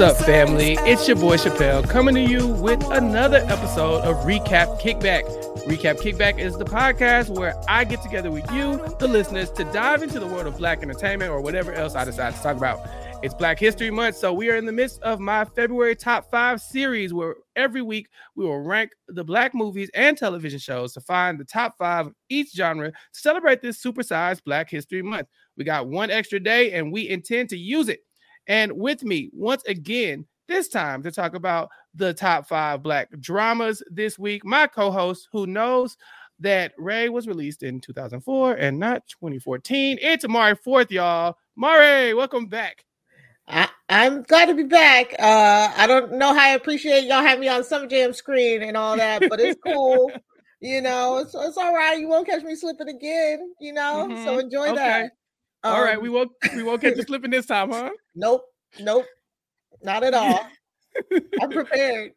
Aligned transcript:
What's 0.00 0.18
up, 0.18 0.26
family? 0.26 0.78
It's 0.80 1.06
your 1.06 1.18
boy 1.18 1.36
Chappell 1.36 1.82
coming 1.82 2.14
to 2.14 2.22
you 2.22 2.46
with 2.46 2.82
another 2.90 3.44
episode 3.48 4.00
of 4.00 4.16
Recap 4.24 4.80
Kickback. 4.80 5.24
Recap 5.66 5.98
Kickback 5.98 6.38
is 6.38 6.56
the 6.56 6.64
podcast 6.64 7.28
where 7.28 7.54
I 7.68 7.84
get 7.84 8.00
together 8.00 8.30
with 8.30 8.50
you, 8.50 8.82
the 8.98 9.06
listeners, 9.06 9.50
to 9.50 9.64
dive 9.64 10.02
into 10.02 10.18
the 10.18 10.26
world 10.26 10.46
of 10.46 10.56
black 10.56 10.82
entertainment 10.82 11.30
or 11.30 11.42
whatever 11.42 11.74
else 11.74 11.96
I 11.96 12.06
decide 12.06 12.34
to 12.34 12.42
talk 12.42 12.56
about. 12.56 12.80
It's 13.22 13.34
Black 13.34 13.58
History 13.58 13.90
Month, 13.90 14.16
so 14.16 14.32
we 14.32 14.48
are 14.48 14.56
in 14.56 14.64
the 14.64 14.72
midst 14.72 15.02
of 15.02 15.20
my 15.20 15.44
February 15.44 15.94
top 15.94 16.30
five 16.30 16.62
series 16.62 17.12
where 17.12 17.34
every 17.54 17.82
week 17.82 18.08
we 18.36 18.46
will 18.46 18.60
rank 18.60 18.92
the 19.08 19.22
black 19.22 19.54
movies 19.54 19.90
and 19.92 20.16
television 20.16 20.60
shows 20.60 20.94
to 20.94 21.02
find 21.02 21.38
the 21.38 21.44
top 21.44 21.76
five 21.76 22.06
of 22.06 22.14
each 22.30 22.54
genre 22.54 22.90
to 22.90 23.20
celebrate 23.20 23.60
this 23.60 23.84
supersized 23.84 24.44
Black 24.44 24.70
History 24.70 25.02
Month. 25.02 25.28
We 25.58 25.64
got 25.64 25.88
one 25.88 26.10
extra 26.10 26.40
day 26.40 26.72
and 26.72 26.90
we 26.90 27.06
intend 27.06 27.50
to 27.50 27.58
use 27.58 27.90
it. 27.90 28.00
And 28.50 28.72
with 28.72 29.04
me, 29.04 29.30
once 29.32 29.62
again, 29.68 30.26
this 30.48 30.66
time 30.66 31.04
to 31.04 31.12
talk 31.12 31.36
about 31.36 31.68
the 31.94 32.12
top 32.12 32.48
five 32.48 32.82
black 32.82 33.08
dramas 33.20 33.80
this 33.88 34.18
week, 34.18 34.44
my 34.44 34.66
co 34.66 34.90
host 34.90 35.28
who 35.30 35.46
knows 35.46 35.96
that 36.40 36.72
Ray 36.76 37.10
was 37.10 37.28
released 37.28 37.62
in 37.62 37.80
2004 37.80 38.54
and 38.54 38.76
not 38.76 39.06
2014. 39.06 39.98
It's 40.02 40.26
Mari 40.26 40.56
Forth, 40.56 40.90
y'all. 40.90 41.36
Mari, 41.54 42.12
welcome 42.12 42.46
back. 42.46 42.84
I, 43.46 43.68
am 43.88 44.24
glad 44.24 44.46
to 44.46 44.54
be 44.54 44.64
back. 44.64 45.14
Uh, 45.20 45.72
I 45.76 45.86
don't 45.86 46.14
know 46.14 46.34
how 46.34 46.50
I 46.50 46.54
appreciate 46.54 47.04
y'all 47.04 47.22
having 47.22 47.42
me 47.42 47.48
on 47.48 47.62
some 47.62 47.88
jam 47.88 48.12
screen 48.12 48.64
and 48.64 48.76
all 48.76 48.96
that, 48.96 49.22
but 49.28 49.38
it's 49.38 49.60
cool. 49.64 50.10
you 50.60 50.80
know, 50.80 51.18
it's, 51.18 51.36
it's 51.36 51.56
all 51.56 51.72
right. 51.72 52.00
You 52.00 52.08
won't 52.08 52.26
catch 52.26 52.42
me 52.42 52.56
slipping 52.56 52.88
again, 52.88 53.54
you 53.60 53.72
know, 53.72 54.08
mm-hmm. 54.10 54.24
so 54.24 54.40
enjoy 54.40 54.70
okay. 54.70 54.74
that. 54.74 55.12
Um, 55.62 55.74
all 55.74 55.82
right, 55.82 56.00
we 56.00 56.08
won't 56.08 56.30
we 56.54 56.62
won't 56.62 56.80
catch 56.80 56.96
you 56.96 57.02
slipping 57.06 57.30
this 57.30 57.46
time, 57.46 57.70
huh? 57.70 57.90
Nope, 58.14 58.44
nope, 58.80 59.06
not 59.82 60.04
at 60.04 60.14
all. 60.14 60.46
I'm 61.40 61.50
prepared. 61.50 62.12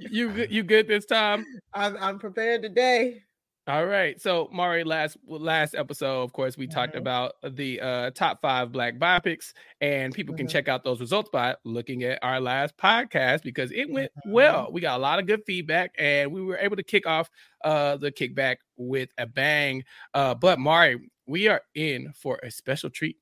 you 0.00 0.46
you 0.48 0.62
good 0.62 0.88
this 0.88 1.04
time? 1.04 1.44
I'm 1.74 1.96
I'm 1.98 2.18
prepared 2.18 2.62
today. 2.62 3.22
All 3.68 3.84
right. 3.84 4.20
So 4.20 4.48
Mari, 4.52 4.84
last 4.84 5.16
last 5.26 5.74
episode, 5.74 6.22
of 6.22 6.32
course, 6.32 6.56
we 6.56 6.68
mm-hmm. 6.68 6.74
talked 6.74 6.94
about 6.94 7.32
the 7.42 7.80
uh, 7.80 8.10
top 8.12 8.40
five 8.40 8.70
black 8.70 8.96
biopics, 8.96 9.54
and 9.80 10.14
people 10.14 10.34
mm-hmm. 10.34 10.38
can 10.38 10.48
check 10.48 10.68
out 10.68 10.84
those 10.84 11.00
results 11.00 11.30
by 11.32 11.56
looking 11.64 12.04
at 12.04 12.20
our 12.22 12.40
last 12.40 12.76
podcast 12.76 13.42
because 13.42 13.72
it 13.72 13.90
went 13.90 14.12
mm-hmm. 14.12 14.30
well. 14.30 14.68
We 14.70 14.80
got 14.80 14.96
a 14.96 15.02
lot 15.02 15.18
of 15.18 15.26
good 15.26 15.42
feedback, 15.46 15.90
and 15.98 16.30
we 16.30 16.42
were 16.42 16.58
able 16.58 16.76
to 16.76 16.84
kick 16.84 17.08
off 17.08 17.28
uh, 17.64 17.96
the 17.96 18.12
kickback 18.12 18.58
with 18.76 19.08
a 19.18 19.26
bang. 19.26 19.82
Uh, 20.14 20.36
but 20.36 20.60
Mari, 20.60 21.10
we 21.26 21.48
are 21.48 21.62
in 21.74 22.12
for 22.14 22.38
a 22.42 22.50
special 22.50 22.90
treat. 22.90 23.16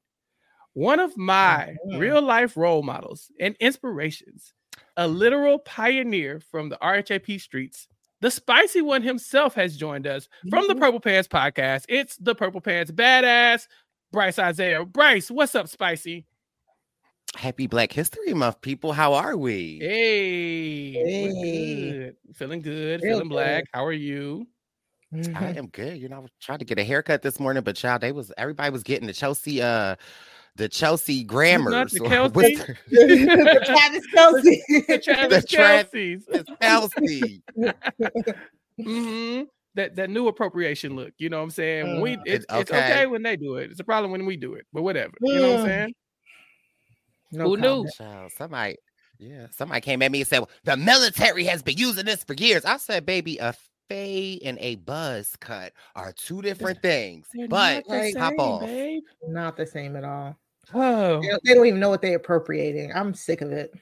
One 0.73 1.01
of 1.01 1.17
my 1.17 1.77
mm-hmm. 1.87 1.99
real 1.99 2.23
life 2.23 2.57
role 2.57 2.83
models 2.83 3.31
and 3.41 3.57
inspirations, 3.61 4.53
a 4.97 5.07
literal 5.07 5.59
pioneer 5.61 6.41
from 6.41 6.69
the 6.69 6.79
RHAP 6.83 7.41
streets 7.41 7.89
the 8.25 8.31
spicy 8.31 8.81
one 8.81 9.03
himself 9.03 9.55
has 9.55 9.77
joined 9.77 10.07
us 10.07 10.31
from 10.49 10.67
the 10.67 10.73
mm-hmm. 10.73 10.83
Purple 10.83 11.01
Pants 11.01 11.29
podcast. 11.29 11.85
It's 11.91 12.17
the 12.17 12.35
Purple 12.35 12.63
Pants 12.63 12.91
badass, 12.91 13.69
Brice 14.13 14.37
Izyah. 14.37 14.91
Brice, 14.91 15.31
what's 15.31 15.55
up, 15.55 15.69
spicy? 15.69 16.25
Happy 17.37 17.67
Black 17.67 17.93
History 17.93 18.33
Month, 18.33 18.63
people. 18.63 18.95
How 18.95 19.13
are 19.13 19.37
we? 19.37 19.79
Hey, 19.79 20.93
hey. 20.93 21.93
Good. 21.93 22.17
feeling 22.35 22.63
good, 22.63 23.03
Real 23.03 23.17
feeling 23.17 23.29
good. 23.29 23.35
black. 23.35 23.65
How 23.75 23.85
are 23.85 23.93
you? 23.93 24.47
I 25.15 25.55
am 25.57 25.69
good. 25.69 25.99
You 25.99 26.09
know, 26.09 26.17
I 26.17 26.21
was 26.21 26.31
trying 26.41 26.59
to 26.59 26.65
get 26.65 26.79
a 26.79 26.85
haircut 26.85 27.23
this 27.23 27.39
morning, 27.39 27.63
but 27.63 27.77
child, 27.77 28.01
they 28.01 28.13
was 28.13 28.33
everybody 28.37 28.71
was 28.71 28.83
getting 28.83 29.07
the 29.07 29.13
Chelsea 29.13 29.63
uh 29.63 29.97
the 30.57 30.69
Chelsea 30.69 31.25
grammars. 31.25 31.93
The, 31.93 32.01
Kelsey. 32.09 32.57
the 32.91 33.63
Travis 33.65 34.07
Kelce. 34.15 34.87
The 34.87 34.99
Travis 35.03 35.45
Kelce's. 35.47 36.27
Kelce. 36.61 37.43
mm-hmm. 38.81 39.43
That 39.77 39.97
that 39.97 40.11
new 40.11 40.29
appropriation 40.29 40.95
look. 40.95 41.13
You 41.19 41.29
know 41.29 41.39
what 41.39 41.45
I'm 41.45 41.51
saying? 41.51 41.99
Uh, 41.99 42.01
we 42.01 42.17
it's, 42.25 42.47
okay. 42.49 42.61
it's 42.61 42.71
okay 42.71 43.07
when 43.07 43.23
they 43.23 43.37
do 43.37 43.57
it. 43.57 43.71
It's 43.73 43.81
a 43.81 43.85
problem 43.85 44.13
when 44.13 44.25
we 44.25 44.37
do 44.37 44.55
it, 44.55 44.67
but 44.73 44.83
whatever. 44.83 45.13
You 45.21 45.35
know 45.35 45.51
what 45.51 45.61
I'm 45.61 45.67
saying? 45.67 45.95
No 47.33 47.45
Who 47.45 47.57
comment. 47.57 47.85
knew? 47.85 47.91
Child, 47.99 48.33
somebody, 48.33 48.77
yeah, 49.19 49.47
somebody 49.51 49.81
came 49.81 50.03
at 50.03 50.13
me 50.13 50.21
and 50.21 50.29
said, 50.29 50.39
well, 50.39 50.51
the 50.63 50.77
military 50.77 51.45
has 51.45 51.63
been 51.65 51.77
using 51.77 52.05
this 52.05 52.23
for 52.23 52.35
years. 52.35 52.65
I 52.65 52.77
said, 52.77 53.05
baby, 53.05 53.39
a 53.39 53.53
fade 53.89 54.43
and 54.45 54.59
a 54.61 54.77
buzz 54.77 55.37
cut 55.41 55.73
are 55.95 56.13
two 56.13 56.43
different 56.43 56.83
things. 56.83 57.27
They're 57.33 57.49
but 57.49 57.89
like, 57.89 58.15
same, 58.15 58.41
off. 58.41 58.61
Babe. 58.63 59.03
Not 59.29 59.57
the 59.57 59.67
same 59.67 59.97
at 59.97 60.05
all. 60.05 60.37
Oh, 60.73 61.21
they 61.21 61.29
don't, 61.29 61.43
they 61.45 61.55
don't 61.55 61.67
even 61.67 61.81
know 61.81 61.91
what 61.91 62.03
they're 62.03 62.17
appropriating. 62.17 62.93
I'm 62.95 63.15
sick 63.15 63.41
of 63.41 63.53
it. 63.53 63.73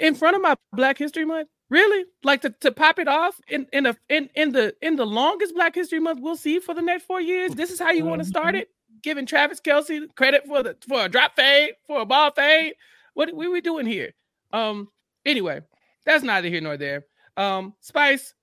In 0.00 0.14
front 0.14 0.36
of 0.36 0.42
my 0.42 0.56
Black 0.72 0.98
History 0.98 1.24
Month, 1.24 1.48
really? 1.70 2.04
Like 2.22 2.42
to, 2.42 2.50
to 2.60 2.72
pop 2.72 2.98
it 2.98 3.08
off 3.08 3.40
in 3.48 3.66
in 3.72 3.86
a 3.86 3.96
in 4.08 4.28
in 4.34 4.52
the 4.52 4.74
in 4.82 4.96
the 4.96 5.06
longest 5.06 5.54
Black 5.54 5.74
History 5.74 6.00
Month 6.00 6.20
we'll 6.20 6.36
see 6.36 6.58
for 6.58 6.74
the 6.74 6.82
next 6.82 7.04
four 7.04 7.20
years. 7.20 7.54
This 7.54 7.70
is 7.70 7.78
how 7.78 7.90
you 7.90 8.04
want 8.04 8.20
to 8.20 8.28
start 8.28 8.48
mm-hmm. 8.48 8.56
it? 8.56 8.68
Giving 9.02 9.26
Travis 9.26 9.60
Kelce 9.60 10.12
credit 10.16 10.46
for 10.46 10.62
the 10.62 10.76
for 10.86 11.04
a 11.04 11.08
drop 11.08 11.36
fade 11.36 11.74
for 11.86 12.00
a 12.00 12.06
ball 12.06 12.30
fade. 12.32 12.74
What 13.14 13.32
what 13.34 13.46
are 13.46 13.50
we 13.50 13.60
doing 13.60 13.86
here? 13.86 14.12
Um. 14.52 14.88
Anyway, 15.24 15.62
that's 16.04 16.24
neither 16.24 16.48
here 16.48 16.60
nor 16.60 16.76
there. 16.76 17.06
Um. 17.36 17.74
Spice, 17.80 18.34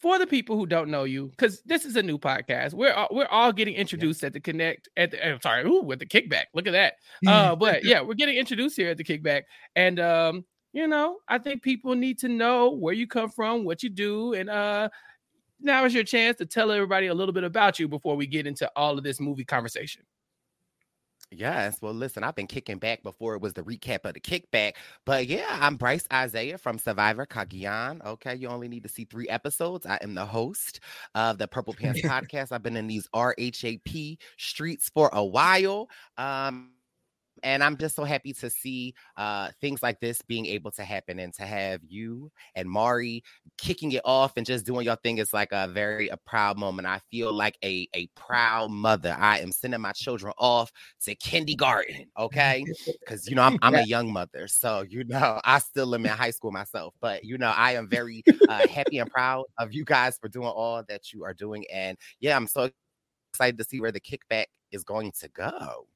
for 0.00 0.18
the 0.18 0.26
people 0.26 0.56
who 0.56 0.66
don't 0.66 0.90
know 0.90 1.04
you, 1.04 1.28
because 1.28 1.60
this 1.62 1.84
is 1.84 1.96
a 1.96 2.02
new 2.02 2.18
podcast, 2.18 2.72
we're 2.72 2.92
all, 2.92 3.08
we're 3.10 3.26
all 3.26 3.52
getting 3.52 3.74
introduced 3.74 4.22
yeah. 4.22 4.28
at 4.28 4.32
the 4.32 4.40
Connect 4.40 4.88
at 4.96 5.10
the. 5.10 5.26
I'm 5.26 5.40
sorry, 5.40 5.64
ooh, 5.64 5.82
with 5.82 5.98
the 5.98 6.06
kickback. 6.06 6.44
Look 6.54 6.66
at 6.66 6.72
that. 6.72 6.94
Uh, 7.26 7.56
but 7.56 7.84
yeah, 7.84 8.00
we're 8.00 8.14
getting 8.14 8.36
introduced 8.36 8.76
here 8.76 8.90
at 8.90 8.96
the 8.96 9.04
kickback, 9.04 9.42
and 9.74 9.98
um, 9.98 10.44
you 10.72 10.86
know, 10.86 11.18
I 11.28 11.38
think 11.38 11.62
people 11.62 11.94
need 11.94 12.18
to 12.20 12.28
know 12.28 12.70
where 12.70 12.94
you 12.94 13.06
come 13.06 13.30
from, 13.30 13.64
what 13.64 13.82
you 13.82 13.90
do, 13.90 14.34
and 14.34 14.48
uh, 14.48 14.88
now 15.60 15.84
is 15.84 15.94
your 15.94 16.04
chance 16.04 16.38
to 16.38 16.46
tell 16.46 16.70
everybody 16.70 17.08
a 17.08 17.14
little 17.14 17.34
bit 17.34 17.44
about 17.44 17.78
you 17.78 17.88
before 17.88 18.16
we 18.16 18.26
get 18.26 18.46
into 18.46 18.70
all 18.76 18.96
of 18.96 19.04
this 19.04 19.20
movie 19.20 19.44
conversation. 19.44 20.02
Yes. 21.30 21.82
Well, 21.82 21.92
listen, 21.92 22.24
I've 22.24 22.34
been 22.34 22.46
kicking 22.46 22.78
back 22.78 23.02
before 23.02 23.34
it 23.34 23.42
was 23.42 23.52
the 23.52 23.62
recap 23.62 24.04
of 24.06 24.14
the 24.14 24.20
kickback. 24.20 24.74
But 25.04 25.26
yeah, 25.26 25.58
I'm 25.60 25.76
Brice 25.76 26.06
Izyah 26.08 26.58
from 26.58 26.78
Survivor 26.78 27.26
Cagayan. 27.26 28.02
Okay. 28.04 28.34
You 28.34 28.48
only 28.48 28.66
need 28.68 28.82
to 28.84 28.88
see 28.88 29.04
three 29.04 29.28
episodes. 29.28 29.84
I 29.84 29.98
am 30.00 30.14
the 30.14 30.24
host 30.24 30.80
of 31.14 31.36
the 31.36 31.46
Purple 31.46 31.74
Pants 31.74 32.00
podcast. 32.04 32.50
I've 32.50 32.62
been 32.62 32.78
in 32.78 32.86
these 32.86 33.06
RHAP 33.14 34.16
streets 34.38 34.88
for 34.88 35.10
a 35.12 35.24
while. 35.24 35.90
Um, 36.16 36.70
and 37.42 37.62
I'm 37.62 37.76
just 37.76 37.96
so 37.96 38.04
happy 38.04 38.32
to 38.34 38.50
see 38.50 38.94
uh, 39.16 39.50
things 39.60 39.82
like 39.82 40.00
this 40.00 40.22
being 40.22 40.46
able 40.46 40.70
to 40.72 40.84
happen 40.84 41.18
and 41.18 41.32
to 41.34 41.42
have 41.44 41.80
you 41.86 42.30
and 42.54 42.68
Mari 42.68 43.22
kicking 43.56 43.92
it 43.92 44.02
off 44.04 44.32
and 44.36 44.46
just 44.46 44.64
doing 44.64 44.84
your 44.84 44.96
thing 44.96 45.18
is 45.18 45.32
like 45.32 45.52
a 45.52 45.68
very 45.68 46.08
a 46.08 46.16
proud 46.16 46.58
moment. 46.58 46.86
I 46.86 47.00
feel 47.10 47.32
like 47.32 47.58
a 47.64 47.88
a 47.94 48.06
proud 48.14 48.70
mother. 48.70 49.16
I 49.18 49.40
am 49.40 49.52
sending 49.52 49.80
my 49.80 49.92
children 49.92 50.32
off 50.38 50.72
to 51.04 51.14
kindergarten, 51.14 52.06
okay? 52.18 52.64
Because 53.00 53.28
you 53.28 53.34
know 53.34 53.42
I'm 53.42 53.58
I'm 53.62 53.74
a 53.74 53.82
young 53.82 54.12
mother, 54.12 54.46
so 54.48 54.84
you 54.88 55.04
know 55.04 55.40
I 55.44 55.58
still 55.60 55.94
am 55.94 56.04
in 56.04 56.12
high 56.12 56.30
school 56.30 56.52
myself, 56.52 56.94
but 57.00 57.24
you 57.24 57.38
know 57.38 57.52
I 57.56 57.72
am 57.72 57.88
very 57.88 58.22
uh, 58.48 58.66
happy 58.66 58.98
and 58.98 59.10
proud 59.10 59.44
of 59.58 59.72
you 59.72 59.84
guys 59.84 60.18
for 60.18 60.28
doing 60.28 60.48
all 60.48 60.82
that 60.88 61.12
you 61.12 61.24
are 61.24 61.34
doing, 61.34 61.64
and 61.72 61.96
yeah, 62.20 62.36
I'm 62.36 62.46
so 62.46 62.70
excited 63.32 63.58
to 63.58 63.64
see 63.64 63.80
where 63.80 63.92
the 63.92 64.00
kickback 64.00 64.46
is 64.72 64.84
going 64.84 65.12
to 65.20 65.28
go. 65.28 65.86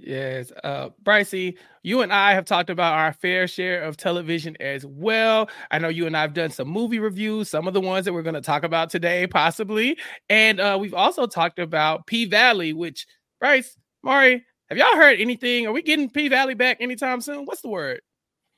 Yes. 0.00 0.52
Uh 0.64 0.90
Brycey, 1.02 1.56
you 1.82 2.02
and 2.02 2.12
I 2.12 2.32
have 2.34 2.44
talked 2.44 2.70
about 2.70 2.94
our 2.94 3.12
fair 3.12 3.46
share 3.48 3.82
of 3.82 3.96
television 3.96 4.56
as 4.60 4.86
well. 4.86 5.50
I 5.70 5.78
know 5.78 5.88
you 5.88 6.06
and 6.06 6.16
I 6.16 6.22
have 6.22 6.34
done 6.34 6.50
some 6.50 6.68
movie 6.68 6.98
reviews, 6.98 7.48
some 7.50 7.66
of 7.66 7.74
the 7.74 7.80
ones 7.80 8.04
that 8.04 8.12
we're 8.12 8.22
going 8.22 8.34
to 8.34 8.40
talk 8.40 8.62
about 8.64 8.90
today, 8.90 9.26
possibly. 9.26 9.98
And 10.28 10.60
uh 10.60 10.78
we've 10.80 10.94
also 10.94 11.26
talked 11.26 11.58
about 11.58 12.06
P 12.06 12.24
Valley, 12.26 12.72
which 12.72 13.06
Brice, 13.40 13.76
Mari, 14.02 14.44
have 14.68 14.78
y'all 14.78 14.96
heard 14.96 15.20
anything? 15.20 15.66
Are 15.66 15.72
we 15.72 15.82
getting 15.82 16.08
P 16.10 16.28
Valley 16.28 16.54
back 16.54 16.78
anytime 16.80 17.20
soon? 17.20 17.44
What's 17.44 17.62
the 17.62 17.68
word? 17.68 18.00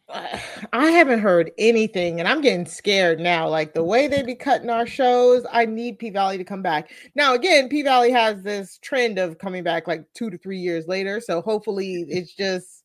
I 0.73 0.91
haven't 0.91 1.21
heard 1.21 1.51
anything, 1.57 2.21
and 2.21 2.29
I'm 2.29 2.43
getting 2.43 2.67
scared 2.67 3.21
now. 3.21 3.49
Like 3.49 3.73
the 3.73 3.83
way 3.83 4.07
they 4.07 4.23
be 4.23 4.35
cutting 4.35 4.69
our 4.69 4.87
shows, 4.87 5.47
I 5.51 5.65
need 5.65 5.99
P 5.99 6.11
Valley 6.11 6.37
to 6.39 6.45
come 6.45 6.63
back. 6.63 6.91
Now, 7.15 7.35
again, 7.35 7.69
P 7.69 7.83
Valley 7.83 8.11
has 8.13 8.43
this 8.43 8.79
trend 8.83 9.19
of 9.19 9.39
coming 9.39 9.65
back 9.65 9.89
like 9.89 10.05
two 10.15 10.31
to 10.31 10.37
three 10.39 10.59
years 10.59 10.87
later. 10.87 11.21
So 11.21 11.41
hopefully, 11.41 12.05
it's 12.09 12.35
just 12.35 12.85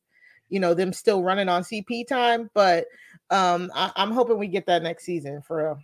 you 0.49 0.59
know 0.59 0.73
them 0.73 0.93
still 0.93 1.21
running 1.21 1.49
on 1.49 1.63
CP 1.63 2.07
time. 2.07 2.49
But 2.53 2.85
um, 3.29 3.69
I- 3.75 3.91
I'm 3.97 4.11
hoping 4.11 4.37
we 4.39 4.47
get 4.47 4.65
that 4.67 4.81
next 4.81 5.03
season 5.03 5.41
for 5.41 5.57
real. 5.57 5.79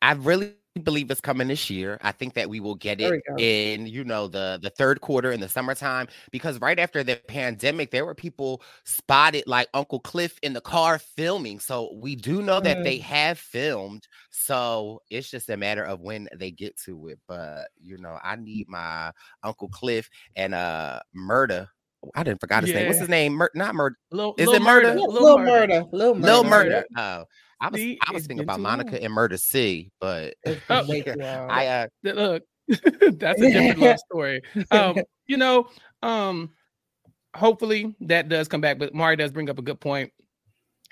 I 0.00 0.12
really 0.12 0.54
believe 0.80 1.10
it's 1.10 1.20
coming 1.20 1.48
this 1.48 1.68
year. 1.68 1.98
I 2.02 2.12
think 2.12 2.34
that 2.34 2.48
we 2.48 2.60
will 2.60 2.74
get 2.74 3.00
it 3.00 3.22
in, 3.38 3.86
you 3.86 4.04
know, 4.04 4.28
the 4.28 4.58
the 4.62 4.70
third 4.70 5.00
quarter 5.00 5.32
in 5.32 5.40
the 5.40 5.48
summertime 5.48 6.08
because 6.30 6.60
right 6.60 6.78
after 6.78 7.04
the 7.04 7.16
pandemic, 7.28 7.90
there 7.90 8.06
were 8.06 8.14
people 8.14 8.62
spotted 8.84 9.44
like 9.46 9.68
Uncle 9.74 10.00
Cliff 10.00 10.38
in 10.42 10.52
the 10.52 10.60
car 10.60 10.98
filming. 10.98 11.60
So 11.60 11.94
we 12.00 12.16
do 12.16 12.42
know 12.42 12.60
mm. 12.60 12.64
that 12.64 12.84
they 12.84 12.98
mm. 12.98 13.02
have 13.02 13.38
filmed. 13.38 14.06
So 14.30 15.02
it's 15.10 15.30
just 15.30 15.50
a 15.50 15.56
matter 15.56 15.84
of 15.84 16.00
when 16.00 16.28
they 16.36 16.50
get 16.50 16.76
to 16.84 17.08
it. 17.08 17.18
But 17.28 17.68
you 17.80 17.98
know, 17.98 18.18
I 18.22 18.36
need 18.36 18.68
my 18.68 19.12
Uncle 19.42 19.68
Cliff 19.68 20.08
and 20.36 20.54
uh 20.54 21.00
murder 21.12 21.68
I 22.14 22.22
didn't 22.22 22.40
forgot 22.40 22.64
his 22.64 22.74
name. 22.74 22.86
What's 22.88 22.98
his 22.98 23.08
name? 23.08 23.34
Mur- 23.34 23.50
not 23.54 23.74
murder. 23.74 23.96
Lil, 24.10 24.34
Is 24.36 24.46
Lil 24.46 24.56
it 24.56 24.62
murder? 24.62 24.88
Murda, 24.88 24.98
Yeah, 24.98 25.06
Lil 25.06 25.22
Lil 25.22 25.38
Murda. 25.38 25.44
murder, 25.44 25.84
Lil 25.92 26.14
murder, 26.14 26.26
Lil 26.26 26.44
Murder. 26.44 26.70
Murder. 26.70 26.86
Oh, 26.96 27.24
I 27.62 27.68
was 27.68 27.80
See, 27.80 27.98
I 28.06 28.12
was 28.12 28.26
thinking 28.26 28.42
about 28.42 28.58
Monica 28.58 28.94
long. 28.94 29.04
and 29.04 29.12
Murder 29.14 29.36
C, 29.36 29.90
but 30.00 30.34
Oh, 30.44 30.56
been 30.68 30.88
way 30.88 31.02
too 31.02 31.14
long. 31.14 31.48
I 31.48 31.66
uh 31.66 31.86
Look, 32.02 32.42
that's 32.68 33.40
a 33.40 33.50
different 33.50 33.78
love 33.78 33.98
story. 34.10 34.42
Um, 34.72 34.98
you 35.26 35.36
know, 35.36 35.68
um, 36.02 36.50
hopefully 37.36 37.94
that 38.00 38.28
does 38.28 38.48
come 38.48 38.60
back. 38.60 38.80
But 38.80 38.94
Mari 38.94 39.14
does 39.14 39.30
bring 39.30 39.48
up 39.48 39.60
a 39.60 39.62
good 39.62 39.78
point. 39.80 40.12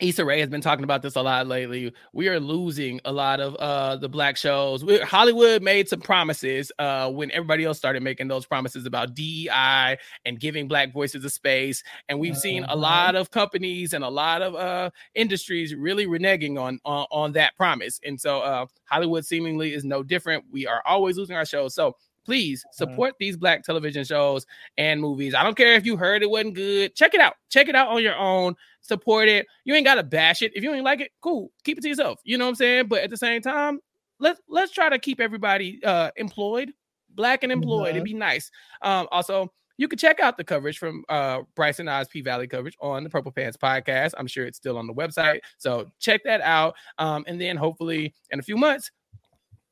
Issa 0.01 0.25
Rae 0.25 0.41
has 0.41 0.49
been 0.49 0.61
talking 0.61 0.85
about 0.85 1.03
this 1.03 1.17
a 1.17 1.23
lot 1.23 1.47
lately. 1.47 1.93
We 2.13 2.29
are 2.29 2.41
losing 2.41 3.01
a 3.05 3.13
lot 3.13 3.41
of 3.41 3.55
uh 3.57 3.97
the 3.97 4.09
black 4.09 4.37
shows. 4.37 4.85
We, 4.85 4.99
Hollywood 5.01 5.63
made 5.63 5.89
some 5.89 6.01
promises 6.01 6.73
uh 6.79 7.11
when 7.11 7.31
everybody 7.33 7.65
else 7.65 7.79
started 7.79 8.03
making 8.03 8.29
those 8.29 8.47
promises 8.47 8.87
about 8.87 9.15
DEI 9.15 9.99
and 10.25 10.41
giving 10.41 10.69
black 10.69 10.93
voices 10.93 11.25
a 11.25 11.31
space. 11.31 11.83
And 12.09 12.19
we've 12.19 12.37
seen 12.37 12.65
a 12.65 12.77
Mhm. 12.77 12.81
lot 12.81 13.15
of 13.15 13.31
companies 13.31 13.93
and 13.93 14.03
a 14.03 14.09
lot 14.09 14.43
of 14.43 14.55
uh 14.55 14.91
industries 15.15 15.75
really 15.75 16.07
reneging 16.07 16.59
on 16.61 16.79
on, 16.85 17.07
on 17.11 17.33
that 17.33 17.57
promise. 17.57 18.01
And 18.05 18.21
so 18.21 18.41
uh 18.41 18.67
Hollywood 18.85 19.25
seemingly 19.27 19.75
is 19.75 19.85
no 19.85 20.03
different. 20.03 20.45
We 20.51 20.67
are 20.67 20.83
always 20.87 21.17
losing 21.19 21.37
our 21.37 21.47
shows. 21.47 21.75
So 21.75 21.95
please 22.31 22.65
support 22.71 23.15
these 23.19 23.37
black 23.37 23.65
television 23.65 24.05
shows 24.05 24.47
and 24.79 25.01
movies. 25.01 25.35
I 25.35 25.43
don't 25.43 25.57
care 25.57 25.75
if 25.75 25.85
you 25.85 25.97
heard 25.97 26.23
it 26.23 26.31
wasn't 26.31 26.55
good. 26.55 26.95
Check 26.95 27.13
it 27.13 27.21
out. 27.21 27.35
Check 27.49 27.69
it 27.69 27.75
out 27.75 27.89
on 27.89 28.05
your 28.05 28.15
own. 28.15 28.55
Support 28.83 29.29
it. 29.29 29.49
You 29.65 29.75
ain't 29.75 29.85
gotta 29.85 30.05
bash 30.05 30.41
it. 30.41 30.53
If 30.55 30.63
you 30.63 30.73
ain't 30.73 30.85
like 30.85 31.01
it, 31.01 31.11
cool. 31.21 31.51
Keep 31.65 31.79
it 31.79 31.81
to 31.81 31.89
yourself. 31.89 32.21
You 32.23 32.39
know 32.39 32.45
what 32.45 32.51
I'm 32.51 32.55
saying? 32.55 32.87
But 32.87 33.03
at 33.03 33.11
the 33.11 33.17
same 33.17 33.43
time, 33.43 33.81
let's 34.21 34.41
let's 34.49 34.71
try 34.71 34.89
to 34.89 34.97
keep 35.01 35.19
everybody 35.19 35.81
uh 35.83 36.13
employed, 36.15 36.73
black 37.17 37.43
and 37.43 37.51
employed. 37.51 37.91
It'd 37.91 38.05
be 38.05 38.15
nice. 38.15 38.49
Um, 38.83 39.09
also, 39.11 39.53
you 39.77 39.89
can 39.89 39.99
check 39.99 40.21
out 40.21 40.37
the 40.37 40.45
coverage 40.45 40.79
from 40.79 41.03
uh 41.09 41.41
Brice 41.57 41.81
and 41.81 41.91
I's 41.91 42.07
P 42.07 42.21
Valley 42.21 42.47
coverage 42.47 42.77
on 42.81 43.03
the 43.03 43.11
Purple 43.11 43.33
Pants 43.33 43.57
podcast. 43.57 44.13
I'm 44.19 44.29
sure 44.29 44.47
it's 44.47 44.59
still 44.59 44.79
on 44.79 44.87
the 44.87 44.95
website. 44.95 45.41
So 45.59 45.91
check 45.99 46.21
that 46.27 46.43
out. 46.43 46.77
Um, 46.97 47.25
and 47.27 47.41
then 47.41 47.57
hopefully 47.57 48.15
in 48.31 48.39
a 48.39 48.43
few 48.43 48.57
months, 48.57 48.93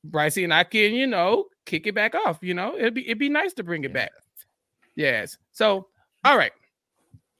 Brycey 0.08 0.44
and 0.44 0.54
I 0.54 0.64
can, 0.64 0.94
you 0.94 1.06
know, 1.06 1.46
kick 1.68 1.86
it 1.86 1.94
back 1.94 2.14
off. 2.14 2.38
You 2.40 2.54
know, 2.54 2.76
it'd 2.76 2.94
be 2.94 3.06
it'd 3.06 3.18
be 3.18 3.28
nice 3.28 3.52
to 3.54 3.62
bring 3.62 3.84
it 3.84 3.92
back. 3.92 4.10
Yes. 4.96 5.36
So, 5.52 5.86
all 6.24 6.36
right. 6.36 6.52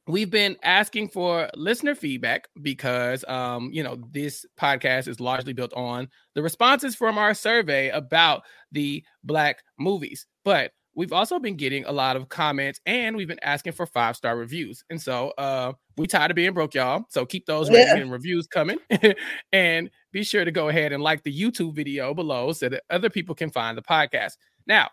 We've 0.07 0.31
been 0.31 0.57
asking 0.63 1.09
for 1.09 1.51
listener 1.55 1.95
feedback 1.95 2.49
because 2.63 3.25
um, 3.29 3.71
you 3.73 3.83
know, 3.83 3.99
this 4.13 4.47
podcast 4.59 5.09
is 5.09 5.21
largely 5.21 5.53
built 5.53 5.73
on 5.75 6.09
the 6.35 6.43
responses 6.43 6.95
from 6.95 7.19
our 7.19 7.35
survey 7.35 7.89
about 7.89 8.43
the 8.73 9.03
black 9.25 9.63
movies. 9.79 10.27
But 10.45 10.73
we've 10.99 11.13
also 11.13 11.39
been 11.39 11.55
getting 11.55 11.85
a 11.85 11.93
lot 11.93 12.17
of 12.17 12.29
comments 12.29 12.81
and 12.85 13.17
we've 13.17 13.29
been 13.29 13.39
asking 13.45 13.73
for 13.73 13.87
five-star 13.87 14.37
reviews. 14.37 14.83
And 14.91 15.01
so 15.01 15.29
uh 15.39 15.73
we 15.97 16.09
tired 16.09 16.33
of 16.33 16.35
being 16.35 16.53
broke, 16.53 16.75
y'all. 16.75 17.05
So 17.09 17.25
keep 17.25 17.47
those 17.47 17.71
Yeah. 17.71 17.95
reviews 18.09 18.49
coming. 18.49 18.79
and 19.53 19.91
be 20.13 20.25
sure 20.25 20.45
to 20.45 20.51
go 20.51 20.69
ahead 20.69 20.93
and 20.93 21.01
like 21.01 21.23
the 21.23 21.33
YouTube 21.33 21.77
video 21.77 22.15
below 22.15 22.53
so 22.53 22.69
that 22.69 22.83
other 22.91 23.09
people 23.11 23.37
can 23.37 23.49
find 23.49 23.79
the 23.79 23.83
podcast. 23.83 24.33
Now, 24.67 24.91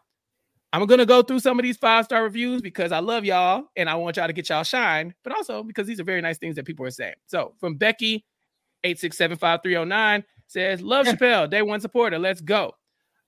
I'm 0.73 0.85
gonna 0.85 1.07
go 1.07 1.23
through 1.23 1.39
some 1.39 1.57
of 1.57 1.63
these 1.63 1.77
five 1.77 2.05
star 2.05 2.21
reviews 2.21 2.61
because 2.61 2.91
I 2.91 2.99
love 2.99 3.25
y'all 3.25 3.63
and 3.75 3.89
I 3.89 3.95
want 3.95 4.17
y'all 4.17 4.27
to 4.27 4.33
get 4.33 4.47
y'all 4.49 4.63
shine, 4.63 5.11
but 5.23 5.35
also 5.35 5.63
because 5.63 5.87
these 5.87 5.99
are 5.99 6.03
very 6.03 6.21
nice 6.21 6.37
things 6.37 6.55
that 6.57 6.65
people 6.65 6.85
are 6.85 6.91
saying. 6.91 7.15
So 7.25 7.55
from 7.59 7.77
Becky, 7.77 8.23
8675309 8.85 10.23
says, 10.45 10.81
Love 10.81 11.07
Chappell, 11.07 11.47
day 11.47 11.63
one 11.63 11.81
supporter. 11.81 12.19
Let's 12.19 12.41
go. 12.41 12.73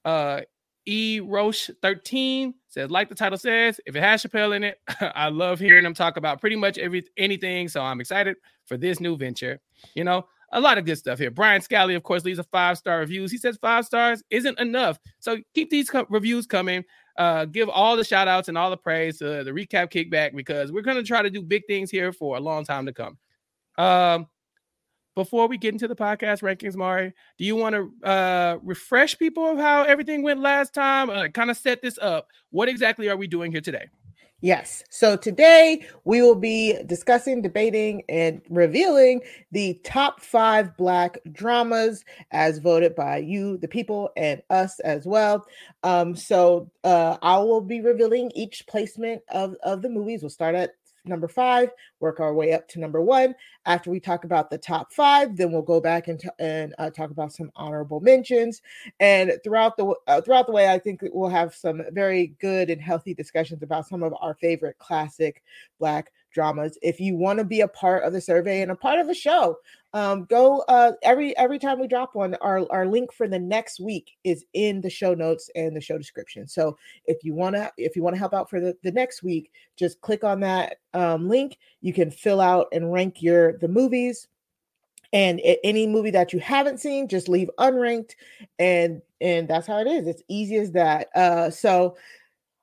Uh 0.05 0.41
E 0.89 1.19
Roche 1.19 1.69
13 1.81 2.53
says, 2.77 2.91
like 2.91 3.09
the 3.09 3.15
title 3.15 3.37
says, 3.37 3.79
if 3.85 3.95
it 3.95 4.03
has 4.03 4.21
Chappell 4.21 4.53
in 4.53 4.63
it, 4.63 4.79
I 5.15 5.29
love 5.29 5.59
hearing 5.59 5.85
him 5.85 5.93
talk 5.93 6.17
about 6.17 6.39
pretty 6.39 6.55
much 6.55 6.77
every 6.77 7.03
anything. 7.17 7.67
So 7.67 7.81
I'm 7.81 7.99
excited 7.99 8.35
for 8.65 8.77
this 8.77 8.99
new 8.99 9.17
venture. 9.17 9.59
You 9.95 10.03
know, 10.03 10.27
a 10.51 10.61
lot 10.61 10.77
of 10.77 10.85
good 10.85 10.97
stuff 10.97 11.19
here. 11.19 11.31
Brian 11.31 11.61
Scally, 11.61 11.95
of 11.95 12.03
course, 12.03 12.23
leaves 12.23 12.39
a 12.39 12.43
five 12.43 12.77
star 12.77 12.99
reviews. 12.99 13.31
He 13.31 13.37
says 13.37 13.57
five 13.57 13.85
stars 13.85 14.23
isn't 14.29 14.59
enough. 14.59 14.99
So 15.19 15.37
keep 15.55 15.69
these 15.69 15.89
co- 15.89 16.05
reviews 16.09 16.45
coming. 16.45 16.83
Uh, 17.17 17.45
give 17.45 17.67
all 17.67 17.97
the 17.97 18.03
shout 18.03 18.27
outs 18.27 18.47
and 18.47 18.57
all 18.57 18.69
the 18.69 18.77
praise 18.77 19.17
to 19.17 19.43
the 19.43 19.51
recap 19.51 19.91
kickback 19.91 20.35
because 20.35 20.71
we're 20.71 20.81
going 20.81 20.97
to 20.97 21.03
try 21.03 21.23
to 21.23 21.31
do 21.31 21.41
big 21.41 21.63
things 21.65 21.89
here 21.89 22.13
for 22.13 22.37
a 22.37 22.39
long 22.39 22.63
time 22.63 22.85
to 22.85 22.93
come. 22.93 23.17
Um, 23.79 24.27
before 25.17 25.47
we 25.47 25.57
get 25.57 25.73
into 25.73 25.87
the 25.87 25.95
podcast 25.95 26.43
rankings, 26.43 26.75
Mari, 26.75 27.11
do 27.39 27.43
you 27.43 27.55
want 27.55 27.73
to 27.73 28.07
uh, 28.07 28.59
refresh 28.61 29.17
people 29.17 29.47
of 29.47 29.57
how 29.57 29.81
everything 29.81 30.21
went 30.21 30.39
last 30.39 30.75
time? 30.75 31.09
Uh, 31.09 31.27
kind 31.29 31.49
of 31.49 31.57
set 31.57 31.81
this 31.81 31.97
up. 31.97 32.27
What 32.51 32.69
exactly 32.69 33.09
are 33.09 33.17
we 33.17 33.25
doing 33.25 33.51
here 33.51 33.59
today? 33.59 33.87
Yes. 34.41 34.83
So 34.91 35.17
today 35.17 35.83
we 36.03 36.21
will 36.21 36.35
be 36.35 36.77
discussing, 36.85 37.41
debating, 37.41 38.03
and 38.07 38.43
revealing 38.51 39.21
the 39.51 39.81
top 39.83 40.21
five 40.21 40.77
Black 40.77 41.17
dramas 41.31 42.05
as 42.29 42.59
voted 42.59 42.93
by 42.95 43.17
you, 43.17 43.57
the 43.57 43.67
people, 43.67 44.11
and 44.15 44.43
us 44.51 44.79
as 44.81 45.07
well. 45.07 45.47
Um, 45.81 46.15
so 46.15 46.69
uh, 46.83 47.17
I 47.23 47.39
will 47.39 47.61
be 47.61 47.81
revealing 47.81 48.31
each 48.35 48.67
placement 48.67 49.23
of, 49.29 49.55
of 49.63 49.81
the 49.81 49.89
movies. 49.89 50.21
We'll 50.21 50.29
start 50.29 50.53
at 50.53 50.73
number 51.07 51.27
five, 51.27 51.71
work 51.99 52.19
our 52.19 52.33
way 52.33 52.53
up 52.53 52.67
to 52.69 52.79
number 52.79 53.01
one. 53.01 53.35
After 53.65 53.89
we 53.91 53.99
talk 53.99 54.23
about 54.23 54.49
the 54.49 54.57
top 54.57 54.91
five, 54.91 55.35
then 55.35 55.51
we'll 55.51 55.61
go 55.61 55.79
back 55.79 56.07
and, 56.07 56.19
t- 56.19 56.29
and 56.39 56.73
uh, 56.77 56.89
talk 56.89 57.11
about 57.11 57.33
some 57.33 57.51
honorable 57.55 57.99
mentions. 57.99 58.61
And 58.99 59.33
throughout 59.43 59.77
the 59.77 59.93
uh, 60.07 60.21
throughout 60.21 60.47
the 60.47 60.53
way, 60.53 60.69
I 60.69 60.79
think 60.79 61.01
we'll 61.11 61.29
have 61.29 61.53
some 61.53 61.81
very 61.91 62.35
good 62.39 62.69
and 62.69 62.81
healthy 62.81 63.13
discussions 63.13 63.63
about 63.63 63.87
some 63.87 64.03
of 64.03 64.13
our 64.21 64.35
favorite 64.35 64.77
classic 64.77 65.43
Black 65.79 66.11
dramas. 66.31 66.77
If 66.81 66.99
you 66.99 67.15
want 67.15 67.39
to 67.39 67.45
be 67.45 67.61
a 67.61 67.67
part 67.67 68.03
of 68.03 68.13
the 68.13 68.21
survey 68.21 68.61
and 68.61 68.71
a 68.71 68.75
part 68.75 68.99
of 68.99 69.07
the 69.07 69.13
show, 69.13 69.57
um, 69.93 70.25
go 70.25 70.59
uh, 70.67 70.93
every 71.03 71.35
every 71.37 71.59
time 71.59 71.79
we 71.79 71.87
drop 71.87 72.15
one. 72.15 72.35
Our 72.35 72.71
our 72.71 72.85
link 72.85 73.11
for 73.11 73.27
the 73.27 73.39
next 73.39 73.79
week 73.79 74.17
is 74.23 74.45
in 74.53 74.81
the 74.81 74.89
show 74.89 75.13
notes 75.13 75.49
and 75.55 75.75
the 75.75 75.81
show 75.81 75.97
description. 75.97 76.47
So 76.47 76.77
if 77.05 77.23
you 77.23 77.33
wanna 77.33 77.71
if 77.77 77.95
you 77.95 78.03
want 78.03 78.15
to 78.15 78.19
help 78.19 78.33
out 78.33 78.49
for 78.49 78.59
the, 78.59 78.75
the 78.83 78.91
next 78.91 79.23
week, 79.23 79.51
just 79.75 80.01
click 80.01 80.23
on 80.23 80.39
that 80.41 80.77
um, 80.93 81.27
link. 81.27 81.57
You 81.81 81.93
can 81.93 82.11
fill 82.11 82.41
out 82.41 82.67
and 82.71 82.91
rank 82.91 83.21
your 83.21 83.57
the 83.57 83.67
movies 83.67 84.27
and 85.13 85.41
any 85.63 85.87
movie 85.87 86.11
that 86.11 86.33
you 86.33 86.39
haven't 86.39 86.79
seen 86.79 87.07
just 87.07 87.29
leave 87.29 87.49
unranked 87.59 88.11
and 88.59 89.01
and 89.21 89.47
that's 89.47 89.67
how 89.67 89.79
it 89.79 89.87
is 89.87 90.07
it's 90.07 90.21
easy 90.27 90.57
as 90.57 90.71
that 90.71 91.07
uh 91.15 91.49
so 91.49 91.95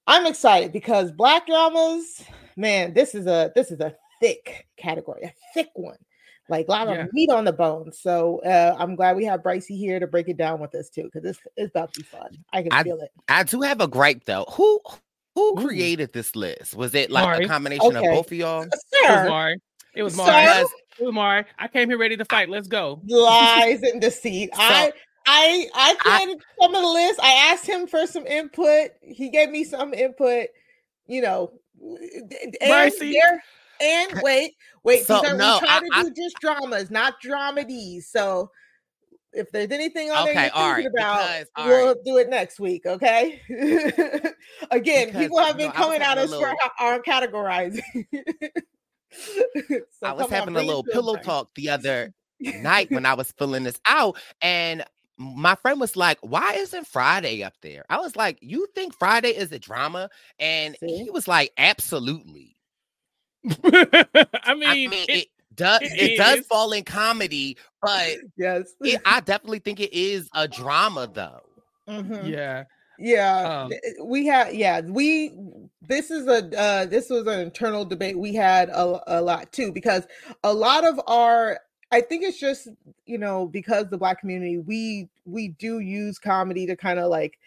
i'm 0.07 0.27
excited 0.27 0.73
because 0.73 1.11
black 1.13 1.47
dramas 1.47 2.23
man 2.57 2.93
this 2.95 3.15
is 3.15 3.27
a 3.27 3.53
this 3.55 3.71
is 3.71 3.81
a 3.81 3.95
thick 4.21 4.67
category 4.77 5.23
a 5.25 5.33
thick 5.55 5.71
one 5.75 5.97
like 6.49 6.69
a 6.69 6.71
lot 6.71 6.89
Yeah. 6.89 7.05
of 7.05 7.13
meat 7.13 7.31
on 7.31 7.45
the 7.45 7.53
bone 7.53 7.91
so 7.93 8.41
uh 8.45 8.77
i'm 8.79 8.95
glad 8.97 9.17
we 9.17 9.25
have 9.25 9.41
brycey 9.41 9.77
here 9.77 9.99
to 9.99 10.07
break 10.07 10.29
it 10.29 10.37
down 10.37 10.61
with 10.61 10.75
us 10.75 10.89
too 10.91 11.05
because 11.05 11.25
it's, 11.25 11.39
it's 11.57 11.71
about 11.71 11.93
to 11.95 12.01
be 12.01 12.05
fun 12.07 12.29
i 12.53 12.63
can 12.63 12.73
I- 12.73 12.83
feel 12.83 13.01
it 13.01 13.11
I 13.29 13.43
do 13.43 13.63
have 13.63 13.81
a 13.81 13.89
gripe 13.89 14.25
though. 14.27 14.45
Who 14.51 14.81
who 15.35 15.41
Ooh. 15.59 15.67
created 15.67 16.13
this 16.13 16.37
list? 16.37 16.77
Was 16.77 16.95
it 16.95 17.11
like 17.11 17.25
Mari. 17.25 17.45
a 17.47 17.49
combination 17.49 17.97
Okay. 17.97 18.07
of 18.07 18.15
both 18.15 18.27
of 18.31 18.33
y'all? 18.39 18.63
It 18.63 18.69
was 18.71 18.85
sir 19.03 19.29
Mari. 19.29 19.61
It 19.97 20.03
was 20.05 20.15
Sir? 20.15 20.23
Mari. 20.27 20.43
Because 20.45 20.71
It 21.01 21.05
was 21.07 21.15
Mari. 21.15 21.45
I 21.59 21.67
came 21.69 21.89
here 21.89 21.99
ready 21.99 22.17
to 22.19 22.25
fight. 22.27 22.49
Let's 22.51 22.69
go. 22.69 23.01
lies 23.09 23.83
and 23.83 24.01
deceit. 24.01 24.51
So- 24.55 24.63
I 24.63 24.93
I 25.27 25.69
I 25.75 25.97
I- 26.05 26.19
created 26.25 26.43
some 26.61 26.75
of 26.75 26.83
the 26.83 26.89
list. 26.89 27.21
I 27.23 27.51
asked 27.53 27.67
him 27.67 27.87
for 27.87 28.07
some 28.07 28.27
input. 28.27 28.91
He 29.01 29.31
gave 29.31 29.51
me 29.51 29.65
some 29.65 29.95
input. 29.95 30.49
You 31.07 31.21
know, 31.23 31.53
and 32.61 32.93
there 33.01 33.43
and 33.81 34.21
wait, 34.23 34.55
wait. 34.85 35.05
So, 35.05 35.21
these 35.21 35.35
no, 35.35 35.59
we 35.61 35.67
try 35.67 35.77
I- 35.77 35.81
to 35.81 35.89
I- 35.93 36.03
do 36.05 36.11
just 36.11 36.37
dramas, 36.41 36.91
not 36.91 37.15
dramedies. 37.23 38.05
So 38.05 38.51
if 39.33 39.51
there's 39.51 39.71
anything 39.73 40.11
on 40.13 40.27
there 40.27 40.35
you're 40.35 40.43
thinking 40.45 40.63
right, 40.63 40.87
about, 40.87 41.19
because- 41.27 41.49
we'll 41.67 41.87
right. 41.89 41.97
do 42.05 42.19
it 42.19 42.29
next 42.31 42.61
week. 42.61 42.87
Okay. 42.87 43.43
Again, 44.71 45.09
Because, 45.09 45.23
people 45.23 45.39
have 45.41 45.57
been 45.57 45.67
I 45.67 45.71
was 45.71 45.77
coming 45.77 46.01
at 46.01 46.07
having 46.07 46.25
us 46.25 46.31
for 46.31 46.37
little- 46.39 46.57
our, 46.79 46.93
our 46.95 47.01
categorizing. 47.03 47.83
So 49.17 49.79
I 50.03 50.13
was 50.13 50.23
come 50.25 50.33
on, 50.33 50.39
having 50.41 50.57
a 50.57 50.63
little 50.63 50.83
pillow 50.83 51.15
talk 51.17 51.49
the 51.55 51.71
other 51.71 52.13
night 52.41 52.91
when 52.91 53.07
I 53.07 53.15
was 53.15 53.31
filling 53.39 53.63
this 53.63 53.81
out, 53.87 54.17
and 54.43 54.85
my 55.19 55.55
friend 55.57 55.81
was 55.81 55.97
like, 55.97 56.19
"Why 56.23 56.55
isn't 56.55 56.87
Friday 56.87 57.43
up 57.43 57.55
there?" 57.63 57.85
I 57.91 57.99
was 57.99 58.17
like, 58.17 58.39
"You 58.43 58.67
think 58.75 58.95
Friday 58.99 59.31
is 59.37 59.53
a 59.53 59.59
drama?" 59.59 60.11
And 60.39 60.77
See? 60.81 61.07
he 61.07 61.11
was 61.11 61.29
like, 61.29 61.53
"Absolutely." 61.59 62.57
I 63.65 64.55
mean, 64.57 64.77
I 64.85 64.89
mean, 64.89 65.09
it- 65.09 65.11
it, 65.13 65.29
does 65.55 65.81
it 65.81 65.95
it, 65.99 66.17
does 66.17 66.41
is. 66.41 66.47
fall 66.49 66.73
in 66.73 66.85
comedy, 66.85 67.57
but 67.83 68.19
Yes. 68.37 68.75
it, 68.83 69.01
I 69.05 69.21
definitely 69.21 69.61
think 69.61 69.81
it 69.81 69.93
is 69.93 70.29
a 70.35 70.49
drama, 70.49 71.09
though. 71.13 71.43
Mhm. 71.89 72.31
yeah. 72.31 72.65
Yeah, 72.97 73.49
Um, 73.49 73.81
we 74.05 74.27
had 74.27 74.55
yeah, 74.55 74.81
we 74.83 75.33
this 75.83 76.13
is 76.13 76.29
a 76.29 76.47
uh 76.59 76.87
this 76.87 77.11
was 77.11 77.27
an 77.27 77.41
internal 77.41 77.85
debate 77.85 78.17
we 78.19 78.35
had 78.35 78.69
a, 78.71 79.19
a 79.19 79.21
lot 79.21 79.51
too 79.53 79.73
because 79.73 80.07
a 80.45 80.55
lot 80.55 80.85
of 80.85 81.01
our 81.09 81.59
I 81.95 82.01
think 82.01 82.25
it's 82.25 82.41
just, 82.41 82.67
you 83.07 83.19
know, 83.19 83.47
because 83.47 83.89
the 83.89 83.97
black 83.97 84.19
community 84.19 84.59
we 84.59 85.09
we 85.25 85.49
do 85.49 85.79
use 85.79 86.19
comedy 86.19 86.67
to 86.67 86.75
kind 86.75 86.99
of 86.99 87.09
like 87.09 87.39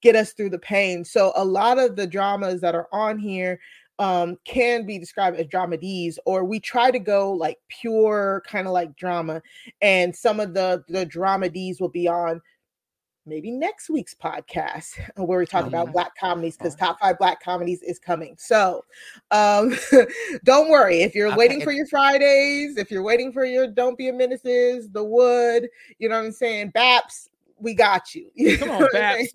get 0.00 0.16
us 0.16 0.32
through 0.32 0.48
the 0.48 0.58
pain. 0.58 1.04
So 1.04 1.32
a 1.36 1.44
lot 1.44 1.78
of 1.78 1.96
the 1.96 2.06
dramas 2.06 2.62
that 2.62 2.74
are 2.74 2.88
on 2.92 3.18
here 3.18 3.60
um, 3.98 4.38
can 4.46 4.86
be 4.86 4.98
described 4.98 5.36
as 5.36 5.48
dramedies, 5.48 6.16
or 6.24 6.44
we 6.44 6.58
try 6.58 6.90
to 6.90 6.98
go 6.98 7.30
like 7.30 7.58
pure 7.68 8.42
kind 8.46 8.66
of 8.66 8.72
like 8.72 8.96
drama, 8.96 9.42
and 9.82 10.16
some 10.16 10.40
of 10.40 10.54
the 10.54 10.82
the 10.88 11.04
dramedies 11.04 11.78
will 11.78 11.90
be 11.90 12.08
on 12.08 12.40
maybe 13.26 13.50
next 13.50 13.90
week's 13.90 14.14
podcast 14.14 14.98
where 15.16 15.38
we 15.38 15.46
talk 15.46 15.66
about 15.66 15.92
black 15.92 16.16
comedies 16.16 16.56
because 16.56 16.74
top 16.74 16.98
five 17.00 17.18
black 17.18 17.42
comedies 17.42 17.82
is 17.82 17.98
coming. 17.98 18.34
So 18.38 18.84
um, 19.30 19.76
don't 20.44 20.70
worry 20.70 21.02
if 21.02 21.14
you're 21.14 21.28
okay. 21.28 21.36
waiting 21.36 21.62
for 21.62 21.72
your 21.72 21.86
Fridays, 21.86 22.76
if 22.76 22.90
you're 22.90 23.02
waiting 23.02 23.32
for 23.32 23.44
your 23.44 23.66
Don't 23.66 23.96
Be 23.96 24.08
a 24.08 24.12
Menaces, 24.12 24.90
The 24.90 25.04
Wood, 25.04 25.68
you 25.98 26.08
know 26.08 26.16
what 26.16 26.26
I'm 26.26 26.32
saying, 26.32 26.72
Baps. 26.72 27.28
We 27.62 27.74
got 27.74 28.14
you. 28.14 28.30
Come 28.58 28.70
on, 28.70 28.88
Baps. 28.90 29.28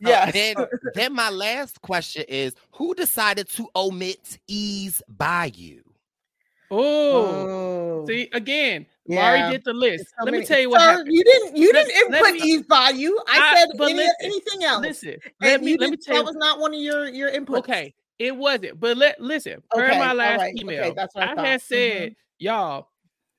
yeah. 0.00 0.26
Uh, 0.28 0.30
then, 0.30 0.56
then 0.94 1.12
my 1.12 1.28
last 1.28 1.82
question 1.82 2.24
is: 2.28 2.54
Who 2.74 2.94
decided 2.94 3.48
to 3.50 3.66
omit 3.74 4.38
Eve's 4.46 5.02
Bayou? 5.08 5.80
Oh, 6.70 8.06
see 8.06 8.28
again, 8.32 8.86
yeah. 9.06 9.22
Mari 9.22 9.52
did 9.52 9.64
the 9.64 9.72
list. 9.72 10.06
So 10.08 10.24
Let 10.24 10.32
many. 10.32 10.38
me 10.40 10.46
tell 10.46 10.60
you 10.60 10.70
what 10.70 10.80
Sir, 10.80 10.90
happened. 10.90 11.08
You 11.12 11.24
didn't 11.24 11.56
you 11.56 11.72
let, 11.72 11.86
didn't 11.86 12.14
input 12.14 12.32
me, 12.34 12.40
Eve 12.40 12.68
Bayou. 12.68 13.16
I, 13.26 13.38
I 13.38 13.58
said 13.58 13.68
any, 13.80 13.94
listen, 13.94 14.14
anything 14.22 14.64
else. 14.64 14.82
Listen, 14.82 15.16
let 15.40 15.62
me 15.62 15.76
let 15.78 15.90
me 15.90 15.96
tell 15.96 16.16
that 16.16 16.20
you. 16.20 16.26
was 16.26 16.36
not 16.36 16.60
one 16.60 16.74
of 16.74 16.80
your 16.80 17.08
your 17.08 17.30
inputs. 17.30 17.58
Okay, 17.58 17.94
it 18.18 18.36
wasn't. 18.36 18.78
But 18.78 18.96
let 18.96 19.20
listen. 19.20 19.62
Okay, 19.74 19.88
per 19.88 19.98
my 19.98 20.12
last 20.12 20.38
right. 20.40 20.54
email, 20.56 20.84
okay, 20.84 20.94
that's 20.94 21.14
what 21.14 21.28
I, 21.28 21.42
I 21.42 21.46
had 21.46 21.62
said, 21.62 22.02
mm-hmm. 22.02 22.12
y'all. 22.38 22.88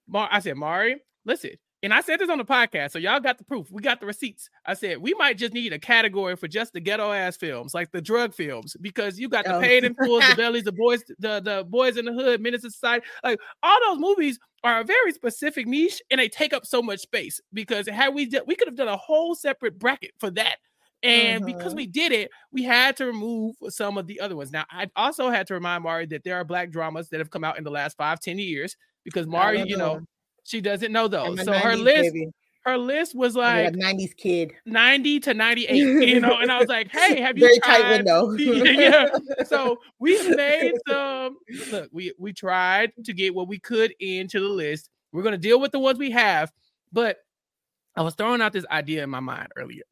Mar- 0.08 0.30
I 0.32 0.40
said, 0.40 0.58
Mari, 0.58 1.00
listen, 1.24 1.52
and 1.82 1.94
I 1.94 2.02
said 2.02 2.20
this 2.20 2.30
on 2.30 2.38
the 2.38 2.46
podcast, 2.46 2.92
so 2.92 3.00
y'all 3.00 3.22
got 3.22 3.38
the 3.38 3.46
proof. 3.46 3.72
We 3.72 3.82
got 3.82 4.02
the 4.02 4.06
receipts. 4.06 4.50
I 4.66 4.74
said 4.74 4.98
we 4.98 5.14
might 5.14 5.38
just 5.38 5.54
need 5.54 5.72
a 5.72 5.80
category 5.80 6.36
for 6.36 6.48
just 6.48 6.74
the 6.74 6.82
ghetto 6.82 7.12
ass 7.12 7.38
films, 7.38 7.74
like 7.74 7.92
the 7.92 8.02
drug 8.02 8.34
films, 8.34 8.76
because 8.82 9.18
you 9.18 9.30
got 9.30 9.46
the 9.46 9.56
oh. 9.56 9.62
paid 9.62 9.86
in 9.86 9.96
full, 9.96 10.20
the 10.20 10.34
bellies, 10.38 10.64
the 10.64 10.74
boys, 10.74 11.04
the 11.20 11.40
the 11.40 11.66
boys 11.70 11.98
in 11.98 12.06
the 12.06 12.14
hood, 12.14 12.42
Menace 12.42 12.66
II 12.66 12.72
Society, 12.72 13.06
like 13.24 13.40
all 13.64 13.78
those 13.88 14.00
movies 14.00 14.40
are 14.64 14.82
a 14.82 14.84
very 14.84 15.14
specific 15.14 15.68
niche, 15.68 16.02
and 16.12 16.20
they 16.20 16.28
take 16.28 16.52
up 16.52 16.66
so 16.66 16.82
much 16.82 17.00
space. 17.00 17.40
Because 17.54 17.88
had 17.88 18.14
we 18.14 18.30
we 18.46 18.56
could 18.56 18.68
have 18.68 18.78
done 18.78 18.90
a 18.90 18.98
whole 18.98 19.34
separate 19.34 19.80
bracket 19.80 20.12
for 20.20 20.30
that, 20.32 20.58
and 21.02 21.46
mm-hmm. 21.46 21.58
because 21.58 21.74
we 21.74 21.88
did 21.88 22.12
it, 22.12 22.30
we 22.52 22.64
had 22.64 22.98
to 22.98 23.06
remove 23.06 23.56
some 23.70 23.98
of 23.98 24.06
the 24.06 24.20
other 24.20 24.36
ones. 24.36 24.52
Now, 24.52 24.66
I 24.70 24.88
also 24.98 25.30
had 25.30 25.48
to 25.48 25.54
remind 25.54 25.84
Mari 25.84 26.08
that 26.08 26.26
there 26.26 26.36
are 26.36 26.44
black 26.44 26.72
dramas 26.72 27.08
that 27.10 27.20
have 27.20 27.30
come 27.30 27.46
out 27.46 27.58
in 27.58 27.64
the 27.64 27.72
last 27.72 27.96
five, 27.96 28.20
ten 28.20 28.38
years, 28.38 28.76
because 29.06 29.28
Mari, 29.28 29.64
you 29.66 29.78
know 29.78 30.02
she 30.50 30.62
doesn't 30.62 30.92
know 30.92 31.08
those. 31.08 31.44
So 31.44 31.54
her 31.54 31.76
list, 31.76 32.14
baby. 32.14 32.32
her 32.66 32.78
list 32.78 33.16
was 33.16 33.36
like 33.36 33.74
'90s 33.74 34.16
kid, 34.18 34.54
90 34.66 35.20
to 35.22 35.34
98. 35.34 35.70
You 36.10 36.20
know, 36.20 36.40
and 36.40 36.52
I 36.52 36.58
was 36.58 36.68
like, 36.68 36.90
"Hey, 36.90 37.22
have 37.22 37.38
you 37.38 37.46
Very 37.46 37.60
tried?" 37.60 37.82
Tight 37.82 37.92
window. 37.98 38.32
yeah. 38.38 39.10
So 39.46 39.80
we 40.00 40.18
made 40.36 40.74
some. 40.88 41.38
Look, 41.72 41.90
we 41.92 42.14
we 42.18 42.34
tried 42.34 42.94
to 43.06 43.14
get 43.14 43.36
what 43.36 43.48
we 43.48 43.60
could 43.60 43.94
into 44.00 44.40
the 44.40 44.50
list. 44.50 44.90
We're 45.12 45.24
gonna 45.24 45.38
deal 45.38 45.60
with 45.60 45.72
the 45.72 45.80
ones 45.80 46.00
we 46.00 46.12
have, 46.12 46.52
but 46.92 47.18
I 47.96 48.02
was 48.02 48.16
throwing 48.16 48.42
out 48.42 48.54
this 48.54 48.66
idea 48.72 49.04
in 49.04 49.10
my 49.10 49.20
mind 49.20 49.50
earlier. 49.56 49.84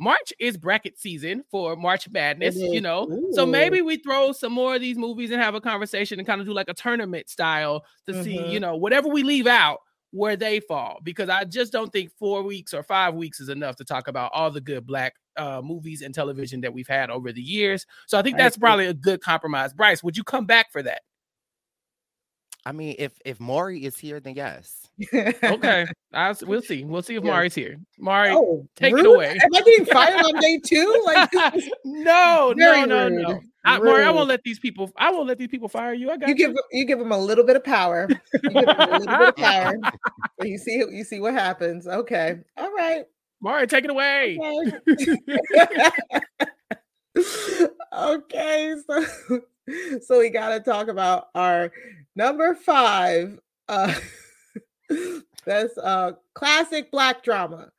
March 0.00 0.32
is 0.38 0.56
bracket 0.56 0.98
season 0.98 1.44
for 1.50 1.76
March 1.76 2.08
Madness, 2.08 2.56
you 2.56 2.80
know. 2.80 3.06
Ooh. 3.10 3.32
So 3.32 3.44
maybe 3.44 3.82
we 3.82 3.98
throw 3.98 4.32
some 4.32 4.50
more 4.50 4.76
of 4.76 4.80
these 4.80 4.96
movies 4.96 5.30
and 5.30 5.42
have 5.42 5.54
a 5.54 5.60
conversation 5.60 6.18
and 6.18 6.26
kind 6.26 6.40
of 6.40 6.46
do 6.46 6.54
like 6.54 6.70
a 6.70 6.74
tournament 6.74 7.28
style 7.28 7.84
to 8.06 8.12
mm-hmm. 8.12 8.22
see, 8.22 8.46
you 8.48 8.58
know, 8.58 8.76
whatever 8.76 9.08
we 9.08 9.22
leave 9.22 9.46
out, 9.46 9.80
where 10.12 10.36
they 10.36 10.60
fall 10.60 10.98
because 11.04 11.28
I 11.28 11.44
just 11.44 11.72
don't 11.72 11.92
think 11.92 12.10
four 12.18 12.42
weeks 12.42 12.74
or 12.74 12.82
five 12.82 13.14
weeks 13.14 13.40
is 13.40 13.48
enough 13.48 13.76
to 13.76 13.84
talk 13.84 14.08
about 14.08 14.32
all 14.34 14.50
the 14.50 14.60
good 14.60 14.86
black 14.86 15.14
uh, 15.36 15.62
movies 15.62 16.02
and 16.02 16.14
television 16.14 16.60
that 16.62 16.72
we've 16.72 16.88
had 16.88 17.10
over 17.10 17.32
the 17.32 17.42
years. 17.42 17.86
So 18.06 18.18
I 18.18 18.22
think 18.22 18.36
that's 18.36 18.56
probably 18.56 18.86
a 18.86 18.94
good 18.94 19.20
compromise. 19.20 19.72
Brice, 19.72 20.02
would 20.02 20.16
you 20.16 20.24
come 20.24 20.46
back 20.46 20.72
for 20.72 20.82
that? 20.82 21.02
I 22.66 22.72
mean, 22.72 22.96
if 22.98 23.18
if 23.24 23.40
Mari 23.40 23.84
is 23.84 23.96
here, 23.96 24.20
then 24.20 24.34
yes. 24.34 24.89
Okay, 25.12 25.86
I'll, 26.12 26.36
we'll 26.42 26.62
see. 26.62 26.84
We'll 26.84 27.02
see 27.02 27.16
if 27.16 27.24
yeah. 27.24 27.30
Mari's 27.30 27.54
here. 27.54 27.78
Mari, 27.98 28.30
oh, 28.30 28.66
take 28.76 28.94
rude? 28.94 29.06
it 29.06 29.14
away. 29.14 29.38
Am 29.42 29.54
I 29.54 29.60
getting 29.62 29.86
fired 29.86 30.20
on 30.20 30.34
day 30.40 30.60
two? 30.64 31.02
Like, 31.06 31.32
no, 31.84 32.52
no, 32.56 32.84
no, 32.84 33.08
rude. 33.08 33.22
no. 33.22 33.40
I, 33.64 33.78
Mari, 33.78 34.04
I 34.04 34.10
won't 34.10 34.28
let 34.28 34.42
these 34.42 34.58
people. 34.58 34.90
I 34.96 35.10
won't 35.10 35.28
let 35.28 35.38
these 35.38 35.48
people 35.48 35.68
fire 35.68 35.92
you. 35.92 36.10
I 36.10 36.16
got 36.16 36.28
you. 36.28 36.34
you. 36.34 36.48
Give 36.48 36.56
you 36.72 36.84
give 36.84 36.98
them 36.98 37.12
a 37.12 37.18
little 37.18 37.44
bit 37.44 37.56
of 37.56 37.64
power. 37.64 38.08
You 38.42 38.50
give 38.50 38.52
them 38.52 38.76
a 38.78 38.98
little 38.98 39.18
bit 39.18 39.28
of 39.28 39.36
power. 39.36 39.74
So 40.40 40.46
you 40.46 40.58
see, 40.58 40.76
you 40.90 41.04
see 41.04 41.20
what 41.20 41.34
happens. 41.34 41.86
Okay, 41.86 42.38
all 42.56 42.72
right. 42.72 43.04
Mari, 43.42 43.66
take 43.66 43.84
it 43.84 43.90
away. 43.90 44.38
Okay, 44.38 44.76
okay 47.92 48.74
so 48.86 49.40
so 50.02 50.18
we 50.18 50.30
got 50.30 50.50
to 50.50 50.60
talk 50.60 50.88
about 50.88 51.28
our 51.34 51.72
number 52.16 52.54
five. 52.54 53.38
Uh, 53.68 53.94
that's 55.44 55.76
uh 55.78 56.12
classic 56.34 56.90
black 56.90 57.22
drama. 57.22 57.70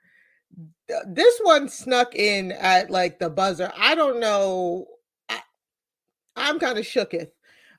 This 1.07 1.39
one 1.43 1.69
snuck 1.69 2.15
in 2.15 2.51
at 2.51 2.89
like 2.89 3.19
the 3.19 3.29
buzzer. 3.29 3.71
I 3.77 3.95
don't 3.95 4.19
know. 4.19 4.87
I, 5.29 5.39
I'm 6.35 6.59
kind 6.59 6.77
of 6.77 6.85
shooketh. 6.85 7.31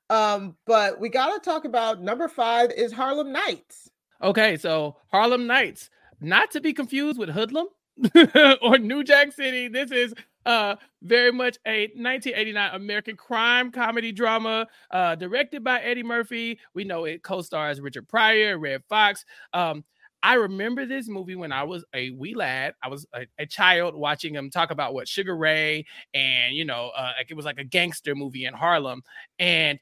Um, 0.09 0.57
but 0.67 1.01
we 1.01 1.09
got 1.09 1.33
to 1.35 1.41
talk 1.41 1.65
about 1.65 2.03
number 2.03 2.29
five 2.29 2.71
is 2.71 2.93
Harlem 2.93 3.33
Nights. 3.33 3.91
Okay, 4.23 4.57
so 4.57 4.97
Harlem 5.11 5.47
Nights, 5.47 5.91
not 6.21 6.51
to 6.53 6.61
be 6.61 6.73
confused 6.73 7.19
with 7.19 7.31
Hoodlum 7.31 7.67
or 8.63 8.79
New 8.79 9.05
Jack 9.05 9.33
City. 9.33 9.69
This 9.69 9.91
is 9.91 10.15
uh 10.47 10.77
very 11.03 11.33
much 11.33 11.59
a 11.67 11.91
1989 11.95 12.75
American 12.75 13.17
crime 13.17 13.71
comedy 13.71 14.13
drama 14.13 14.67
uh 14.91 15.15
directed 15.15 15.63
by 15.65 15.81
Eddie 15.81 16.03
Murphy. 16.03 16.59
We 16.75 16.85
know 16.85 17.05
it 17.05 17.23
co-stars 17.23 17.81
Richard 17.81 18.09
Pryor, 18.09 18.59
Redd 18.59 18.83
Foxx. 18.89 19.25
Um 19.53 19.85
I 20.25 20.35
remember 20.35 20.87
this 20.87 21.09
movie 21.09 21.35
when 21.35 21.51
I 21.51 21.65
was 21.65 21.85
a 21.95 22.11
wee 22.11 22.35
lad. 22.35 22.75
I 22.83 22.89
was 22.89 23.07
a, 23.13 23.27
a 23.39 23.47
child 23.47 23.95
watching 23.97 24.35
him 24.35 24.51
talk 24.51 24.71
about 24.71 24.95
what 24.95 25.09
Sugar 25.09 25.37
Ray 25.37 25.85
and 26.15 26.55
you 26.55 26.65
know, 26.65 26.93
uh, 26.97 27.13
like 27.19 27.31
it 27.31 27.35
was 27.35 27.45
like 27.45 27.59
a 27.59 27.65
gangster 27.65 28.15
movie 28.15 28.45
in 28.45 28.55
Harlem. 28.55 29.03
And 29.41 29.81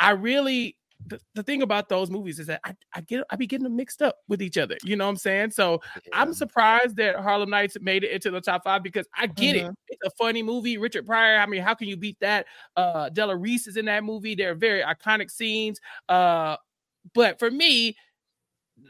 I 0.00 0.10
really 0.12 0.76
the, 1.06 1.20
the 1.34 1.42
thing 1.42 1.62
about 1.62 1.88
those 1.88 2.10
movies 2.10 2.38
is 2.38 2.46
that 2.46 2.60
I, 2.64 2.74
I 2.94 3.00
get 3.02 3.24
I 3.30 3.36
be 3.36 3.46
getting 3.46 3.64
them 3.64 3.76
mixed 3.76 4.02
up 4.02 4.16
with 4.28 4.42
each 4.42 4.58
other. 4.58 4.76
You 4.84 4.96
know 4.96 5.04
what 5.04 5.10
I'm 5.10 5.16
saying? 5.16 5.50
So 5.50 5.80
yeah. 5.96 6.20
I'm 6.20 6.32
surprised 6.34 6.96
that 6.96 7.16
Harlem 7.16 7.50
Nights 7.50 7.76
made 7.80 8.04
it 8.04 8.10
into 8.10 8.30
the 8.30 8.40
top 8.40 8.64
five 8.64 8.82
because 8.82 9.06
I 9.16 9.26
get 9.26 9.56
mm-hmm. 9.56 9.70
it. 9.70 9.76
It's 9.88 10.06
a 10.06 10.10
funny 10.10 10.42
movie. 10.42 10.78
Richard 10.78 11.06
Pryor. 11.06 11.38
I 11.38 11.46
mean, 11.46 11.62
how 11.62 11.74
can 11.74 11.88
you 11.88 11.96
beat 11.96 12.18
that? 12.20 12.46
Uh 12.76 13.08
Della 13.08 13.36
Reese 13.36 13.66
is 13.66 13.76
in 13.76 13.86
that 13.86 14.04
movie. 14.04 14.34
They're 14.34 14.54
very 14.54 14.82
iconic 14.82 15.30
scenes. 15.30 15.80
Uh, 16.08 16.56
but 17.14 17.38
for 17.38 17.50
me, 17.50 17.96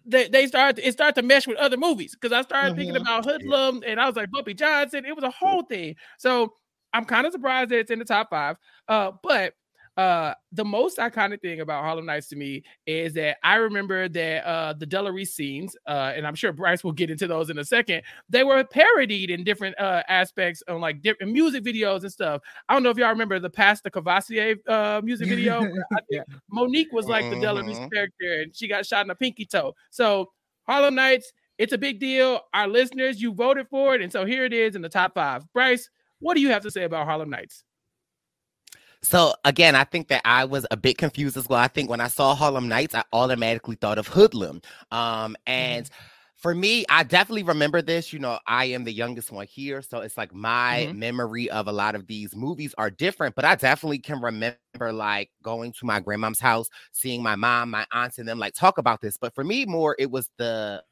they, 0.05 0.29
they 0.29 0.47
start 0.47 0.79
it 0.79 0.93
started 0.93 1.21
to 1.21 1.27
mesh 1.27 1.47
with 1.47 1.59
other 1.59 1.77
movies 1.77 2.15
because 2.15 2.33
I 2.33 2.43
started 2.43 2.71
mm-hmm. 2.71 2.79
thinking 2.79 2.97
about 2.97 3.25
Hoodlum 3.25 3.83
and 3.87 4.01
I 4.01 4.07
was 4.07 4.17
like 4.17 4.31
Bumpy 4.31 4.55
Johnson. 4.55 5.05
It 5.05 5.15
was 5.15 5.25
a 5.25 5.31
whole 5.31 5.63
thing. 5.63 5.97
So 6.19 6.55
I'm 6.93 7.05
kind 7.05 7.27
of 7.27 7.33
surprised 7.33 7.71
that 7.71 7.79
it's 7.79 7.91
in 7.91 7.99
the 7.99 8.05
top 8.05 8.31
five. 8.31 8.57
Uh, 8.89 9.13
but 9.23 9.55
uh 9.97 10.33
the 10.53 10.65
most 10.65 10.99
iconic 10.99 11.41
thing 11.43 11.61
about 11.61 11.83
Harlem 11.85 12.07
Nights 12.07 12.29
to 12.29 12.37
me 12.37 12.63
is 12.87 13.13
that 13.15 13.37
I 13.43 13.57
remember 13.57 14.09
that 14.09 14.47
uh 14.47 14.73
the 14.73 14.87
Della 14.87 15.13
Reese 15.13 15.35
scenes, 15.35 15.77
uh, 15.87 16.13
and 16.15 16.27
I'm 16.27 16.35
sure 16.35 16.53
Brice 16.53 16.83
will 16.83 16.93
get 16.93 17.11
into 17.11 17.27
those 17.27 17.51
in 17.51 17.59
a 17.59 17.65
second, 17.65 18.03
they 18.29 18.45
were 18.45 18.65
parodied 18.65 19.31
in 19.31 19.45
different 19.45 19.79
uh 19.79 20.03
aspects 20.09 20.63
on 20.69 20.81
like 20.81 21.03
different 21.03 21.33
music 21.33 21.65
videos 21.65 22.03
and 22.03 22.13
stuff. 22.13 22.41
I 22.69 22.75
don't 22.75 22.83
know 22.83 22.91
if 22.91 22.97
y'all 22.97 23.11
remember 23.11 23.39
the 23.39 23.51
Pastor 23.51 23.91
Courvoisier 23.91 24.57
uh 24.69 25.01
music 25.05 25.29
video. 25.29 25.63
yeah. 26.11 26.23
Mo'Nique 26.51 26.93
was 26.93 27.07
like 27.07 27.29
the 27.31 27.41
Della 27.41 27.63
Reese 27.63 27.79
mm-hmm. 27.79 27.89
character 27.89 28.43
and 28.43 28.57
she 28.57 28.69
got 28.69 28.87
shot 28.87 29.05
in 29.05 29.11
a 29.11 29.15
pinky 29.15 29.45
toe. 29.45 29.75
So 29.91 30.31
Harlem 30.67 30.95
Nights, 30.95 31.33
it's 31.59 31.73
a 31.73 31.79
big 31.79 32.01
deal. 32.01 32.41
Our 32.55 32.69
listeners, 32.69 33.21
you 33.21 33.33
voted 33.35 33.69
for 33.69 33.95
it, 33.95 34.03
and 34.03 34.11
so 34.11 34.25
here 34.25 34.45
it 34.45 34.53
is 34.53 34.75
in 34.75 34.83
the 34.83 34.89
top 34.89 35.15
five. 35.15 35.45
Bryce, 35.53 35.89
what 36.21 36.35
do 36.35 36.41
you 36.41 36.49
have 36.49 36.63
to 36.63 36.71
say 36.71 36.85
about 36.85 37.07
Harlem 37.07 37.31
Nights? 37.31 37.65
So 39.03 39.35
again, 39.45 39.75
I 39.75 39.85
think 39.85 40.09
that 40.09 40.23
I 40.25 40.45
was 40.45 40.67
a 40.71 40.77
bit 40.77 40.97
confused 40.97 41.37
as 41.37 41.49
well. 41.49 41.59
I 41.59 41.69
think 41.69 41.91
when 41.91 42.01
I 42.01 42.09
saw 42.09 42.35
Harlem 42.35 42.69
Nights, 42.69 42.95
I 42.95 43.03
automatically 43.13 43.75
thought 43.77 43.99
of 43.99 44.07
Hoodlum. 44.09 44.63
Um, 44.93 45.37
and 45.45 45.87
mm-hmm. 45.87 45.95
for 46.37 46.55
me, 46.55 46.85
I 46.89 47.03
definitely 47.03 47.43
remember 47.43 47.83
this. 47.83 48.13
You 48.13 48.21
know, 48.21 48.39
I 48.47 48.67
am 48.67 48.85
the 48.85 48.93
youngest 48.93 49.33
one 49.33 49.47
here, 49.47 49.83
so 49.83 50.01
it's 50.01 50.17
like 50.17 50.33
my 50.33 50.87
mm-hmm. 50.89 50.99
memory 51.01 51.51
of 51.51 51.67
a 51.67 51.73
lot 51.73 51.97
of 51.97 52.07
these 52.07 52.37
movies 52.37 52.77
are 52.79 52.91
different. 52.91 53.35
But 53.35 53.45
I 53.45 53.57
definitely 53.57 53.99
can 53.99 54.21
remember 54.21 54.57
like 54.93 55.31
going 55.43 55.73
to 55.73 55.85
my 55.87 55.99
grandmom's 55.99 56.41
house, 56.41 56.69
seeing 56.93 57.25
my 57.25 57.35
mom, 57.35 57.71
my 57.71 57.85
aunts, 57.91 58.19
and 58.19 58.29
them 58.29 58.39
like 58.39 58.55
talk 58.55 58.79
about 58.79 59.01
this. 59.01 59.17
But 59.17 59.35
for 59.35 59.43
me, 59.43 59.67
more 59.67 59.97
it 59.99 60.13
was 60.13 60.31
the 60.39 60.85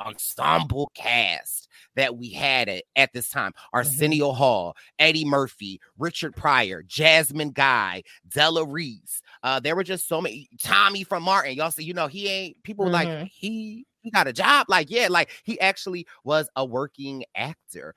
ensemble 0.00 0.90
cast 0.94 1.68
that 1.96 2.16
we 2.16 2.30
had 2.30 2.68
at, 2.68 2.84
at 2.96 3.12
this 3.12 3.28
time 3.28 3.52
mm-hmm. 3.52 3.76
Arsenio 3.76 4.28
mm-hmm. 4.28 4.38
Hall, 4.38 4.76
Eddie 4.98 5.24
Murphy, 5.24 5.80
Richard 5.98 6.34
Pryor, 6.34 6.82
Jasmine 6.86 7.50
Guy, 7.50 8.02
Della 8.28 8.64
Reese. 8.64 9.22
Uh, 9.42 9.60
there 9.60 9.76
were 9.76 9.84
just 9.84 10.08
so 10.08 10.20
many 10.20 10.48
Tommy 10.60 11.04
from 11.04 11.22
Martin. 11.22 11.54
Y'all 11.54 11.70
see, 11.70 11.84
you 11.84 11.94
know, 11.94 12.06
he 12.06 12.28
ain't 12.28 12.62
people 12.62 12.86
mm-hmm. 12.86 12.94
like 12.94 13.28
he 13.28 13.86
he 14.02 14.10
got 14.10 14.26
a 14.26 14.32
job. 14.32 14.66
Like, 14.68 14.90
yeah, 14.90 15.08
like 15.10 15.30
he 15.44 15.60
actually 15.60 16.06
was 16.24 16.48
a 16.56 16.64
working 16.64 17.24
actor 17.34 17.94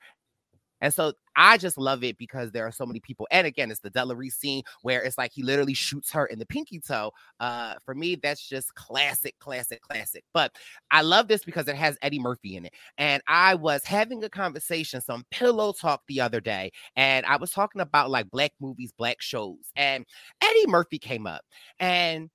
And 0.84 0.92
so 0.92 1.14
I 1.34 1.56
just 1.56 1.78
love 1.78 2.04
it 2.04 2.18
because 2.18 2.52
there 2.52 2.66
are 2.66 2.70
so 2.70 2.84
many 2.84 3.00
people. 3.00 3.26
And 3.30 3.46
again, 3.46 3.70
it's 3.70 3.80
the 3.80 3.88
Della 3.88 4.14
scene 4.28 4.62
where 4.82 5.00
it's 5.02 5.16
like 5.16 5.32
he 5.32 5.42
literally 5.42 5.72
shoots 5.72 6.12
her 6.12 6.26
in 6.26 6.38
the 6.38 6.44
pinky 6.44 6.78
toe. 6.78 7.10
Uh, 7.40 7.76
for 7.86 7.94
me, 7.94 8.16
that's 8.16 8.46
just 8.46 8.74
classic, 8.74 9.34
classic, 9.38 9.80
classic. 9.80 10.24
But 10.34 10.54
I 10.90 11.00
love 11.00 11.26
this 11.26 11.42
because 11.42 11.68
it 11.68 11.76
has 11.76 11.96
Eddie 12.02 12.18
Murphy 12.18 12.56
in 12.56 12.66
it. 12.66 12.74
And 12.98 13.22
I 13.26 13.54
was 13.54 13.82
having 13.82 14.22
a 14.24 14.28
conversation, 14.28 15.00
some 15.00 15.24
pillow 15.30 15.72
talk 15.72 16.02
the 16.06 16.20
other 16.20 16.42
day, 16.42 16.70
and 16.96 17.24
I 17.24 17.36
was 17.36 17.50
talking 17.50 17.80
about 17.80 18.10
like 18.10 18.30
black 18.30 18.52
movies, 18.60 18.92
black 18.92 19.22
shows, 19.22 19.72
and 19.76 20.04
Eddie 20.42 20.66
Murphy 20.66 20.98
came 20.98 21.26
up. 21.26 21.40
And 21.80 22.28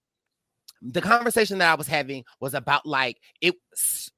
the 0.81 1.01
conversation 1.01 1.57
that 1.57 1.71
I 1.71 1.75
was 1.75 1.87
having 1.87 2.23
was 2.39 2.53
about 2.53 2.85
like 2.85 3.17
it 3.41 3.55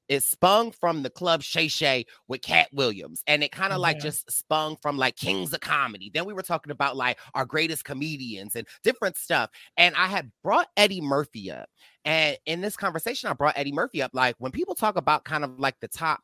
it 0.08 0.22
spun 0.22 0.70
from 0.70 1.02
the 1.02 1.10
club 1.10 1.42
Shay 1.42 1.68
Shay 1.68 2.04
with 2.28 2.42
Katt 2.42 2.68
Williams, 2.72 3.22
and 3.26 3.42
it 3.42 3.52
kind 3.52 3.72
of 3.72 3.80
like 3.80 3.98
just 3.98 4.30
spun 4.30 4.76
from 4.80 4.96
like 4.96 5.16
Kings 5.16 5.52
of 5.52 5.60
Comedy. 5.60 6.10
Then 6.12 6.24
we 6.24 6.34
were 6.34 6.42
talking 6.42 6.70
about 6.70 6.96
like 6.96 7.18
our 7.34 7.44
greatest 7.44 7.84
comedians 7.84 8.56
and 8.56 8.66
different 8.84 9.16
stuff. 9.16 9.50
And 9.76 9.94
I 9.96 10.06
had 10.06 10.30
brought 10.42 10.68
Eddie 10.76 11.00
Murphy 11.00 11.50
up, 11.50 11.68
and 12.04 12.36
in 12.46 12.60
this 12.60 12.76
conversation, 12.76 13.28
I 13.28 13.32
brought 13.32 13.58
Eddie 13.58 13.72
Murphy 13.72 14.02
up. 14.02 14.12
Like 14.14 14.36
when 14.38 14.52
people 14.52 14.74
talk 14.74 14.96
about 14.96 15.24
kind 15.24 15.44
of 15.44 15.58
like 15.58 15.76
the 15.80 15.88
top 15.88 16.20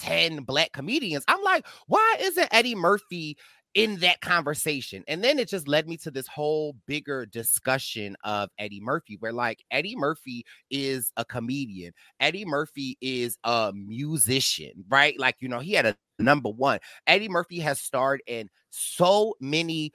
10 0.00 0.44
black 0.44 0.72
comedians, 0.72 1.24
I'm 1.28 1.42
like, 1.42 1.66
why 1.86 2.16
isn't 2.20 2.48
Eddie 2.50 2.74
Murphy 2.74 3.36
in 3.74 3.96
that 3.96 4.20
conversation. 4.20 5.02
And 5.08 5.24
then 5.24 5.38
it 5.38 5.48
just 5.48 5.66
led 5.66 5.88
me 5.88 5.96
to 5.98 6.10
this 6.10 6.26
whole 6.26 6.76
bigger 6.86 7.24
discussion 7.24 8.16
of 8.22 8.50
Eddie 8.58 8.80
Murphy, 8.80 9.16
where 9.20 9.32
like 9.32 9.64
Eddie 9.70 9.96
Murphy 9.96 10.44
is 10.70 11.10
a 11.16 11.24
comedian, 11.24 11.92
Eddie 12.20 12.44
Murphy 12.44 12.98
is 13.00 13.38
a 13.44 13.72
musician, 13.74 14.84
right? 14.88 15.18
Like, 15.18 15.36
you 15.40 15.48
know, 15.48 15.60
he 15.60 15.72
had 15.72 15.86
a 15.86 15.96
number 16.18 16.50
one. 16.50 16.80
Eddie 17.06 17.28
Murphy 17.30 17.60
has 17.60 17.80
starred 17.80 18.22
in 18.26 18.50
so 18.70 19.34
many 19.40 19.92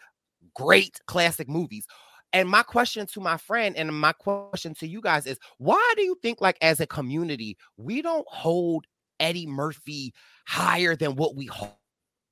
great 0.56 1.00
classic 1.06 1.48
movies. 1.48 1.86
And 2.34 2.50
my 2.50 2.64
question 2.64 3.06
to 3.08 3.22
my 3.22 3.38
friend 3.38 3.76
and 3.78 3.98
my 3.98 4.12
question 4.12 4.74
to 4.76 4.88
you 4.88 5.02
guys 5.02 5.26
is 5.26 5.40
why 5.60 5.94
do 5.96 6.04
you 6.04 6.18
think, 6.22 6.42
like, 6.42 6.58
as 6.62 6.80
a 6.80 6.88
community, 6.88 7.58
we 7.78 8.02
don't 8.02 8.28
hold 8.28 8.86
Eddie 9.20 9.48
Murphy 9.48 10.14
higher 10.46 10.96
than 10.96 11.16
what 11.16 11.36
we 11.36 11.46
hold? 11.46 11.72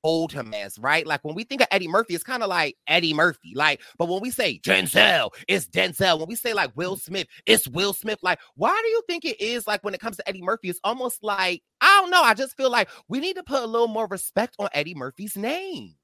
Hold 0.06 0.30
him 0.32 0.54
as, 0.54 0.78
right? 0.78 1.04
Like 1.04 1.24
when 1.24 1.34
we 1.34 1.42
think 1.42 1.60
of 1.60 1.66
Eddie 1.72 1.88
Murphy, 1.88 2.14
it's 2.14 2.22
kind 2.22 2.44
of 2.44 2.48
like 2.48 2.76
Eddie 2.86 3.12
Murphy. 3.12 3.54
Like, 3.56 3.80
but 3.98 4.08
when 4.08 4.22
we 4.22 4.30
say 4.30 4.60
Denzel, 4.60 5.30
it's 5.48 5.66
Denzel. 5.66 6.20
When 6.20 6.28
we 6.28 6.36
say 6.36 6.54
like 6.54 6.70
Will 6.76 6.94
Smith, 6.94 7.26
it's 7.44 7.66
Will 7.66 7.92
Smith. 7.92 8.20
Like, 8.22 8.38
why 8.54 8.80
do 8.84 8.88
you 8.88 9.02
think 9.08 9.24
it 9.24 9.40
is 9.40 9.66
like 9.66 9.82
when 9.82 9.94
it 9.94 10.00
comes 10.00 10.16
to 10.18 10.28
Eddie 10.28 10.42
Murphy, 10.42 10.68
it's 10.68 10.78
almost 10.84 11.24
like, 11.24 11.64
I 11.80 11.98
don't 12.00 12.12
know. 12.12 12.22
I 12.22 12.34
just 12.34 12.56
feel 12.56 12.70
like 12.70 12.88
we 13.08 13.18
need 13.18 13.34
to 13.34 13.42
put 13.42 13.64
a 13.64 13.66
little 13.66 13.88
more 13.88 14.06
respect 14.06 14.54
on 14.60 14.68
Eddie 14.72 14.94
Murphy's 14.94 15.36
name. 15.36 15.96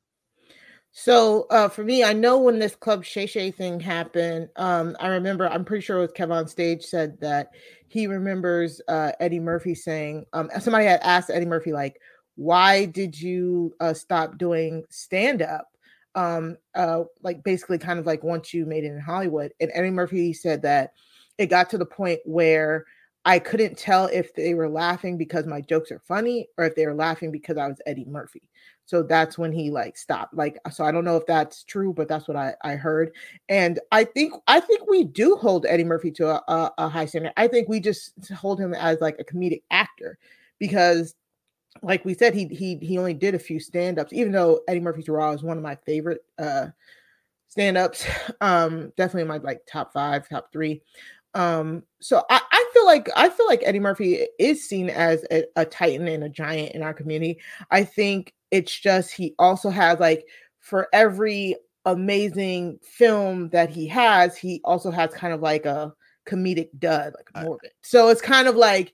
So 0.91 1.47
uh, 1.51 1.69
for 1.69 1.85
me, 1.85 2.03
I 2.03 2.13
know 2.13 2.39
when 2.39 2.59
this 2.59 2.75
Club 2.75 3.05
Shay 3.05 3.27
Shay 3.27 3.53
thing 3.53 3.79
happened, 3.79 4.49
um, 4.57 4.97
I 4.99 5.07
remember, 5.07 5.49
I'm 5.49 5.65
pretty 5.65 5.85
sure 5.85 5.99
it 5.99 6.01
was 6.01 6.13
Kevin 6.13 6.37
on 6.37 6.49
stage 6.49 6.83
said 6.83 7.21
that 7.21 7.51
he 7.87 8.09
remembers 8.09 8.81
uh, 8.89 9.13
Eddie 9.21 9.39
Murphy 9.39 9.77
saying, 9.77 10.27
um, 10.33 10.51
somebody 10.59 10.87
had 10.87 11.01
asked 11.03 11.31
Eddie 11.31 11.47
Murphy, 11.47 11.73
like, 11.73 12.01
why 12.37 12.87
did 12.87 13.21
you 13.21 13.75
uh, 13.81 13.95
stop 13.95 14.39
doing 14.39 14.85
stand 14.89 15.43
up? 15.43 15.69
Um, 16.15 16.57
uh, 16.75 17.05
like 17.23 17.43
basically, 17.43 17.79
kind 17.79 17.99
of 17.99 18.07
like 18.07 18.23
once 18.23 18.53
you 18.53 18.67
made 18.67 18.85
it 18.85 18.93
in 18.93 19.01
Hollywood. 19.01 19.53
And 19.61 19.71
Eddie 19.75 19.91
Murphy 19.91 20.33
said 20.33 20.63
that 20.63 20.93
it 21.39 21.47
got 21.47 21.71
to 21.71 21.79
the 21.79 21.87
point 21.87 22.21
where 22.25 22.85
I 23.25 23.39
couldn't 23.39 23.79
tell 23.79 24.07
if 24.07 24.35
they 24.35 24.55
were 24.55 24.69
laughing 24.69 25.17
because 25.17 25.47
my 25.47 25.61
jokes 25.61 25.93
are 25.93 26.01
funny 26.01 26.49
or 26.59 26.65
if 26.65 26.75
they 26.75 26.87
were 26.87 26.95
laughing 26.95 27.31
because 27.31 27.57
I 27.57 27.69
was 27.69 27.81
Eddie 27.87 28.05
Murphy. 28.05 28.43
So 28.85 29.03
that's 29.03 29.39
when 29.39 29.53
he 29.53 29.71
like 29.71 29.97
stopped. 29.97 30.35
Like, 30.35 30.59
so 30.73 30.85
I 30.85 30.91
don't 30.91 31.05
know 31.05 31.17
if 31.17 31.27
that's 31.27 31.63
true, 31.63 31.93
but 31.93 32.09
that's 32.09 32.27
what 32.27 32.37
I, 32.37 32.55
I 32.63 32.75
heard. 32.75 33.13
And 33.49 33.79
I 33.93 34.05
think 34.05 34.35
I 34.49 34.59
think 34.59 34.89
we 34.89 35.05
do 35.05 35.37
hold 35.37 35.67
Eddie 35.67 35.85
Murphy 35.85 36.11
to 36.13 36.31
a, 36.31 36.43
a, 36.49 36.73
a 36.79 36.89
high 36.89 37.07
standard. 37.07 37.33
I 37.37 37.47
think 37.47 37.69
we 37.69 37.79
just 37.79 38.13
hold 38.33 38.59
him 38.59 38.75
as 38.75 39.01
like 39.01 39.17
a 39.21 39.25
comedic 39.25 39.63
actor 39.71 40.19
because 40.59 41.15
like 41.83 42.05
we 42.05 42.15
said, 42.15 42.35
he 42.35 42.47
he 42.47 42.77
he 42.77 42.99
only 42.99 43.15
did 43.15 43.35
a 43.35 43.39
few 43.39 43.59
stand-ups, 43.59 44.13
even 44.13 44.33
though 44.33 44.61
Eddie 44.69 44.81
Murphy's 44.81 45.09
Raw 45.09 45.33
is 45.33 45.43
one 45.43 45.57
of 45.57 45.63
my 45.63 45.77
favorite 45.87 46.25
uh 46.39 46.69
stand-ups. 47.49 48.07
Um, 48.41 48.93
definitely 48.97 49.29
my 49.29 49.37
like 49.39 49.61
top 49.71 49.93
five, 49.93 50.29
top 50.29 50.53
three. 50.53 50.83
Um, 51.35 51.85
so 52.01 52.25
I, 52.29 52.41
I 52.51 52.71
feel 52.73 52.85
like 52.85 53.09
I 53.17 53.29
feel 53.29 53.47
like 53.47 53.63
Eddie 53.65 53.81
Murphy 53.81 54.27
is 54.39 54.69
seen 54.69 54.91
as 54.91 55.25
a, 55.31 55.45
a 55.57 55.65
titan 55.65 56.09
and 56.09 56.25
a 56.25 56.29
giant 56.29 56.75
in 56.75 56.83
our 56.83 56.93
community. 56.93 57.41
I 57.71 57.85
think 57.85 58.35
it's 58.51 58.79
just 58.79 59.13
he 59.13 59.35
also 59.39 59.71
has 59.71 60.01
like 60.01 60.27
for 60.59 60.89
every 60.93 61.57
amazing 61.85 62.79
film 62.83 63.49
that 63.51 63.71
he 63.71 63.87
has, 63.89 64.37
he 64.37 64.61
also 64.65 64.91
has 64.91 65.13
kind 65.15 65.33
of 65.33 65.41
like 65.41 65.67
a 65.67 65.95
comedic 66.27 66.69
dud, 66.79 67.15
like 67.17 67.45
Norbit. 67.45 67.71
So 67.83 68.09
it's 68.09 68.21
kind 68.21 68.49
of 68.49 68.57
like 68.57 68.93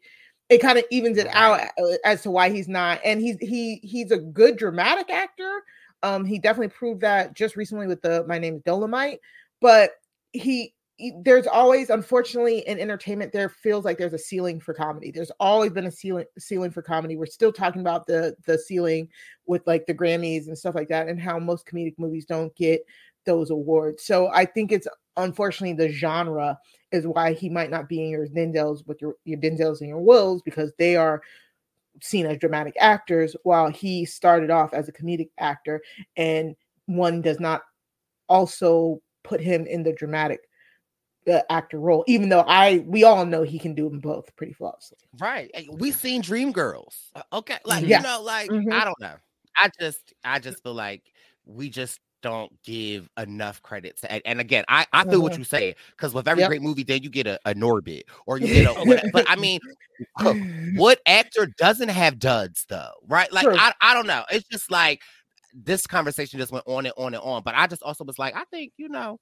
it 0.49 0.59
kind 0.59 0.79
of 0.79 0.85
evens 0.91 1.19
it 1.19 1.29
out 1.33 1.61
uh, 1.61 1.97
as 2.05 2.23
to 2.23 2.31
why 2.31 2.51
he's 2.51 2.69
not 2.69 3.01
and 3.05 3.21
he's 3.21 3.37
he 3.41 3.81
he's 3.83 4.11
a 4.11 4.19
good 4.19 4.57
dramatic 4.57 5.11
actor. 5.11 5.63
Um 6.03 6.25
he 6.25 6.39
definitely 6.39 6.69
proved 6.69 7.01
that 7.03 7.35
just 7.35 7.57
recently 7.57 7.87
with 7.87 8.03
the 8.03 8.25
my 8.27 8.39
name 8.39 8.57
is 8.57 8.63
Dolemite 8.63 9.19
but 9.61 9.91
he, 10.33 10.75
he 10.97 11.13
there's 11.23 11.47
always 11.47 11.91
unfortunately 11.91 12.61
in 12.67 12.79
entertainment 12.79 13.33
there 13.33 13.49
feels 13.49 13.85
like 13.85 13.99
there's 13.99 14.13
a 14.15 14.19
ceiling 14.19 14.61
for 14.61 14.75
comedy. 14.75 15.11
There's 15.11 15.31
always 15.39 15.73
been 15.73 15.87
a 15.87 15.93
ceiling 15.93 16.27
ceiling 16.39 16.71
for 16.71 16.83
comedy. 16.83 17.17
We're 17.17 17.27
still 17.27 17.53
talking 17.53 17.81
about 17.81 18.07
the 18.07 18.35
the 18.47 18.59
ceiling 18.59 19.09
with 19.47 19.67
like 19.67 19.87
the 19.87 19.95
grammys 19.95 20.49
and 20.49 20.59
stuff 20.59 20.75
like 20.75 20.89
that 20.89 21.09
and 21.09 21.21
how 21.21 21.39
most 21.39 21.67
comedic 21.67 21.95
movies 21.99 22.27
don't 22.27 22.55
get 22.57 22.83
those 23.27 23.51
awards. 23.51 24.05
So 24.05 24.29
i 24.29 24.45
think 24.45 24.73
it's 24.73 24.89
unfortunately 25.17 25.75
the 25.75 25.93
genre 25.93 26.59
is 26.93 27.07
why 27.07 27.33
he 27.33 27.49
might 27.49 27.71
not 27.71 27.89
be 27.89 28.03
in 28.03 28.11
your 28.11 28.27
Denzels 28.27 28.87
with 28.87 29.01
your, 29.01 29.17
your 29.25 29.39
Denzels 29.39 29.81
and 29.81 29.89
your 29.89 30.01
Wills 30.01 30.43
because 30.43 30.73
they 30.79 30.97
are 30.97 31.23
seen 32.03 32.27
as 32.27 32.39
dramatic 32.39 32.75
actors 32.79 33.35
while 33.43 33.69
he 33.69 34.05
started 34.05 34.51
off 34.51 34.73
as 34.73 34.89
a 34.89 34.93
comedic 34.93 35.31
actor 35.39 35.83
and 36.17 36.55
one 36.87 37.21
does 37.21 37.41
not 37.41 37.63
also 38.29 39.01
put 39.25 39.41
him 39.41 39.67
in 39.67 39.83
the 39.83 39.93
dramatic 39.93 40.41
uh, 41.31 41.41
actor 41.51 41.79
role 41.79 42.05
even 42.07 42.29
though 42.29 42.45
i 42.47 42.83
we 42.87 43.05
all 43.05 43.27
know 43.27 43.43
he 43.43 43.59
can 43.59 43.75
do 43.75 43.89
them 43.89 43.99
both 43.99 44.35
pretty 44.37 44.53
flawlessly 44.53 44.97
right 45.21 45.51
we've 45.73 45.97
seen 45.97 46.23
dream 46.23 46.53
girls 46.53 47.11
uh, 47.17 47.23
okay 47.33 47.59
like 47.65 47.85
yeah. 47.85 47.99
you 47.99 48.03
know 48.03 48.23
like 48.23 48.49
mm-hmm. 48.49 48.73
i 48.73 48.85
don't 48.85 49.01
know 49.01 49.15
i 49.57 49.69
just 49.79 50.15
i 50.25 50.39
just 50.39 50.63
feel 50.63 50.75
like 50.75 51.03
we 51.45 51.69
just 51.69 52.01
don't 52.23 52.53
give 52.63 53.09
enough 53.19 53.63
credit 53.63 53.97
to 53.97 54.27
and 54.27 54.41
again 54.41 54.65
i 54.69 54.87
i 54.93 55.05
feel 55.05 55.23
what 55.23 55.33
mm-hmm. 55.33 55.41
you 55.41 55.45
say 55.45 55.75
because 55.97 56.13
with 56.13 56.27
every 56.27 56.43
yep. 56.43 56.49
great 56.49 56.63
movie 56.63 56.83
then 56.83 57.03
you 57.03 57.11
get 57.11 57.27
a, 57.27 57.39
a 57.45 57.55
norbit 57.55 58.03
or 58.27 58.39
you 58.39 58.47
get 58.47 58.67
a 58.67 59.11
but 59.13 59.29
i 59.29 59.37
mean 59.37 59.61
what 60.75 61.01
actor 61.07 61.49
doesn't 61.59 61.89
have 61.89 62.19
duds 62.19 62.67
though 62.69 62.91
right 63.07 63.33
like 63.33 63.47
I, 63.47 63.73
I 63.81 63.95
don't 63.95 64.07
know 64.07 64.25
it's 64.31 64.49
just 64.49 64.71
like 64.71 65.01
this 65.55 65.87
conversation 65.87 66.39
just 66.39 66.53
went 66.53 66.65
on 66.67 66.87
and 66.87 66.95
on 66.97 67.15
and 67.15 67.23
on 67.23 67.43
but 67.43 67.55
i 67.55 67.67
just 67.67 67.83
also 67.83 68.05
was 68.05 68.19
like 68.19 68.35
i 68.37 68.45
think 68.51 68.73
you 68.77 68.89
know 68.89 69.19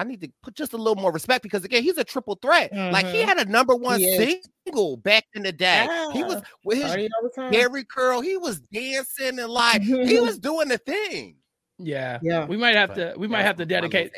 I 0.00 0.04
need 0.04 0.22
to 0.22 0.32
put 0.42 0.54
just 0.54 0.72
a 0.72 0.78
little 0.78 0.96
more 0.96 1.12
respect 1.12 1.42
because 1.42 1.62
again, 1.62 1.82
he's 1.82 1.98
a 1.98 2.04
triple 2.04 2.38
threat. 2.40 2.72
Mm-hmm. 2.72 2.90
Like 2.90 3.04
he 3.04 3.18
mm-hmm. 3.18 3.28
had 3.28 3.46
a 3.46 3.50
number 3.50 3.76
one 3.76 4.00
single 4.00 4.96
back 4.96 5.26
in 5.34 5.42
the 5.42 5.52
day. 5.52 5.84
Yeah. 5.86 6.12
He 6.12 6.24
was 6.24 6.42
with 6.64 6.78
his 6.78 7.10
Jheri 7.36 7.86
curl. 7.86 8.22
He 8.22 8.38
was 8.38 8.60
dancing 8.72 9.38
and 9.38 9.50
like 9.50 9.82
he 9.82 10.18
was 10.20 10.38
doing 10.38 10.68
the 10.68 10.78
thing. 10.78 11.36
Yeah, 11.82 12.18
yeah. 12.22 12.44
We 12.44 12.56
might 12.56 12.76
have 12.76 12.90
but, 12.90 13.12
to. 13.12 13.14
We 13.18 13.28
might 13.28 13.42
have 13.42 13.56
to 13.56 13.66
dedicate. 13.66 14.12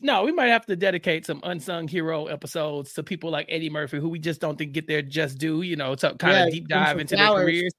No, 0.00 0.24
we 0.24 0.32
might 0.32 0.48
have 0.48 0.66
to 0.66 0.74
dedicate 0.74 1.24
some 1.26 1.40
unsung 1.44 1.86
hero 1.86 2.26
episodes 2.26 2.92
to 2.94 3.04
people 3.04 3.30
like 3.30 3.46
Eddie 3.48 3.70
Murphy, 3.70 3.98
who 3.98 4.08
we 4.08 4.18
just 4.18 4.40
don't 4.40 4.58
think 4.58 4.72
get 4.72 4.88
their 4.88 5.02
just 5.02 5.38
due. 5.38 5.62
You 5.62 5.76
know, 5.76 5.94
to 5.94 6.14
kind 6.16 6.34
yeah, 6.34 6.46
of 6.46 6.52
deep 6.52 6.68
dive 6.68 6.98
into 6.98 7.16
flowers. 7.16 7.36
their 7.36 7.44
careers. 7.44 7.72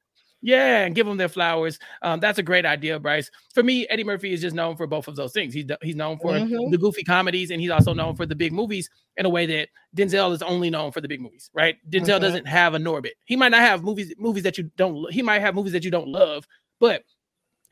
Yeah, 0.45 0.84
and 0.84 0.93
give 0.93 1.08
them 1.08 1.15
their 1.15 1.30
flowers. 1.30 1.80
Um, 2.02 2.19
that's 2.19 2.38
a 2.38 2.43
great 2.43 2.65
idea, 2.65 2.99
Brice. 2.99 3.32
For 3.54 3.63
me, 3.63 3.88
Eddie 3.88 4.04
Murphy 4.04 4.34
is 4.34 4.41
just 4.41 4.54
known 4.54 4.76
for 4.76 4.86
both 4.86 5.08
of 5.08 5.15
those 5.15 5.32
things. 5.32 5.54
He's 5.54 5.65
he's 5.82 5.95
known 5.95 6.19
for 6.19 6.34
mm-hmm. 6.34 6.69
the 6.69 6.78
goofy 6.78 7.04
comedies, 7.04 7.49
and 7.49 7.62
he's 7.62 7.69
also 7.69 7.93
known 7.93 8.17
for 8.17 8.26
the 8.26 8.36
big 8.36 8.52
movies 8.52 8.89
in 9.15 9.26
a 9.26 9.30
way 9.30 9.45
that 9.45 9.69
Denzel 9.95 10.34
is 10.34 10.41
only 10.41 10.69
known 10.69 10.91
for 10.91 10.99
the 10.99 11.08
big 11.08 11.21
movies, 11.21 11.49
right? 11.54 11.78
Denzel 11.89 12.15
mm-hmm. 12.15 12.23
doesn't 12.23 12.47
have 12.47 12.73
a 12.73 12.78
Norbit. 12.78 13.12
He 13.23 13.38
might 13.38 13.49
not 13.49 13.62
have 13.62 13.84
movies 13.84 14.13
movies 14.17 14.43
that 14.43 14.58
you 14.58 14.69
don't. 14.76 15.10
He 15.13 15.21
might 15.21 15.39
have 15.39 15.56
movies 15.56 15.71
that 15.71 15.86
you 15.86 15.91
don't 15.91 16.10
love, 16.10 16.45
but 16.78 17.04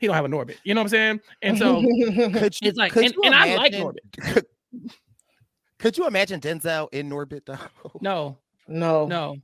he 0.02 0.08
don't 0.08 0.16
have 0.16 0.24
a 0.24 0.28
Norbit. 0.28 0.56
You 0.64 0.74
know 0.74 0.80
what 0.80 0.86
I'm 0.86 0.88
saying? 0.88 1.20
And 1.42 1.56
so 1.56 1.80
could 1.80 2.60
you, 2.60 2.68
it's 2.68 2.76
like, 2.76 2.94
and, 2.96 3.14
and 3.24 3.34
I 3.34 3.54
like 3.54 3.72
Norbit. 3.72 3.98
Could, 4.20 4.46
could 5.78 5.96
you 5.96 6.08
imagine 6.08 6.40
Denzel 6.40 6.88
in 6.92 7.08
Norbit 7.08 7.46
though? 7.46 7.56
No, 8.00 8.36
no, 8.66 9.06
no. 9.06 9.36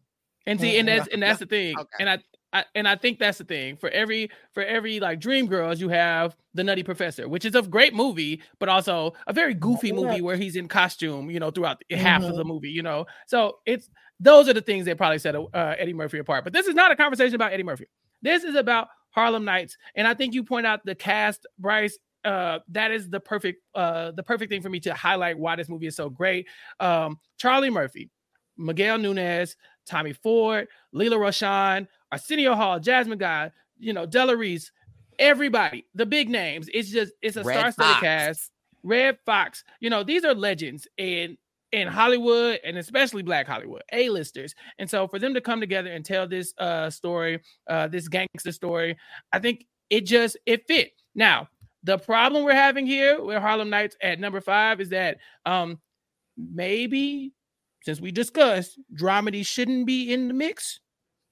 And 0.46 0.60
see, 0.60 0.78
and 0.78 0.88
that's 0.88 1.06
and 1.08 1.22
that's 1.22 1.38
the 1.38 1.46
thing. 1.46 1.78
Okay. 1.78 1.88
And 2.00 2.10
I, 2.10 2.18
I 2.52 2.64
and 2.74 2.88
I 2.88 2.96
think 2.96 3.20
that's 3.20 3.38
the 3.38 3.44
thing. 3.44 3.76
For 3.76 3.88
every 3.90 4.30
for 4.52 4.64
every 4.64 4.98
like 4.98 5.20
Dream 5.20 5.46
Girls, 5.46 5.80
you 5.80 5.90
have 5.90 6.36
the 6.54 6.64
Nutty 6.64 6.82
Professor, 6.82 7.28
which 7.28 7.44
is 7.44 7.54
a 7.54 7.62
great 7.62 7.94
movie, 7.94 8.42
but 8.58 8.68
also 8.68 9.12
a 9.28 9.32
very 9.32 9.54
goofy 9.54 9.92
movie 9.92 10.22
where 10.22 10.36
he's 10.36 10.56
in 10.56 10.66
costume, 10.66 11.30
you 11.30 11.38
know, 11.38 11.52
throughout 11.52 11.80
mm-hmm. 11.88 12.02
half 12.02 12.22
of 12.24 12.34
the 12.34 12.42
mm-hmm. 12.42 12.48
movie. 12.48 12.70
You 12.70 12.82
know, 12.82 13.06
so 13.28 13.58
it's 13.64 13.88
those 14.18 14.48
are 14.48 14.54
the 14.54 14.62
things 14.62 14.86
that 14.86 14.96
probably 14.96 15.20
set 15.20 15.36
uh, 15.36 15.74
Eddie 15.78 15.92
Murphy 15.92 16.18
apart. 16.18 16.42
But 16.42 16.52
this 16.52 16.66
is 16.66 16.74
not 16.74 16.90
a 16.90 16.96
conversation 16.96 17.36
about 17.36 17.52
Eddie 17.52 17.62
Murphy. 17.62 17.86
This 18.22 18.42
is 18.42 18.56
about 18.56 18.88
Harlem 19.10 19.44
Nights. 19.44 19.76
And 19.94 20.06
I 20.06 20.14
think 20.14 20.34
you 20.34 20.44
point 20.44 20.66
out 20.66 20.84
the 20.84 20.94
cast, 20.94 21.46
Brice. 21.58 21.98
Uh, 22.24 22.58
that 22.68 22.90
is 22.90 23.08
the 23.08 23.20
perfect 23.20 23.62
uh, 23.74 24.10
the 24.10 24.22
perfect 24.22 24.50
thing 24.50 24.60
for 24.60 24.68
me 24.68 24.80
to 24.80 24.92
highlight 24.92 25.38
why 25.38 25.56
this 25.56 25.68
movie 25.68 25.86
is 25.86 25.96
so 25.96 26.10
great. 26.10 26.46
Um, 26.80 27.18
Charlie 27.38 27.70
Murphy, 27.70 28.10
Miguel 28.56 28.98
Nunez, 28.98 29.56
Tommy 29.86 30.12
Ford, 30.12 30.66
Lela 30.92 31.16
Rochon, 31.16 31.86
Arsenio 32.12 32.54
Hall, 32.54 32.80
Jasmine 32.80 33.18
Guy, 33.18 33.52
you 33.78 33.92
know, 33.92 34.04
Della 34.04 34.36
Reese, 34.36 34.72
everybody, 35.18 35.86
the 35.94 36.06
big 36.06 36.28
names. 36.28 36.68
It's 36.74 36.90
just 36.90 37.12
it's 37.22 37.36
a 37.36 37.44
star-studded 37.44 38.02
cast. 38.02 38.50
Redd 38.82 39.18
Foxx, 39.26 39.64
you 39.80 39.90
know, 39.90 40.02
these 40.02 40.24
are 40.24 40.34
legends 40.34 40.86
in 40.96 41.36
in 41.72 41.88
Hollywood 41.88 42.60
and 42.64 42.78
especially 42.78 43.22
Black 43.22 43.46
Hollywood, 43.46 43.82
A-listers. 43.92 44.54
And 44.78 44.88
so 44.88 45.06
for 45.06 45.18
them 45.18 45.34
to 45.34 45.40
come 45.40 45.60
together 45.60 45.90
and 45.90 46.04
tell 46.04 46.26
this 46.26 46.54
uh 46.58 46.90
story, 46.90 47.40
uh 47.68 47.88
this 47.88 48.08
gangster 48.08 48.52
story, 48.52 48.96
I 49.32 49.38
think 49.38 49.66
it 49.90 50.06
just 50.06 50.36
it 50.46 50.66
fit. 50.66 50.92
Now, 51.14 51.48
the 51.82 51.98
problem 51.98 52.44
we're 52.44 52.52
having 52.54 52.86
here 52.86 53.22
with 53.22 53.38
Harlem 53.38 53.70
Nights 53.70 53.96
at 54.02 54.20
number 54.20 54.40
5 54.40 54.80
is 54.80 54.88
that 54.90 55.18
um 55.46 55.78
maybe 56.36 57.32
since 57.84 58.00
we 58.00 58.12
discussed 58.12 58.78
dramedy 58.94 59.44
shouldn't 59.44 59.86
be 59.86 60.12
in 60.12 60.28
the 60.28 60.34
mix 60.34 60.80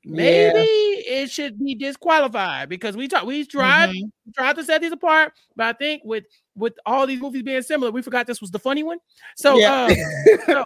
maybe 0.07 0.59
yeah. 0.59 1.23
it 1.23 1.31
should 1.31 1.59
be 1.59 1.75
disqualified 1.75 2.69
because 2.69 2.97
we 2.97 3.09
talk 3.09 3.25
we 3.25 3.45
tried 3.45 3.91
mm-hmm. 3.91 4.31
tried 4.35 4.57
to 4.57 4.65
set 4.65 4.81
these 4.81 4.93
apart, 4.93 5.33
but 5.57 5.67
I 5.67 5.73
think 5.73 6.03
with 6.05 6.25
with 6.55 6.75
all 6.87 7.07
these 7.07 7.21
movies 7.21 7.43
being 7.43 7.63
similar, 7.63 7.91
we 7.91 8.03
forgot 8.03 8.27
this 8.27 8.41
was 8.41 8.51
the 8.51 8.59
funny 8.59 8.83
one. 8.83 8.99
So, 9.37 9.59
yeah. 9.59 9.85
um, 9.85 9.95
so, 10.47 10.65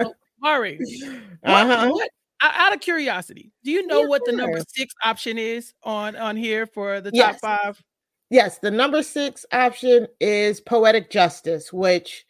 so 0.00 0.14
Mari, 0.40 0.78
uh-huh. 1.44 1.88
what, 1.88 1.92
what, 1.92 2.10
out 2.42 2.74
of 2.74 2.80
curiosity, 2.80 3.52
do 3.64 3.70
you 3.70 3.86
know 3.86 4.02
yeah. 4.02 4.08
what 4.08 4.22
the 4.26 4.32
number 4.32 4.60
six 4.68 4.92
option 5.04 5.38
is 5.38 5.72
on 5.82 6.16
on 6.16 6.36
here 6.36 6.66
for 6.66 7.00
the 7.00 7.10
top 7.10 7.16
yes. 7.16 7.40
five? 7.40 7.82
Yes, 8.28 8.58
the 8.58 8.72
number 8.72 9.02
six 9.02 9.46
option 9.52 10.08
is 10.20 10.60
poetic 10.60 11.10
justice, 11.10 11.72
which 11.72 12.26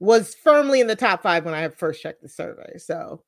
was 0.00 0.34
firmly 0.34 0.80
in 0.80 0.88
the 0.88 0.96
top 0.96 1.22
five 1.22 1.44
when 1.44 1.54
I 1.54 1.68
first 1.68 2.02
checked 2.02 2.22
the 2.22 2.28
survey. 2.28 2.78
So 2.78 3.22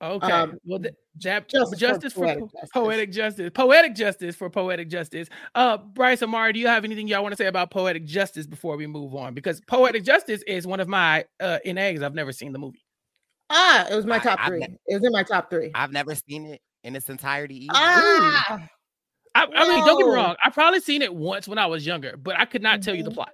Okay. 0.00 0.30
Um, 0.30 0.58
well, 0.64 0.78
th- 0.78 0.94
that, 1.22 1.48
justice, 1.48 1.78
justice 1.78 2.12
for, 2.12 2.20
poetic, 2.20 2.38
for 2.38 2.50
justice. 2.52 2.70
poetic 2.72 3.12
justice. 3.12 3.50
Poetic 3.52 3.94
justice 3.96 4.36
for 4.36 4.48
poetic 4.48 4.88
justice. 4.88 5.28
Uh, 5.54 5.76
Brice 5.76 6.22
Amari, 6.22 6.52
do 6.52 6.60
you 6.60 6.68
have 6.68 6.84
anything 6.84 7.08
y'all 7.08 7.22
want 7.22 7.32
to 7.32 7.36
say 7.36 7.46
about 7.46 7.70
poetic 7.70 8.04
justice 8.04 8.46
before 8.46 8.76
we 8.76 8.86
move 8.86 9.16
on? 9.16 9.34
Because 9.34 9.60
poetic 9.66 10.04
justice 10.04 10.42
is 10.46 10.66
one 10.66 10.78
of 10.78 10.88
my 10.88 11.24
uh 11.40 11.58
in 11.64 11.78
eggs. 11.78 12.02
I've 12.02 12.14
never 12.14 12.32
seen 12.32 12.52
the 12.52 12.58
movie. 12.58 12.84
Ah, 13.50 13.88
it 13.90 13.96
was 13.96 14.06
my 14.06 14.18
top 14.18 14.38
I, 14.40 14.48
3 14.48 14.58
ne- 14.60 14.78
it 14.86 14.94
was 14.94 15.04
in 15.04 15.12
my 15.12 15.22
top 15.22 15.50
three. 15.50 15.70
I've 15.74 15.90
never 15.90 16.14
seen 16.14 16.46
it 16.46 16.60
in 16.84 16.94
its 16.94 17.08
entirety. 17.08 17.68
Either. 17.70 17.72
Ah. 17.74 18.68
I, 19.34 19.44
I, 19.44 19.68
mean, 19.68 19.84
don't 19.86 19.98
get 19.98 20.06
me 20.06 20.12
wrong. 20.12 20.34
I 20.44 20.50
probably 20.50 20.80
seen 20.80 21.02
it 21.02 21.14
once 21.14 21.46
when 21.46 21.58
I 21.58 21.66
was 21.66 21.86
younger, 21.86 22.16
but 22.16 22.38
I 22.38 22.44
could 22.44 22.62
not 22.62 22.80
mm-hmm. 22.80 22.84
tell 22.84 22.94
you 22.94 23.02
the 23.02 23.10
mm-hmm. 23.10 23.16
plot. 23.16 23.30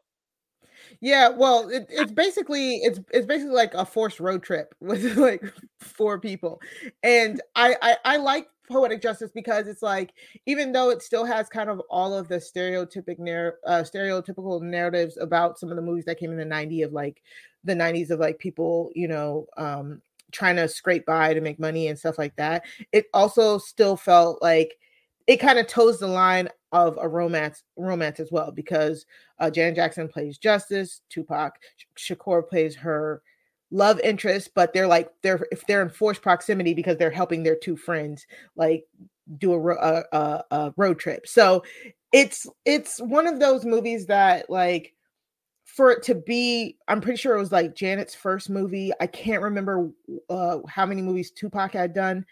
Yeah, 1.00 1.28
well, 1.28 1.68
it, 1.68 1.86
it's 1.88 2.12
basically 2.12 2.76
it's 2.76 3.00
it's 3.12 3.26
basically 3.26 3.54
like 3.54 3.74
a 3.74 3.84
forced 3.84 4.20
road 4.20 4.42
trip 4.42 4.74
with 4.80 5.16
like 5.16 5.42
four 5.80 6.18
people, 6.18 6.60
and 7.02 7.40
I, 7.54 7.76
I 7.82 7.96
I 8.04 8.16
like 8.18 8.48
poetic 8.70 9.02
justice 9.02 9.30
because 9.34 9.68
it's 9.68 9.82
like 9.82 10.12
even 10.46 10.72
though 10.72 10.90
it 10.90 11.02
still 11.02 11.24
has 11.24 11.48
kind 11.48 11.68
of 11.68 11.80
all 11.90 12.14
of 12.14 12.28
the 12.28 12.36
stereotypic 12.36 13.18
narr- 13.18 13.58
uh, 13.66 13.82
stereotypical 13.82 14.60
narratives 14.62 15.18
about 15.18 15.58
some 15.58 15.70
of 15.70 15.76
the 15.76 15.82
movies 15.82 16.06
that 16.06 16.18
came 16.18 16.30
in 16.30 16.38
the 16.38 16.44
90s 16.46 16.82
of 16.82 16.92
like 16.92 17.22
the 17.64 17.74
90s 17.74 18.10
of 18.10 18.20
like 18.20 18.38
people 18.38 18.90
you 18.94 19.06
know 19.06 19.46
um 19.58 20.00
trying 20.32 20.56
to 20.56 20.66
scrape 20.66 21.04
by 21.04 21.34
to 21.34 21.42
make 21.42 21.58
money 21.60 21.88
and 21.88 21.98
stuff 21.98 22.16
like 22.18 22.34
that 22.36 22.64
it 22.90 23.04
also 23.12 23.58
still 23.58 23.96
felt 23.96 24.40
like 24.42 24.78
it 25.26 25.36
kind 25.36 25.58
of 25.58 25.66
toes 25.66 25.98
the 25.98 26.06
line 26.06 26.48
of 26.74 26.98
a 27.00 27.08
romance 27.08 27.62
romance 27.76 28.18
as 28.20 28.30
well 28.32 28.50
because 28.50 29.06
uh, 29.38 29.48
Janet 29.48 29.76
Jackson 29.76 30.08
plays 30.08 30.36
Justice, 30.36 31.00
Tupac 31.08 31.54
Shakur 31.96 32.46
plays 32.46 32.74
her 32.74 33.22
love 33.70 34.00
interest, 34.00 34.50
but 34.54 34.74
they're 34.74 34.88
like 34.88 35.10
they're 35.22 35.46
if 35.52 35.66
they're 35.66 35.82
in 35.82 35.88
forced 35.88 36.20
proximity 36.20 36.74
because 36.74 36.98
they're 36.98 37.10
helping 37.10 37.44
their 37.44 37.56
two 37.56 37.76
friends 37.76 38.26
like 38.56 38.84
do 39.38 39.54
a, 39.54 39.74
a, 39.74 40.04
a, 40.12 40.44
a 40.50 40.74
road 40.76 40.98
trip. 40.98 41.26
So 41.26 41.62
it's 42.12 42.46
it's 42.64 43.00
one 43.00 43.26
of 43.26 43.38
those 43.38 43.64
movies 43.64 44.06
that 44.06 44.50
like 44.50 44.94
for 45.64 45.90
it 45.90 46.02
to 46.02 46.14
be 46.14 46.76
i'm 46.88 47.00
pretty 47.00 47.16
sure 47.16 47.34
it 47.34 47.40
was 47.40 47.50
like 47.50 47.74
janet's 47.74 48.14
first 48.14 48.50
movie 48.50 48.92
i 49.00 49.06
can't 49.06 49.42
remember 49.42 49.90
uh, 50.28 50.58
how 50.68 50.84
many 50.84 51.00
movies 51.02 51.30
tupac 51.30 51.72
had 51.72 51.94
done 51.94 52.24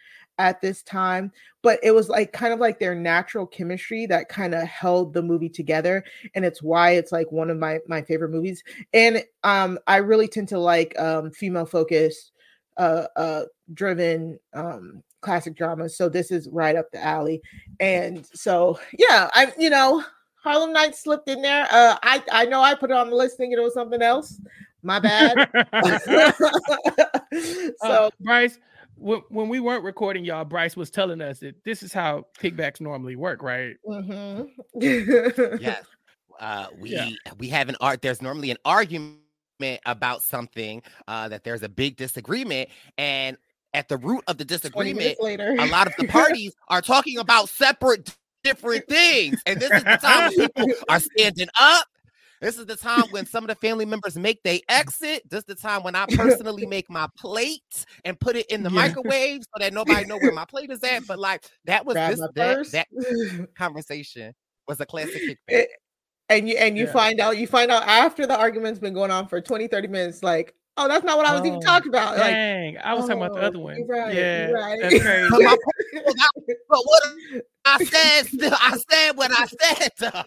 at 0.42 0.60
this 0.60 0.82
time 0.82 1.30
but 1.62 1.78
it 1.84 1.92
was 1.92 2.08
like 2.08 2.32
kind 2.32 2.52
of 2.52 2.58
like 2.58 2.80
their 2.80 2.96
natural 2.96 3.46
chemistry 3.46 4.06
that 4.06 4.28
kind 4.28 4.54
of 4.54 4.66
held 4.66 5.14
the 5.14 5.22
movie 5.22 5.48
together 5.48 6.02
and 6.34 6.44
it's 6.44 6.60
why 6.60 6.90
it's 6.90 7.12
like 7.12 7.30
one 7.30 7.48
of 7.48 7.56
my 7.56 7.78
my 7.86 8.02
favorite 8.02 8.32
movies 8.32 8.64
and 8.92 9.22
um 9.44 9.78
i 9.86 9.98
really 9.98 10.26
tend 10.26 10.48
to 10.48 10.58
like 10.58 10.98
um 10.98 11.30
female 11.30 11.64
focused 11.64 12.32
uh 12.76 13.04
uh 13.14 13.44
driven 13.72 14.36
um 14.52 15.00
classic 15.20 15.54
dramas 15.54 15.96
so 15.96 16.08
this 16.08 16.32
is 16.32 16.48
right 16.48 16.74
up 16.74 16.90
the 16.90 17.00
alley 17.00 17.40
and 17.78 18.26
so 18.34 18.76
yeah 18.98 19.30
i 19.34 19.52
you 19.56 19.70
know 19.70 20.02
harlem 20.42 20.72
nights 20.72 21.04
slipped 21.04 21.28
in 21.28 21.40
there 21.40 21.68
uh 21.70 21.96
i 22.02 22.20
i 22.32 22.44
know 22.46 22.60
i 22.60 22.74
put 22.74 22.90
it 22.90 22.96
on 22.96 23.10
the 23.10 23.14
list 23.14 23.36
thinking 23.36 23.56
it 23.56 23.62
was 23.62 23.74
something 23.74 24.02
else 24.02 24.40
my 24.82 24.98
bad. 24.98 25.48
So 27.80 27.88
uh, 27.88 28.10
brice 28.20 28.58
when, 29.02 29.48
we 29.48 29.60
weren't 29.60 29.84
recording, 29.84 30.24
y'all, 30.24 30.44
Brice 30.44 30.76
was 30.76 30.90
telling 30.90 31.20
us 31.20 31.40
that 31.40 31.62
this 31.64 31.82
is 31.82 31.92
how 31.92 32.26
kickbacks 32.38 32.80
normally 32.80 33.16
work, 33.16 33.42
right? 33.42 33.76
Mm-hmm. 33.86 35.56
yes. 35.60 35.84
Uh, 36.40 36.66
we 36.80 36.90
yeah. 36.90 37.08
we 37.38 37.46
have 37.46 37.68
an 37.68 37.76
art. 37.80 38.02
There's 38.02 38.20
normally 38.20 38.50
an 38.50 38.56
argument 38.64 39.20
about 39.86 40.22
something 40.22 40.82
uh, 41.06 41.28
that 41.28 41.44
there's 41.44 41.62
a 41.62 41.68
big 41.68 41.96
disagreement, 41.96 42.68
and 42.98 43.36
at 43.74 43.88
the 43.88 43.96
root 43.98 44.24
of 44.26 44.38
the 44.38 44.44
disagreement, 44.44 45.22
later. 45.22 45.54
a 45.58 45.66
lot 45.66 45.86
of 45.86 45.92
the 45.98 46.08
parties 46.08 46.52
are 46.66 46.82
talking 46.82 47.18
about 47.18 47.48
separate, 47.48 48.16
different 48.42 48.88
things, 48.88 49.40
and 49.46 49.60
this 49.60 49.70
is 49.70 49.84
the 49.84 49.98
time 49.98 50.32
when 50.34 50.48
people 50.48 50.84
are 50.88 51.00
standing 51.16 51.48
up 51.60 51.86
this 52.42 52.58
is 52.58 52.66
the 52.66 52.76
time 52.76 53.04
when 53.12 53.24
some 53.24 53.44
of 53.44 53.48
the 53.48 53.54
family 53.54 53.84
members 53.84 54.16
make 54.16 54.42
their 54.42 54.58
exit. 54.68 55.22
This 55.30 55.38
is 55.38 55.44
the 55.44 55.54
time 55.54 55.84
when 55.84 55.94
I 55.94 56.06
personally 56.10 56.66
make 56.66 56.90
my 56.90 57.06
plate 57.16 57.86
and 58.04 58.18
put 58.18 58.34
it 58.34 58.46
in 58.46 58.64
the 58.64 58.70
yeah. 58.70 58.88
microwave 58.88 59.44
so 59.44 59.60
that 59.60 59.72
nobody 59.72 60.04
know 60.06 60.18
where 60.18 60.32
my 60.32 60.44
plate 60.44 60.70
is 60.70 60.82
at. 60.82 61.06
But 61.06 61.20
like 61.20 61.44
that 61.66 61.86
was 61.86 61.94
this 61.94 62.20
that, 62.34 62.88
that, 62.90 63.48
conversation 63.54 64.34
was 64.66 64.80
a 64.80 64.86
classic 64.86 65.22
kickback. 65.22 65.36
It, 65.46 65.68
and 66.28 66.48
you 66.48 66.56
and 66.56 66.76
you 66.76 66.86
yeah. 66.86 66.92
find 66.92 67.20
out 67.20 67.38
you 67.38 67.46
find 67.46 67.70
out 67.70 67.86
after 67.86 68.26
the 68.26 68.36
argument's 68.36 68.80
been 68.80 68.94
going 68.94 69.12
on 69.12 69.28
for 69.28 69.40
20 69.40 69.68
30 69.68 69.88
minutes 69.88 70.22
like 70.22 70.54
oh 70.76 70.88
that's 70.88 71.04
not 71.04 71.16
what 71.16 71.26
i 71.26 71.32
was 71.32 71.42
oh, 71.42 71.46
even 71.46 71.60
talking 71.60 71.88
about 71.88 72.16
dang 72.16 72.74
like, 72.74 72.84
i 72.84 72.94
was 72.94 73.04
oh, 73.04 73.08
talking 73.08 73.22
about 73.22 73.34
the 73.34 73.42
other 73.42 73.58
one. 73.58 73.86
right, 73.86 74.14
yeah 74.14 74.50
right. 74.50 74.78
that's 74.80 75.02
crazy 75.02 75.28
but 76.68 76.80
what 76.84 77.02
i 77.64 77.84
said 77.84 78.26
i 78.60 78.78
said 78.90 79.16
what 79.16 79.30
i 79.38 79.46
said 79.46 80.24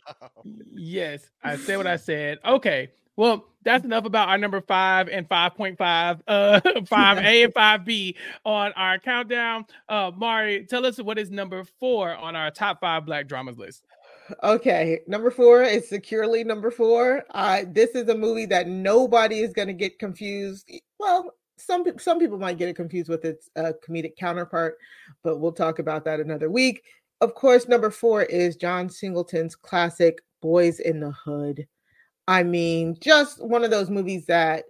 yes 0.73 1.29
i 1.43 1.55
said 1.55 1.77
what 1.77 1.87
i 1.87 1.95
said 1.95 2.37
okay 2.45 2.89
well, 3.17 3.45
that's 3.63 3.85
enough 3.85 4.05
about 4.05 4.29
our 4.29 4.37
number 4.37 4.61
five 4.61 5.07
and 5.07 5.27
5.5, 5.27 6.21
uh, 6.27 6.59
5A 6.65 7.45
and 7.45 7.53
5B 7.53 8.15
on 8.43 8.73
our 8.73 8.99
countdown. 8.99 9.65
Uh, 9.87 10.11
Mari, 10.15 10.65
tell 10.65 10.85
us 10.85 11.01
what 11.01 11.17
is 11.17 11.31
number 11.31 11.63
four 11.79 12.13
on 12.13 12.35
our 12.35 12.51
top 12.51 12.81
five 12.81 13.05
black 13.05 13.27
dramas 13.27 13.57
list. 13.57 13.85
Okay, 14.43 15.01
number 15.07 15.29
four 15.29 15.61
is 15.61 15.87
securely 15.87 16.43
number 16.43 16.71
four. 16.71 17.23
Uh, 17.31 17.63
this 17.67 17.91
is 17.91 18.09
a 18.09 18.17
movie 18.17 18.47
that 18.47 18.67
nobody 18.67 19.41
is 19.41 19.53
going 19.53 19.67
to 19.67 19.73
get 19.73 19.99
confused. 19.99 20.69
Well, 20.99 21.31
some 21.57 21.85
some 21.99 22.19
people 22.19 22.37
might 22.37 22.57
get 22.57 22.69
it 22.69 22.75
confused 22.75 23.09
with 23.09 23.23
its 23.23 23.49
uh, 23.55 23.73
comedic 23.87 24.15
counterpart, 24.17 24.77
but 25.23 25.37
we'll 25.37 25.51
talk 25.51 25.79
about 25.79 26.05
that 26.05 26.19
another 26.19 26.49
week. 26.49 26.83
Of 27.21 27.35
course, 27.35 27.67
number 27.67 27.91
four 27.91 28.23
is 28.23 28.55
John 28.55 28.89
Singleton's 28.89 29.55
classic 29.55 30.19
"Boys 30.41 30.79
in 30.79 30.99
the 30.99 31.11
Hood." 31.11 31.67
I 32.27 32.41
mean, 32.43 32.97
just 32.99 33.43
one 33.43 33.63
of 33.63 33.69
those 33.69 33.91
movies 33.91 34.25
that 34.25 34.65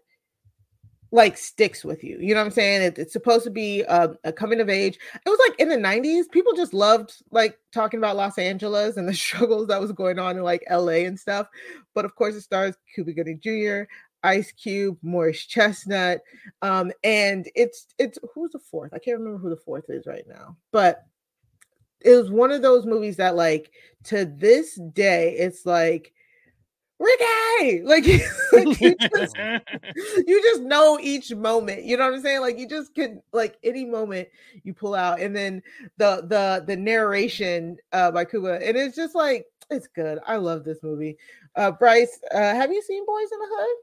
like 1.16 1.38
sticks 1.38 1.86
with 1.86 2.04
you. 2.04 2.18
You 2.20 2.34
know 2.34 2.42
what 2.42 2.48
I'm 2.48 2.52
saying? 2.52 2.82
It, 2.82 3.00
it's 3.00 3.14
supposed 3.14 3.46
to 3.46 3.50
be 3.50 3.82
a, 3.84 4.10
a, 4.26 4.34
coming 4.34 4.60
of 4.60 4.70
age. 4.70 5.00
It 5.26 5.30
was 5.30 5.40
like 5.48 5.58
in 5.60 5.70
the 5.70 5.78
90s, 5.78 6.30
people 6.30 6.54
just 6.54 6.74
loved 6.74 7.14
like 7.32 7.58
talking 7.74 8.00
about 8.00 8.18
Los 8.18 8.38
Angeles 8.38 8.98
and 8.98 9.08
the 9.08 9.14
struggles 9.26 9.68
that 9.70 9.80
was 9.80 9.94
going 9.94 10.20
on 10.20 10.38
in 10.38 10.44
like 10.44 10.64
LA 10.70 11.06
and 11.06 11.18
stuff. 11.18 11.48
But 11.94 12.04
of 12.04 12.16
course, 12.16 12.36
it 12.36 12.42
stars 12.42 12.76
Cuba 12.94 13.14
Gooding 13.14 13.40
Jr., 13.40 13.84
Ice 14.24 14.52
Cube, 14.52 14.98
Morris 15.02 15.46
Chestnut, 15.46 16.20
um, 16.62 16.92
and 17.04 17.48
it's 17.56 17.86
it's 18.00 18.18
who's 18.34 18.52
the 18.52 18.60
fourth? 18.60 18.92
I 18.92 19.00
can't 19.00 19.20
remember 19.20 19.38
who 19.38 19.52
the 19.52 19.56
fourth 19.56 19.86
is 19.88 20.08
right 20.08 20.26
now, 20.28 20.58
but 20.72 21.04
it 22.02 22.16
was 22.16 22.32
one 22.32 22.52
of 22.52 22.64
those 22.64 22.86
movies 22.86 23.18
that 23.18 23.36
like 23.36 23.72
to 24.06 24.26
this 24.26 24.80
day, 24.94 25.36
it's 25.38 25.66
like 25.66 26.12
Ricky, 27.00 27.82
like, 27.84 28.06
like 28.54 28.80
you, 28.82 28.96
just, 28.96 29.36
you 30.28 30.42
just 30.42 30.62
know 30.62 30.98
each 31.02 31.34
moment. 31.34 31.84
You 31.84 31.98
know 31.98 32.06
what 32.06 32.16
I'm 32.16 32.22
saying? 32.22 32.42
Like 32.42 32.58
you 32.58 32.68
just 32.68 32.96
can 32.96 33.22
like 33.34 33.58
any 33.64 33.86
moment 33.86 34.30
you 34.64 34.74
pull 34.74 34.96
out, 34.96 35.20
and 35.20 35.36
then 35.36 35.62
the 35.98 36.26
the 36.28 36.64
the 36.66 36.76
narration 36.76 37.78
uh, 37.92 38.12
by 38.12 38.26
Cuba, 38.26 38.60
and 38.64 38.78
it's 38.78 38.96
just 38.96 39.16
like 39.16 39.46
it's 39.70 39.88
good. 39.88 40.20
I 40.26 40.38
love 40.38 40.64
this 40.64 40.80
movie. 40.84 41.18
Uh, 41.56 41.72
Brice, 41.72 42.20
uh, 42.32 42.38
have 42.38 42.72
you 42.72 42.82
seen 42.82 43.06
Boys 43.06 43.28
in 43.32 43.40
the 43.40 43.48
Hood? 43.50 43.78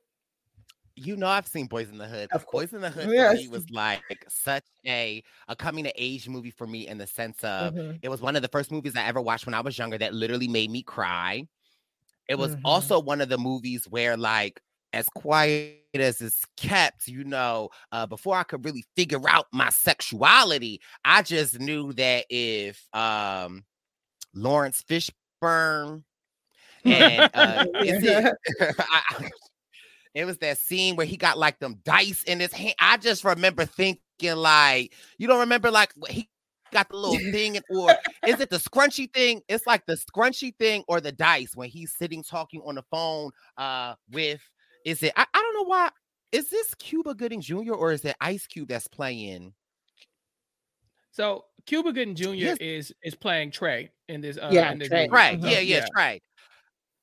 You 0.94 1.16
know, 1.16 1.26
I've 1.26 1.48
seen 1.48 1.66
Boys 1.66 1.88
in 1.88 1.98
the 1.98 2.06
Hood. 2.06 2.30
Of 2.32 2.46
Boys 2.52 2.72
in 2.74 2.82
the 2.82 2.90
Hood 2.90 3.10
Yes. 3.10 3.32
for 3.32 3.42
me 3.42 3.48
was 3.48 3.70
like 3.70 4.02
such 4.28 4.64
a 4.86 5.22
a 5.48 5.56
coming 5.56 5.86
of 5.86 5.92
age 5.96 6.28
movie 6.28 6.50
for 6.50 6.66
me 6.66 6.86
in 6.86 6.98
the 6.98 7.06
sense 7.06 7.42
of 7.44 7.74
Mhm. 7.74 7.98
it 8.02 8.08
was 8.08 8.20
one 8.20 8.36
of 8.36 8.42
the 8.42 8.48
first 8.48 8.70
movies 8.70 8.94
I 8.96 9.04
ever 9.04 9.20
watched 9.20 9.46
when 9.46 9.54
I 9.54 9.60
was 9.60 9.76
younger 9.76 9.98
that 9.98 10.14
literally 10.14 10.48
made 10.48 10.70
me 10.70 10.82
cry. 10.82 11.46
It 12.28 12.36
was 12.36 12.56
Mhm. 12.56 12.60
also 12.64 13.00
one 13.00 13.20
of 13.20 13.28
the 13.28 13.38
movies 13.38 13.86
where 13.88 14.16
like 14.16 14.60
as 14.92 15.08
quiet 15.08 15.78
as 15.94 16.20
it's 16.22 16.44
kept, 16.56 17.06
you 17.08 17.24
know, 17.24 17.70
uh, 17.92 18.06
before 18.06 18.36
I 18.36 18.42
could 18.44 18.64
really 18.64 18.84
figure 18.96 19.28
out 19.28 19.46
my 19.52 19.70
sexuality, 19.70 20.80
I 21.04 21.22
just 21.22 21.58
knew 21.60 21.92
that 21.94 22.26
if 22.30 22.86
um 22.94 23.64
Laurence 24.34 24.82
Fishburne 24.84 26.04
and 26.88 27.28
uh, 27.34 27.66
it 27.80 28.34
I- 28.78 29.30
it 30.14 30.24
was 30.24 30.38
that 30.38 30.58
scene 30.58 30.96
where 30.96 31.06
he 31.06 31.16
got 31.16 31.38
like 31.38 31.58
them 31.58 31.80
dice 31.84 32.22
in 32.24 32.40
his 32.40 32.52
hand. 32.52 32.74
I 32.78 32.96
just 32.98 33.24
remember 33.24 33.64
thinking, 33.64 34.00
like, 34.36 34.94
you 35.18 35.26
don't 35.28 35.40
remember 35.40 35.70
like 35.70 35.92
he 36.08 36.28
got 36.72 36.88
the 36.88 36.96
little 36.96 37.18
thing, 37.32 37.58
or 37.70 37.94
is 38.26 38.40
it 38.40 38.50
the 38.50 38.56
scrunchy 38.56 39.12
thing? 39.12 39.42
It's 39.48 39.66
like 39.66 39.86
the 39.86 39.94
scrunchy 39.96 40.56
thing 40.58 40.82
or 40.88 41.00
the 41.00 41.12
dice 41.12 41.54
when 41.54 41.68
he's 41.68 41.92
sitting 41.96 42.22
talking 42.22 42.62
on 42.64 42.74
the 42.74 42.82
phone 42.90 43.30
uh 43.56 43.94
with 44.10 44.40
is 44.84 45.02
it 45.02 45.12
I, 45.16 45.26
I 45.32 45.40
don't 45.40 45.54
know 45.54 45.64
why 45.68 45.90
is 46.32 46.48
this 46.48 46.74
Cuba 46.74 47.14
Gooding 47.14 47.40
Jr. 47.40 47.74
or 47.74 47.92
is 47.92 48.04
it 48.04 48.16
Ice 48.20 48.46
Cube 48.46 48.68
that's 48.68 48.88
playing? 48.88 49.52
So 51.10 51.44
Cuba 51.66 51.92
Gooding 51.92 52.14
Jr. 52.14 52.28
Yes. 52.34 52.58
is 52.58 52.94
is 53.02 53.14
playing 53.14 53.50
Trey 53.50 53.90
in 54.08 54.20
this. 54.20 54.38
Uh, 54.38 54.48
Yeah, 54.50 54.72
in 54.72 54.78
this 54.78 54.88
Trey. 54.88 55.00
movie. 55.02 55.10
Right, 55.12 55.38
Mhm. 55.40 55.50
yeah, 55.50 55.58
yeah, 55.60 55.86
Trey. 55.94 56.20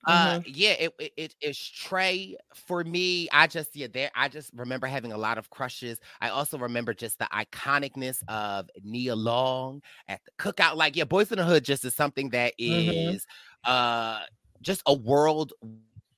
Uh 0.05 0.35
Mhm. 0.35 0.45
yeah, 0.45 0.71
it, 0.71 0.93
it 0.97 1.12
it 1.17 1.35
is 1.41 1.59
Trey 1.59 2.38
for 2.55 2.83
me. 2.85 3.27
I 3.33 3.47
just 3.47 3.75
yeah, 3.75 3.88
there 3.91 4.09
I 4.15 4.29
just 4.29 4.51
remember 4.53 4.88
having 4.88 5.12
a 5.12 5.17
lot 5.17 5.38
of 5.38 5.49
crushes. 5.49 5.99
I 6.21 6.29
also 6.29 6.57
remember 6.57 6.93
just 6.93 7.19
the 7.19 7.27
iconicness 7.33 8.23
of 8.29 8.69
Nia 8.81 9.15
Long 9.15 9.81
at 10.07 10.21
the 10.25 10.31
cookout. 10.41 10.75
Like, 10.77 10.95
yeah, 10.95 11.03
Boys 11.03 11.31
in 11.33 11.38
the 11.38 11.43
Hood 11.45 11.65
just 11.65 11.83
is 11.83 11.95
something 11.95 12.29
that 12.29 12.53
Mhm. 12.65 13.19
uh 13.65 14.21
just 14.62 14.81
a 14.88 14.93
world 14.93 15.53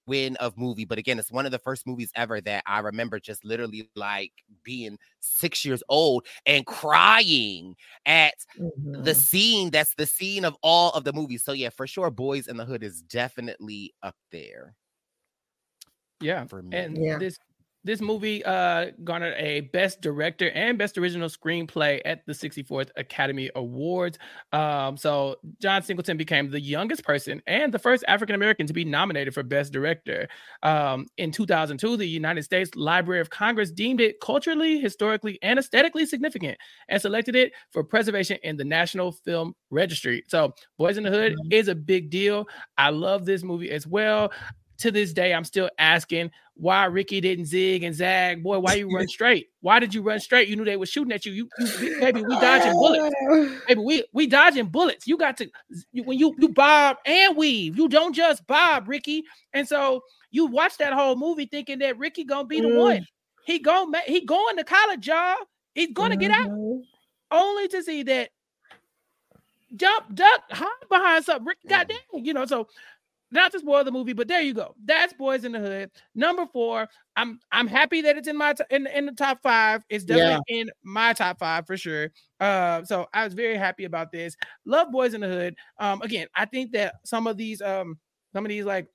win 0.07 0.35
of 0.37 0.57
movie. 0.57 0.85
But 0.85 0.97
again, 0.97 1.19
it's 1.19 1.31
one 1.31 1.45
of 1.45 1.51
the 1.51 1.59
first 1.59 1.87
movies 1.87 2.11
ever 2.15 2.41
that 2.41 2.63
I 2.65 2.79
remember 2.79 3.19
just 3.19 3.45
literally 3.45 3.89
like 3.95 4.33
being 4.63 4.97
six 5.19 5.65
years 5.65 5.83
old 5.89 6.25
and 6.45 6.65
crying 6.65 7.75
at 8.05 8.35
Mhm. 8.55 9.03
the 9.03 9.15
scene 9.15 9.71
that's 9.71 9.95
the 9.95 10.05
scene 10.05 10.45
of 10.45 10.55
all 10.63 10.91
of 10.91 11.03
the 11.03 11.13
movies. 11.13 11.43
So 11.43 11.53
yeah, 11.53 11.69
for 11.69 11.87
sure, 11.87 12.11
Boys 12.11 12.47
in 12.47 12.57
the 12.57 12.65
Hood 12.65 12.83
is 12.83 13.01
definitely 13.01 13.93
up 14.03 14.15
there 14.31 14.75
Yeah. 16.21 16.47
for 16.47 16.61
me. 16.61 16.87
And 16.87 16.97
Yeah. 16.97 17.19
this 17.19 17.37
this 17.83 17.99
movie 18.01 18.43
uh 18.45 18.91
garnered 19.03 19.33
a 19.37 19.61
best 19.73 20.01
director 20.01 20.49
and 20.51 20.77
best 20.77 20.97
original 20.97 21.29
screenplay 21.29 21.99
at 22.05 22.25
the 22.27 22.33
64th 22.33 22.89
Academy 22.95 23.49
Awards. 23.55 24.17
Um 24.53 24.97
so 24.97 25.37
John 25.61 25.81
Singleton 25.81 26.17
became 26.17 26.49
the 26.51 26.59
youngest 26.61 27.03
person 27.03 27.41
and 27.47 27.73
the 27.73 27.79
first 27.79 28.03
African 28.07 28.35
American 28.35 28.67
to 28.67 28.73
be 28.73 28.85
nominated 28.85 29.33
for 29.33 29.43
best 29.43 29.73
director. 29.73 30.27
Um 30.63 31.07
in 31.17 31.31
2002 31.31 31.97
the 31.97 32.05
United 32.07 32.43
States 32.43 32.75
Library 32.75 33.19
of 33.21 33.29
Congress 33.29 33.71
deemed 33.71 33.99
it 34.01 34.19
culturally, 34.21 34.79
historically 34.79 35.39
and 35.41 35.57
aesthetically 35.57 36.05
significant 36.05 36.57
and 36.89 37.01
selected 37.01 37.35
it 37.35 37.51
for 37.71 37.83
preservation 37.83 38.37
in 38.43 38.57
the 38.57 38.65
National 38.65 39.11
Film 39.11 39.55
Registry. 39.71 40.23
So 40.27 40.53
Boys 40.77 40.97
in 40.97 41.03
the 41.03 41.09
Hood 41.11 41.33
Mhm. 41.33 41.51
is 41.51 41.67
a 41.67 41.75
big 41.75 42.09
deal. 42.09 42.47
I 42.77 42.89
love 42.91 43.25
this 43.25 43.43
movie 43.43 43.71
as 43.71 43.87
well 43.87 44.31
to 44.81 44.91
this 44.91 45.13
day, 45.13 45.33
I'm 45.33 45.43
still 45.43 45.69
asking 45.79 46.31
why 46.55 46.85
Ricky 46.85 47.21
didn't 47.21 47.45
zig 47.45 47.83
and 47.83 47.95
zag. 47.95 48.43
Boy, 48.43 48.59
why 48.59 48.75
you 48.75 48.89
run 48.89 49.07
straight? 49.17 49.47
Why 49.61 49.79
did 49.79 49.93
you 49.93 50.01
run 50.01 50.19
straight? 50.19 50.47
You 50.47 50.55
knew 50.55 50.65
they 50.65 50.77
were 50.77 50.85
shooting 50.85 51.11
at 51.13 51.25
you. 51.25 51.31
You, 51.31 51.49
you 51.57 51.95
baby, 51.99 52.21
we 52.21 52.35
dodging 52.39 52.73
bullets. 52.73 53.15
Baby, 53.67 53.81
we 53.81 54.03
we 54.13 54.27
dodging 54.27 54.67
bullets. 54.67 55.07
You 55.07 55.17
got 55.17 55.37
to 55.37 55.49
when 55.93 56.17
you 56.17 56.35
you 56.39 56.49
bob 56.49 56.97
and 57.05 57.37
weave. 57.37 57.77
You 57.77 57.87
don't 57.87 58.13
just 58.13 58.45
bob, 58.47 58.87
Ricky. 58.87 59.23
And 59.53 59.67
so 59.67 60.01
you 60.31 60.45
watch 60.47 60.77
that 60.77 60.93
whole 60.93 61.15
movie 61.15 61.45
thinking 61.45 61.79
that 61.79 61.97
Ricky 61.97 62.23
gonna 62.23 62.47
be 62.47 62.59
the 62.61 62.67
Mm. 62.67 62.79
one. 62.79 63.07
He 63.45 63.59
going 63.59 63.91
he 64.05 64.25
going 64.25 64.57
to 64.57 64.63
college, 64.63 65.07
y'all. 65.07 65.35
He's 65.75 65.91
gonna 65.93 66.17
get 66.17 66.31
out 66.31 66.49
Mhm. 66.49 66.83
only 67.31 67.67
to 67.69 67.83
see 67.83 68.03
that 68.03 68.29
jump, 69.75 70.13
duck, 70.15 70.41
hide 70.51 70.67
behind 70.89 71.25
something. 71.25 71.45
Rick, 71.45 71.59
goddamn, 71.67 71.97
you 72.13 72.33
know. 72.33 72.45
So 72.45 72.67
not 73.31 73.51
to 73.53 73.59
spoil 73.59 73.83
the 73.83 73.91
movie, 73.91 74.13
but 74.13 74.27
there 74.27 74.41
you 74.41 74.53
go. 74.53 74.75
That's 74.83 75.13
Boys 75.13 75.45
in 75.45 75.53
the 75.53 75.59
Hood. 75.59 75.91
Number 76.15 76.45
four. 76.45 76.87
I'm 77.15 77.39
I'm 77.51 77.67
happy 77.67 78.01
that 78.03 78.17
it's 78.17 78.27
in 78.27 78.37
my 78.37 78.53
t- 78.53 78.63
in 78.69 78.87
in 78.87 79.05
the 79.05 79.11
top 79.11 79.41
five. 79.43 79.83
It's 79.89 80.05
definitely 80.05 80.59
in 80.59 80.69
my 80.83 81.13
top 81.13 81.39
five 81.39 81.67
for 81.67 81.75
sure. 81.75 82.11
Uh, 82.39 82.83
so 82.83 83.07
I 83.13 83.25
was 83.25 83.33
very 83.33 83.57
happy 83.57 83.83
about 83.83 84.11
this. 84.11 84.35
Love 84.65 84.91
Boys 84.91 85.13
in 85.13 85.21
the 85.21 85.27
Hood. 85.27 85.55
Um, 85.77 86.01
again, 86.01 86.27
I 86.35 86.45
think 86.45 86.71
that 86.71 86.95
some 87.03 87.27
of 87.27 87.35
these 87.37 87.61
um 87.61 87.99
some 88.33 88.45
of 88.45 88.49
these 88.49 88.65
like 88.65 88.87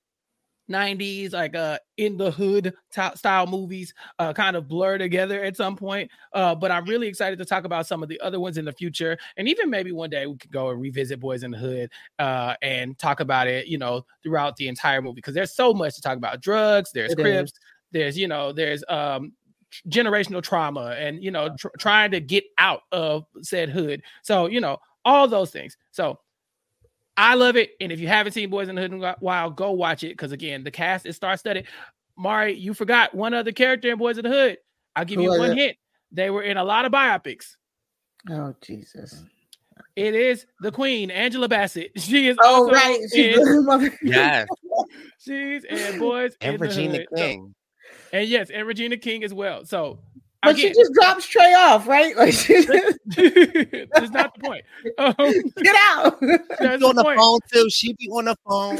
90s 0.68 1.32
like 1.32 1.54
uh 1.54 1.78
in 1.96 2.16
the 2.16 2.30
hood 2.30 2.74
ty- 2.92 3.14
style 3.14 3.46
movies 3.46 3.94
uh 4.18 4.32
kind 4.32 4.56
of 4.56 4.66
blur 4.68 4.98
together 4.98 5.42
at 5.44 5.56
some 5.56 5.76
point 5.76 6.10
uh 6.32 6.54
but 6.54 6.70
i'm 6.70 6.84
really 6.84 7.06
excited 7.06 7.38
to 7.38 7.44
talk 7.44 7.64
about 7.64 7.86
some 7.86 8.02
of 8.02 8.08
the 8.08 8.20
other 8.20 8.40
ones 8.40 8.58
in 8.58 8.64
the 8.64 8.72
future 8.72 9.16
and 9.36 9.48
even 9.48 9.70
maybe 9.70 9.92
one 9.92 10.10
day 10.10 10.26
we 10.26 10.36
could 10.36 10.50
go 10.50 10.70
and 10.70 10.80
revisit 10.80 11.20
boys 11.20 11.42
in 11.42 11.50
the 11.52 11.58
hood 11.58 11.90
uh 12.18 12.54
and 12.62 12.98
talk 12.98 13.20
about 13.20 13.46
it 13.46 13.66
you 13.66 13.78
know 13.78 14.04
throughout 14.22 14.56
the 14.56 14.66
entire 14.68 15.00
movie 15.00 15.14
because 15.14 15.34
there's 15.34 15.54
so 15.54 15.72
much 15.72 15.94
to 15.94 16.00
talk 16.00 16.16
about 16.16 16.42
drugs 16.42 16.90
there's 16.92 17.12
It 17.12 17.18
crips 17.18 17.52
there's 17.92 18.18
you 18.18 18.28
know 18.28 18.52
there's 18.52 18.82
um 18.88 19.32
generational 19.88 20.42
trauma 20.42 20.94
and 20.98 21.22
you 21.22 21.30
know 21.30 21.54
tr- 21.58 21.68
trying 21.78 22.10
to 22.10 22.20
get 22.20 22.44
out 22.58 22.82
of 22.92 23.24
said 23.42 23.68
hood 23.68 24.02
so 24.22 24.46
you 24.46 24.60
know 24.60 24.78
all 25.04 25.28
those 25.28 25.50
things 25.50 25.76
so 25.90 26.18
I 27.16 27.34
love 27.34 27.56
it. 27.56 27.70
And 27.80 27.90
if 27.92 27.98
you 28.00 28.08
haven't 28.08 28.32
seen 28.32 28.50
Boys 28.50 28.68
in 28.68 28.74
the 28.74 28.82
Hood 28.82 28.92
in 28.92 29.02
a 29.02 29.16
while, 29.20 29.50
go 29.50 29.72
watch 29.72 30.04
it. 30.04 30.08
Because 30.10 30.32
again, 30.32 30.64
the 30.64 30.70
cast 30.70 31.06
is 31.06 31.16
star 31.16 31.36
studded. 31.36 31.66
Mari, 32.18 32.54
you 32.54 32.74
forgot 32.74 33.14
one 33.14 33.34
other 33.34 33.52
character 33.52 33.90
in 33.90 33.98
Boys 33.98 34.18
in 34.18 34.24
the 34.24 34.30
Hood. 34.30 34.58
I'll 34.94 35.04
give 35.04 35.16
Who 35.18 35.24
you 35.24 35.38
one 35.38 35.52
it? 35.52 35.56
hint. 35.58 35.76
They 36.12 36.30
were 36.30 36.42
in 36.42 36.56
a 36.56 36.64
lot 36.64 36.84
of 36.84 36.92
biopics. 36.92 37.56
Oh 38.30 38.54
Jesus! 38.62 39.22
It 39.94 40.14
is 40.14 40.46
the 40.60 40.72
Queen, 40.72 41.10
Angela 41.10 41.48
Bassett. 41.48 41.92
She 41.98 42.28
is 42.28 42.36
Oh 42.42 42.62
also 42.64 42.72
right, 42.72 42.98
she's 43.14 43.36
in, 43.36 43.42
the. 43.66 43.92
Yes, 44.02 44.46
she's 45.18 45.64
in 45.64 45.98
Boys 45.98 46.36
and 46.40 46.54
in 46.54 46.60
the 46.60 46.66
Regina 46.66 46.92
Hood. 46.98 47.06
So- 47.10 47.16
King. 47.16 47.54
and 48.12 48.28
yes, 48.28 48.50
and 48.50 48.66
Regina 48.66 48.96
King 48.96 49.22
as 49.24 49.34
well. 49.34 49.64
So 49.64 50.00
But 50.46 50.58
she 50.58 50.68
just 50.72 50.92
drops 50.94 51.26
Trey 51.26 51.52
off, 51.54 51.86
right? 51.86 52.16
Like 52.16 52.32
she 52.32 52.62
just, 52.64 52.98
that's 53.06 54.10
not 54.10 54.34
the 54.34 54.40
point. 54.42 54.64
Um, 54.98 55.14
get 55.62 55.76
out. 55.88 56.20
that's 56.58 56.82
on 56.82 56.94
the 56.96 57.02
the 57.02 57.02
point. 57.04 57.18
phone 57.18 57.38
too. 57.52 57.68
She 57.70 57.92
be 57.94 58.08
on 58.08 58.24
the 58.26 58.36
phone. 58.48 58.78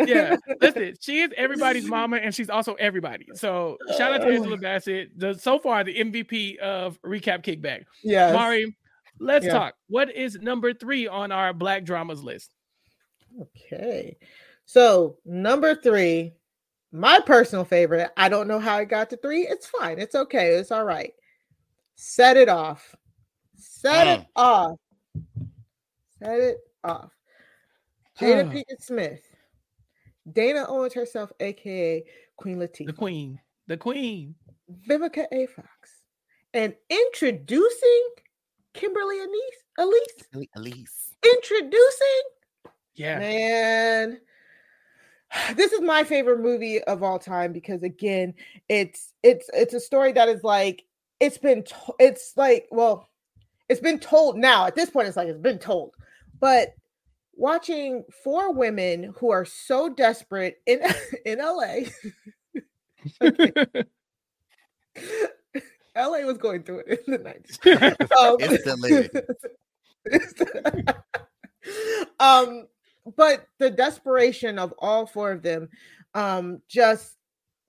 yeah, 0.06 0.36
listen, 0.60 0.94
she 1.00 1.20
is 1.20 1.30
everybody's 1.36 1.86
mama, 1.86 2.16
and 2.18 2.34
she's 2.34 2.50
also 2.50 2.74
everybody. 2.74 3.26
So 3.34 3.76
shout 3.96 4.12
out 4.12 4.18
to 4.18 4.26
Oh. 4.28 4.30
Angela 4.32 4.56
Bassett, 4.56 5.18
the 5.18 5.34
so 5.34 5.58
far 5.58 5.84
the 5.84 5.94
MVP 5.96 6.58
of 6.58 7.00
recap 7.02 7.42
kickback. 7.44 7.84
Yeah, 8.02 8.32
Mari, 8.32 8.74
let's 9.18 9.46
Yeah. 9.46 9.52
talk. 9.52 9.74
What 9.88 10.14
is 10.14 10.36
number 10.36 10.72
three 10.74 11.06
on 11.06 11.32
our 11.32 11.52
black 11.52 11.84
dramas 11.84 12.22
list? 12.22 12.50
Okay. 13.40 14.16
So 14.66 15.16
number 15.24 15.74
three, 15.74 16.32
my 16.94 17.18
personal 17.26 17.64
favorite. 17.64 18.10
I 18.16 18.28
don't 18.28 18.46
know 18.46 18.60
how 18.60 18.78
it 18.78 18.88
got 18.88 19.10
to 19.10 19.16
three. 19.16 19.42
It's 19.48 19.66
fine. 19.66 19.98
It's 19.98 20.14
okay. 20.14 20.54
It's 20.54 20.70
all 20.70 20.84
right. 20.84 21.12
Set 21.96 22.36
it 22.36 22.48
off. 22.48 22.94
Set 23.56 24.06
it 24.06 24.20
Mm. 24.20 24.26
off. 24.36 24.78
Set 26.20 26.40
it 26.40 26.58
off. 26.84 27.10
Jada 28.18 28.48
Pinkett 28.50 28.80
Smith. 28.80 29.20
Dana 30.32 30.66
Owens 30.68 30.94
herself, 30.94 31.32
aka 31.40 32.04
Queen 32.36 32.58
Latifah. 32.58 32.86
The 32.86 32.92
Queen, 32.92 33.40
the 33.66 33.76
Queen. 33.76 34.36
Vivica 34.88 35.26
A. 35.32 35.46
Fox. 35.46 36.02
And 36.54 36.74
introducing 36.88 38.08
Kimberly 38.72 39.18
Elise. 39.18 39.64
Elise. 39.78 40.48
Elise. 40.54 41.10
Introducing 41.24 42.22
Yeah, 42.94 43.18
Man, 43.18 44.20
this 45.54 45.72
is 45.72 45.80
my 45.80 46.04
favorite 46.04 46.40
movie 46.40 46.82
of 46.84 47.02
all 47.02 47.18
time 47.18 47.52
because 47.52 47.82
again, 47.82 48.34
it's 48.68 49.12
it's 49.22 49.48
it's 49.52 49.74
a 49.74 49.80
story 49.80 50.12
that 50.12 50.28
is 50.28 50.44
like 50.44 50.84
it's 51.20 51.38
been 51.38 51.64
to- 51.64 51.94
it's 51.98 52.34
like 52.36 52.66
well, 52.70 53.08
it's 53.68 53.80
been 53.80 53.98
told 53.98 54.36
now. 54.36 54.66
At 54.66 54.74
this 54.74 54.90
point, 54.90 55.08
it's 55.08 55.16
like 55.16 55.28
it's 55.28 55.38
been 55.38 55.58
told, 55.58 55.94
but 56.40 56.74
watching 57.36 58.04
four 58.22 58.52
women 58.52 59.12
who 59.18 59.30
are 59.30 59.44
so 59.44 59.88
desperate 59.88 60.60
in 60.66 60.80
in 61.24 61.38
LA. 61.38 61.84
LA 65.96 66.18
was 66.24 66.38
going 66.38 66.62
through 66.62 66.84
it 66.86 67.02
in 67.06 67.12
the 67.12 67.18
90s. 67.18 67.58
Um, 72.20 72.58
um, 72.58 72.66
but 73.16 73.46
the 73.58 73.70
desperation 73.70 74.58
of 74.58 74.72
all 74.78 75.06
four 75.06 75.32
of 75.32 75.42
them, 75.42 75.68
um, 76.14 76.60
just 76.68 77.16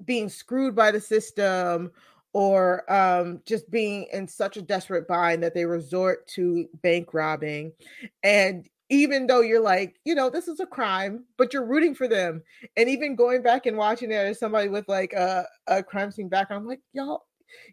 being 0.03 0.29
screwed 0.29 0.75
by 0.75 0.91
the 0.91 0.99
system 0.99 1.91
or 2.33 2.91
um, 2.91 3.41
just 3.45 3.69
being 3.71 4.07
in 4.11 4.27
such 4.27 4.57
a 4.57 4.61
desperate 4.61 5.07
bind 5.07 5.41
that 5.41 5.53
they 5.53 5.65
resort 5.65 6.27
to 6.27 6.67
bank 6.81 7.13
robbing. 7.13 7.71
And 8.23 8.67
even 8.89 9.25
though 9.25 9.41
you're 9.41 9.61
like, 9.61 9.95
you 10.03 10.13
know, 10.13 10.29
this 10.29 10.47
is 10.47 10.59
a 10.59 10.65
crime, 10.65 11.23
but 11.37 11.53
you're 11.53 11.65
rooting 11.65 11.95
for 11.95 12.07
them. 12.07 12.43
And 12.77 12.89
even 12.89 13.15
going 13.15 13.41
back 13.41 13.65
and 13.65 13.77
watching 13.77 14.11
it 14.11 14.15
as 14.15 14.37
somebody 14.37 14.67
with 14.67 14.87
like 14.87 15.13
a, 15.13 15.45
a 15.67 15.81
crime 15.81 16.11
scene 16.11 16.29
background, 16.29 16.63
I'm 16.63 16.67
like, 16.67 16.81
y'all, 16.93 17.23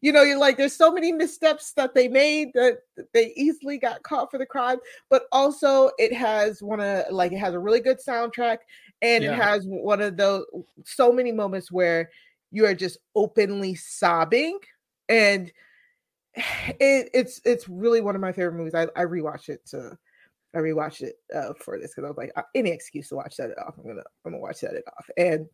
you 0.01 0.12
know, 0.12 0.23
you're 0.23 0.38
like, 0.38 0.57
there's 0.57 0.77
so 0.77 0.92
many 0.92 1.12
missteps 1.12 1.73
that 1.75 1.95
they 1.95 2.09
made 2.09 2.53
that 2.55 2.79
they 3.12 3.33
easily 3.37 3.79
got 3.79 4.03
caught 4.03 4.31
for 4.31 4.38
the 4.38 4.47
crime, 4.47 4.79
but 5.11 5.25
also 5.33 5.90
it 5.99 6.12
has 6.12 6.62
one 6.62 6.81
of 6.81 7.05
like 7.11 7.33
it 7.33 7.38
has 7.38 7.55
a 7.55 7.59
really 7.59 7.81
good 7.81 7.99
soundtrack 7.99 8.59
and 9.01 9.25
yeah. 9.25 9.33
it 9.33 9.37
has 9.37 9.64
one 9.66 10.01
of 10.01 10.16
those 10.16 10.45
so 10.85 11.12
many 11.12 11.33
moments 11.33 11.71
where 11.71 12.11
you 12.51 12.66
are 12.66 12.75
just 12.75 12.99
openly 13.14 13.75
sobbing 13.75 14.59
and 15.09 15.53
it, 16.35 17.11
it's 17.12 17.40
it's 17.45 17.68
really 17.68 18.01
one 18.01 18.14
of 18.14 18.21
my 18.21 18.33
favorite 18.33 18.55
movies. 18.55 18.75
I, 18.75 18.88
I 18.97 19.05
rewatched 19.05 19.49
it 19.49 19.64
to 19.66 19.97
I 20.55 20.59
rewatched 20.59 21.03
it 21.03 21.16
uh, 21.35 21.55
for 21.59 21.79
this 21.79 21.92
because 21.92 22.05
I 22.05 22.09
was 22.09 22.18
like, 22.18 22.33
uh, 22.37 22.42
any 22.55 22.71
excuse 22.71 23.09
to 23.09 23.16
watch 23.16 23.37
that 23.37 23.57
off, 23.59 23.75
I'm 23.79 23.85
gonna 23.85 24.03
I'm 24.25 24.33
gonna 24.33 24.38
watch 24.38 24.61
that 24.61 24.75
it 24.75 24.85
off. 24.87 25.09
And 25.16 25.47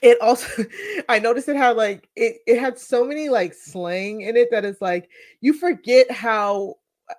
it 0.00 0.20
also 0.20 0.64
I 1.08 1.18
noticed 1.18 1.48
it 1.48 1.56
had 1.56 1.76
like 1.76 2.08
it 2.16 2.38
it 2.46 2.58
had 2.58 2.78
so 2.78 3.04
many 3.04 3.28
like 3.28 3.54
slang 3.54 4.22
in 4.22 4.36
it 4.36 4.50
that 4.50 4.64
it's 4.64 4.80
like 4.80 5.10
you 5.40 5.52
forget 5.52 6.10
how 6.10 6.76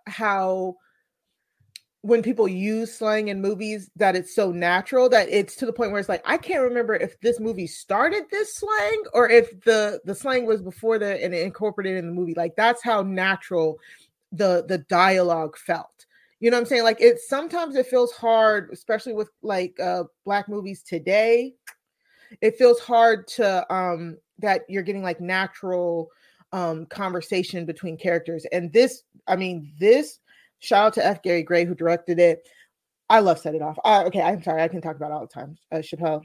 how 0.08 0.78
when 2.04 2.22
people 2.22 2.50
use 2.50 2.94
slang 2.94 3.30
in 3.30 3.42
movies 3.42 3.90
that 3.96 4.14
it's 4.14 4.36
so 4.36 4.52
natural 4.52 5.08
that 5.08 5.30
it's 5.30 5.56
to 5.56 5.66
the 5.66 5.72
point 5.72 5.92
where 5.92 6.02
it's 6.02 6.10
like 6.10 6.22
I 6.26 6.38
can't 6.38 6.62
remember 6.62 6.96
if 6.96 7.20
this 7.22 7.40
movie 7.40 7.66
started 7.66 8.26
this 8.30 8.56
slang 8.56 9.04
or 9.14 9.30
if 9.30 9.62
the 9.62 10.02
the 10.04 10.14
slang 10.14 10.46
was 10.46 10.62
before 10.62 11.00
the 11.00 11.24
and 11.24 11.34
incorporated 11.34 11.98
in 11.98 12.08
the 12.08 12.14
movie. 12.14 12.34
Like 12.34 12.58
that's 12.58 12.84
how 12.84 13.04
natural 13.04 13.80
the 14.34 14.66
the 14.68 14.80
dialogue 14.80 15.58
felt. 15.58 16.06
You 16.42 16.52
know 16.52 16.58
what 16.58 16.64
I'm 16.64 16.68
saying? 16.68 16.84
Like 16.84 17.00
it 17.00 17.20
sometimes 17.20 17.78
it 17.78 17.88
feels 17.88 18.12
hard 18.12 18.70
especially 18.74 19.14
with 19.14 19.30
like 19.42 19.80
uh 19.80 20.04
black 20.26 20.50
movies 20.50 20.84
today 20.84 21.54
it 22.41 22.58
feels 22.58 22.80
hard 22.80 23.28
to 23.28 23.74
um 23.74 24.17
that 24.39 24.62
you're 24.67 24.84
getting 24.84 25.04
like 25.04 25.19
natural 25.19 26.10
um 26.52 26.86
conversation 26.88 27.65
between 27.65 27.98
characters 27.98 28.46
and 28.52 28.72
this 28.74 29.04
i 29.28 29.36
mean 29.36 29.72
this 29.80 30.19
shout 30.60 30.88
out 30.88 30.93
to 30.93 31.06
f 31.06 31.22
gary 31.24 31.43
gray 31.43 31.65
who 31.65 31.76
directed 31.76 32.19
it 32.19 32.48
i 33.10 33.19
love 33.19 33.39
set 33.39 33.56
it 33.56 33.62
off 33.62 33.78
uh, 33.86 34.04
okay 34.06 34.22
i'm 34.22 34.41
sorry 34.41 34.62
i 34.62 34.67
can 34.67 34.82
talk 34.82 34.96
about 34.96 35.12
all 35.12 35.22
the 35.22 35.28
time 35.28 35.58
uh, 35.72 35.82
chappell 35.82 36.24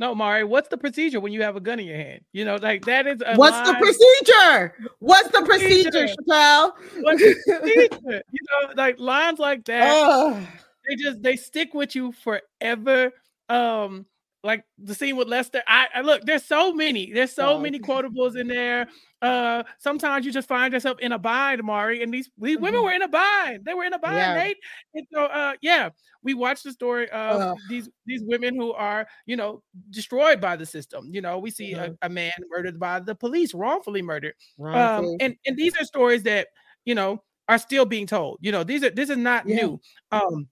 no, 0.00 0.12
Mari, 0.12 0.42
what's 0.42 0.68
the 0.68 0.76
procedure 0.76 1.20
when 1.20 1.32
you 1.32 1.42
have 1.42 1.54
a 1.54 1.60
gun 1.60 1.78
in 1.78 1.86
your 1.86 1.96
hand? 1.96 2.22
You 2.32 2.44
know, 2.44 2.56
like 2.56 2.84
that 2.86 3.06
is 3.06 3.22
what's 3.36 3.56
line. 3.56 3.66
the 3.66 3.74
procedure? 3.74 4.74
What's 4.98 5.28
the 5.28 5.42
procedure, 5.42 5.90
procedure 5.90 6.14
Chappell? 6.26 6.76
What's 7.00 7.22
the 7.22 7.58
procedure? 7.60 8.22
you 8.32 8.40
know, 8.50 8.72
like 8.76 8.98
lines 8.98 9.38
like 9.38 9.64
that, 9.66 9.88
uh, 9.88 10.40
they 10.88 10.96
just 10.96 11.22
they 11.22 11.36
stick 11.36 11.74
with 11.74 11.94
you 11.94 12.12
forever. 12.12 13.12
Um, 13.48 14.06
like 14.44 14.64
the 14.78 14.94
scene 14.94 15.16
with 15.16 15.26
Lester. 15.26 15.62
I, 15.66 15.86
I, 15.94 16.00
look, 16.02 16.22
there's 16.24 16.44
so 16.44 16.72
many, 16.72 17.12
there's 17.12 17.32
so 17.32 17.54
oh. 17.54 17.58
many 17.58 17.78
quotables 17.80 18.36
in 18.38 18.46
there. 18.46 18.88
Uh, 19.22 19.62
sometimes 19.78 20.26
you 20.26 20.32
just 20.32 20.46
find 20.46 20.72
yourself 20.72 20.98
in 21.00 21.12
a 21.12 21.18
bind, 21.18 21.62
Mari, 21.64 22.02
and 22.02 22.12
these 22.12 22.30
these 22.36 22.56
mm-hmm. 22.56 22.64
women 22.64 22.82
were 22.82 22.92
in 22.92 23.00
a 23.00 23.08
bind. 23.08 23.64
They 23.64 23.72
were 23.72 23.84
in 23.84 23.94
a 23.94 23.98
bind, 23.98 24.16
yeah. 24.16 24.34
Nate. 24.34 24.58
And 24.94 25.06
so, 25.12 25.24
uh, 25.24 25.54
yeah, 25.62 25.88
we 26.22 26.34
watched 26.34 26.64
the 26.64 26.72
story 26.72 27.08
of 27.10 27.40
uh. 27.40 27.54
these 27.70 27.88
these 28.04 28.22
women 28.24 28.54
who 28.54 28.72
are, 28.74 29.06
you 29.24 29.36
know, 29.36 29.62
destroyed 29.90 30.42
by 30.42 30.56
the 30.56 30.66
system. 30.66 31.08
You 31.10 31.22
know, 31.22 31.38
we 31.38 31.50
see 31.50 31.72
mm-hmm. 31.72 31.94
a, 32.02 32.06
a, 32.06 32.08
man 32.10 32.32
murdered 32.50 32.78
by 32.78 33.00
the 33.00 33.14
police, 33.14 33.54
wrongfully 33.54 34.02
murdered. 34.02 34.34
Um, 34.60 34.66
wrongfully. 34.66 35.12
Um, 35.12 35.16
and 35.20 35.36
and 35.46 35.56
these 35.56 35.74
are 35.80 35.84
stories 35.84 36.22
that 36.24 36.48
you 36.84 36.94
know 36.94 37.22
are 37.48 37.58
still 37.58 37.86
being 37.86 38.06
told. 38.06 38.38
You 38.42 38.52
know, 38.52 38.62
these 38.62 38.84
are 38.84 38.90
this 38.90 39.08
is 39.08 39.16
not 39.16 39.48
yeah. 39.48 39.56
new. 39.56 39.80
Um, 40.12 40.48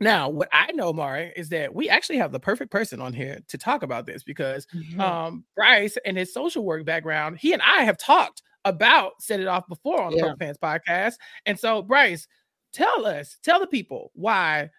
now, 0.00 0.28
what 0.28 0.48
I 0.52 0.72
know, 0.72 0.92
Mari, 0.92 1.32
is 1.36 1.48
that 1.50 1.74
we 1.74 1.88
actually 1.88 2.18
have 2.18 2.32
the 2.32 2.40
perfect 2.40 2.70
person 2.70 3.00
on 3.00 3.12
here 3.12 3.40
to 3.48 3.58
talk 3.58 3.82
about 3.82 4.06
this 4.06 4.22
because 4.22 4.66
mm-hmm. 4.74 5.00
um, 5.00 5.44
Brice 5.54 5.96
and 6.04 6.16
his 6.16 6.32
social 6.32 6.64
work 6.64 6.84
background, 6.84 7.38
he 7.38 7.52
and 7.52 7.62
I 7.62 7.84
have 7.84 7.98
talked 7.98 8.42
about 8.64 9.22
Set 9.22 9.40
It 9.40 9.46
Off 9.46 9.68
before 9.68 10.02
on 10.02 10.12
the 10.12 10.18
yeah. 10.18 10.34
Fans 10.38 10.58
podcast. 10.58 11.14
And 11.46 11.58
so, 11.58 11.82
Brice, 11.82 12.26
tell 12.72 13.06
us, 13.06 13.36
tell 13.42 13.60
the 13.60 13.66
people 13.66 14.10
why 14.14 14.70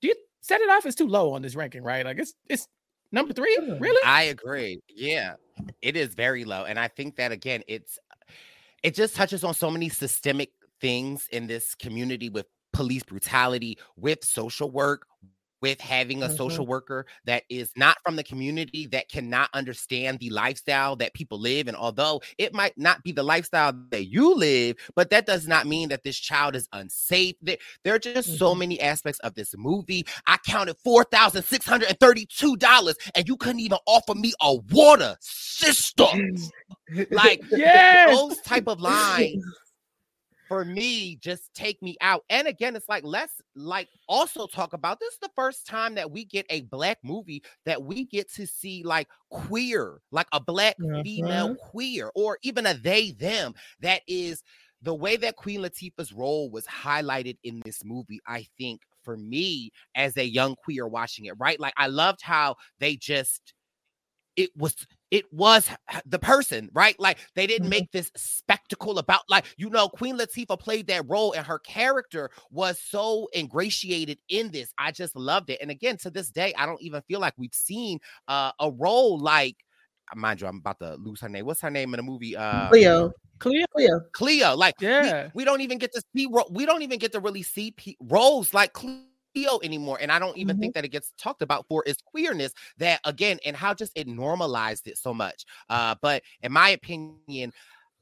do 0.00 0.08
you 0.08 0.14
Set 0.40 0.60
It 0.60 0.70
Off 0.70 0.86
is 0.86 0.94
too 0.94 1.06
low 1.06 1.32
on 1.32 1.42
this 1.42 1.54
ranking, 1.54 1.82
right? 1.82 2.04
Like 2.04 2.18
it's 2.18 2.34
it's 2.48 2.66
number 3.12 3.32
three, 3.32 3.56
really? 3.78 4.02
I 4.04 4.24
agree. 4.24 4.80
Yeah, 4.88 5.34
it 5.82 5.96
is 5.96 6.14
very 6.14 6.44
low. 6.44 6.64
And 6.64 6.78
I 6.78 6.88
think 6.88 7.16
that 7.16 7.30
again, 7.30 7.62
it's 7.68 7.98
it 8.82 8.94
just 8.94 9.14
touches 9.14 9.44
on 9.44 9.54
so 9.54 9.70
many 9.70 9.88
systemic 9.88 10.50
things 10.80 11.28
in 11.30 11.46
this 11.46 11.74
community 11.74 12.28
with 12.28 12.46
police 12.72 13.02
brutality, 13.02 13.78
with 13.96 14.24
social 14.24 14.70
work, 14.70 15.06
with 15.62 15.80
having 15.80 16.22
a 16.22 16.26
mm-hmm. 16.26 16.36
social 16.36 16.66
worker 16.66 17.06
that 17.24 17.44
is 17.48 17.72
not 17.76 17.96
from 18.04 18.16
the 18.16 18.24
community 18.24 18.86
that 18.88 19.08
cannot 19.08 19.48
understand 19.54 20.18
the 20.18 20.28
lifestyle 20.28 20.94
that 20.96 21.14
people 21.14 21.40
live 21.40 21.68
and 21.68 21.76
although 21.76 22.20
it 22.36 22.52
might 22.52 22.76
not 22.76 23.02
be 23.02 23.12
the 23.12 23.22
lifestyle 23.22 23.72
that 23.90 24.04
you 24.06 24.34
live 24.34 24.76
but 24.94 25.08
that 25.08 25.24
does 25.24 25.48
not 25.48 25.66
mean 25.66 25.88
that 25.88 26.02
this 26.02 26.18
child 26.18 26.54
is 26.56 26.68
unsafe 26.72 27.36
there, 27.40 27.56
there 27.84 27.94
are 27.94 27.98
just 27.98 28.28
mm-hmm. 28.28 28.38
so 28.38 28.54
many 28.54 28.78
aspects 28.80 29.20
of 29.20 29.34
this 29.34 29.54
movie 29.56 30.04
i 30.26 30.36
counted 30.44 30.76
$4632 30.84 32.94
and 33.14 33.28
you 33.28 33.36
couldn't 33.36 33.60
even 33.60 33.78
offer 33.86 34.14
me 34.14 34.32
a 34.42 34.56
water 34.72 35.16
system 35.20 36.34
like 37.10 37.42
yes! 37.50 38.18
those 38.18 38.38
type 38.38 38.66
of 38.66 38.80
lines 38.80 39.44
for 40.48 40.64
me 40.64 41.16
just 41.16 41.52
take 41.54 41.80
me 41.82 41.96
out. 42.00 42.24
And 42.30 42.46
again 42.46 42.76
it's 42.76 42.88
like 42.88 43.04
let's 43.04 43.40
like 43.54 43.88
also 44.08 44.46
talk 44.46 44.72
about 44.72 45.00
this 45.00 45.14
is 45.14 45.18
the 45.20 45.30
first 45.34 45.66
time 45.66 45.94
that 45.94 46.10
we 46.10 46.24
get 46.24 46.46
a 46.50 46.62
black 46.62 46.98
movie 47.02 47.42
that 47.64 47.82
we 47.82 48.04
get 48.04 48.30
to 48.34 48.46
see 48.46 48.82
like 48.84 49.08
queer 49.30 50.00
like 50.10 50.28
a 50.32 50.40
black 50.40 50.76
mm-hmm. 50.78 51.02
female 51.02 51.54
queer 51.56 52.10
or 52.14 52.38
even 52.42 52.66
a 52.66 52.74
they 52.74 53.12
them. 53.12 53.54
That 53.80 54.02
is 54.06 54.42
the 54.82 54.94
way 54.94 55.16
that 55.16 55.36
queen 55.36 55.60
latifah's 55.62 56.12
role 56.12 56.50
was 56.50 56.66
highlighted 56.66 57.36
in 57.44 57.62
this 57.64 57.84
movie 57.84 58.18
i 58.26 58.44
think 58.58 58.80
for 59.04 59.16
me 59.16 59.70
as 59.94 60.16
a 60.16 60.24
young 60.24 60.56
queer 60.56 60.86
watching 60.86 61.26
it 61.26 61.34
right? 61.38 61.58
Like 61.58 61.74
i 61.76 61.86
loved 61.86 62.20
how 62.22 62.56
they 62.78 62.96
just 62.96 63.54
it 64.36 64.50
was 64.56 64.74
it 65.12 65.30
was 65.30 65.68
the 66.06 66.18
person, 66.18 66.70
right? 66.72 66.98
Like 66.98 67.18
they 67.36 67.46
didn't 67.46 67.64
mm-hmm. 67.64 67.70
make 67.70 67.92
this 67.92 68.10
spectacle 68.16 68.98
about 68.98 69.20
like 69.28 69.44
you 69.58 69.68
know 69.68 69.88
Queen 69.88 70.18
Latifah 70.18 70.58
played 70.58 70.86
that 70.86 71.04
role 71.06 71.32
and 71.32 71.46
her 71.46 71.58
character 71.58 72.30
was 72.50 72.80
so 72.80 73.28
ingratiated 73.36 74.18
in 74.30 74.50
this. 74.50 74.72
I 74.78 74.90
just 74.90 75.14
loved 75.14 75.50
it. 75.50 75.60
And 75.60 75.70
again, 75.70 75.98
to 75.98 76.10
this 76.10 76.30
day, 76.30 76.54
I 76.56 76.64
don't 76.64 76.80
even 76.80 77.02
feel 77.02 77.20
like 77.20 77.34
we've 77.36 77.54
seen 77.54 78.00
uh, 78.26 78.52
a 78.58 78.70
role 78.70 79.18
like 79.18 79.56
mind 80.14 80.40
you, 80.40 80.46
I'm 80.46 80.58
about 80.58 80.78
to 80.80 80.94
lose 80.96 81.20
her 81.20 81.28
name. 81.28 81.46
What's 81.46 81.60
her 81.60 81.70
name 81.70 81.92
in 81.94 81.98
the 81.98 82.02
movie? 82.02 82.34
Uh, 82.34 82.68
Cleo. 82.68 83.12
Cleo. 83.38 83.66
Cleo. 83.74 84.00
Cleo. 84.12 84.56
Like 84.56 84.74
yeah, 84.80 85.24
we, 85.34 85.42
we 85.42 85.44
don't 85.44 85.60
even 85.60 85.76
get 85.76 85.92
to 85.92 86.02
see. 86.16 86.26
We 86.50 86.64
don't 86.64 86.82
even 86.82 86.98
get 86.98 87.12
to 87.12 87.20
really 87.20 87.42
see 87.42 87.74
roles 88.00 88.54
like 88.54 88.72
Cleo 88.72 89.02
anymore. 89.62 89.98
And 90.00 90.10
I 90.12 90.18
don't 90.18 90.36
even 90.36 90.56
mm-hmm. 90.56 90.62
think 90.62 90.74
that 90.74 90.84
it 90.84 90.88
gets 90.88 91.12
talked 91.18 91.42
about 91.42 91.66
for 91.68 91.82
is 91.86 91.96
queerness 92.04 92.52
that 92.78 93.00
again, 93.04 93.38
and 93.44 93.56
how 93.56 93.74
just 93.74 93.92
it 93.94 94.06
normalized 94.06 94.86
it 94.86 94.98
so 94.98 95.12
much. 95.14 95.44
Uh, 95.68 95.94
but 96.00 96.22
in 96.42 96.52
my 96.52 96.70
opinion, 96.70 97.52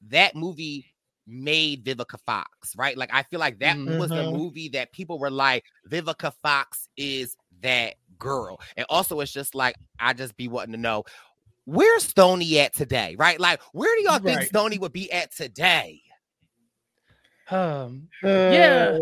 that 0.08 0.34
movie 0.34 0.86
made 1.26 1.84
Vivica 1.84 2.18
Fox, 2.26 2.74
right? 2.76 2.96
Like 2.96 3.10
I 3.12 3.22
feel 3.24 3.40
like 3.40 3.60
that 3.60 3.76
mm-hmm. 3.76 3.98
was 3.98 4.10
the 4.10 4.16
mm-hmm. 4.16 4.36
movie 4.36 4.68
that 4.70 4.92
people 4.92 5.18
were 5.18 5.30
like, 5.30 5.64
Vivica 5.88 6.32
Fox 6.42 6.88
is 6.96 7.36
that 7.62 7.94
girl. 8.18 8.60
And 8.76 8.86
also 8.88 9.20
it's 9.20 9.32
just 9.32 9.54
like 9.54 9.76
I 9.98 10.12
just 10.12 10.36
be 10.36 10.48
wanting 10.48 10.72
to 10.72 10.78
know 10.78 11.04
where's 11.64 12.04
Stony 12.04 12.58
at 12.60 12.74
today, 12.74 13.16
right? 13.18 13.38
Like 13.38 13.60
where 13.72 13.94
do 13.96 14.02
y'all 14.02 14.12
right. 14.14 14.22
think 14.22 14.42
Stony 14.42 14.78
would 14.78 14.92
be 14.92 15.10
at 15.12 15.34
today? 15.34 16.02
Um, 17.50 18.08
yeah, 18.22 18.96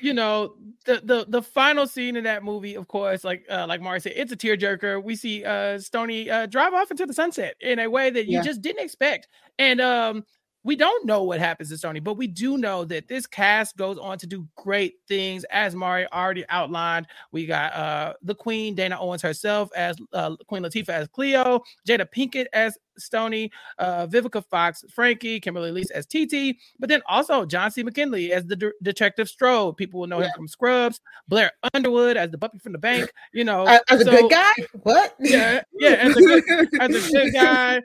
you 0.00 0.14
know 0.14 0.56
the 0.84 1.00
the 1.04 1.26
the 1.28 1.42
final 1.42 1.86
scene 1.86 2.16
in 2.16 2.24
that 2.24 2.42
movie, 2.42 2.74
of 2.74 2.88
course, 2.88 3.24
like 3.24 3.44
uh, 3.50 3.66
like 3.68 3.80
Mari 3.80 4.00
said, 4.00 4.12
it's 4.16 4.32
a 4.32 4.36
tearjerker. 4.36 5.02
We 5.02 5.16
see 5.16 5.44
uh 5.44 5.78
Stony 5.78 6.30
uh 6.30 6.46
drive 6.46 6.74
off 6.74 6.90
into 6.90 7.06
the 7.06 7.14
sunset 7.14 7.54
in 7.60 7.78
a 7.78 7.88
way 7.88 8.10
that 8.10 8.26
you 8.26 8.38
yeah. 8.38 8.42
just 8.42 8.62
didn't 8.62 8.84
expect, 8.84 9.28
and 9.58 9.80
um 9.80 10.24
we 10.64 10.76
don't 10.76 11.04
know 11.04 11.22
what 11.22 11.38
happens 11.38 11.68
to 11.68 11.78
Stony, 11.78 12.00
but 12.00 12.16
we 12.16 12.26
do 12.26 12.56
know 12.56 12.84
that 12.86 13.06
this 13.06 13.26
cast 13.26 13.76
goes 13.76 13.98
on 13.98 14.18
to 14.18 14.26
do 14.26 14.48
great 14.56 14.94
things. 15.06 15.44
As 15.50 15.74
Mari 15.74 16.10
already 16.10 16.44
outlined, 16.48 17.06
we 17.32 17.46
got 17.46 17.72
uh 17.74 18.14
the 18.22 18.34
Queen 18.34 18.74
Dana 18.74 18.98
Owens 18.98 19.22
herself 19.22 19.70
as 19.76 19.96
uh, 20.12 20.34
Queen 20.48 20.62
Latifah 20.62 20.88
as 20.88 21.08
Cleo, 21.08 21.60
Jada 21.86 22.06
Pinkett 22.10 22.46
as 22.52 22.78
Stony, 22.96 23.50
uh, 23.78 24.06
Vivica 24.06 24.44
Fox, 24.46 24.84
Frankie, 24.94 25.40
Kimberly 25.40 25.70
Elise 25.70 25.90
as 25.90 26.06
TT, 26.06 26.56
but 26.78 26.88
then 26.88 27.02
also 27.06 27.44
John 27.44 27.70
C. 27.70 27.82
McGinley 27.82 28.30
as 28.30 28.44
the 28.46 28.56
de- 28.56 28.72
Detective 28.82 29.28
Strode. 29.28 29.76
People 29.76 30.00
will 30.00 30.06
know 30.06 30.20
yeah. 30.20 30.26
him 30.26 30.32
from 30.36 30.48
Scrubs. 30.48 31.00
Blair 31.28 31.50
Underwood 31.74 32.16
as 32.16 32.30
the 32.30 32.38
puppy 32.38 32.58
from 32.58 32.72
the 32.72 32.78
bank. 32.78 33.12
You 33.32 33.44
know, 33.44 33.66
as, 33.66 33.80
as 33.88 34.04
so, 34.04 34.12
a 34.12 34.20
good 34.20 34.30
guy. 34.30 34.52
What? 34.82 35.16
Yeah, 35.18 35.62
yeah, 35.78 35.90
as 35.90 36.16
a 36.16 36.20
good, 36.20 36.68
as 36.80 37.08
a 37.08 37.12
good 37.12 37.32
guy 37.34 37.82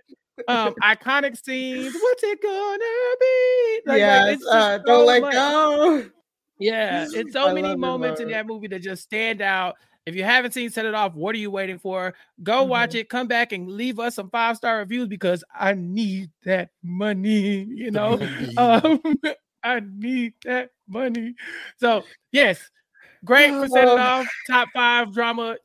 um 0.47 0.73
iconic 0.83 1.43
scenes. 1.43 1.93
What's 1.93 2.23
it 2.23 2.41
gonna 2.41 2.77
be? 3.19 3.81
Like, 3.85 3.99
yes, 3.99 4.41
like, 4.43 4.55
uh, 4.55 4.77
so 4.77 4.83
don't 4.85 5.05
let 5.05 5.21
much. 5.21 5.33
go. 5.33 6.05
Yeah, 6.59 7.07
it's 7.11 7.33
so 7.33 7.47
I 7.47 7.53
many 7.53 7.75
moments 7.75 8.21
in 8.21 8.29
that 8.29 8.45
movie 8.45 8.67
that 8.67 8.81
just 8.81 9.03
stand 9.03 9.41
out. 9.41 9.75
If 10.05 10.15
you 10.15 10.23
haven't 10.23 10.53
seen 10.53 10.69
Set 10.69 10.85
It 10.85 10.95
Off, 10.95 11.13
what 11.13 11.35
are 11.35 11.39
you 11.39 11.51
waiting 11.51 11.77
for? 11.77 12.13
Go 12.41 12.61
mm-hmm. 12.61 12.69
watch 12.69 12.95
it, 12.95 13.09
come 13.09 13.27
back 13.27 13.51
and 13.51 13.69
leave 13.69 13.99
us 13.99 14.15
some 14.15 14.29
five 14.29 14.57
star 14.57 14.79
reviews 14.79 15.07
because 15.07 15.43
I 15.53 15.73
need 15.73 16.31
that 16.45 16.69
money, 16.81 17.63
you 17.63 17.91
know. 17.91 18.13
um, 18.57 19.01
I 19.63 19.81
need 19.81 20.33
that 20.45 20.71
money. 20.87 21.35
So, 21.77 22.03
yes, 22.31 22.71
great 23.23 23.51
for 23.51 23.67
Set 23.67 23.87
It 23.87 23.89
Off, 23.99 24.27
top 24.47 24.69
five 24.73 25.13
drama. 25.13 25.57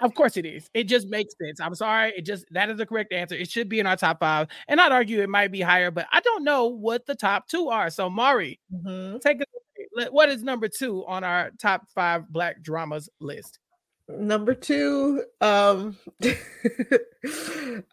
Of 0.00 0.14
course 0.14 0.36
it 0.36 0.46
is. 0.46 0.70
It 0.74 0.84
just 0.84 1.08
makes 1.08 1.34
sense. 1.42 1.60
I'm 1.60 1.74
sorry. 1.74 2.12
It 2.16 2.22
just 2.22 2.46
that 2.50 2.70
is 2.70 2.78
the 2.78 2.86
correct 2.86 3.12
answer. 3.12 3.34
It 3.34 3.50
should 3.50 3.68
be 3.68 3.80
in 3.80 3.86
our 3.86 3.96
top 3.96 4.20
five. 4.20 4.48
And 4.68 4.80
I'd 4.80 4.92
argue 4.92 5.20
it 5.20 5.28
might 5.28 5.52
be 5.52 5.60
higher, 5.60 5.90
but 5.90 6.06
I 6.10 6.20
don't 6.20 6.44
know 6.44 6.66
what 6.66 7.06
the 7.06 7.14
top 7.14 7.48
two 7.48 7.68
are. 7.68 7.90
So 7.90 8.08
Mari, 8.08 8.58
mm-hmm. 8.72 9.18
take 9.18 9.42
it. 9.42 10.12
What 10.12 10.28
is 10.28 10.42
number 10.42 10.68
two 10.68 11.04
on 11.06 11.24
our 11.24 11.50
top 11.60 11.88
five 11.94 12.28
black 12.28 12.62
dramas 12.62 13.08
list? 13.20 13.58
Number 14.08 14.54
two, 14.54 15.24
um 15.40 15.96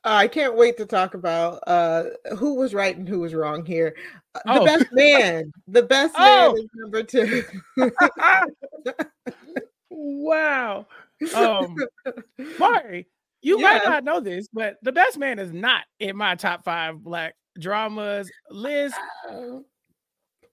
I 0.04 0.28
can't 0.28 0.56
wait 0.56 0.78
to 0.78 0.86
talk 0.86 1.14
about 1.14 1.62
uh 1.68 2.06
who 2.38 2.56
was 2.56 2.74
right 2.74 2.96
and 2.96 3.08
who 3.08 3.20
was 3.20 3.34
wrong 3.34 3.66
here. 3.66 3.96
Uh, 4.34 4.54
the 4.54 4.60
oh. 4.62 4.66
best 4.66 4.86
man. 4.92 5.52
The 5.68 5.84
best 5.84 6.16
oh. 6.18 6.54
man 6.54 6.64
is 6.64 6.70
number 6.76 7.04
two. 7.04 7.44
wow. 9.90 10.88
Um, 11.36 11.76
Mari, 12.60 13.08
you 13.42 13.60
yeah. 13.60 13.64
might 13.64 13.86
not 13.86 14.04
know 14.04 14.20
this, 14.20 14.48
but 14.52 14.78
The 14.84 14.92
Best 14.92 15.18
Man 15.18 15.40
is 15.40 15.52
not 15.52 15.84
in 16.00 16.16
my 16.16 16.36
top 16.36 16.64
five 16.64 17.04
black 17.04 17.36
dramas 17.60 18.30
list. 18.50 18.96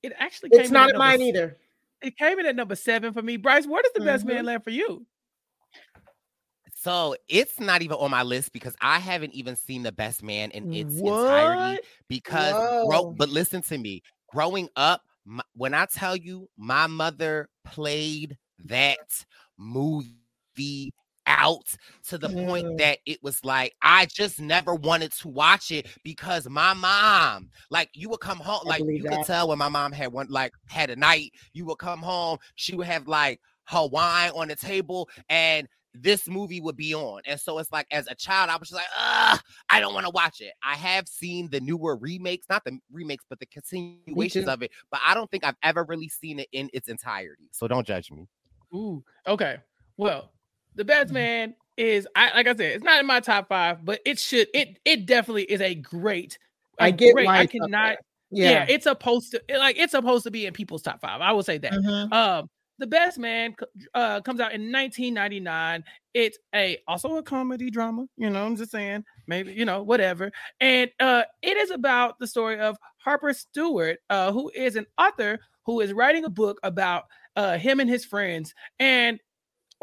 It 0.03 0.13
actually 0.19 0.51
came 0.51 0.61
it's 0.61 0.71
not 0.71 0.91
in 0.91 0.99
mine 0.99 1.21
either. 1.21 1.57
It 2.03 2.17
came 2.17 2.39
in 2.39 2.47
at 2.47 2.57
number 2.57 2.77
seven 2.77 3.13
for 3.13 3.23
me. 3.23 3.37
Brice, 3.37 3.67
where 3.67 3.83
does 3.83 3.93
The 3.93 4.01
mm-hmm. 4.01 4.07
Best 4.07 4.25
Man 4.25 4.37
mm-hmm. 4.39 4.47
land 4.47 4.65
for 4.65 4.71
you? 4.71 5.07
So 6.75 7.17
it's 7.29 7.59
not 7.59 7.81
even 7.81 7.97
on 7.97 8.11
my 8.11 8.23
list 8.23 8.53
because 8.53 8.77
I 8.81 8.99
haven't 8.99 9.33
even 9.33 9.57
seen 9.57 9.83
The 9.83 9.93
Best 9.93 10.23
Man 10.23 10.51
in 10.51 10.73
its 10.75 10.95
what? 11.01 11.21
entirety. 11.21 11.83
Because, 12.09 12.87
bro, 12.87 13.15
but 13.17 13.31
listen 13.31 13.63
to 13.63 13.79
me. 13.79 14.03
Growing 14.31 14.69
up, 14.77 15.01
my, 15.25 15.43
when 15.55 15.73
I 15.73 15.87
tell 15.87 16.15
you 16.15 16.51
my 16.59 16.87
mother 16.87 17.49
played 17.65 18.37
that 18.67 18.99
movie 19.57 20.19
out 21.27 21.67
to 22.09 22.19
the 22.19 22.29
mm. 22.29 22.47
point 22.47 22.79
that 22.79 22.99
it 23.07 23.23
was 23.23 23.45
like 23.45 23.75
I 23.83 24.07
just 24.07 24.41
never 24.41 24.75
wanted 24.75 25.13
to 25.13 25.29
watch 25.29 25.71
it 25.71 25.87
because 26.03 26.49
my 26.49 26.75
mom, 26.75 27.51
like 27.71 27.91
you 27.95 28.09
would 28.11 28.21
come 28.21 28.39
home, 28.39 28.61
like 28.65 28.83
you 28.85 29.03
that. 29.03 29.13
could 29.13 29.27
tell 29.27 29.49
when 29.49 29.59
my 29.59 29.69
mom 29.69 29.93
had 29.93 30.13
one 30.13 30.27
like 30.29 30.53
had 30.69 30.91
a 30.91 30.97
night, 30.97 31.33
you 31.53 31.65
would 31.67 31.79
come 31.79 32.01
home, 32.01 32.39
she 32.57 32.77
would 32.77 32.87
have 32.87 33.09
like 33.09 33.41
her 33.65 33.87
wine 33.87 34.31
on 34.35 34.49
the 34.49 34.57
table 34.57 35.09
and 35.29 35.67
this 35.97 36.29
movie 36.29 36.61
would 36.61 36.77
be 36.77 36.93
on. 36.93 37.23
And 37.25 37.41
so 37.41 37.59
it's 37.59 37.71
like 37.71 37.87
as 37.93 38.09
a 38.09 38.17
child, 38.17 38.51
I 38.51 38.57
was 38.57 38.69
just 38.69 38.81
like, 38.81 38.91
Ugh, 38.99 39.41
I 39.71 39.81
don't 39.81 39.95
want 39.95 40.07
to 40.07 40.11
watch 40.11 40.41
it. 40.41 40.53
I 40.63 40.75
have 40.75 41.07
seen 41.07 41.49
the 41.51 41.61
newer 41.61 41.97
remakes, 41.97 42.47
not 42.51 42.65
the 42.65 42.79
remakes, 42.93 43.25
but 43.31 43.39
the 43.39 43.47
continuations 43.47 44.49
of 44.49 44.63
it, 44.63 44.73
but 44.91 45.01
I 45.07 45.15
don't 45.15 45.31
think 45.31 45.45
I've 45.45 45.57
ever 45.63 45.85
really 45.85 46.09
seen 46.09 46.41
it 46.41 46.49
in 46.53 46.69
its 46.73 46.89
entirety. 46.89 47.49
So 47.53 47.69
don't 47.69 47.87
judge 47.87 48.11
me. 48.11 48.27
Ooh, 48.75 49.05
okay. 49.27 49.59
Well, 49.97 50.33
the 50.75 50.85
best 50.85 51.07
mm-hmm. 51.07 51.15
man 51.15 51.55
is 51.77 52.07
I 52.15 52.35
like 52.35 52.47
I 52.47 52.55
said, 52.55 52.73
it's 52.77 52.85
not 52.85 53.01
in 53.01 53.07
my 53.07 53.21
top 53.21 53.49
five, 53.49 53.85
but 53.85 54.01
it 54.05 54.19
should 54.19 54.49
it 54.55 54.79
it 54.85 55.07
definitely 55.07 55.45
is 55.45 55.61
a 55.61 55.75
great. 55.75 56.39
A 56.79 56.85
I 56.85 56.91
get 56.91 57.15
great, 57.15 57.29
I 57.29 57.47
cannot. 57.47 57.97
Yeah. 58.31 58.51
yeah. 58.51 58.67
it's 58.69 58.85
supposed 58.85 59.33
to 59.33 59.43
like 59.59 59.79
it's 59.79 59.93
supposed 59.93 60.25
to 60.25 60.31
be 60.31 60.47
in 60.47 60.53
people's 60.53 60.83
top 60.83 61.01
five. 61.01 61.21
I 61.21 61.33
will 61.33 61.43
say 61.43 61.59
that. 61.59 61.73
Mm-hmm. 61.73 62.13
Um, 62.13 62.51
the 62.79 62.87
best 62.87 63.19
man 63.19 63.55
uh, 63.95 64.21
comes 64.21 64.41
out 64.41 64.53
in 64.53 64.73
1999. 64.73 65.85
It's 66.13 66.39
a 66.55 66.79
also 66.89 67.17
a 67.17 67.23
comedy 67.23 67.71
drama. 67.71 68.07
You 68.17 68.31
know, 68.31 68.45
I'm 68.45 68.57
just 68.57 68.73
saying, 68.73 69.05
maybe 69.27 69.53
you 69.53 69.65
know, 69.65 69.83
whatever. 69.83 70.33
And 70.61 70.91
uh, 70.99 71.23
it 71.43 71.57
is 71.57 71.71
about 71.71 72.19
the 72.19 72.27
story 72.27 72.59
of 72.59 72.77
Harper 72.99 73.33
Stewart, 73.33 73.99
uh, 74.11 74.33
who 74.33 74.51
is 74.55 74.77
an 74.77 74.87
author 74.99 75.39
who 75.67 75.81
is 75.81 75.93
writing 75.93 76.25
a 76.25 76.31
book 76.31 76.59
about 76.63 77.05
uh, 77.37 77.59
him 77.59 77.81
and 77.81 77.89
his 77.89 78.05
friends. 78.05 78.55
And 78.79 79.19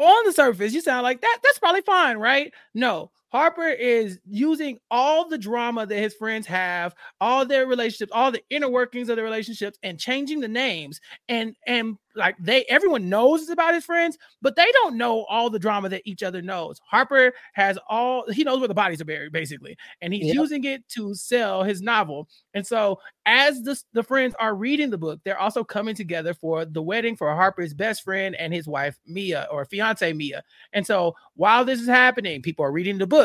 on 0.02 0.26
the 0.26 0.32
surface, 0.32 0.72
you 0.74 0.80
sound 0.80 1.02
like 1.02 1.20
that. 1.20 1.38
That's 1.42 1.58
probably 1.58 1.82
fine, 1.82 2.18
right? 2.18 2.52
No, 2.74 3.10
Harper 3.32 3.68
is 3.68 4.18
using 4.28 4.78
all 4.90 5.26
the 5.26 5.38
drama 5.38 5.86
that 5.86 5.98
his 5.98 6.12
friends 6.12 6.46
have, 6.46 6.94
all 7.18 7.46
their 7.46 7.66
relationships, 7.66 8.12
all 8.14 8.30
the 8.30 8.42
inner 8.50 8.68
workings 8.68 9.08
of 9.08 9.16
the 9.16 9.22
relationships, 9.22 9.78
and 9.82 9.98
changing 9.98 10.40
the 10.40 10.48
names. 10.48 11.00
And 11.30 11.56
and 11.66 11.96
like 12.14 12.36
they 12.38 12.64
everyone 12.64 13.08
knows 13.08 13.48
about 13.48 13.72
his 13.72 13.86
friends, 13.86 14.18
but 14.42 14.54
they 14.54 14.70
don't 14.72 14.98
know 14.98 15.24
all 15.30 15.48
the 15.48 15.58
drama 15.58 15.88
that 15.88 16.02
each 16.04 16.22
other 16.22 16.42
knows. 16.42 16.78
Harper 16.84 17.32
has 17.54 17.78
all 17.88 18.30
he 18.30 18.44
knows 18.44 18.58
where 18.58 18.68
the 18.68 18.74
bodies 18.74 19.00
are 19.00 19.06
buried, 19.06 19.32
basically, 19.32 19.78
and 20.02 20.12
he's 20.12 20.26
yep. 20.26 20.34
using 20.34 20.64
it 20.64 20.86
to 20.90 21.14
sell 21.14 21.62
his 21.62 21.80
novel. 21.80 22.28
And 22.52 22.66
so, 22.66 23.00
as 23.24 23.62
the, 23.62 23.80
the 23.94 24.02
friends 24.02 24.34
are 24.40 24.54
reading 24.54 24.90
the 24.90 24.98
book, 24.98 25.20
they're 25.24 25.38
also 25.38 25.64
coming 25.64 25.94
together 25.94 26.34
for 26.34 26.66
the 26.66 26.82
wedding 26.82 27.16
for 27.16 27.34
Harper's 27.34 27.72
best 27.72 28.02
friend 28.02 28.36
and 28.36 28.52
his 28.52 28.68
wife 28.68 28.98
Mia 29.06 29.48
or 29.50 29.64
fiance 29.64 30.12
Mia. 30.12 30.42
And 30.74 30.86
so, 30.86 31.14
while 31.34 31.64
this 31.64 31.80
is 31.80 31.88
happening, 31.88 32.42
people 32.42 32.66
are 32.66 32.72
reading 32.72 32.98
the 32.98 33.06
book 33.06 33.21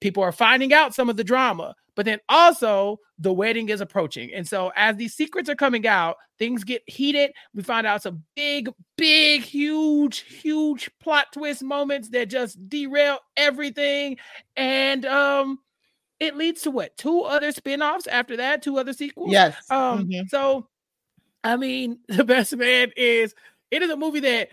people 0.00 0.22
are 0.22 0.32
finding 0.32 0.72
out 0.72 0.94
some 0.94 1.08
of 1.08 1.16
the 1.16 1.24
drama 1.24 1.74
but 2.00 2.06
then 2.06 2.18
also 2.28 2.98
the 3.18 3.30
wedding 3.30 3.68
is 3.68 3.82
approaching. 3.82 4.32
And 4.32 4.48
so 4.48 4.72
as 4.74 4.96
these 4.96 5.12
secrets 5.14 5.50
are 5.50 5.54
coming 5.54 5.86
out 5.86 6.16
things 6.38 6.64
get 6.64 6.82
heated. 6.86 7.32
We 7.54 7.62
find 7.62 7.86
out 7.86 8.02
some 8.02 8.24
big 8.34 8.70
big 8.96 9.42
huge 9.42 10.20
huge 10.20 10.90
plot 11.00 11.26
twist 11.34 11.62
moments 11.62 12.08
that 12.10 12.30
just 12.30 12.68
derail 12.70 13.18
everything. 13.36 14.16
And 14.56 15.04
um 15.04 15.58
it 16.18 16.36
leads 16.36 16.62
to 16.62 16.70
what? 16.70 16.96
Two 16.96 17.20
other 17.22 17.52
spin-offs 17.52 18.06
after 18.06 18.38
that 18.38 18.62
two 18.62 18.78
other 18.78 18.94
sequels? 18.94 19.32
Yes. 19.32 19.56
Um 19.70 20.08
mm-hmm. 20.08 20.26
so 20.28 20.66
i 21.44 21.56
mean 21.56 21.98
the 22.08 22.24
best 22.24 22.56
man 22.56 22.92
is 22.96 23.34
it 23.70 23.82
is 23.82 23.90
a 23.90 23.96
movie 23.96 24.20
that 24.20 24.48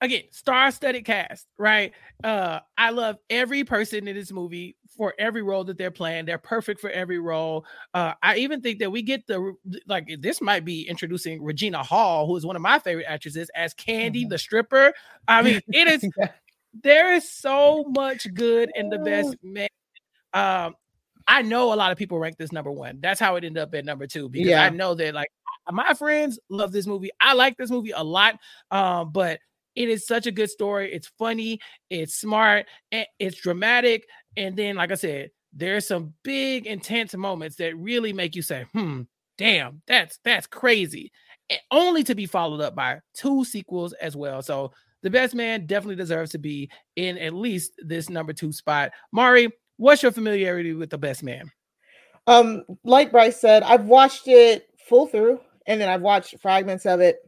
again, 0.00 0.22
star-studded 0.30 1.04
cast, 1.04 1.46
right? 1.58 1.92
Uh, 2.22 2.60
I 2.76 2.90
love 2.90 3.16
every 3.30 3.64
person 3.64 4.06
in 4.08 4.14
this 4.14 4.32
movie 4.32 4.76
for 4.96 5.14
every 5.18 5.42
role 5.42 5.64
that 5.64 5.78
they're 5.78 5.90
playing. 5.90 6.26
They're 6.26 6.38
perfect 6.38 6.80
for 6.80 6.90
every 6.90 7.18
role. 7.18 7.64
Uh, 7.92 8.14
I 8.22 8.36
even 8.36 8.60
think 8.60 8.78
that 8.80 8.90
we 8.90 9.02
get 9.02 9.26
the 9.26 9.54
like 9.86 10.08
this 10.20 10.40
might 10.40 10.64
be 10.64 10.82
introducing 10.88 11.42
Regina 11.42 11.82
Hall, 11.82 12.26
who 12.26 12.36
is 12.36 12.46
one 12.46 12.56
of 12.56 12.62
my 12.62 12.78
favorite 12.78 13.06
actresses, 13.08 13.50
as 13.54 13.74
Candy 13.74 14.22
mm-hmm. 14.22 14.30
the 14.30 14.38
stripper. 14.38 14.92
I 15.26 15.42
mean, 15.42 15.60
it 15.68 15.88
is 15.88 16.08
there 16.82 17.14
is 17.14 17.30
so 17.30 17.84
much 17.88 18.26
good 18.34 18.70
in 18.74 18.88
the 18.88 18.98
best 18.98 19.36
man. 19.42 19.68
Um, 20.32 20.74
I 21.26 21.42
know 21.42 21.72
a 21.72 21.76
lot 21.76 21.90
of 21.90 21.98
people 21.98 22.18
rank 22.18 22.36
this 22.36 22.52
number 22.52 22.70
one. 22.70 22.98
That's 23.00 23.20
how 23.20 23.36
it 23.36 23.44
ended 23.44 23.62
up 23.62 23.74
at 23.74 23.84
number 23.84 24.06
two 24.06 24.28
because 24.28 24.50
yeah. 24.50 24.64
I 24.64 24.68
know 24.70 24.94
that 24.94 25.14
like 25.14 25.30
my 25.70 25.94
friends 25.94 26.38
love 26.50 26.72
this 26.72 26.86
movie. 26.86 27.10
I 27.20 27.34
like 27.34 27.56
this 27.56 27.70
movie 27.70 27.92
a 27.92 28.04
lot. 28.04 28.38
Um, 28.70 29.10
but 29.10 29.40
it 29.74 29.88
is 29.88 30.06
such 30.06 30.26
a 30.26 30.32
good 30.32 30.50
story. 30.50 30.92
It's 30.92 31.10
funny, 31.18 31.60
it's 31.90 32.16
smart, 32.16 32.66
it's 32.90 33.40
dramatic. 33.40 34.06
And 34.36 34.56
then, 34.56 34.76
like 34.76 34.90
I 34.92 34.96
said, 34.96 35.30
there's 35.52 35.86
some 35.86 36.14
big 36.22 36.66
intense 36.66 37.14
moments 37.14 37.56
that 37.56 37.76
really 37.76 38.12
make 38.12 38.34
you 38.34 38.42
say, 38.42 38.66
hmm, 38.72 39.02
damn, 39.38 39.82
that's 39.86 40.18
that's 40.24 40.46
crazy. 40.46 41.12
And 41.50 41.60
only 41.70 42.02
to 42.04 42.14
be 42.14 42.26
followed 42.26 42.60
up 42.60 42.74
by 42.74 43.00
two 43.14 43.44
sequels 43.44 43.92
as 43.94 44.16
well. 44.16 44.42
So 44.42 44.72
the 45.02 45.10
best 45.10 45.34
man 45.34 45.66
definitely 45.66 45.96
deserves 45.96 46.30
to 46.32 46.38
be 46.38 46.70
in 46.96 47.18
at 47.18 47.34
least 47.34 47.72
this 47.78 48.08
number 48.08 48.32
two 48.32 48.52
spot. 48.52 48.90
Mari, 49.12 49.50
what's 49.76 50.02
your 50.02 50.12
familiarity 50.12 50.72
with 50.72 50.90
the 50.90 50.98
best 50.98 51.22
man? 51.22 51.50
Um, 52.26 52.64
like 52.84 53.12
Brice 53.12 53.38
said, 53.38 53.62
I've 53.64 53.84
watched 53.84 54.26
it 54.26 54.66
full 54.88 55.06
through 55.06 55.40
and 55.66 55.80
then 55.80 55.88
I've 55.90 56.00
watched 56.00 56.40
fragments 56.40 56.86
of 56.86 57.00
it 57.00 57.18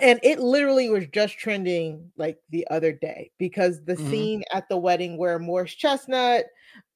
and 0.00 0.18
it 0.22 0.40
literally 0.40 0.88
was 0.88 1.06
just 1.12 1.38
trending 1.38 2.10
like 2.16 2.38
the 2.50 2.66
other 2.70 2.92
day 2.92 3.30
because 3.38 3.84
the 3.84 3.94
mm-hmm. 3.94 4.10
scene 4.10 4.44
at 4.52 4.68
the 4.68 4.76
wedding 4.76 5.16
where 5.16 5.38
Morris 5.38 5.74
Chestnut 5.74 6.46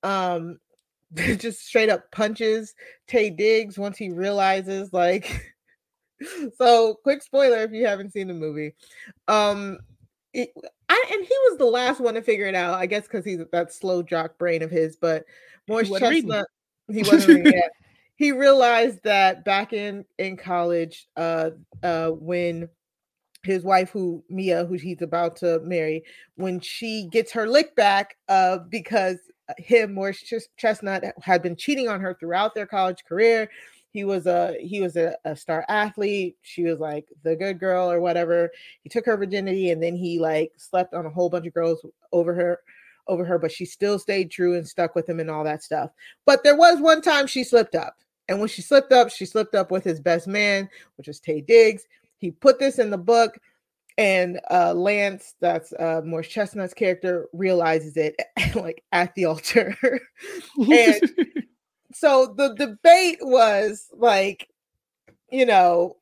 um 0.03 0.59
just 1.15 1.67
straight 1.67 1.89
up 1.89 2.11
punches 2.11 2.75
Taye 3.09 3.37
Diggs 3.37 3.79
once 3.79 3.97
he 3.97 4.11
realizes 4.11 4.93
like 4.93 5.55
so 6.59 6.95
quick 7.03 7.23
spoiler 7.23 7.59
if 7.59 7.73
you 7.73 7.87
haven't 7.87 8.13
seen 8.13 8.29
the 8.29 8.35
movie. 8.35 8.75
Um 9.29 9.79
it, 10.35 10.51
I, 10.91 11.05
and 11.13 11.23
he 11.23 11.35
was 11.49 11.59
the 11.59 11.65
last 11.65 12.01
one 12.01 12.15
to 12.15 12.23
figure 12.23 12.47
it 12.47 12.55
out, 12.55 12.75
I 12.75 12.87
guess 12.87 13.05
because 13.05 13.25
he's 13.25 13.41
that 13.53 13.73
slow 13.73 14.03
jock 14.03 14.39
brain 14.39 14.63
of 14.63 14.71
his, 14.71 14.97
but 14.97 15.25
Morris 15.67 15.89
Chestnut, 15.91 16.47
reading. 16.89 17.05
he 17.05 17.11
wasn't 17.11 17.45
reading. 17.45 17.63
He 18.17 18.33
realized 18.33 19.05
that 19.05 19.45
back 19.45 19.73
in 19.73 20.05
in 20.19 20.37
college, 20.37 21.07
uh 21.17 21.51
uh 21.85 22.11
when 22.11 22.69
his 23.45 23.63
wife 23.63 23.91
who 23.91 24.23
Mia 24.29 24.67
who 24.67 24.75
he's 24.75 25.03
about 25.03 25.37
to 25.37 25.61
marry 25.61 26.03
when 26.37 26.61
she 26.61 27.09
gets 27.11 27.33
her 27.33 27.49
lick 27.49 27.75
back 27.77 28.17
uh 28.29 28.59
because 28.69 29.19
him 29.57 29.97
or 29.97 30.13
Chestnut 30.57 31.05
had 31.23 31.43
been 31.43 31.57
cheating 31.57 31.89
on 31.89 32.01
her 32.01 32.15
throughout 32.15 32.55
their 32.55 32.67
college 32.67 33.05
career. 33.09 33.51
He 33.91 34.05
was 34.05 34.27
a 34.27 34.55
he 34.61 34.81
was 34.81 34.97
a, 34.97 35.17
a, 35.25 35.35
star 35.35 35.65
athlete. 35.69 36.37
She 36.43 36.65
was 36.65 36.79
like 36.79 37.07
the 37.23 37.35
good 37.35 37.59
girl 37.59 37.91
or 37.91 38.01
whatever. 38.01 38.51
He 38.83 38.91
took 38.91 39.07
her 39.07 39.17
virginity 39.17 39.71
and 39.71 39.83
then 39.83 39.97
he 39.97 40.19
like 40.19 40.53
slept 40.57 40.93
on 40.93 41.07
a 41.07 41.11
whole 41.11 41.31
bunch 41.31 41.47
of 41.47 41.55
girls 41.55 41.85
over 42.13 42.35
her 42.35 42.61
over 43.07 43.25
her 43.25 43.39
but 43.39 43.51
she 43.51 43.65
still 43.65 43.99
stayed 43.99 44.31
true 44.31 44.55
and 44.55 44.69
stuck 44.69 44.95
with 44.95 45.09
him 45.09 45.21
and 45.21 45.31
all 45.31 45.45
that 45.45 45.63
stuff. 45.63 45.91
But 46.27 46.45
there 46.45 46.57
was 46.57 46.81
one 46.81 47.01
time 47.01 47.27
she 47.27 47.43
slipped 47.43 47.75
up 47.75 47.97
and 48.29 48.39
when 48.39 48.49
she 48.49 48.61
slipped 48.61 48.93
up 48.93 49.11
she 49.11 49.25
slipped 49.25 49.55
up 49.55 49.71
with 49.71 49.85
his 49.85 50.01
best 50.01 50.27
man 50.29 50.69
which 50.97 51.09
was 51.09 51.21
Taye 51.21 51.45
Diggs 51.47 51.87
he 52.19 52.31
put 52.31 52.59
this 52.59 52.79
in 52.79 52.91
the 52.91 52.99
book 52.99 53.39
and 53.99 54.41
uh, 54.49 54.73
Lance, 54.75 55.35
that's 55.41 55.73
uh, 55.73 56.03
Morris 56.05 56.29
Chestnut's 56.29 56.73
character, 56.73 57.27
realizes 57.33 57.97
it 57.97 58.15
like 58.55 58.85
at 58.93 59.13
the 59.17 59.25
altar, 59.25 59.77
and 60.57 61.01
so 61.93 62.33
the 62.37 62.55
debate 62.55 63.19
was 63.21 63.89
like, 63.93 64.49
you 65.31 65.45
know, 65.45 65.97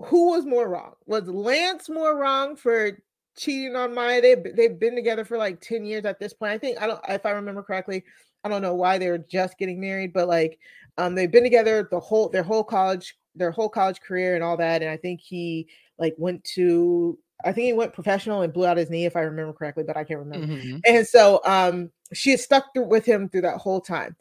who 0.00 0.30
was 0.30 0.46
more 0.46 0.68
wrong? 0.68 0.92
Was 1.06 1.26
Lance 1.26 1.88
more 1.88 2.16
wrong 2.16 2.54
for 2.54 2.92
cheating 3.36 3.74
on 3.74 3.94
Maya? 3.94 4.22
They 4.22 4.36
they've 4.36 4.78
been 4.78 4.94
together 4.94 5.24
for 5.24 5.36
like 5.36 5.60
10 5.60 5.84
years 5.84 6.04
at 6.04 6.20
this 6.20 6.32
point. 6.32 6.52
I 6.52 6.58
think 6.58 6.80
I 6.80 6.86
don't 6.86 7.00
if 7.08 7.26
I 7.26 7.30
remember 7.30 7.64
correctly, 7.64 8.04
I 8.44 8.48
don't 8.48 8.62
know 8.62 8.74
why 8.74 8.96
they 8.96 9.10
were 9.10 9.18
just 9.18 9.58
getting 9.58 9.80
married, 9.80 10.12
but 10.12 10.28
like 10.28 10.58
um 10.98 11.16
they've 11.16 11.30
been 11.30 11.42
together 11.42 11.88
the 11.90 12.00
whole 12.00 12.28
their 12.28 12.44
whole 12.44 12.64
college 12.64 13.16
their 13.40 13.50
whole 13.50 13.68
college 13.68 14.00
career 14.00 14.34
and 14.36 14.44
all 14.44 14.56
that 14.56 14.82
and 14.82 14.90
I 14.90 14.96
think 14.96 15.20
he 15.20 15.66
like 15.98 16.14
went 16.16 16.44
to 16.54 17.18
I 17.44 17.52
think 17.52 17.66
he 17.66 17.72
went 17.72 17.94
professional 17.94 18.42
and 18.42 18.52
blew 18.52 18.66
out 18.66 18.76
his 18.76 18.90
knee 18.90 19.06
if 19.06 19.16
I 19.16 19.20
remember 19.20 19.52
correctly, 19.52 19.84
but 19.86 19.96
I 19.96 20.04
can't 20.04 20.20
remember. 20.20 20.46
Mm-hmm. 20.46 20.78
And 20.84 21.06
so 21.06 21.40
um 21.44 21.90
she 22.12 22.36
stuck 22.36 22.72
through, 22.74 22.88
with 22.88 23.04
him 23.04 23.28
through 23.28 23.42
that 23.42 23.58
whole 23.58 23.80
time. 23.80 24.16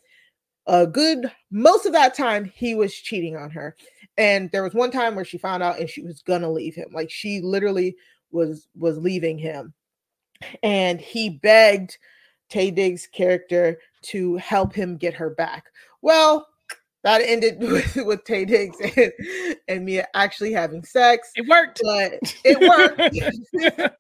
A 0.67 0.86
good 0.86 1.32
most 1.51 1.86
of 1.86 1.93
that 1.93 2.15
time 2.15 2.45
he 2.45 2.76
was 2.76 2.93
cheating 2.93 3.36
on 3.36 3.49
her. 3.51 3.76
And 4.17 4.51
there 4.51 4.63
was 4.63 4.74
one 4.74 4.91
time 4.91 5.15
where 5.15 5.26
she 5.26 5.38
found 5.38 5.63
out 5.63 5.80
and 5.80 5.89
she 5.89 6.01
was 6.01 6.22
gonna 6.22 6.51
leave 6.51 6.76
him. 6.76 6.89
Like 6.91 7.09
she 7.09 7.41
literally 7.41 7.95
was 8.32 8.67
was 8.78 8.97
leaving 8.97 9.38
him. 9.38 9.74
And 10.63 11.01
he 11.01 11.30
begged 11.30 11.97
Taye 12.49 12.74
Diggs' 12.74 13.07
character 13.07 13.80
to 14.01 14.38
help 14.38 14.74
him 14.74 14.97
get 14.97 15.13
her 15.13 15.30
back. 15.30 15.65
Well 16.01 16.47
that 17.04 17.22
ended 17.22 17.60
with, 17.60 17.95
with 17.95 18.24
Taye 18.24 18.47
Diggs 18.47 18.78
and, 18.80 19.58
and 19.68 19.86
Mia 19.86 20.08
actually 20.14 20.54
having 20.54 20.84
sex. 20.84 21.32
It 21.36 21.47
worked. 21.47 21.82
But 21.84 22.14
it 22.43 22.60
worked. 22.60 23.95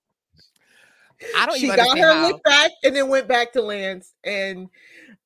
I 1.35 1.45
don't 1.45 1.59
she 1.59 1.67
got 1.67 1.97
her 1.97 2.13
how. 2.13 2.27
look 2.27 2.41
back 2.43 2.71
and 2.83 2.95
then 2.95 3.09
went 3.09 3.27
back 3.27 3.51
to 3.53 3.61
Lance 3.61 4.13
and 4.23 4.69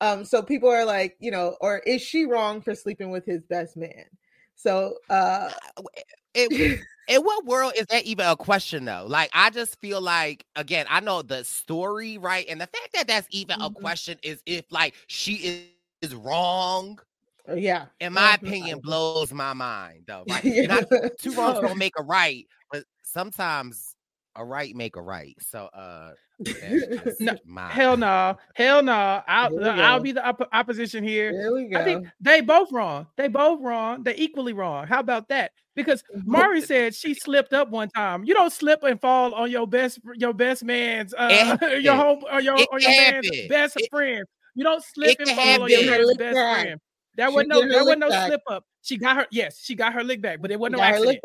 um, 0.01 0.25
so 0.25 0.41
people 0.41 0.67
are 0.67 0.85
like, 0.85 1.15
you 1.19 1.29
know, 1.31 1.55
or 1.61 1.77
is 1.79 2.01
she 2.01 2.25
wrong 2.25 2.61
for 2.61 2.73
sleeping 2.73 3.11
with 3.11 3.25
his 3.25 3.43
best 3.43 3.77
man? 3.77 4.05
So 4.55 4.95
uh 5.09 5.51
it, 6.33 6.79
in 7.07 7.21
what 7.21 7.45
world 7.45 7.73
is 7.77 7.85
that 7.87 8.03
even 8.05 8.25
a 8.25 8.35
question 8.35 8.85
though? 8.85 9.05
Like, 9.07 9.29
I 9.33 9.49
just 9.49 9.79
feel 9.79 10.01
like 10.01 10.45
again, 10.55 10.85
I 10.89 10.99
know 10.99 11.21
the 11.21 11.43
story, 11.43 12.17
right? 12.17 12.45
And 12.49 12.59
the 12.59 12.67
fact 12.67 12.89
that 12.93 13.07
that's 13.07 13.27
even 13.29 13.59
mm-hmm. 13.59 13.75
a 13.75 13.79
question 13.79 14.17
is 14.23 14.41
if 14.45 14.65
like 14.71 14.95
she 15.07 15.33
is, 15.33 15.63
is 16.01 16.15
wrong. 16.15 16.99
Uh, 17.47 17.55
yeah, 17.55 17.85
in 17.99 18.13
my 18.13 18.21
mm-hmm. 18.21 18.45
opinion, 18.45 18.79
blows 18.79 19.33
my 19.33 19.53
mind 19.53 20.03
though. 20.07 20.23
Right? 20.29 20.43
yeah. 20.45 20.65
Not, 20.67 20.85
two 21.19 21.33
wrongs 21.33 21.59
don't 21.59 21.77
make 21.77 21.93
a 21.97 22.03
right, 22.03 22.47
but 22.71 22.83
sometimes 23.03 23.95
a 24.35 24.45
right 24.45 24.75
make 24.75 24.95
a 24.95 25.01
right. 25.01 25.35
So 25.39 25.65
uh 25.73 26.13
no, 27.19 27.37
hell 27.69 27.95
no, 27.95 28.37
hell 28.55 28.81
no. 28.83 29.21
I'll 29.27 29.65
I'll 29.65 29.99
be 29.99 30.11
the 30.11 30.25
op- 30.25 30.49
opposition 30.51 31.03
here. 31.03 31.31
There 31.31 31.53
we 31.53 31.67
go. 31.67 31.79
I 31.79 31.83
think 31.83 32.07
they 32.19 32.41
both 32.41 32.71
wrong. 32.71 33.07
They 33.17 33.27
both 33.27 33.61
wrong. 33.61 34.03
They 34.03 34.15
equally 34.15 34.53
wrong. 34.53 34.87
How 34.87 34.99
about 34.99 35.29
that? 35.29 35.51
Because 35.75 36.03
Mari 36.25 36.61
said 36.61 36.95
she 36.95 37.13
slipped 37.13 37.53
up 37.53 37.69
one 37.69 37.89
time. 37.89 38.23
You 38.25 38.33
don't 38.33 38.51
slip 38.51 38.83
and 38.83 38.99
fall 38.99 39.33
on 39.33 39.51
your 39.51 39.67
best 39.67 39.99
your 40.15 40.33
best 40.33 40.63
man's 40.63 41.13
uh 41.13 41.57
your 41.79 41.95
home 41.95 42.23
or 42.31 42.41
your 42.41 42.57
or 42.71 42.79
your 42.79 42.89
man's 42.89 43.29
best 43.47 43.77
it, 43.77 43.89
friend. 43.89 44.25
You 44.55 44.63
don't 44.63 44.83
slip 44.83 45.17
and 45.19 45.29
fall 45.29 45.63
on 45.63 45.69
your 45.69 46.15
best 46.15 46.35
friend. 46.35 46.79
That 47.15 47.31
wasn't 47.31 47.49
no 47.49 47.67
that 47.67 47.83
wasn't 47.83 47.99
no 47.99 48.09
slip 48.09 48.41
up. 48.47 48.65
She 48.81 48.97
got 48.97 49.15
her 49.15 49.27
yes, 49.31 49.59
she 49.63 49.75
got 49.75 49.93
her 49.93 50.03
lick 50.03 50.21
back, 50.21 50.41
but 50.41 50.51
it 50.51 50.59
wasn't 50.59 50.77
no 50.77 50.83
accident. 50.83 51.19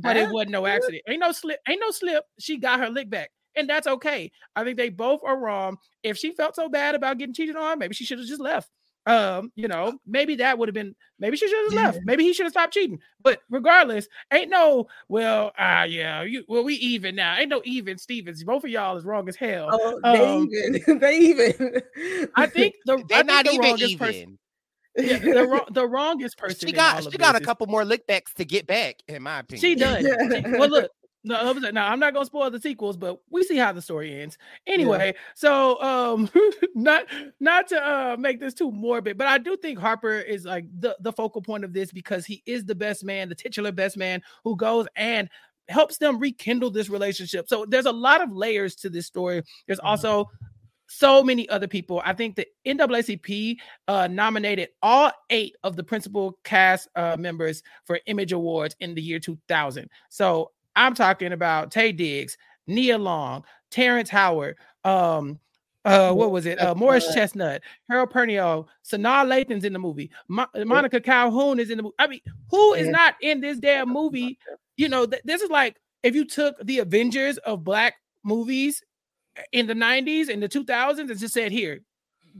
But 0.00 0.16
it 0.16 0.30
wasn't 0.30 0.50
no 0.50 0.66
accident. 0.66 1.02
Ain't 1.08 1.20
no 1.20 1.32
slip, 1.32 1.60
ain't 1.68 1.80
no 1.80 1.90
slip. 1.90 2.24
She 2.38 2.58
got 2.58 2.80
her 2.80 2.90
lick 2.90 3.08
back 3.08 3.30
and 3.56 3.68
that's 3.68 3.86
okay. 3.86 4.30
I 4.56 4.64
think 4.64 4.76
they 4.76 4.88
both 4.88 5.22
are 5.24 5.38
wrong. 5.38 5.78
If 6.02 6.16
she 6.16 6.32
felt 6.32 6.56
so 6.56 6.68
bad 6.68 6.94
about 6.94 7.18
getting 7.18 7.34
cheated 7.34 7.56
on, 7.56 7.78
maybe 7.78 7.94
she 7.94 8.04
should 8.04 8.18
have 8.18 8.28
just 8.28 8.40
left. 8.40 8.70
Um, 9.06 9.50
you 9.54 9.66
know, 9.66 9.98
maybe 10.06 10.36
that 10.36 10.58
would 10.58 10.68
have 10.68 10.74
been 10.74 10.94
maybe 11.18 11.36
she 11.36 11.48
should 11.48 11.72
have 11.72 11.72
left. 11.72 12.00
Maybe 12.04 12.22
he 12.22 12.34
should 12.34 12.44
have 12.44 12.52
stopped 12.52 12.74
cheating. 12.74 12.98
But 13.22 13.40
regardless, 13.48 14.06
ain't 14.30 14.50
no 14.50 14.88
well, 15.08 15.52
ah, 15.58 15.80
uh, 15.80 15.84
yeah, 15.84 16.22
you 16.22 16.44
well, 16.48 16.62
we 16.62 16.74
even 16.74 17.14
now. 17.14 17.36
Ain't 17.38 17.48
no 17.48 17.62
even 17.64 17.96
Stevens. 17.96 18.44
Both 18.44 18.64
of 18.64 18.70
y'all 18.70 18.98
is 18.98 19.04
wrong 19.04 19.28
as 19.28 19.36
hell. 19.36 19.68
Oh, 19.72 20.00
they 20.02 20.24
um, 20.24 20.48
even 20.52 20.98
they 20.98 21.18
even. 21.18 21.82
I 22.36 22.46
think 22.46 22.74
the 22.84 23.02
they're 23.08 23.24
not 23.24 23.46
the 23.46 23.52
even 23.52 23.78
even. 23.78 23.98
Person, 23.98 24.38
yeah, 24.96 25.18
the, 25.18 25.46
wrong, 25.46 25.66
the 25.70 25.86
wrongest 25.86 26.38
person. 26.38 26.68
She 26.68 26.72
got 26.72 27.02
she 27.10 27.18
got 27.18 27.36
a 27.36 27.40
couple 27.40 27.66
more 27.66 27.84
lickbacks 27.84 28.32
to 28.34 28.44
get 28.44 28.66
back, 28.66 28.96
in 29.08 29.22
my 29.22 29.40
opinion. 29.40 29.60
She 29.60 29.74
does. 29.74 30.04
She, 30.30 30.58
well, 30.58 30.68
look, 30.68 30.90
no, 31.22 31.52
no, 31.52 31.80
I'm 31.82 32.00
not 32.00 32.14
gonna 32.14 32.24
spoil 32.24 32.50
the 32.50 32.60
sequels, 32.60 32.96
but 32.96 33.20
we 33.30 33.42
see 33.42 33.56
how 33.56 33.72
the 33.72 33.82
story 33.82 34.20
ends. 34.20 34.38
Anyway, 34.66 35.12
yeah. 35.14 35.20
so 35.34 35.80
um 35.82 36.30
not 36.74 37.04
not 37.40 37.68
to 37.68 37.82
uh 37.82 38.16
make 38.18 38.40
this 38.40 38.54
too 38.54 38.72
morbid, 38.72 39.18
but 39.18 39.26
I 39.26 39.38
do 39.38 39.56
think 39.56 39.78
Harper 39.78 40.18
is 40.18 40.44
like 40.44 40.64
the, 40.78 40.96
the 41.00 41.12
focal 41.12 41.42
point 41.42 41.64
of 41.64 41.72
this 41.72 41.92
because 41.92 42.24
he 42.24 42.42
is 42.46 42.64
the 42.64 42.74
best 42.74 43.04
man, 43.04 43.28
the 43.28 43.34
titular 43.34 43.72
best 43.72 43.96
man 43.96 44.22
who 44.44 44.56
goes 44.56 44.86
and 44.96 45.28
helps 45.68 45.98
them 45.98 46.18
rekindle 46.18 46.70
this 46.70 46.88
relationship. 46.88 47.48
So 47.48 47.66
there's 47.66 47.86
a 47.86 47.92
lot 47.92 48.22
of 48.22 48.32
layers 48.32 48.74
to 48.76 48.88
this 48.88 49.06
story. 49.06 49.42
There's 49.66 49.78
mm-hmm. 49.78 49.88
also 49.88 50.30
so 50.90 51.22
many 51.22 51.48
other 51.48 51.68
people. 51.68 52.02
I 52.04 52.12
think 52.12 52.34
the 52.34 52.46
NAACP 52.66 53.56
uh, 53.86 54.08
nominated 54.08 54.70
all 54.82 55.12
eight 55.30 55.54
of 55.62 55.76
the 55.76 55.84
principal 55.84 56.36
cast 56.42 56.88
uh, 56.96 57.16
members 57.16 57.62
for 57.84 58.00
Image 58.06 58.32
Awards 58.32 58.74
in 58.80 58.94
the 58.94 59.00
year 59.00 59.20
2000. 59.20 59.88
So 60.08 60.50
I'm 60.74 60.94
talking 60.94 61.32
about 61.32 61.70
Taye 61.70 61.96
Diggs, 61.96 62.36
Nia 62.66 62.98
Long, 62.98 63.44
Terrence 63.70 64.10
Howard, 64.10 64.56
um, 64.84 65.38
uh, 65.84 66.12
what 66.12 66.30
was 66.30 66.44
it? 66.44 66.60
Uh, 66.60 66.74
Morris 66.74 67.14
Chestnut, 67.14 67.62
Harold 67.88 68.12
Perrineau, 68.12 68.66
Sanaa 68.84 69.26
Lathan's 69.26 69.64
in 69.64 69.72
the 69.72 69.78
movie. 69.78 70.10
Mo- 70.28 70.46
Monica 70.66 71.00
Calhoun 71.00 71.58
is 71.58 71.70
in 71.70 71.78
the 71.78 71.84
movie. 71.84 71.94
I 71.98 72.06
mean, 72.06 72.20
who 72.50 72.74
is 72.74 72.88
not 72.88 73.14
in 73.22 73.40
this 73.40 73.58
damn 73.58 73.88
movie? 73.88 74.38
You 74.76 74.88
know, 74.88 75.06
th- 75.06 75.22
this 75.24 75.40
is 75.40 75.48
like 75.48 75.80
if 76.02 76.14
you 76.14 76.26
took 76.26 76.56
the 76.64 76.80
Avengers 76.80 77.38
of 77.38 77.64
black 77.64 77.94
movies 78.24 78.82
in 79.52 79.66
the 79.66 79.74
90s 79.74 80.28
and 80.28 80.42
the 80.42 80.48
2000s 80.48 80.98
and 80.98 81.18
just 81.18 81.34
said, 81.34 81.52
here, 81.52 81.80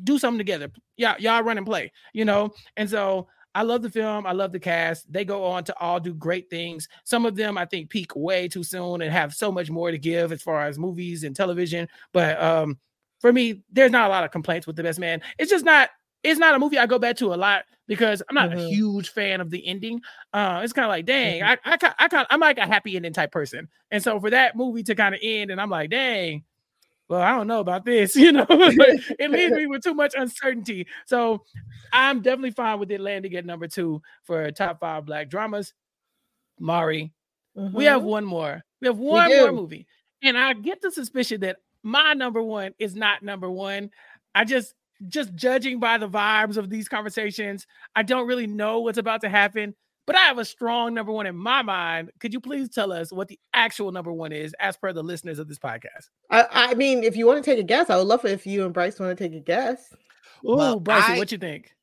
do 0.04 0.18
something 0.18 0.38
together. 0.38 0.70
Yeah, 0.96 1.16
y'all 1.18 1.42
run 1.42 1.58
and 1.58 1.66
play, 1.66 1.92
you 2.12 2.24
know? 2.24 2.52
And 2.76 2.88
so 2.88 3.28
I 3.54 3.62
love 3.62 3.82
the 3.82 3.90
film. 3.90 4.26
I 4.26 4.32
love 4.32 4.52
the 4.52 4.60
cast. 4.60 5.12
They 5.12 5.24
go 5.24 5.44
on 5.44 5.64
to 5.64 5.78
all 5.78 5.98
do 5.98 6.14
great 6.14 6.48
things. 6.50 6.88
Some 7.04 7.26
of 7.26 7.34
them 7.34 7.58
I 7.58 7.64
think 7.64 7.90
peak 7.90 8.14
way 8.14 8.48
too 8.48 8.62
soon 8.62 9.02
and 9.02 9.12
have 9.12 9.34
so 9.34 9.50
much 9.50 9.70
more 9.70 9.90
to 9.90 9.98
give 9.98 10.32
as 10.32 10.42
far 10.42 10.66
as 10.66 10.78
movies 10.78 11.24
and 11.24 11.34
television. 11.34 11.88
But 12.12 12.40
um, 12.40 12.78
for 13.20 13.32
me, 13.32 13.62
there's 13.72 13.90
not 13.90 14.06
a 14.06 14.10
lot 14.10 14.24
of 14.24 14.30
complaints 14.30 14.66
with 14.66 14.76
The 14.76 14.82
Best 14.82 15.00
Man. 15.00 15.20
It's 15.38 15.50
just 15.50 15.64
not. 15.64 15.90
It's 16.22 16.38
not 16.38 16.54
a 16.54 16.58
movie 16.58 16.76
I 16.76 16.84
go 16.84 16.98
back 16.98 17.16
to 17.16 17.32
a 17.32 17.34
lot 17.34 17.64
because 17.86 18.22
I'm 18.28 18.34
not 18.34 18.50
mm-hmm. 18.50 18.58
a 18.58 18.68
huge 18.68 19.08
fan 19.08 19.40
of 19.40 19.48
the 19.48 19.66
ending. 19.66 20.02
Uh, 20.34 20.60
it's 20.62 20.74
kind 20.74 20.84
of 20.84 20.90
like, 20.90 21.06
dang, 21.06 21.40
mm-hmm. 21.40 21.58
I, 21.64 21.78
I, 21.82 21.94
I, 21.98 22.08
kind, 22.08 22.26
I'm 22.28 22.40
like 22.40 22.58
a 22.58 22.66
happy 22.66 22.94
ending 22.94 23.14
type 23.14 23.32
person, 23.32 23.68
and 23.90 24.02
so 24.02 24.20
for 24.20 24.28
that 24.28 24.54
movie 24.54 24.82
to 24.82 24.94
kind 24.94 25.14
of 25.14 25.20
end, 25.24 25.50
and 25.50 25.58
I'm 25.58 25.70
like, 25.70 25.88
dang, 25.88 26.44
well, 27.10 27.20
I 27.20 27.32
don't 27.32 27.48
know 27.48 27.58
about 27.58 27.84
this, 27.84 28.14
you 28.16 28.30
know, 28.30 28.46
it 28.48 29.30
leaves 29.30 29.52
me 29.52 29.66
with 29.66 29.82
too 29.82 29.94
much 29.94 30.14
uncertainty. 30.16 30.86
So 31.06 31.42
I'm 31.92 32.22
definitely 32.22 32.52
fine 32.52 32.78
with 32.78 32.90
it 32.92 33.00
landing 33.00 33.34
at 33.34 33.44
number 33.44 33.66
two 33.66 34.00
for 34.22 34.50
top 34.52 34.78
five 34.78 35.04
black 35.04 35.28
dramas. 35.28 35.74
Mari, 36.60 37.12
mm-hmm. 37.58 37.76
we 37.76 37.84
have 37.86 38.02
mm-hmm. 38.02 38.10
one 38.10 38.24
more. 38.24 38.62
We 38.80 38.86
have 38.86 38.98
one 38.98 39.28
we 39.28 39.40
more 39.40 39.52
movie. 39.52 39.88
And 40.22 40.38
I 40.38 40.52
get 40.52 40.80
the 40.80 40.92
suspicion 40.92 41.40
that 41.40 41.56
my 41.82 42.14
number 42.14 42.42
one 42.42 42.74
is 42.78 42.94
not 42.94 43.24
number 43.24 43.50
one. 43.50 43.90
I 44.34 44.44
just 44.44 44.74
just 45.08 45.34
judging 45.34 45.80
by 45.80 45.98
the 45.98 46.08
vibes 46.08 46.58
of 46.58 46.70
these 46.70 46.88
conversations, 46.88 47.66
I 47.96 48.02
don't 48.02 48.28
really 48.28 48.46
know 48.46 48.80
what's 48.80 48.98
about 48.98 49.22
to 49.22 49.30
happen. 49.30 49.74
But 50.10 50.16
I 50.16 50.22
have 50.22 50.38
a 50.38 50.44
strong 50.44 50.92
number 50.92 51.12
one 51.12 51.26
in 51.26 51.36
my 51.36 51.62
mind. 51.62 52.10
Could 52.18 52.32
you 52.32 52.40
please 52.40 52.68
tell 52.68 52.90
us 52.90 53.12
what 53.12 53.28
the 53.28 53.38
actual 53.54 53.92
number 53.92 54.12
one 54.12 54.32
is, 54.32 54.52
as 54.58 54.76
per 54.76 54.92
the 54.92 55.04
listeners 55.04 55.38
of 55.38 55.46
this 55.46 55.60
podcast? 55.60 56.08
I, 56.30 56.46
I 56.50 56.74
mean, 56.74 57.04
if 57.04 57.14
you 57.14 57.28
want 57.28 57.44
to 57.44 57.48
take 57.48 57.60
a 57.60 57.62
guess, 57.62 57.90
I 57.90 57.96
would 57.96 58.08
love 58.08 58.24
it 58.24 58.32
if 58.32 58.44
you 58.44 58.64
and 58.64 58.74
Brice 58.74 58.98
want 58.98 59.16
to 59.16 59.24
take 59.24 59.36
a 59.36 59.40
guess. 59.40 59.94
Oh, 60.44 60.56
well, 60.56 60.80
Brice, 60.80 61.16
what 61.16 61.30
you 61.30 61.38
think? 61.38 61.76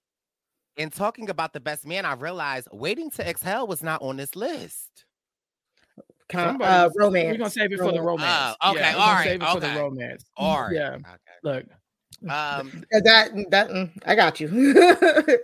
In 0.75 0.89
talking 0.89 1.30
about 1.30 1.53
the 1.53 1.61
best 1.61 1.88
man, 1.88 2.03
I 2.03 2.15
realized 2.15 2.67
waiting 2.73 3.09
to 3.11 3.25
exhale 3.25 3.65
was 3.65 3.82
not 3.82 4.01
on 4.01 4.17
this 4.17 4.36
list. 4.36 5.05
uh, 6.34 6.89
romance. 6.97 7.32
We're 7.32 7.38
gonna 7.38 7.49
save 7.49 7.71
it 7.71 7.80
for 7.80 7.93
the 7.93 8.01
romance. 8.01 8.57
Uh, 8.59 8.71
okay, 8.71 8.80
yeah, 8.82 8.95
all 8.97 9.13
right. 9.13 9.23
Save 9.23 9.41
it 9.41 9.45
okay. 9.45 9.53
for 9.53 9.59
the 9.61 9.80
romance. 9.80 10.25
All 10.36 10.63
right. 10.63 10.73
Yeah. 10.73 10.95
Okay. 10.95 11.07
Look. 11.43 11.65
Um, 12.24 12.84
that 12.91 13.32
that 13.49 13.70
mm, 13.70 13.91
I 14.05 14.16
got 14.16 14.39
you. 14.39 14.74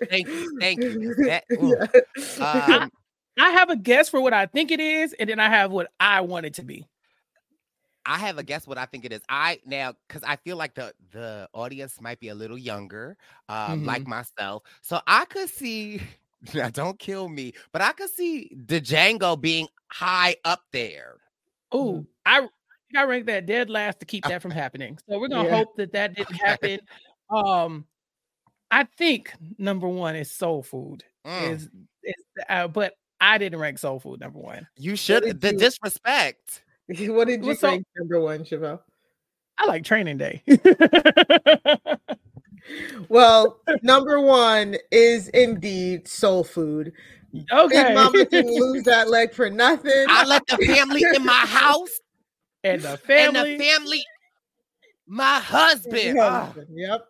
thank 0.10 0.28
you, 0.28 0.60
thank 0.60 0.82
you. 0.82 1.16
That, 1.26 1.44
yeah. 1.50 2.84
um, 2.84 2.92
I, 3.38 3.48
I 3.48 3.50
have 3.52 3.70
a 3.70 3.76
guess 3.76 4.10
for 4.10 4.22
what 4.22 4.34
I 4.34 4.46
think 4.48 4.72
it 4.72 4.80
is, 4.80 5.14
and 5.14 5.30
then 5.30 5.40
I 5.40 5.50
have 5.50 5.72
what 5.72 5.92
I 6.00 6.22
want 6.22 6.46
it 6.46 6.56
to 6.56 6.64
be. 6.64 6.88
I 8.06 8.18
have 8.18 8.38
a 8.38 8.44
guess 8.44 8.68
what 8.68 8.78
I 8.78 8.86
think 8.86 9.06
it 9.06 9.14
is. 9.14 9.22
I 9.30 9.60
now 9.66 9.94
because 10.08 10.24
I 10.24 10.36
feel 10.38 10.58
like 10.58 10.74
the 10.74 10.94
the 11.12 11.48
audience 11.54 12.02
might 12.02 12.20
be 12.20 12.30
a 12.30 12.36
little 12.36 12.58
younger, 12.58 13.18
um, 13.50 13.80
mm-hmm. 13.80 13.86
like 13.86 14.08
myself. 14.08 14.64
So 14.82 15.00
I 15.08 15.26
could 15.26 15.50
see. 15.50 16.02
Now, 16.54 16.70
don't 16.70 17.00
kill 17.00 17.30
me, 17.30 17.54
but 17.72 17.82
I 17.82 17.94
could 17.94 18.10
see 18.10 18.52
the 18.54 18.82
Django 18.82 19.40
being 19.40 19.70
high 19.88 20.36
up 20.44 20.60
there. 20.74 21.16
Oh, 21.72 22.06
I 22.26 22.50
I 22.96 23.04
ranked 23.04 23.28
that 23.28 23.46
dead 23.46 23.70
last 23.70 24.00
to 24.00 24.06
keep 24.06 24.24
that 24.26 24.42
from 24.42 24.52
happening. 24.52 24.98
So 25.10 25.20
we're 25.20 25.28
gonna 25.28 25.50
yeah. 25.50 25.58
hope 25.58 25.76
that 25.78 25.94
that 25.94 26.16
didn't 26.16 26.36
happen. 26.36 26.80
Um, 27.30 27.86
I 28.70 28.84
think 28.84 29.34
number 29.58 29.88
one 29.88 30.16
is 30.16 30.30
soul 30.30 30.62
food. 30.62 31.04
Mm. 31.26 31.52
Is 31.52 31.70
is 32.04 32.14
uh, 32.48 32.68
but 32.68 32.94
I 33.20 33.38
didn't 33.38 33.60
rank 33.60 33.80
soul 33.80 34.00
food 34.00 34.20
number 34.20 34.38
one. 34.38 34.68
You 34.76 34.96
should. 34.96 35.40
The 35.40 35.52
you, 35.52 35.58
disrespect. 35.58 36.64
What 36.90 37.28
did 37.28 37.46
you 37.46 37.58
rank 37.64 37.88
number 37.98 38.20
one, 38.20 38.44
Chappell? 38.44 38.84
I 39.58 39.66
like 39.68 39.86
Training 39.86 40.18
Day. 40.18 40.44
well, 43.08 43.62
number 43.82 44.20
one 44.20 44.76
is 44.92 45.30
indeed 45.30 46.08
soul 46.08 46.44
food. 46.44 46.92
Okay. 47.52 47.84
Big 47.84 47.96
Mama 47.96 48.26
didn't 48.26 48.54
lose 48.54 48.84
that 48.84 49.10
leg 49.10 49.34
for 49.34 49.50
nothing. 49.50 50.06
I 50.10 50.26
let 50.26 50.46
the 50.48 50.58
family 50.58 51.02
in 51.16 51.26
my 51.26 51.32
house. 51.32 52.00
And 52.74 52.82
the 52.82 52.98
family. 52.98 53.40
And 53.40 53.62
the 53.62 53.66
family. 53.66 54.04
My 55.06 55.40
husband. 55.40 56.18
husband. 56.18 56.68
Oh. 56.70 56.74
Yep. 56.74 57.08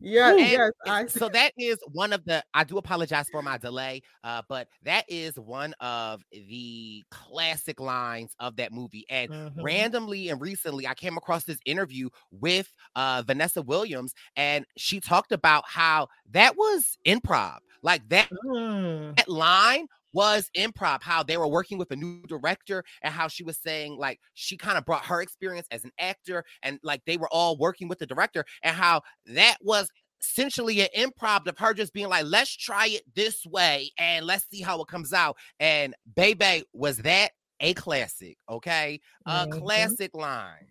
Yeah, 0.00 0.34
yes. 0.34 0.72
I... 0.86 1.06
So 1.06 1.28
that 1.32 1.52
is 1.58 1.78
one 1.92 2.12
of 2.12 2.24
the. 2.24 2.42
I 2.54 2.64
do 2.64 2.78
apologize 2.78 3.28
for 3.30 3.42
my 3.42 3.58
delay, 3.58 4.02
uh, 4.24 4.42
but 4.48 4.68
that 4.84 5.04
is 5.08 5.38
one 5.38 5.74
of 5.80 6.22
the 6.32 7.04
classic 7.10 7.80
lines 7.80 8.34
of 8.40 8.56
that 8.56 8.72
movie. 8.72 9.04
And 9.10 9.30
mm-hmm. 9.30 9.62
randomly 9.62 10.30
and 10.30 10.40
recently, 10.40 10.86
I 10.86 10.94
came 10.94 11.16
across 11.16 11.44
this 11.44 11.58
interview 11.66 12.08
with 12.30 12.72
uh, 12.96 13.22
Vanessa 13.26 13.62
Williams, 13.62 14.14
and 14.36 14.64
she 14.76 15.00
talked 15.00 15.32
about 15.32 15.64
how 15.66 16.08
that 16.30 16.56
was 16.56 16.96
improv. 17.06 17.58
Like 17.82 18.06
that, 18.10 18.28
mm. 18.44 19.16
that 19.16 19.28
line 19.28 19.86
was 20.12 20.50
improv, 20.56 21.02
how 21.02 21.22
they 21.22 21.36
were 21.36 21.48
working 21.48 21.78
with 21.78 21.90
a 21.90 21.96
new 21.96 22.22
director 22.26 22.84
and 23.02 23.12
how 23.12 23.28
she 23.28 23.44
was 23.44 23.58
saying, 23.58 23.96
like, 23.96 24.20
she 24.34 24.56
kind 24.56 24.78
of 24.78 24.84
brought 24.84 25.04
her 25.06 25.22
experience 25.22 25.66
as 25.70 25.84
an 25.84 25.92
actor 25.98 26.44
and 26.62 26.78
like 26.82 27.02
they 27.06 27.16
were 27.16 27.28
all 27.28 27.56
working 27.56 27.88
with 27.88 27.98
the 27.98 28.06
director 28.06 28.44
and 28.62 28.74
how 28.74 29.02
that 29.26 29.56
was 29.62 29.88
essentially 30.20 30.80
an 30.80 30.88
improv 30.96 31.46
of 31.46 31.58
her 31.58 31.72
just 31.74 31.92
being 31.92 32.08
like, 32.08 32.24
let's 32.26 32.54
try 32.54 32.86
it 32.88 33.02
this 33.14 33.44
way 33.46 33.90
and 33.98 34.26
let's 34.26 34.48
see 34.50 34.60
how 34.60 34.80
it 34.80 34.88
comes 34.88 35.12
out. 35.12 35.36
And 35.58 35.94
Baby 36.14 36.64
was 36.72 36.98
that 36.98 37.30
a 37.60 37.74
classic, 37.74 38.36
okay? 38.48 39.00
A 39.26 39.46
mm-hmm. 39.46 39.60
classic 39.60 40.14
line. 40.14 40.66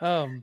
Um, 0.00 0.42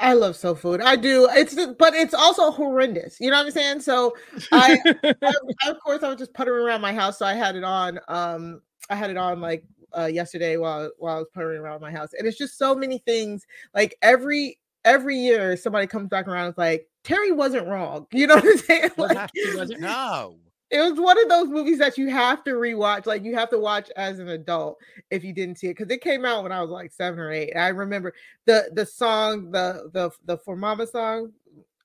I 0.00 0.12
love 0.12 0.36
soul 0.36 0.54
food. 0.54 0.80
I 0.80 0.96
do. 0.96 1.28
It's 1.32 1.54
but 1.78 1.94
it's 1.94 2.14
also 2.14 2.50
horrendous. 2.50 3.18
You 3.20 3.30
know 3.30 3.38
what 3.38 3.46
I'm 3.46 3.52
saying? 3.52 3.80
So 3.80 4.14
I, 4.52 4.78
I, 5.02 5.14
I, 5.22 5.70
of 5.70 5.80
course 5.80 6.02
I 6.02 6.08
was 6.08 6.18
just 6.18 6.34
puttering 6.34 6.64
around 6.64 6.80
my 6.80 6.92
house. 6.92 7.18
So 7.18 7.26
I 7.26 7.34
had 7.34 7.56
it 7.56 7.64
on. 7.64 7.98
Um, 8.08 8.60
I 8.90 8.94
had 8.94 9.10
it 9.10 9.16
on 9.16 9.40
like 9.40 9.64
uh 9.96 10.06
yesterday 10.06 10.56
while 10.56 10.90
while 10.98 11.16
I 11.16 11.18
was 11.20 11.28
puttering 11.34 11.60
around 11.60 11.80
my 11.80 11.90
house, 11.90 12.10
and 12.18 12.26
it's 12.26 12.38
just 12.38 12.58
so 12.58 12.74
many 12.74 12.98
things. 12.98 13.46
Like 13.74 13.96
every 14.02 14.58
every 14.84 15.16
year 15.16 15.56
somebody 15.56 15.86
comes 15.86 16.08
back 16.08 16.28
around. 16.28 16.44
and 16.44 16.50
It's 16.50 16.58
like 16.58 16.88
Terry 17.04 17.32
wasn't 17.32 17.66
wrong. 17.66 18.06
You 18.12 18.26
know 18.26 18.36
what 18.36 18.44
I'm 18.44 18.58
saying? 18.58 18.90
Like, 18.96 19.30
no 19.78 20.36
it 20.70 20.80
was 20.80 20.98
one 20.98 21.20
of 21.20 21.28
those 21.28 21.48
movies 21.48 21.78
that 21.78 21.96
you 21.96 22.08
have 22.08 22.42
to 22.44 22.52
rewatch. 22.52 23.06
Like 23.06 23.24
you 23.24 23.34
have 23.36 23.50
to 23.50 23.58
watch 23.58 23.90
as 23.96 24.18
an 24.18 24.28
adult 24.28 24.78
if 25.10 25.22
you 25.22 25.32
didn't 25.32 25.58
see 25.58 25.68
it 25.68 25.76
because 25.76 25.90
it 25.90 26.00
came 26.00 26.24
out 26.24 26.42
when 26.42 26.52
I 26.52 26.60
was 26.60 26.70
like 26.70 26.92
seven 26.92 27.20
or 27.20 27.30
eight. 27.30 27.52
I 27.54 27.68
remember 27.68 28.14
the 28.46 28.70
the 28.72 28.84
song, 28.84 29.50
the 29.50 29.90
the 29.92 30.10
the 30.24 30.38
for 30.38 30.56
Mama 30.56 30.86
song. 30.86 31.32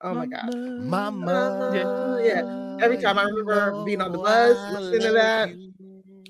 Oh 0.01 0.15
my 0.15 0.25
god, 0.25 0.53
Mama. 0.55 1.71
Yeah. 1.75 2.35
yeah. 2.35 2.77
Every 2.81 2.97
time 2.97 3.19
I 3.19 3.23
remember 3.23 3.83
being 3.85 4.01
on 4.01 4.11
the 4.11 4.17
bus, 4.17 4.57
listening 4.73 5.01
to 5.01 5.11
that. 5.13 5.49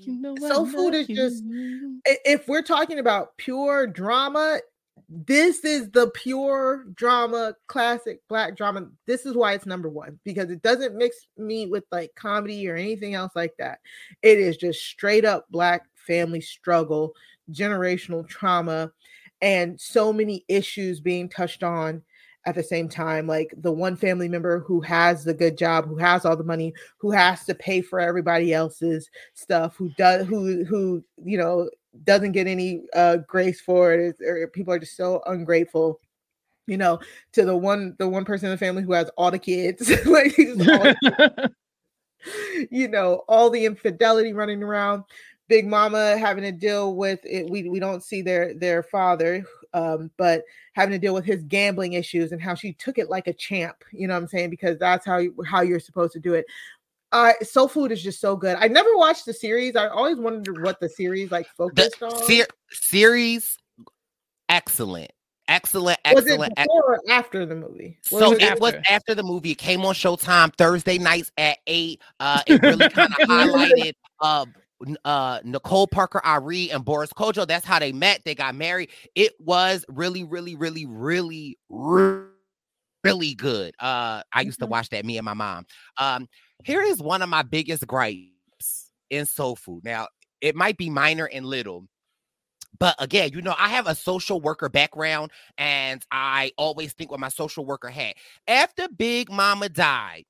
You 0.04 0.14
know 0.14 0.34
Soul 0.36 0.66
food 0.66 0.94
is 0.94 1.06
just 1.06 1.44
if 2.04 2.48
we're 2.48 2.62
talking 2.62 2.98
about 2.98 3.36
pure 3.36 3.86
drama, 3.86 4.58
this 5.14 5.64
is 5.64 5.90
the 5.90 6.10
pure 6.10 6.86
drama, 6.94 7.54
classic 7.66 8.20
black 8.28 8.56
drama. 8.56 8.88
This 9.06 9.26
is 9.26 9.34
why 9.34 9.52
it's 9.52 9.66
number 9.66 9.90
one 9.90 10.18
because 10.24 10.50
it 10.50 10.62
doesn't 10.62 10.96
mix 10.96 11.26
me 11.36 11.66
with 11.66 11.84
like 11.92 12.14
comedy 12.14 12.66
or 12.68 12.76
anything 12.76 13.14
else 13.14 13.32
like 13.34 13.52
that. 13.58 13.80
It 14.22 14.38
is 14.38 14.56
just 14.56 14.80
straight 14.80 15.26
up 15.26 15.46
black 15.50 15.82
family 16.06 16.40
struggle, 16.40 17.12
generational 17.50 18.26
trauma, 18.26 18.90
and 19.42 19.78
so 19.78 20.12
many 20.12 20.44
issues 20.48 21.00
being 21.00 21.28
touched 21.28 21.62
on 21.62 22.02
at 22.44 22.54
the 22.54 22.62
same 22.62 22.88
time 22.88 23.26
like 23.26 23.54
the 23.58 23.70
one 23.70 23.94
family 23.94 24.28
member 24.28 24.60
who 24.60 24.80
has 24.80 25.22
the 25.22 25.34
good 25.34 25.56
job 25.56 25.86
who 25.86 25.96
has 25.96 26.24
all 26.24 26.36
the 26.36 26.42
money 26.42 26.74
who 26.98 27.12
has 27.12 27.44
to 27.44 27.54
pay 27.54 27.80
for 27.80 28.00
everybody 28.00 28.52
else's 28.52 29.08
stuff 29.34 29.76
who 29.76 29.88
does 29.96 30.26
who 30.26 30.64
who 30.64 31.04
you 31.24 31.38
know 31.38 31.70
doesn't 32.04 32.32
get 32.32 32.46
any 32.46 32.82
uh, 32.94 33.18
grace 33.28 33.60
for 33.60 33.92
it, 33.92 34.16
or 34.20 34.46
people 34.48 34.72
are 34.72 34.78
just 34.78 34.96
so 34.96 35.22
ungrateful. 35.26 36.00
You 36.66 36.76
know, 36.76 37.00
to 37.32 37.44
the 37.44 37.56
one 37.56 37.96
the 37.98 38.08
one 38.08 38.24
person 38.24 38.46
in 38.46 38.52
the 38.52 38.58
family 38.58 38.82
who 38.82 38.92
has 38.92 39.10
all 39.16 39.30
the 39.30 39.38
kids, 39.38 39.90
like 40.06 40.38
all, 40.38 41.48
you 42.70 42.88
know, 42.88 43.24
all 43.28 43.50
the 43.50 43.66
infidelity 43.66 44.32
running 44.32 44.62
around. 44.62 45.04
Big 45.48 45.66
Mama 45.66 46.16
having 46.16 46.44
to 46.44 46.52
deal 46.52 46.94
with 46.94 47.20
it. 47.24 47.50
We 47.50 47.68
we 47.68 47.80
don't 47.80 48.02
see 48.02 48.22
their 48.22 48.54
their 48.54 48.82
father, 48.82 49.44
um, 49.74 50.10
but 50.16 50.44
having 50.72 50.92
to 50.92 50.98
deal 50.98 51.14
with 51.14 51.24
his 51.24 51.42
gambling 51.42 51.92
issues 51.94 52.32
and 52.32 52.40
how 52.40 52.54
she 52.54 52.72
took 52.72 52.96
it 52.96 53.10
like 53.10 53.26
a 53.26 53.34
champ. 53.34 53.76
You 53.92 54.06
know 54.06 54.14
what 54.14 54.22
I'm 54.22 54.28
saying? 54.28 54.50
Because 54.50 54.78
that's 54.78 55.04
how 55.04 55.18
you, 55.18 55.34
how 55.44 55.60
you're 55.60 55.80
supposed 55.80 56.12
to 56.14 56.20
do 56.20 56.34
it. 56.34 56.46
Uh, 57.12 57.32
Soul 57.42 57.68
Food 57.68 57.92
is 57.92 58.02
just 58.02 58.20
so 58.20 58.36
good. 58.36 58.56
I 58.58 58.68
never 58.68 58.96
watched 58.96 59.26
the 59.26 59.34
series. 59.34 59.76
I 59.76 59.88
always 59.88 60.16
wondered 60.16 60.62
what 60.62 60.80
the 60.80 60.88
series 60.88 61.30
like 61.30 61.46
focused 61.56 62.00
the 62.00 62.06
on. 62.06 62.24
Ser- 62.24 62.46
series, 62.70 63.58
excellent. 64.48 65.10
Excellent, 65.48 65.98
excellent. 66.04 66.38
Was 66.38 66.48
it 66.48 66.56
before 66.56 66.94
or 66.94 67.00
after 67.10 67.44
the 67.44 67.56
movie? 67.56 67.98
What 68.10 68.20
so 68.20 68.30
was 68.30 68.38
it, 68.38 68.44
it 68.44 68.60
was 68.60 68.74
after 68.88 69.14
the 69.14 69.22
movie. 69.24 69.50
It 69.50 69.58
came 69.58 69.84
on 69.84 69.92
Showtime 69.92 70.54
Thursday 70.56 70.98
nights 70.98 71.30
at 71.36 71.58
eight. 71.66 72.00
Uh, 72.20 72.40
it 72.46 72.62
really 72.62 72.88
kind 72.88 73.12
of 73.20 73.28
highlighted 73.28 73.92
uh, 74.20 74.46
uh, 75.04 75.40
Nicole 75.44 75.88
Parker 75.88 76.20
Ari 76.24 76.70
and 76.70 76.84
Boris 76.84 77.12
Kodjoe. 77.12 77.46
That's 77.46 77.66
how 77.66 77.78
they 77.78 77.92
met. 77.92 78.22
They 78.24 78.34
got 78.34 78.54
married. 78.54 78.90
It 79.14 79.32
was 79.40 79.84
really, 79.88 80.24
really, 80.24 80.56
really, 80.56 80.86
really, 80.86 81.58
really 81.68 83.34
good. 83.34 83.74
Uh, 83.80 84.22
I 84.32 84.42
used 84.42 84.58
to 84.60 84.64
mm-hmm. 84.64 84.72
watch 84.72 84.88
that. 84.90 85.04
Me 85.04 85.18
and 85.18 85.24
my 85.24 85.34
mom. 85.34 85.66
Um, 85.98 86.28
here 86.64 86.82
is 86.82 87.00
one 87.00 87.22
of 87.22 87.28
my 87.28 87.42
biggest 87.42 87.86
gripes 87.86 88.90
in 89.10 89.26
soul 89.26 89.56
food. 89.56 89.84
Now, 89.84 90.08
it 90.40 90.56
might 90.56 90.76
be 90.76 90.90
minor 90.90 91.28
and 91.32 91.46
little, 91.46 91.86
but 92.78 92.96
again, 92.98 93.30
you 93.32 93.42
know, 93.42 93.54
I 93.58 93.68
have 93.68 93.86
a 93.86 93.94
social 93.94 94.40
worker 94.40 94.68
background 94.68 95.30
and 95.58 96.04
I 96.10 96.52
always 96.56 96.92
think 96.92 97.10
what 97.10 97.20
my 97.20 97.28
social 97.28 97.64
worker 97.64 97.88
had. 97.88 98.14
After 98.48 98.88
Big 98.88 99.30
Mama 99.30 99.68
died, 99.68 100.24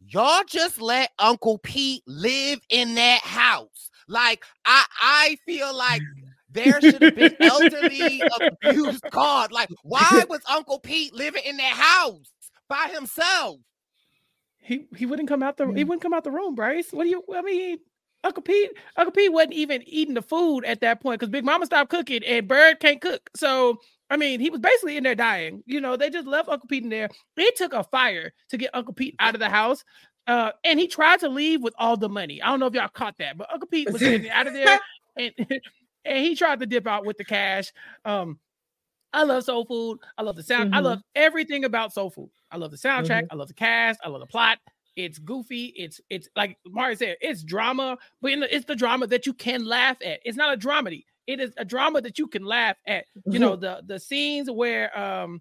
y'all 0.00 0.44
just 0.46 0.80
let 0.80 1.10
Uncle 1.18 1.58
Pete 1.58 2.02
live 2.06 2.60
in 2.70 2.94
that 2.94 3.20
house. 3.20 3.90
Like, 4.08 4.44
I 4.64 4.84
I 5.00 5.36
feel 5.46 5.74
like 5.76 6.02
there 6.50 6.80
should 6.80 7.02
have 7.02 7.14
been 7.14 7.36
elderly 7.40 8.22
abused 8.64 9.04
God. 9.10 9.52
Like, 9.52 9.68
why 9.82 10.24
was 10.28 10.40
Uncle 10.48 10.78
Pete 10.78 11.14
living 11.14 11.42
in 11.44 11.56
that 11.56 11.74
house 11.74 12.30
by 12.68 12.90
himself? 12.94 13.58
He 14.62 14.86
he 14.96 15.06
wouldn't 15.06 15.28
come 15.28 15.42
out 15.42 15.56
the 15.56 15.66
he 15.66 15.84
wouldn't 15.84 16.02
come 16.02 16.14
out 16.14 16.24
the 16.24 16.30
room, 16.30 16.54
Brice. 16.54 16.92
What 16.92 17.04
do 17.04 17.10
you 17.10 17.22
I 17.34 17.42
mean? 17.42 17.78
Uncle 18.24 18.42
Pete, 18.42 18.70
Uncle 18.96 19.12
Pete 19.12 19.32
wasn't 19.32 19.54
even 19.54 19.82
eating 19.84 20.14
the 20.14 20.22
food 20.22 20.64
at 20.64 20.80
that 20.80 21.00
point 21.00 21.18
because 21.18 21.30
Big 21.30 21.44
Mama 21.44 21.66
stopped 21.66 21.90
cooking 21.90 22.22
and 22.24 22.46
Bird 22.46 22.78
can't 22.78 23.00
cook. 23.00 23.28
So 23.34 23.80
I 24.10 24.16
mean, 24.16 24.40
he 24.40 24.50
was 24.50 24.60
basically 24.60 24.96
in 24.96 25.04
there 25.04 25.14
dying. 25.14 25.62
You 25.66 25.80
know, 25.80 25.96
they 25.96 26.10
just 26.10 26.28
left 26.28 26.48
Uncle 26.48 26.68
Pete 26.68 26.84
in 26.84 26.90
there. 26.90 27.08
It 27.36 27.56
took 27.56 27.72
a 27.72 27.82
fire 27.82 28.32
to 28.50 28.58
get 28.58 28.70
Uncle 28.74 28.94
Pete 28.94 29.16
out 29.18 29.34
of 29.34 29.40
the 29.40 29.48
house. 29.48 29.84
Uh, 30.26 30.52
and 30.62 30.78
he 30.78 30.86
tried 30.86 31.20
to 31.20 31.28
leave 31.28 31.62
with 31.62 31.74
all 31.78 31.96
the 31.96 32.08
money. 32.08 32.40
I 32.40 32.48
don't 32.48 32.60
know 32.60 32.66
if 32.66 32.74
y'all 32.74 32.88
caught 32.88 33.18
that, 33.18 33.36
but 33.36 33.50
Uncle 33.52 33.68
Pete 33.68 33.90
was 33.90 34.00
getting 34.00 34.30
out 34.30 34.46
of 34.46 34.52
there 34.52 34.78
and, 35.16 35.32
and 36.04 36.24
he 36.24 36.36
tried 36.36 36.60
to 36.60 36.66
dip 36.66 36.86
out 36.86 37.04
with 37.04 37.18
the 37.18 37.24
cash. 37.24 37.72
Um, 38.04 38.38
I 39.12 39.24
love 39.24 39.44
soul 39.44 39.64
food. 39.64 39.98
I 40.16 40.22
love 40.22 40.36
the 40.36 40.42
sound. 40.42 40.70
Mm-hmm. 40.70 40.74
I 40.74 40.80
love 40.80 41.02
everything 41.14 41.64
about 41.64 41.92
soul 41.92 42.10
food. 42.10 42.30
I 42.50 42.56
love 42.56 42.70
the 42.70 42.76
soundtrack. 42.76 43.24
Mm-hmm. 43.24 43.32
I 43.32 43.34
love 43.34 43.48
the 43.48 43.54
cast. 43.54 44.00
I 44.04 44.08
love 44.08 44.20
the 44.20 44.26
plot. 44.26 44.58
It's 44.96 45.18
goofy. 45.18 45.72
It's 45.76 46.00
it's 46.10 46.28
like 46.36 46.58
Mari 46.66 46.96
said. 46.96 47.16
It's 47.20 47.42
drama, 47.42 47.96
but 48.20 48.32
it's 48.32 48.66
the 48.66 48.76
drama 48.76 49.06
that 49.08 49.26
you 49.26 49.32
can 49.32 49.64
laugh 49.64 49.96
at. 50.04 50.20
It's 50.24 50.36
not 50.36 50.54
a 50.54 50.56
dramedy. 50.56 51.04
It 51.26 51.40
is 51.40 51.52
a 51.56 51.64
drama 51.64 52.00
that 52.02 52.18
you 52.18 52.26
can 52.26 52.44
laugh 52.44 52.76
at. 52.86 53.06
You 53.26 53.38
know 53.38 53.56
the 53.56 53.82
the 53.86 53.98
scenes 53.98 54.50
where 54.50 54.96
um 54.98 55.40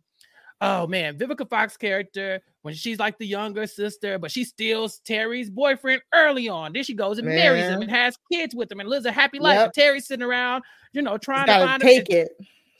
oh 0.62 0.88
man, 0.88 1.18
Vivica 1.18 1.50
Fox 1.50 1.76
character 1.76 2.42
when 2.62 2.74
she's 2.74 3.00
like 3.00 3.18
the 3.18 3.26
younger 3.26 3.66
sister, 3.68 4.20
but 4.20 4.32
she 4.32 4.44
steals 4.44 5.00
Terry's 5.00 5.50
boyfriend 5.50 6.02
early 6.14 6.48
on. 6.48 6.74
Then 6.74 6.84
she 6.84 6.94
goes 6.94 7.18
and 7.18 7.28
man. 7.28 7.36
marries 7.36 7.66
him 7.66 7.82
and 7.82 7.92
has 7.92 8.18
kids 8.32 8.56
with 8.56 8.72
him 8.72 8.80
and 8.80 8.88
lives 8.88 9.06
a 9.06 9.12
happy 9.12 9.40
life. 9.40 9.58
Yep. 9.58 9.74
Terry's 9.74 10.08
sitting 10.08 10.24
around, 10.24 10.64
you 10.94 11.02
know, 11.02 11.18
trying 11.18 11.48
to 11.48 11.66
find 11.66 11.82
take 11.82 12.10
it. 12.10 12.32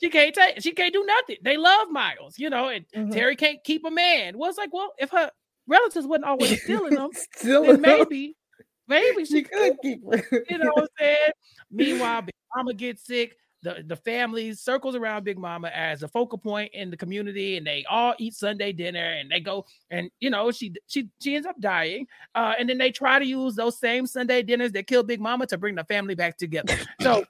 She 0.02 0.10
can't 0.10 0.34
take. 0.34 0.60
She 0.60 0.72
can't 0.72 0.92
do 0.92 1.04
nothing. 1.04 1.36
They 1.42 1.56
love 1.56 1.88
Miles, 1.90 2.38
you 2.38 2.50
know, 2.50 2.68
and 2.68 2.84
mm-hmm. 2.94 3.10
Terry 3.10 3.36
can't 3.36 3.62
keep 3.62 3.84
a 3.84 3.90
man. 3.90 4.36
Well, 4.36 4.48
it's 4.48 4.58
like, 4.58 4.72
well, 4.72 4.92
if 4.98 5.10
her 5.10 5.30
relatives 5.68 6.06
wasn't 6.06 6.24
always 6.24 6.60
stealing 6.64 6.94
them, 6.94 7.10
then 7.42 7.80
maybe, 7.80 8.36
maybe 8.88 9.24
she, 9.24 9.36
she 9.36 9.42
could 9.42 9.76
keep. 9.80 10.00
Her. 10.04 10.44
You 10.50 10.58
know 10.58 10.70
what 10.72 10.82
I'm 10.82 10.88
saying? 10.98 11.30
Meanwhile, 11.70 12.22
Big 12.22 12.34
Mama 12.54 12.74
gets 12.74 13.06
sick 13.06 13.36
the, 13.62 13.84
the 13.86 13.96
family 13.96 14.52
circles 14.54 14.96
around 14.96 15.24
Big 15.24 15.38
Mama 15.38 15.68
as 15.68 16.02
a 16.02 16.08
focal 16.08 16.38
point 16.38 16.72
in 16.74 16.90
the 16.90 16.96
community, 16.96 17.56
and 17.56 17.66
they 17.66 17.84
all 17.88 18.14
eat 18.18 18.34
Sunday 18.34 18.72
dinner, 18.72 19.12
and 19.12 19.30
they 19.30 19.40
go 19.40 19.64
and 19.90 20.10
you 20.20 20.30
know 20.30 20.50
she 20.50 20.74
she 20.88 21.08
she 21.20 21.36
ends 21.36 21.46
up 21.46 21.60
dying, 21.60 22.06
uh, 22.34 22.54
and 22.58 22.68
then 22.68 22.78
they 22.78 22.90
try 22.90 23.18
to 23.18 23.24
use 23.24 23.54
those 23.54 23.78
same 23.78 24.06
Sunday 24.06 24.42
dinners 24.42 24.72
that 24.72 24.88
killed 24.88 25.06
Big 25.06 25.20
Mama 25.20 25.46
to 25.46 25.58
bring 25.58 25.76
the 25.76 25.84
family 25.84 26.14
back 26.14 26.36
together. 26.36 26.76
So 27.00 27.24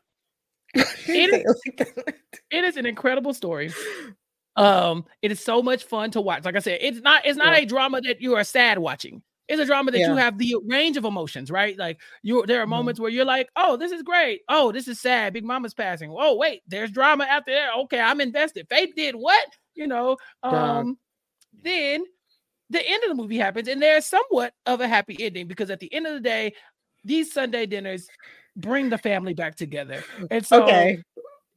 it 0.74 1.44
is 1.44 1.62
it 2.50 2.64
is 2.64 2.76
an 2.76 2.86
incredible 2.86 3.34
story. 3.34 3.72
Um, 4.56 5.06
it 5.22 5.32
is 5.32 5.40
so 5.40 5.62
much 5.62 5.84
fun 5.84 6.10
to 6.12 6.20
watch. 6.20 6.44
Like 6.44 6.56
I 6.56 6.60
said, 6.60 6.78
it's 6.82 7.00
not 7.00 7.26
it's 7.26 7.38
not 7.38 7.54
yeah. 7.54 7.62
a 7.62 7.66
drama 7.66 8.00
that 8.02 8.20
you 8.20 8.36
are 8.36 8.44
sad 8.44 8.78
watching 8.78 9.22
it's 9.52 9.60
a 9.60 9.66
drama 9.66 9.90
that 9.90 9.98
yeah. 9.98 10.08
you 10.08 10.16
have 10.16 10.38
the 10.38 10.56
range 10.66 10.96
of 10.96 11.04
emotions, 11.04 11.50
right? 11.50 11.76
Like 11.78 12.00
you 12.22 12.44
there 12.46 12.60
are 12.60 12.62
mm-hmm. 12.62 12.70
moments 12.70 12.96
mm-hmm. 12.96 13.02
where 13.02 13.12
you're 13.12 13.24
like, 13.24 13.48
oh, 13.56 13.76
this 13.76 13.92
is 13.92 14.02
great. 14.02 14.40
Oh, 14.48 14.72
this 14.72 14.88
is 14.88 15.00
sad. 15.00 15.32
Big 15.32 15.44
Mama's 15.44 15.74
passing. 15.74 16.14
Oh, 16.16 16.36
wait, 16.36 16.62
there's 16.66 16.90
drama 16.90 17.24
after 17.24 17.52
there. 17.52 17.70
Okay, 17.80 18.00
I'm 18.00 18.20
invested. 18.20 18.66
Faith 18.68 18.94
did 18.96 19.14
what? 19.14 19.46
You 19.74 19.86
know, 19.86 20.16
um, 20.42 20.98
then 21.62 22.04
the 22.70 22.86
end 22.86 23.02
of 23.04 23.10
the 23.10 23.14
movie 23.14 23.38
happens, 23.38 23.68
and 23.68 23.82
there's 23.82 24.06
somewhat 24.06 24.54
of 24.64 24.80
a 24.80 24.88
happy 24.88 25.16
ending 25.20 25.48
because 25.48 25.70
at 25.70 25.80
the 25.80 25.92
end 25.92 26.06
of 26.06 26.14
the 26.14 26.20
day, 26.20 26.54
these 27.04 27.32
Sunday 27.32 27.66
dinners 27.66 28.08
bring 28.56 28.90
the 28.90 28.98
family 28.98 29.34
back 29.34 29.56
together. 29.56 30.02
And 30.30 30.44
so 30.44 30.64
okay. 30.64 31.02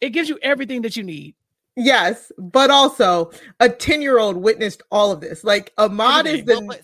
it 0.02 0.10
gives 0.10 0.30
you 0.30 0.39
everything 0.41 0.82
that 0.84 0.96
you 0.96 1.04
need. 1.04 1.36
Yes, 1.76 2.32
but 2.38 2.70
also 2.70 3.32
a 3.60 3.68
10 3.68 4.02
year 4.02 4.18
old 4.18 4.38
witnessed 4.38 4.82
all 4.91 5.12
of 5.12 5.20
this. 5.20 5.43
Like 5.43 5.74
Ahmad 5.78 6.26
is 6.26 6.46
the 6.46 6.80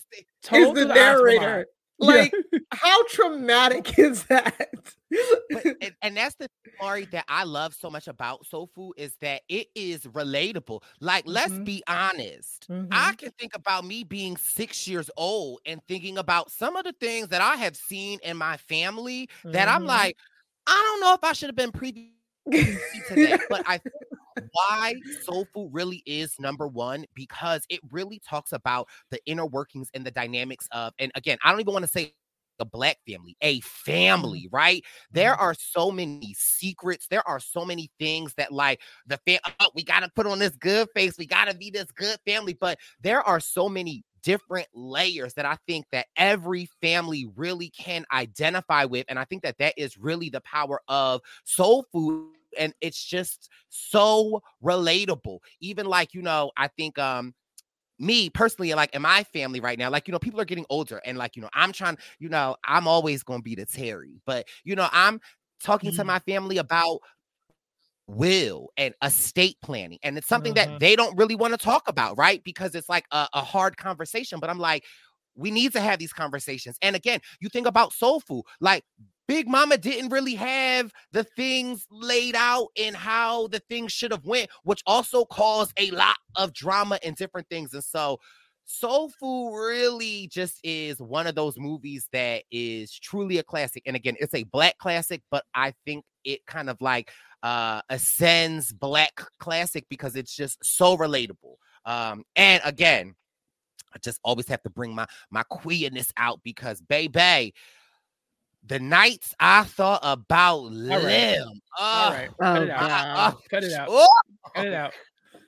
is 0.52 0.74
the 0.74 0.86
narrator. 0.86 1.68
Like, 2.02 2.34
yeah. 2.52 2.60
how 2.72 3.06
traumatic 3.08 3.98
is 4.00 4.24
that? 4.24 4.70
but, 5.52 5.66
and, 5.82 5.94
and, 6.02 6.18
that's 6.18 6.36
the 6.36 6.50
story 6.76 7.06
that 7.12 7.26
I 7.28 7.44
love 7.44 7.76
so 7.76 7.90
much 7.90 8.08
about 8.08 8.46
soul 8.46 8.70
food 8.74 8.94
is 8.98 9.14
that 9.22 9.42
it 9.48 9.68
is 9.76 10.02
relatable. 10.02 10.82
Like, 11.00 11.26
mm-hmm. 11.26 11.34
let's 11.34 11.58
be 11.60 11.84
honest. 11.88 12.68
Mm-hmm. 12.70 12.88
I 12.92 13.14
can 13.14 13.32
think 13.38 13.56
about 13.56 13.86
me 13.86 14.04
being 14.04 14.36
six 14.36 14.88
years 14.88 15.12
old 15.16 15.60
and 15.66 15.80
thinking 15.88 16.18
about 16.18 16.52
some 16.52 16.76
of 16.76 16.86
the 16.86 16.94
things 16.94 17.28
that 17.28 17.42
I 17.42 17.56
have 17.58 17.76
seen 17.76 18.20
in 18.24 18.36
my 18.36 18.58
family 18.58 19.28
mm-hmm. 19.40 19.52
that 19.52 19.68
I'm 19.68 19.82
mm-hmm. 19.82 19.88
like, 19.88 20.18
I 20.66 20.74
don't 20.74 21.02
know 21.02 21.14
if 21.14 21.24
I 21.24 21.34
should 21.34 21.50
have 21.50 21.56
been 21.56 21.72
privy 21.72 22.14
to 22.52 22.60
that, 23.16 23.42
but 23.50 23.64
I 23.68 23.80
why 24.52 24.96
soul 25.24 25.48
food 25.54 25.70
really 25.72 26.04
is 26.06 26.36
number 26.40 26.68
one 26.68 27.06
because 27.14 27.66
it 27.70 27.80
really 27.92 28.20
talks 28.28 28.52
about 28.54 28.88
the 29.10 29.20
inner 29.26 29.46
workings 29.46 29.90
and 29.94 30.06
the 30.06 30.12
dynamics 30.12 30.68
of, 30.72 30.94
and 31.00 31.12
again, 31.16 31.38
I 31.44 31.52
don't 31.52 31.60
even 31.60 31.74
want 31.74 31.86
to 31.86 31.92
say 31.92 32.14
a 32.62 32.66
black 32.66 32.98
family, 33.08 33.36
a 33.42 33.60
mm-hmm. 33.60 33.92
family, 33.92 34.48
right? 34.52 34.84
There 35.12 35.34
mm-hmm. 35.34 35.42
are 35.42 35.54
so 35.54 35.92
many 35.92 36.34
secrets. 36.38 37.08
There 37.08 37.28
are 37.28 37.40
so 37.40 37.66
many 37.66 37.92
things 38.00 38.34
that, 38.36 38.52
like, 38.54 38.80
the 39.08 39.20
fam- 39.26 39.40
oh, 39.60 39.72
we 39.76 39.84
got 39.84 40.02
to 40.02 40.10
put 40.16 40.28
on 40.28 40.40
this 40.40 40.56
good 40.56 40.88
face. 40.96 41.18
We 41.18 41.26
got 41.26 41.50
to 41.50 41.56
be 41.56 41.70
this 41.70 41.92
good 41.92 42.18
family. 42.26 42.54
But 42.54 42.78
there 43.02 43.22
are 43.24 43.40
so 43.40 43.68
many 43.68 44.04
different 44.24 44.68
layers 44.74 45.34
that 45.34 45.46
I 45.46 45.58
think 45.68 45.88
that 45.92 46.06
every 46.16 46.70
family 46.82 47.28
really 47.36 47.70
can 47.72 48.06
identify 48.14 48.86
with. 48.86 49.06
And 49.10 49.18
I 49.18 49.26
think 49.26 49.42
that 49.42 49.58
that 49.58 49.74
is 49.78 49.98
really 49.98 50.30
the 50.30 50.42
power 50.42 50.82
of 50.88 51.22
soul 51.44 51.86
food 51.92 52.36
and 52.58 52.74
it's 52.82 53.04
just 53.04 53.50
so 53.70 54.42
relatable. 54.64 55.40
Even 55.60 55.86
like, 55.86 56.14
you 56.14 56.22
know, 56.22 56.52
I 56.58 56.68
think 56.68 56.98
um 57.00 57.34
me 58.02 58.30
personally, 58.30 58.74
like 58.74 58.94
in 58.96 59.02
my 59.02 59.24
family 59.26 59.60
right 59.60 59.78
now, 59.78 59.90
like, 59.90 60.08
you 60.08 60.12
know, 60.12 60.20
people 60.20 60.42
are 60.42 60.46
getting 60.46 60.66
older 60.70 61.00
and 61.06 61.18
like, 61.18 61.36
you 61.36 61.42
know, 61.42 61.50
I'm 61.54 61.72
trying, 61.72 61.98
you 62.20 62.30
know, 62.30 62.56
I'm 62.66 62.88
always 62.88 63.24
going 63.24 63.40
to 63.40 63.44
be 63.44 63.56
the 63.56 63.66
Terry, 63.66 64.20
but, 64.26 64.48
you 64.64 64.76
know, 64.76 64.90
I'm 64.92 65.22
talking 65.62 65.92
mm-hmm. 65.92 65.98
to 65.98 66.06
my 66.06 66.20
family 66.20 66.58
about 66.58 67.00
will 68.08 68.70
and 68.76 68.94
estate 69.04 69.58
planning. 69.62 70.00
And 70.04 70.18
it's 70.18 70.28
something 70.28 70.58
uh-huh. 70.58 70.72
that 70.72 70.80
they 70.80 70.96
don't 70.96 71.16
really 71.16 71.36
want 71.36 71.54
to 71.54 71.64
talk 71.64 71.88
about, 71.88 72.18
right? 72.18 72.44
Because 72.44 72.76
it's 72.76 72.90
like 72.90 73.06
a, 73.12 73.28
a 73.34 73.42
hard 73.42 73.78
conversation. 73.78 74.40
But 74.40 74.50
I'm 74.50 74.60
like, 74.60 74.84
we 75.36 75.52
need 75.52 75.72
to 75.74 75.80
have 75.80 76.00
these 76.00 76.12
conversations. 76.12 76.78
And 76.82 76.96
again, 76.96 77.20
you 77.40 77.50
think 77.50 77.68
about 77.68 77.94
soul 77.94 78.20
food, 78.20 78.44
like 78.60 78.84
Big 79.32 79.48
Mama 79.48 79.78
didn't 79.78 80.10
really 80.10 80.36
have 80.36 80.92
the 81.14 81.24
things 81.24 81.88
laid 81.90 82.36
out 82.36 82.68
in 82.76 82.94
how 82.94 83.48
the 83.48 83.60
things 83.60 83.94
should 83.94 84.12
have 84.12 84.26
went, 84.26 84.50
which 84.64 84.84
also 84.86 85.24
caused 85.24 85.72
a 85.78 85.90
lot 85.92 86.18
of 86.36 86.52
drama 86.52 87.00
and 87.02 87.16
different 87.16 87.48
things. 87.48 87.74
And 87.74 87.82
so 87.82 88.20
Soul 88.66 89.08
Food 89.08 89.56
really 89.56 90.28
just 90.28 90.60
is 90.66 91.00
one 91.00 91.28
of 91.28 91.36
those 91.36 91.58
movies 91.58 92.10
that 92.12 92.44
is 92.52 92.92
truly 92.92 93.38
a 93.38 93.44
classic. 93.44 93.84
And 93.86 93.96
again, 93.96 94.18
it's 94.20 94.34
a 94.34 94.44
black 94.44 94.78
classic, 94.80 95.22
but 95.32 95.46
I 95.56 95.76
think 95.86 96.04
it 96.26 96.46
kind 96.46 96.70
of 96.70 96.82
like 96.82 97.10
uh 97.42 97.80
ascends 97.90 98.74
black 98.74 99.14
classic 99.40 99.86
because 99.90 100.18
it's 100.18 100.36
just 100.36 100.58
so 100.62 100.98
relatable. 100.98 101.56
Um, 101.86 102.26
and 102.36 102.62
again, 102.66 103.16
I 103.94 104.00
just 104.00 104.20
always 104.26 104.50
have 104.50 104.62
to 104.64 104.70
bring 104.70 104.94
my 104.94 105.08
my 105.30 105.44
queerness 105.44 106.12
out 106.18 106.42
because 106.44 106.82
baby, 106.82 107.54
the 108.66 108.80
nights 108.80 109.34
I 109.40 109.64
thought 109.64 110.00
about 110.04 110.72
Lem. 110.72 111.48
All 111.80 112.12
right. 112.12 112.30
Oh, 112.40 112.44
Cut, 112.44 112.64
it 112.64 112.70
uh, 112.70 113.32
Cut 113.50 113.64
it 113.64 113.74
out. 113.74 113.88
Oh. 113.90 114.08
Cut 114.56 114.68
it 114.68 114.74
out. 114.74 114.94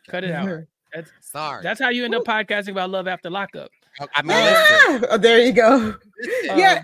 Cut 0.08 0.24
it 0.24 0.32
out. 0.32 0.60
That's 0.94 1.12
sorry. 1.22 1.64
That's 1.64 1.80
how 1.80 1.90
you 1.90 2.06
end 2.06 2.16
up 2.16 2.24
podcasting 2.24 2.72
about 2.72 2.90
love 2.90 3.08
after 3.08 3.30
lockup. 3.30 3.72
Oh, 4.00 4.08
I 4.16 4.22
mean, 4.22 4.38
ah, 4.38 5.00
oh, 5.12 5.18
there 5.18 5.40
you 5.40 5.52
go. 5.52 5.76
Um, 5.76 6.00
yeah. 6.56 6.82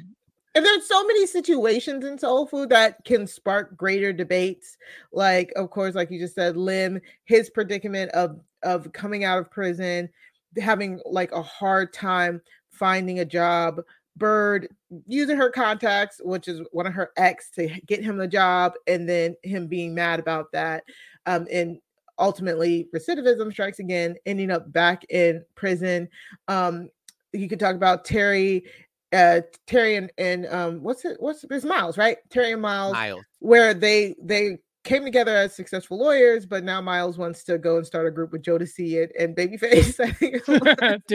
And 0.56 0.66
there's 0.66 0.88
so 0.88 1.06
many 1.06 1.28
situations 1.28 2.04
in 2.04 2.18
soul 2.18 2.48
food 2.48 2.70
that 2.70 3.06
can 3.06 3.28
spark 3.28 3.78
greater 3.78 4.12
debates. 4.12 4.78
Like, 5.12 5.52
of 5.56 5.70
course, 5.70 5.94
like 5.94 6.10
you 6.10 6.20
just 6.20 6.36
said, 6.36 6.58
Lem, 6.58 7.00
his 7.26 7.50
predicament 7.50 8.12
of 8.12 8.40
of 8.64 8.92
coming 8.92 9.24
out 9.24 9.40
of 9.40 9.52
prison, 9.52 10.10
having 10.58 11.00
like 11.06 11.32
a 11.32 11.42
hard 11.42 11.94
time 11.94 12.42
finding 12.72 13.20
a 13.20 13.26
job, 13.26 13.82
Bird 14.20 14.68
using 15.08 15.38
her 15.38 15.50
contacts, 15.50 16.22
which 16.24 16.48
is 16.48 16.62
one 16.72 16.86
of 16.86 16.94
her 16.94 17.12
ex, 17.18 17.50
to 17.52 17.68
get 17.88 18.04
him 18.04 18.18
the 18.18 18.28
job, 18.28 18.74
and 18.86 19.10
then 19.10 19.36
him 19.44 19.68
being 19.68 19.96
mad 19.96 20.20
about 20.20 20.52
that. 20.52 20.84
Um, 21.26 21.48
and 21.52 21.80
ultimately, 22.20 22.88
recidivism 22.94 23.52
strikes 23.52 23.80
again, 23.80 24.16
ending 24.26 24.52
up 24.52 24.72
back 24.72 25.06
in 25.10 25.44
prison. 25.56 26.10
Um, 26.48 26.90
you 27.34 27.48
could 27.50 27.60
talk 27.60 27.76
about 27.76 28.06
Terry 28.06 28.66
uh 29.12 29.42
Terry 29.66 29.96
and, 29.96 30.12
and 30.20 30.46
um 30.48 30.84
what's 30.84 31.04
it 31.06 31.18
what's 31.20 31.44
it's 31.50 31.66
Miles, 31.66 31.98
right? 31.98 32.18
Terry 32.30 32.52
and 32.52 32.62
Miles, 32.62 32.94
Miles. 32.94 33.24
where 33.40 33.74
they 33.74 34.16
they 34.22 34.60
came 34.90 35.04
together 35.04 35.36
as 35.36 35.54
successful 35.54 36.00
lawyers, 36.00 36.48
but 36.48 36.64
now 36.64 36.82
Miles 36.82 37.18
wants 37.18 37.44
to 37.44 37.60
go 37.60 37.78
and 37.78 37.86
start 37.86 38.08
a 38.08 38.12
group 38.12 38.32
with 38.32 38.42
Jodeci 38.42 39.04
and, 39.04 39.12
and 39.18 39.36
Babyface. 39.36 40.00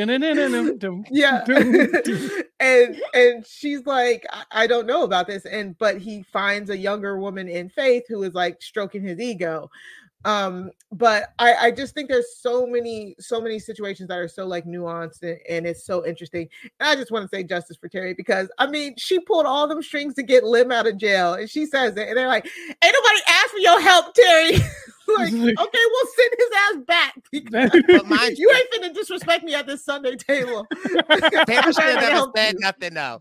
yeah. 1.11 1.45
and 2.61 3.03
and 3.13 3.45
she's 3.45 3.85
like, 3.85 4.25
I, 4.31 4.45
I, 4.53 4.67
don't 4.69 4.87
know 4.87 5.03
about 5.03 5.27
this. 5.27 5.45
And 5.45 5.77
but 5.79 5.99
he 5.99 6.23
finds 6.23 6.71
a 6.71 6.79
younger 6.79 7.19
woman 7.19 7.49
in 7.49 7.69
Faith 7.69 8.05
who 8.09 8.23
is 8.23 8.33
like 8.33 8.63
stroking 8.63 9.03
his 9.03 9.19
ego 9.19 9.69
um 10.25 10.71
but 10.93 11.33
i 11.39 11.55
i 11.55 11.71
just 11.71 11.95
think 11.95 12.09
there's 12.09 12.37
so 12.39 12.67
many 12.67 13.15
so 13.19 13.41
many 13.41 13.59
situations 13.59 14.09
that 14.09 14.19
are 14.19 14.29
so 14.29 14.47
like 14.47 14.65
nuanced 14.65 15.23
and, 15.23 15.39
and 15.49 15.67
it's 15.67 15.85
so 15.85 16.05
interesting 16.07 16.49
and 16.81 16.89
i 16.89 16.95
just 16.95 17.11
want 17.11 17.23
to 17.23 17.35
say 17.35 17.43
justice 17.43 17.77
for 17.77 17.89
terry 17.89 18.15
because 18.15 18.51
i 18.59 18.67
mean 18.67 18.95
she 18.97 19.19
pulled 19.21 19.47
all 19.47 19.69
them 19.69 19.83
strings 19.83 20.15
to 20.15 20.23
get 20.23 20.45
lem 20.45 20.73
out 20.73 20.87
of 20.87 20.97
jail 20.97 21.35
and 21.35 21.51
she 21.51 21.67
says 21.67 21.97
it 21.97 22.09
and 22.09 22.17
they're 22.17 22.29
like 22.29 22.45
ain't 22.45 22.95
nobody 22.95 23.21
asked 23.29 23.51
for 23.51 23.59
your 23.59 23.81
help 23.81 24.15
terry 24.15 24.59
like, 25.19 25.33
okay, 25.35 25.45
we'll 25.45 26.07
send 26.17 26.35
his 26.39 26.51
ass 26.57 26.77
back. 26.87 27.15
But 27.87 28.07
mind 28.07 28.39
you 28.39 28.51
ain't 28.51 28.71
finna 28.73 28.95
disrespect 28.95 29.45
me 29.45 29.55
at 29.55 29.67
this 29.67 29.85
Sunday 29.85 30.17
table. 30.17 30.67
Terry 30.71 31.73
should 31.73 31.85
have 31.85 31.99
I 31.99 32.01
never 32.01 32.31
said 32.35 32.55
you. 32.55 32.61
nothing. 32.61 32.95
No, 32.95 33.21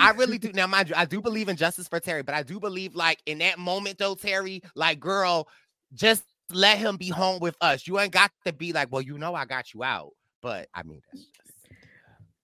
I 0.00 0.10
really 0.10 0.38
do. 0.38 0.52
Now, 0.52 0.66
mind 0.66 0.88
you, 0.88 0.94
I 0.96 1.04
do 1.04 1.20
believe 1.20 1.48
in 1.48 1.56
justice 1.56 1.88
for 1.88 2.00
Terry, 2.00 2.22
but 2.22 2.34
I 2.34 2.42
do 2.42 2.58
believe, 2.58 2.94
like 2.94 3.20
in 3.26 3.38
that 3.38 3.58
moment, 3.58 3.98
though, 3.98 4.14
Terry, 4.14 4.62
like, 4.74 5.00
girl, 5.00 5.48
just 5.96 6.22
let 6.52 6.78
him 6.78 6.96
be 6.96 7.08
home 7.08 7.40
with 7.40 7.56
us. 7.60 7.86
You 7.88 7.98
ain't 7.98 8.12
got 8.12 8.30
to 8.44 8.52
be 8.52 8.72
like, 8.72 8.92
well, 8.92 9.02
you 9.02 9.18
know, 9.18 9.34
I 9.34 9.44
got 9.46 9.74
you 9.74 9.82
out. 9.82 10.10
But 10.42 10.68
I 10.74 10.84
mean, 10.84 11.02
that's 11.12 11.24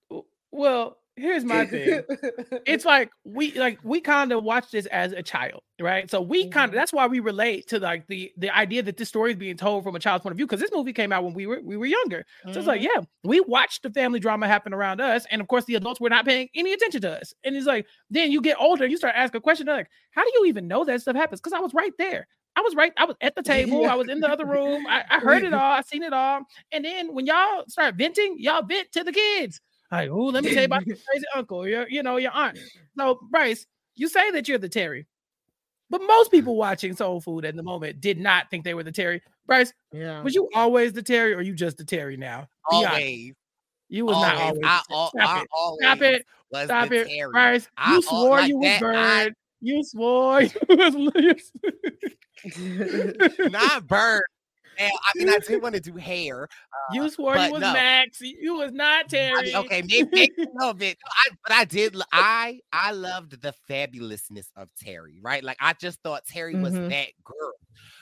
just- 0.09 0.23
Well, 0.51 0.97
here's 1.15 1.43
my 1.43 1.65
thing. 1.65 2.01
it's 2.65 2.85
like 2.85 3.09
we 3.23 3.53
like 3.53 3.79
we 3.83 4.01
kind 4.01 4.31
of 4.31 4.43
watch 4.43 4.69
this 4.71 4.85
as 4.87 5.11
a 5.13 5.23
child, 5.23 5.61
right? 5.79 6.09
So 6.09 6.21
we 6.21 6.47
kind 6.49 6.69
of 6.69 6.73
Mhm. 6.73 6.75
that's 6.75 6.93
why 6.93 7.07
we 7.07 7.19
relate 7.21 7.67
to 7.69 7.79
like 7.79 8.05
the 8.07 8.31
the 8.37 8.49
idea 8.51 8.83
that 8.83 8.97
this 8.97 9.09
story 9.09 9.31
is 9.31 9.37
being 9.37 9.57
told 9.57 9.83
from 9.83 9.95
a 9.95 9.99
child's 9.99 10.23
point 10.23 10.33
of 10.33 10.37
view 10.37 10.45
because 10.45 10.59
this 10.59 10.71
movie 10.73 10.93
came 10.93 11.11
out 11.11 11.23
when 11.23 11.33
we 11.33 11.47
were 11.47 11.59
we 11.63 11.77
were 11.77 11.85
younger. 11.85 12.25
So 12.51 12.59
it's 12.59 12.67
like, 12.67 12.81
Mhm. 12.81 12.89
yeah, 12.95 13.01
we 13.23 13.39
watched 13.41 13.83
the 13.83 13.89
family 13.91 14.19
drama 14.19 14.47
happen 14.47 14.73
around 14.73 15.01
us, 15.01 15.25
and 15.31 15.41
of 15.41 15.47
course 15.47 15.65
the 15.65 15.75
adults 15.75 15.99
were 15.99 16.09
not 16.09 16.25
paying 16.25 16.49
any 16.55 16.73
attention 16.73 17.01
to 17.01 17.19
us. 17.19 17.33
And 17.43 17.55
it's 17.55 17.65
like 17.67 17.87
then 18.09 18.31
you 18.31 18.41
get 18.41 18.57
older, 18.59 18.85
you 18.85 18.97
start 18.97 19.15
asking 19.15 19.41
questions 19.41 19.67
like, 19.67 19.87
how 20.11 20.23
do 20.23 20.31
you 20.35 20.45
even 20.45 20.67
know 20.67 20.83
that 20.85 21.01
stuff 21.01 21.15
happens? 21.15 21.39
Because 21.41 21.53
I 21.53 21.59
was 21.59 21.73
right 21.73 21.93
there. 21.97 22.27
I 22.55 22.61
was 22.61 22.75
right. 22.75 22.93
I 22.97 23.05
was 23.05 23.15
at 23.21 23.35
the 23.35 23.41
table. 23.53 23.85
I 23.85 23.95
was 23.95 24.09
in 24.09 24.19
the 24.19 24.29
other 24.29 24.45
room. 24.45 24.85
I, 24.87 25.03
I 25.09 25.19
heard 25.19 25.43
it 25.43 25.53
all. 25.53 25.71
I 25.71 25.81
seen 25.81 26.03
it 26.03 26.13
all. 26.13 26.41
And 26.71 26.85
then 26.85 27.13
when 27.13 27.25
y'all 27.25 27.63
start 27.67 27.95
venting, 27.95 28.35
y'all 28.39 28.63
vent 28.63 28.91
to 28.93 29.03
the 29.03 29.11
kids. 29.11 29.59
Like, 29.91 30.09
oh, 30.09 30.25
let 30.25 30.43
me 30.43 30.49
tell 30.51 30.59
you 30.61 30.65
about 30.65 30.87
your 30.87 30.95
crazy 31.11 31.25
uncle, 31.35 31.67
your, 31.67 31.87
you 31.87 32.01
know, 32.03 32.17
your 32.17 32.31
aunt. 32.31 32.57
So, 32.97 33.19
Brice, 33.29 33.65
you 33.95 34.07
say 34.09 34.31
that 34.31 34.47
you're 34.47 34.57
the 34.57 34.67
Terry, 34.69 35.05
but 35.91 36.01
most 36.01 36.31
people 36.31 36.55
watching 36.55 36.95
Soul 36.95 37.21
Food 37.21 37.45
at 37.45 37.55
the 37.55 37.61
moment 37.61 38.01
did 38.01 38.19
not 38.19 38.49
think 38.49 38.63
they 38.63 38.73
were 38.73 38.81
the 38.83 38.91
Terry. 38.91 39.21
Brice, 39.45 39.71
yeah. 39.91 40.21
was 40.23 40.33
you 40.33 40.49
always 40.55 40.93
the 40.93 41.03
Terry, 41.03 41.33
or 41.35 41.41
you 41.41 41.53
just 41.53 41.77
the 41.77 41.85
Terry 41.85 42.17
now? 42.17 42.47
Be 42.71 42.75
always, 42.77 43.33
You 43.89 44.05
was 44.05 44.15
always, 44.15 44.31
not 44.31 44.41
always. 44.41 44.61
I, 44.63 44.81
the. 44.89 44.93
Stop 44.93 45.11
I 45.19 45.41
it. 45.41 45.47
always 45.51 45.79
Stop 45.83 46.01
it. 46.01 46.25
was 46.51 46.65
Stop 46.65 46.89
the 46.89 46.95
it. 46.95 47.07
Terry. 47.09 47.31
Brice, 47.31 47.67
you 47.87 47.95
al- 47.95 48.01
swore 48.01 48.29
like 48.37 48.47
you 48.49 48.57
was 48.57 48.79
that, 48.79 48.83
I- 49.27 49.29
bird. 49.63 49.67
You 49.67 49.83
swore 49.83 50.41
you 50.41 50.51
was. 50.69 51.51
not 53.51 53.87
bird. 53.87 54.23
And, 54.79 54.91
I 54.91 55.11
mean, 55.19 55.29
I 55.29 55.37
did 55.47 55.61
want 55.61 55.75
to 55.75 55.81
do 55.81 55.95
hair. 55.97 56.47
you 56.91 57.07
swore 57.09 57.37
you 57.37 57.51
was 57.51 57.61
no. 57.61 57.73
Max. 57.73 58.19
You 58.21 58.55
was 58.55 58.71
not 58.71 59.05
I 59.05 59.07
Terry. 59.07 59.43
mean, 59.43 59.55
okay, 59.57 59.81
maybe, 59.83 60.09
maybe 60.11 60.33
a 60.39 60.45
little 60.55 60.73
bit. 60.73 60.97
I, 61.07 61.29
but 61.47 61.55
I 61.55 61.65
did. 61.65 61.95
I 62.11 62.59
I 62.71 62.91
loved 62.91 63.39
the 63.39 63.53
fabulousness 63.69 64.47
of 64.55 64.69
Terry. 64.81 65.19
Right, 65.21 65.43
like 65.43 65.57
I 65.59 65.73
just 65.73 65.99
thought 66.03 66.25
Terry 66.25 66.55
was 66.55 66.73
Mhm. 66.73 66.89
that 66.89 67.09
girl. 67.23 67.51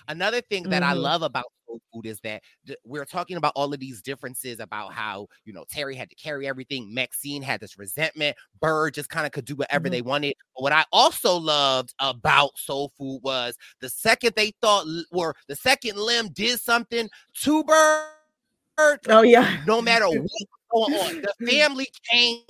Another 0.08 0.42
thing 0.42 0.64
that 0.70 0.84
I 0.84 0.94
Mhm. 0.94 1.02
love 1.02 1.22
about 1.24 1.46
soul 1.68 1.80
food 1.94 2.06
is 2.06 2.20
that 2.22 2.42
th- 2.68 2.78
we're 2.86 3.06
talking 3.06 3.38
about 3.38 3.54
all 3.56 3.74
of 3.74 3.80
these 3.80 4.02
differences 4.02 4.60
about 4.60 4.94
how 4.94 5.28
you 5.46 5.54
know 5.54 5.66
Terry 5.70 5.96
had 5.96 6.10
to 6.10 6.16
carry 6.16 6.48
everything. 6.48 6.94
Maxine 6.94 7.42
had 7.42 7.60
this 7.62 7.78
resentment. 7.78 8.36
Bird 8.60 8.94
just 8.94 9.10
kind 9.10 9.26
of 9.26 9.32
could 9.32 9.46
do 9.46 9.56
whatever 9.56 9.88
Mhm. 9.88 9.92
they 9.92 10.02
wanted. 10.02 10.36
But 10.56 10.64
what 10.64 10.74
I 10.74 10.86
also 10.92 11.36
loved 11.38 11.94
about 12.00 12.58
soul 12.58 12.92
food 12.98 13.22
was 13.24 13.58
the 13.80 13.90
second 13.90 14.34
they 14.36 14.52
thought, 14.62 14.86
or 15.12 15.36
the 15.48 15.56
second 15.56 15.98
lem 15.98 16.30
did 16.30 16.60
something 16.60 17.10
to 17.42 17.64
Bird, 17.64 19.00
oh 19.10 19.22
yeah. 19.22 19.64
no 19.68 19.82
matter 19.82 20.08
what's 20.10 20.46
going 20.72 20.94
on, 20.94 21.22
the 21.22 21.34
family 21.50 21.88
came 22.10 22.44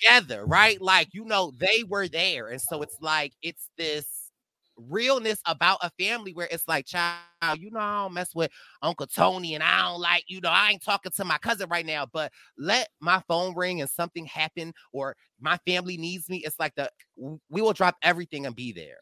together, 0.00 0.44
right? 0.46 0.80
Like, 0.80 1.08
you 1.12 1.24
know, 1.24 1.52
they 1.56 1.84
were 1.88 2.08
there. 2.08 2.48
And 2.48 2.60
so 2.60 2.82
it's 2.82 2.96
like, 3.00 3.32
it's 3.42 3.70
this 3.76 4.17
realness 4.78 5.40
about 5.46 5.78
a 5.82 5.90
family 5.98 6.32
where 6.32 6.48
it's 6.50 6.66
like, 6.68 6.86
child, 6.86 7.18
you 7.58 7.70
know, 7.70 7.80
I 7.80 8.02
don't 8.04 8.14
mess 8.14 8.34
with 8.34 8.50
Uncle 8.82 9.06
Tony 9.06 9.54
and 9.54 9.62
I 9.62 9.82
don't 9.82 10.00
like, 10.00 10.24
you 10.28 10.40
know, 10.40 10.50
I 10.50 10.70
ain't 10.70 10.82
talking 10.82 11.12
to 11.12 11.24
my 11.24 11.38
cousin 11.38 11.68
right 11.68 11.86
now, 11.86 12.06
but 12.06 12.32
let 12.56 12.88
my 13.00 13.22
phone 13.28 13.54
ring 13.56 13.80
and 13.80 13.90
something 13.90 14.26
happen 14.26 14.72
or 14.92 15.16
my 15.40 15.58
family 15.66 15.96
needs 15.96 16.28
me. 16.28 16.38
It's 16.44 16.58
like 16.58 16.74
the, 16.74 16.90
we 17.16 17.62
will 17.62 17.72
drop 17.72 17.96
everything 18.02 18.46
and 18.46 18.54
be 18.54 18.72
there. 18.72 18.98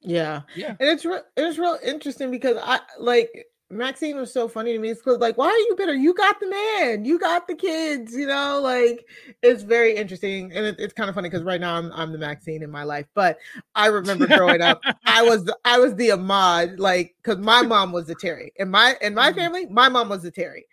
Yeah. 0.00 0.42
Yeah. 0.54 0.76
And 0.80 0.88
it's 0.88 1.04
re- 1.04 1.20
it's 1.36 1.58
real 1.58 1.78
interesting 1.82 2.30
because 2.30 2.58
I 2.60 2.80
like 2.98 3.46
Maxine 3.70 4.16
was 4.16 4.32
so 4.32 4.46
funny 4.46 4.72
to 4.72 4.78
me. 4.78 4.90
It's 4.90 5.04
like, 5.06 5.36
why 5.38 5.46
are 5.46 5.50
you 5.58 5.74
bitter? 5.76 5.94
You 5.94 6.14
got 6.14 6.38
the 6.38 6.48
man, 6.48 7.04
you 7.04 7.18
got 7.18 7.48
the 7.48 7.54
kids, 7.54 8.14
you 8.14 8.26
know, 8.26 8.60
like 8.62 9.06
it's 9.42 9.62
very 9.62 9.96
interesting. 9.96 10.52
And 10.52 10.66
it, 10.66 10.76
it's 10.78 10.92
kind 10.92 11.08
of 11.08 11.14
funny 11.14 11.28
because 11.28 11.44
right 11.44 11.60
now 11.60 11.74
I'm 11.74 11.90
I'm 11.92 12.12
the 12.12 12.18
Maxine 12.18 12.62
in 12.62 12.70
my 12.70 12.84
life. 12.84 13.06
But 13.14 13.38
I 13.74 13.86
remember 13.86 14.26
growing 14.26 14.60
up, 14.60 14.80
I 15.06 15.22
was 15.28 15.44
the- 15.44 15.58
I 15.64 15.78
was 15.78 15.94
the 15.96 16.12
Ahmad, 16.12 16.78
like 16.78 17.14
because 17.22 17.38
my 17.38 17.62
mom 17.62 17.90
was 17.92 18.06
the 18.06 18.14
Terry. 18.14 18.52
and 18.58 18.70
my 18.70 18.96
in 19.00 19.14
my 19.14 19.32
Mhm. 19.32 19.36
family, 19.36 19.66
my 19.66 19.88
mom 19.88 20.08
was 20.08 20.22
the 20.22 20.30
Terry. 20.30 20.66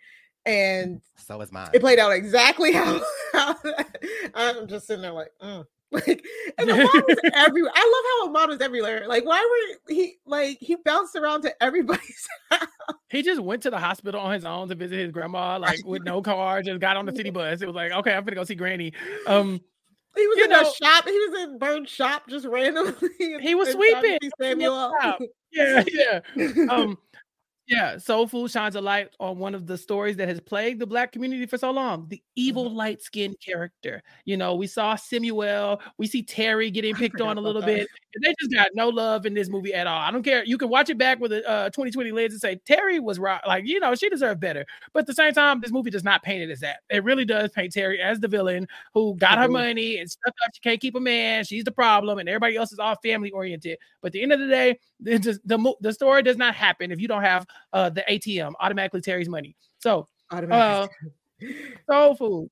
And 0.44 1.00
So 1.16 1.40
is 1.40 1.52
mine. 1.52 1.70
it 1.72 1.80
played 1.80 1.98
out 1.98 2.12
exactly 2.12 2.72
how, 2.72 3.00
how 3.32 3.56
I'm 4.34 4.66
just 4.66 4.86
sitting 4.86 5.02
there 5.02 5.12
like, 5.12 5.30
mm. 5.42 5.64
Like, 5.92 6.24
and 6.58 6.70
Ahmad 6.70 6.88
was 6.92 7.16
everywhere. 7.34 7.72
I 7.74 7.80
love 7.80 8.04
how 8.10 8.28
Ahmad 8.28 8.48
was 8.50 8.60
everywhere. 8.60 9.04
Like, 9.06 9.24
why 9.24 9.40
were 9.88 9.94
he 9.94 10.16
like 10.26 10.58
he 10.60 10.76
bounced 10.76 11.14
around 11.16 11.42
to 11.42 11.62
everybody's 11.62 12.28
house? 12.50 12.66
He 13.10 13.22
just 13.22 13.40
went 13.42 13.62
to 13.64 13.70
the 13.70 13.78
hospital 13.78 14.20
on 14.20 14.32
his 14.32 14.44
own 14.44 14.68
to 14.68 14.74
visit 14.74 14.98
his 14.98 15.10
grandma, 15.12 15.58
like 15.58 15.84
with 15.84 16.02
no 16.04 16.22
car, 16.30 16.62
just 16.62 16.80
got 16.80 16.96
on 16.96 17.06
the 17.06 17.14
city 17.14 17.30
bus. 17.30 17.62
It 17.62 17.66
was 17.66 17.76
like, 17.76 17.92
okay, 17.92 18.14
I'm 18.14 18.24
gonna 18.24 18.34
go 18.36 18.44
see 18.44 18.54
Granny. 18.54 18.92
Um, 19.26 19.60
He 20.16 20.26
was 20.26 20.38
in 20.44 20.50
know- 20.50 20.60
a 20.60 20.74
shop. 20.74 21.04
He 21.06 21.12
was 21.18 21.40
in 21.42 21.58
Bird's 21.58 21.90
shop 21.90 22.24
just 22.28 22.46
randomly. 22.46 22.92
He 23.40 23.54
was 23.54 23.68
and 23.68 23.78
trying 23.78 23.94
to 23.94 24.00
sweeping. 24.00 24.02
see 24.02 24.18
He 24.20 24.28
was 24.28 24.32
Samuel. 24.40 24.92
yeah, 25.52 25.82
yeah. 26.36 26.66
Um, 26.72 26.98
yeah, 27.66 27.96
Soul 27.98 28.26
Food 28.26 28.50
shines 28.50 28.74
a 28.76 28.80
light 28.80 29.10
on 29.20 29.38
one 29.38 29.54
of 29.54 29.66
the 29.66 29.78
stories 29.78 30.16
that 30.16 30.28
has 30.28 30.40
plagued 30.40 30.80
the 30.80 30.86
black 30.86 31.12
community 31.12 31.46
for 31.46 31.56
so 31.58 31.70
long. 31.70 32.08
The 32.08 32.22
evil 32.34 32.70
Mhm. 32.70 32.74
light 32.74 33.02
skinned 33.02 33.36
character. 33.40 34.02
You 34.24 34.36
know, 34.36 34.54
we 34.56 34.66
saw 34.66 34.96
Samuel, 34.96 35.80
we 35.98 36.06
see 36.06 36.22
Terry 36.22 36.70
getting 36.70 36.96
picked 36.96 37.20
on 37.20 37.38
a 37.38 37.40
little 37.40 37.62
that. 37.62 37.66
bit. 37.66 37.88
They 38.20 38.34
just 38.38 38.52
got 38.52 38.70
no 38.74 38.88
love 38.88 39.24
in 39.24 39.34
this 39.34 39.48
movie 39.48 39.72
at 39.72 39.86
all. 39.86 39.98
I 39.98 40.10
don't 40.10 40.22
care. 40.22 40.44
You 40.44 40.58
can 40.58 40.68
watch 40.68 40.90
it 40.90 40.98
back 40.98 41.20
with 41.20 41.32
a 41.32 41.48
uh, 41.48 41.70
2020 41.70 42.12
lens 42.12 42.32
and 42.32 42.40
say 42.40 42.60
Terry 42.66 43.00
was 43.00 43.18
right. 43.18 43.40
Like, 43.46 43.66
you 43.66 43.80
know, 43.80 43.94
she 43.94 44.08
deserved 44.08 44.40
better. 44.40 44.66
But 44.92 45.00
at 45.00 45.06
the 45.06 45.14
same 45.14 45.32
time, 45.32 45.60
this 45.60 45.70
movie 45.70 45.90
does 45.90 46.04
not 46.04 46.22
paint 46.22 46.42
it 46.42 46.50
as 46.50 46.60
that. 46.60 46.80
It 46.90 47.04
really 47.04 47.24
does 47.24 47.50
paint 47.50 47.72
Terry 47.72 48.00
as 48.00 48.20
the 48.20 48.28
villain 48.28 48.68
who 48.92 49.14
got 49.16 49.38
her 49.38 49.48
money 49.48 49.98
and 49.98 50.10
stuck 50.10 50.34
up. 50.44 50.50
She 50.54 50.60
can't 50.60 50.80
keep 50.80 50.94
a 50.94 51.00
man. 51.00 51.44
She's 51.44 51.64
the 51.64 51.72
problem, 51.72 52.18
and 52.18 52.28
everybody 52.28 52.56
else 52.56 52.72
is 52.72 52.78
all 52.78 52.96
family 53.02 53.30
oriented. 53.30 53.78
But 54.00 54.08
at 54.08 54.12
the 54.12 54.22
end 54.22 54.32
of 54.32 54.40
the 54.40 54.48
day, 54.48 54.78
the, 55.00 55.18
just, 55.18 55.40
the, 55.46 55.74
the 55.80 55.92
story 55.92 56.22
does 56.22 56.36
not 56.36 56.54
happen 56.54 56.92
if 56.92 57.00
you 57.00 57.08
don't 57.08 57.22
have 57.22 57.46
uh, 57.72 57.88
the 57.90 58.04
ATM 58.10 58.52
automatically 58.60 59.00
Terry's 59.00 59.28
money. 59.28 59.56
So, 59.78 60.08
Automatic. 60.32 60.90
Soul 61.90 62.14
Food, 62.14 62.50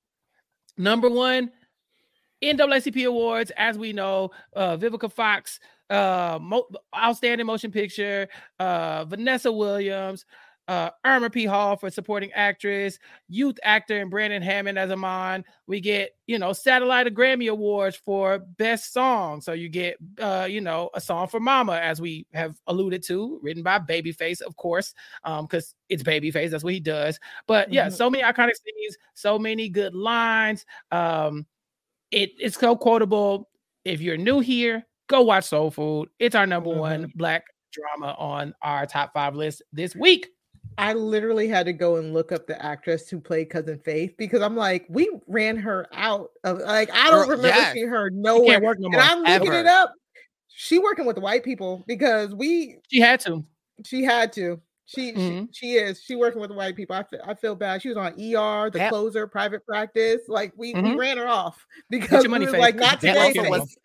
number 0.77 1.09
one, 1.09 1.51
NAACP 2.43 3.07
awards, 3.07 3.51
as 3.57 3.78
we 3.78 3.93
know, 3.93 4.30
uh, 4.55 4.76
Vivica 4.76 5.11
Fox, 5.12 5.61
uh, 5.91 6.38
mo- 6.41 6.68
outstanding 6.97 7.47
motion 7.47 7.70
picture, 7.70 8.28
uh, 8.59 9.05
Vanessa 9.05 9.51
Williams, 9.51 10.24
uh, 10.68 10.91
Irma 11.05 11.28
P. 11.28 11.47
Hall 11.47 11.76
for 11.76 11.91
supporting 11.91 12.30
actress, 12.32 12.97
youth 13.28 13.59
actor, 13.64 14.01
and 14.01 14.09
Brandon 14.09 14.41
Hammond 14.41 14.78
as 14.78 14.93
Amon. 14.93 15.45
We 15.66 15.80
get, 15.80 16.12
you 16.28 16.38
know, 16.38 16.53
satellite 16.53 17.09
of 17.09 17.12
Grammy 17.14 17.51
awards 17.51 17.97
for 17.97 18.38
best 18.38 18.93
song. 18.93 19.41
So 19.41 19.53
you 19.53 19.68
get, 19.68 19.97
uh, 20.20 20.47
you 20.49 20.61
know, 20.61 20.88
a 20.95 21.01
song 21.01 21.26
for 21.26 21.41
Mama, 21.41 21.72
as 21.72 22.01
we 22.01 22.24
have 22.34 22.55
alluded 22.68 23.03
to, 23.05 23.41
written 23.43 23.64
by 23.64 23.80
Babyface, 23.80 24.43
of 24.43 24.55
course, 24.57 24.95
um, 25.24 25.47
because 25.47 25.74
it's 25.88 26.05
Babyface. 26.05 26.51
That's 26.51 26.62
what 26.62 26.72
he 26.74 26.78
does. 26.80 27.18
But 27.49 27.72
yeah, 27.72 27.88
Mhm. 27.88 27.93
so 27.93 28.09
many 28.09 28.22
iconic 28.22 28.53
scenes, 28.55 28.97
so 29.14 29.41
many 29.41 29.68
good 29.68 29.95
lines. 29.97 30.64
Um, 30.93 31.47
it, 32.11 32.33
it's 32.39 32.59
so 32.59 32.77
quotable. 32.77 33.49
If 33.85 34.01
you're 34.01 34.17
new 34.17 34.41
here, 34.41 34.87
go 35.09 35.23
watch 35.23 35.45
Soul 35.45 35.71
Food. 35.71 36.09
It's 36.19 36.35
our 36.35 36.47
number 36.47 36.71
mm-hmm. 36.71 36.81
one 36.81 37.13
black 37.15 37.45
drama 37.73 38.15
on 38.19 38.55
our 38.63 38.87
top 38.87 39.13
five 39.13 39.35
list 39.35 39.63
this 39.73 39.95
week. 39.95 40.29
I 40.79 40.93
literally 40.93 41.49
had 41.49 41.67
to 41.67 41.73
go 41.73 41.97
and 41.97 42.15
look 42.15 42.33
up 42.33 42.47
the 42.47 42.65
actress 42.65 43.09
who 43.09 43.21
played 43.21 43.51
cousin 43.51 43.79
Faith 43.85 44.15
because 44.17 44.41
I'm 44.41 44.57
like, 44.57 44.87
we 44.89 45.11
ran 45.27 45.57
her 45.57 45.87
out 45.93 46.31
of 46.45 46.59
like 46.61 46.91
I 46.93 47.11
don't 47.11 47.27
Girl, 47.27 47.37
remember 47.37 47.49
yes. 47.49 47.73
seeing 47.75 47.89
her 47.89 48.11
She 48.11 48.17
nowhere. 48.17 48.47
can't 48.47 48.65
work 48.65 48.79
no 48.81 48.87
And. 48.89 48.97
I'm 48.97 49.23
looking 49.23 49.53
it 49.53 49.67
up. 49.67 49.93
She 50.49 50.79
working 50.79 51.07
with 51.07 51.17
the 51.17 51.23
white 51.23 51.45
people 51.45 51.85
because 51.87 52.35
we 52.35 52.79
She 52.91 53.01
had 53.01 53.21
to. 53.21 53.45
she 53.85 54.03
had 54.05 54.33
to. 54.35 54.61
She 54.93 55.12
Mhm. 55.12 55.49
she, 55.53 55.53
she 55.53 55.72
is. 55.74 56.03
She 56.03 56.16
working 56.16 56.41
with 56.41 56.51
the 56.51 56.57
white 56.57 56.74
people. 56.74 56.97
I 56.97 57.05
feel, 57.05 57.20
I 57.24 57.34
feel 57.34 57.55
bad. 57.55 57.80
She 57.80 57.91
was 57.91 57.97
on 57.97 58.12
ER, 58.18 58.70
the 58.70 58.78
That- 58.78 58.91
closer, 58.91 59.26
private 59.28 59.64
practice. 59.64 60.22
Like 60.26 60.53
we, 60.57 60.74
we 60.74 60.80
Mhm. 60.80 60.99
ran 60.99 61.16
her 61.18 61.28
off 61.28 61.64
because 61.91 62.24
your 62.24 62.30
money, 62.30 62.47
we 62.47 62.53
was 62.53 62.61
like 62.61 62.74
not 62.74 63.01
today. 63.01 63.32
Faith. 63.32 63.76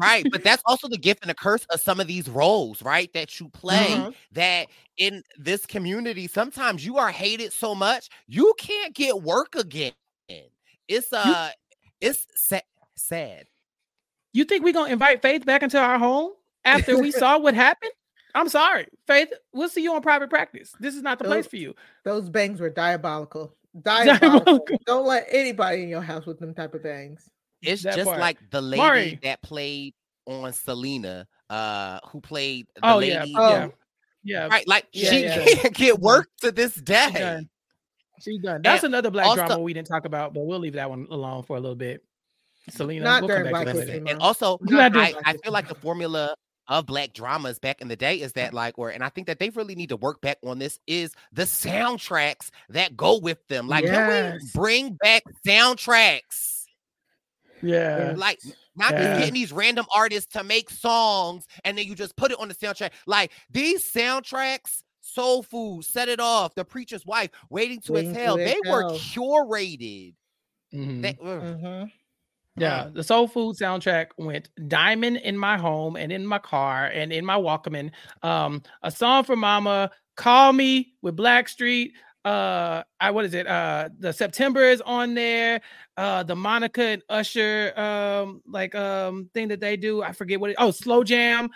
right 0.00 0.26
but 0.32 0.42
that's 0.42 0.62
also 0.66 0.88
the 0.88 0.98
gift 0.98 1.22
and 1.22 1.30
the 1.30 1.34
curse 1.34 1.64
of 1.70 1.80
some 1.80 2.00
of 2.00 2.06
these 2.06 2.28
roles 2.28 2.82
right 2.82 3.12
that 3.12 3.38
you 3.38 3.48
play 3.50 3.86
Mhm. 3.86 4.14
that 4.32 4.66
in 4.96 5.22
this 5.38 5.64
community 5.66 6.26
sometimes 6.26 6.84
you 6.84 6.96
are 6.98 7.10
hated 7.10 7.52
so 7.52 7.74
much 7.74 8.08
you 8.26 8.52
can't 8.58 8.94
get 8.94 9.22
work 9.22 9.54
again 9.54 9.92
it's 10.88 11.12
uh 11.12 11.50
it's 12.00 12.26
sa- 12.36 12.60
sad 12.96 13.46
You 14.32 14.44
think 14.44 14.64
we're 14.64 14.72
gonna 14.72 14.92
invite 14.92 15.22
Faith 15.22 15.44
back 15.44 15.62
into 15.62 15.78
our 15.78 15.98
home 15.98 16.32
after 16.64 16.98
we 16.98 17.10
saw 17.12 17.38
what 17.38 17.54
happened? 17.54 17.92
I'm 18.34 18.48
sorry, 18.48 18.86
Faith. 19.06 19.32
We'll 19.52 19.68
see 19.68 19.82
you 19.82 19.94
on 19.94 20.02
private 20.02 20.30
practice. 20.30 20.72
This 20.80 20.94
is 20.94 21.02
not 21.02 21.18
the 21.18 21.24
Those- 21.24 21.32
place 21.32 21.46
for 21.46 21.56
you. 21.56 21.74
Those 22.04 22.28
bangs 22.30 22.60
were 22.60 22.70
diabolical. 22.70 23.54
Diabolical. 23.82 24.28
Diabolical. 24.40 24.78
Don't 24.86 25.06
let 25.06 25.26
anybody 25.30 25.82
in 25.82 25.88
your 25.88 26.02
house 26.02 26.26
with 26.26 26.38
them 26.40 26.54
type 26.54 26.74
of 26.74 26.82
bangs. 26.82 27.28
It's 27.62 27.82
That 27.82 27.94
just 27.94 28.06
part. 28.06 28.18
like 28.20 28.38
the 28.50 28.60
lady 28.60 28.82
Mari. 28.82 29.20
that 29.22 29.42
played 29.42 29.94
on 30.26 30.52
Selena, 30.52 31.26
uh, 31.50 32.00
who 32.08 32.20
played 32.20 32.66
the 32.74 32.80
Oh 32.90 32.98
lady. 32.98 33.12
yeah, 33.12 33.24
Oh. 33.36 33.50
yeah, 33.50 33.68
yeah. 34.24 34.46
Right, 34.48 34.66
like 34.66 34.86
Yeah, 34.92 35.10
she 35.10 35.22
yeah. 35.24 35.44
can't 35.44 35.74
get 35.74 35.98
work 36.00 36.28
to 36.40 36.50
this 36.52 36.74
day. 36.74 37.08
She 37.12 37.18
done. 37.18 37.48
She 38.22 38.38
done. 38.38 38.62
That's 38.62 38.84
another 38.84 39.10
black 39.10 39.26
also- 39.26 39.46
drama 39.46 39.62
we 39.62 39.72
didn't 39.72 39.88
talk 39.88 40.04
about, 40.04 40.34
but 40.34 40.46
we'll 40.46 40.58
leave 40.58 40.74
that 40.74 40.88
one 40.90 41.06
alone 41.10 41.42
for 41.42 41.56
a 41.56 41.60
little 41.60 41.76
bit. 41.76 42.02
Selena, 42.70 43.04
Not 43.04 43.22
we'll 43.22 43.34
come 43.42 43.52
back 43.52 43.66
to 43.66 43.72
that 43.72 43.74
History 43.76 43.86
later. 43.92 44.00
Month. 44.04 44.10
And 44.12 44.20
also, 44.22 44.58
We're 44.60 44.76
not 44.76 44.92
doing 44.92 45.14
I, 45.24 45.30
I 45.30 45.36
feel 45.38 45.52
like 45.52 45.68
the 45.68 45.74
formula 45.74 46.34
of 46.70 46.86
black 46.86 47.12
dramas 47.12 47.58
back 47.58 47.82
in 47.82 47.88
the 47.88 47.96
day 47.96 48.20
is 48.20 48.32
that 48.34 48.54
like, 48.54 48.78
or 48.78 48.88
and 48.90 49.04
I 49.04 49.10
think 49.10 49.26
that 49.26 49.38
they 49.38 49.50
really 49.50 49.74
need 49.74 49.90
to 49.90 49.96
work 49.96 50.22
back 50.22 50.38
on 50.42 50.58
this 50.58 50.78
is 50.86 51.12
the 51.32 51.42
soundtracks 51.42 52.50
that 52.70 52.96
go 52.96 53.18
with 53.18 53.46
them. 53.48 53.68
Like, 53.68 53.84
can 53.84 54.38
we 54.40 54.48
bring 54.54 54.94
back 54.94 55.24
soundtracks? 55.46 56.64
Yeah, 57.62 58.14
Like, 58.16 58.38
not 58.76 58.92
Yeah. 58.92 59.02
just 59.02 59.18
getting 59.18 59.34
these 59.34 59.52
random 59.52 59.84
artists 59.94 60.32
to 60.32 60.42
make 60.44 60.70
songs 60.70 61.44
and 61.64 61.76
then 61.76 61.86
you 61.86 61.94
just 61.94 62.16
put 62.16 62.30
it 62.32 62.38
on 62.40 62.48
the 62.48 62.54
soundtrack. 62.54 62.92
Like 63.06 63.32
these 63.50 63.92
soundtracks, 63.92 64.82
Soul 65.02 65.42
Food, 65.42 65.84
Set 65.84 66.08
It 66.08 66.20
Off, 66.20 66.54
The 66.54 66.64
Preacher's 66.64 67.04
Wife, 67.04 67.30
Waiting 67.50 67.80
to 67.82 67.92
Waiting 67.92 68.14
to 68.14 68.20
Exhale, 68.20 68.36
they 68.36 68.56
were 68.64 68.84
curated. 68.92 70.14
Mhm. 70.72 71.02
They- 71.02 71.18
ugh. 71.20 71.42
Mhm. 71.42 71.92
Yeah, 72.60 72.88
the 72.92 73.02
Soul 73.02 73.26
Food 73.28 73.56
soundtrack 73.56 74.08
went 74.18 74.48
diamond 74.68 75.18
in 75.18 75.36
my 75.36 75.56
home 75.56 75.96
and 75.96 76.12
in 76.12 76.26
my 76.26 76.38
car 76.38 76.86
and 76.86 77.12
in 77.12 77.24
my 77.24 77.36
Walkman. 77.36 77.90
Um, 78.22 78.62
a 78.82 78.90
song 78.90 79.24
for 79.24 79.36
Mama, 79.36 79.90
Call 80.16 80.52
Me 80.52 80.94
with 81.02 81.16
Blackstreet. 81.16 81.92
Uh, 82.24 82.82
I 83.00 83.10
what 83.10 83.24
is 83.24 83.32
it? 83.32 83.46
Uh, 83.46 83.88
the 83.98 84.12
September 84.12 84.62
is 84.62 84.82
on 84.82 85.14
there. 85.14 85.62
Uh, 85.96 86.22
the 86.22 86.36
Monica 86.36 86.82
and 86.82 87.02
Usher 87.08 87.72
um 87.78 88.42
like 88.46 88.74
um 88.74 89.30
thing 89.32 89.48
that 89.48 89.60
they 89.60 89.76
do. 89.76 90.02
I 90.02 90.12
forget 90.12 90.38
what 90.38 90.50
it. 90.50 90.56
Oh, 90.58 90.70
Slow 90.70 91.02
Jam. 91.02 91.48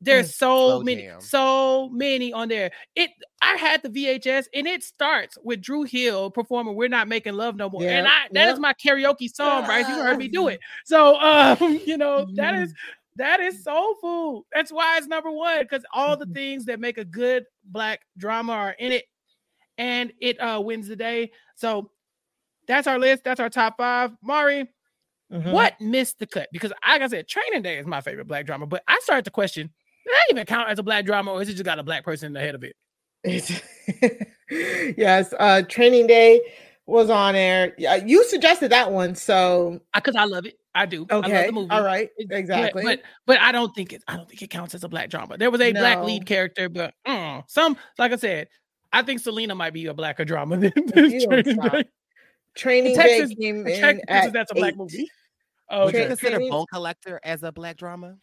There's 0.00 0.34
so 0.36 0.48
Mm, 0.48 0.64
Slow 0.64 0.82
many, 0.82 1.10
so 1.18 1.88
many 1.90 2.32
on 2.32 2.48
there. 2.48 2.70
It. 2.94 3.10
I 3.42 3.56
had 3.56 3.82
the 3.82 3.88
VHS 3.88 4.46
and 4.54 4.66
it 4.66 4.82
starts 4.82 5.36
with 5.42 5.60
Dru 5.60 5.82
Hill 5.84 6.30
performing 6.30 6.74
"We're 6.76 6.88
Not 6.88 7.08
Making 7.08 7.34
Love 7.34 7.56
No 7.56 7.68
More," 7.68 7.82
and 7.82 8.04
Yep, 8.04 8.06
I 8.06 8.28
that 8.34 8.48
is 8.48 8.52
yep. 8.54 8.58
my 8.60 8.74
karaoke 8.74 9.28
song, 9.34 9.64
Brice. 9.64 9.88
You 9.88 9.96
heard 9.96 10.18
me 10.18 10.28
do 10.28 10.48
it. 10.48 10.60
So 10.84 11.18
um, 11.20 11.58
you 11.86 11.96
know, 11.98 12.26
that 12.36 12.54
is 12.54 12.72
that 13.16 13.40
is 13.40 13.62
soul 13.64 13.96
food. 14.00 14.44
That's 14.54 14.70
why 14.70 14.98
it's 14.98 15.08
number 15.08 15.30
one, 15.32 15.60
because 15.62 15.84
all 15.92 16.16
the 16.16 16.26
Mhm. 16.26 16.34
things 16.34 16.64
that 16.66 16.78
make 16.78 16.98
a 16.98 17.04
good 17.04 17.44
black 17.64 18.00
drama 18.16 18.52
are 18.52 18.76
in 18.78 18.92
it, 18.92 19.04
and 19.78 20.12
it 20.20 20.38
uh 20.40 20.60
wins 20.60 20.86
the 20.88 20.96
day. 20.96 21.32
So 21.56 21.90
that's 22.68 22.86
our 22.86 22.98
list. 22.98 23.24
That's 23.24 23.40
our 23.40 23.50
top 23.50 23.76
five. 23.78 24.12
Mari, 24.22 24.68
Mhm. 25.32 25.52
what 25.52 25.80
missed 25.80 26.18
the 26.18 26.26
cut? 26.26 26.48
Because 26.52 26.72
like 26.86 27.02
I 27.02 27.08
said, 27.08 27.28
Training 27.28 27.62
Day 27.62 27.78
is 27.78 27.86
my 27.86 28.00
favorite 28.00 28.26
black 28.28 28.46
drama, 28.46 28.66
but 28.66 28.82
I 28.88 28.98
started 29.02 29.24
to 29.26 29.30
question, 29.30 29.70
that 30.12 30.26
even 30.30 30.46
count 30.46 30.68
as 30.70 30.78
a 30.78 30.82
black 30.82 31.04
drama, 31.04 31.32
or 31.32 31.42
is 31.42 31.48
it 31.48 31.52
just 31.52 31.64
got 31.64 31.78
a 31.78 31.82
black 31.82 32.04
person 32.04 32.26
in 32.28 32.32
the 32.32 32.40
head 32.40 32.54
of 32.54 32.64
it? 32.64 32.74
Yes, 34.96 35.34
uh 35.38 35.60
training 35.62 36.06
day 36.06 36.40
was 36.86 37.10
on 37.10 37.34
air. 37.36 37.74
Yeah, 37.76 37.96
you 37.96 38.24
suggested 38.24 38.70
that 38.72 38.90
one, 38.92 39.14
so 39.14 39.80
Because 39.94 40.16
I 40.16 40.24
love 40.24 40.46
it. 40.46 40.54
I 40.74 40.86
do. 40.86 41.06
I 41.10 41.16
love 41.16 41.24
okay. 41.26 41.46
the 41.46 41.52
movie. 41.52 41.70
All 41.70 41.82
right. 41.82 42.08
It- 42.16 42.28
but- 42.30 42.38
Exactly. 42.38 42.82
But, 42.82 43.02
but 43.26 43.38
I 43.40 43.52
don't 43.52 43.74
think 43.74 43.92
it. 43.92 44.02
I 44.08 44.16
don't 44.16 44.26
think 44.28 44.40
it 44.40 44.48
counts 44.48 44.74
as 44.74 44.84
a 44.84 44.88
black 44.88 45.10
drama. 45.10 45.36
There 45.36 45.50
was 45.50 45.60
a 45.60 45.72
black 45.72 46.02
lead 46.02 46.24
character, 46.24 46.68
but 46.70 46.94
mm, 47.06 47.44
some 47.46 47.76
like 47.98 48.12
I 48.12 48.16
said, 48.16 48.48
I 48.92 49.02
think 49.02 49.20
Selena 49.20 49.54
might 49.54 49.74
be 49.74 49.84
a 49.86 49.92
blacker 49.92 50.24
drama 50.24 50.56
than 50.58 50.72
this 50.94 51.24
Training. 51.26 51.56
Day. 51.60 51.84
training 52.54 52.94
Texas- 52.96 53.28
day 53.30 53.34
came 53.34 53.64
The 53.64 53.74
in 53.74 53.80
Texas 53.80 54.04
at 54.08 54.26
is 54.28 54.32
that's 54.32 54.50
a 54.52 54.54
black 54.54 54.72
eight. 54.72 54.78
movie. 54.78 55.10
Would 55.70 55.78
Okay. 55.88 56.02
you 56.02 56.08
consider 56.08 56.36
Training- 56.36 56.50
Bone 56.52 56.64
Collector 56.72 57.20
as 57.22 57.42
a 57.42 57.52
black 57.52 57.76
drama? 57.76 58.14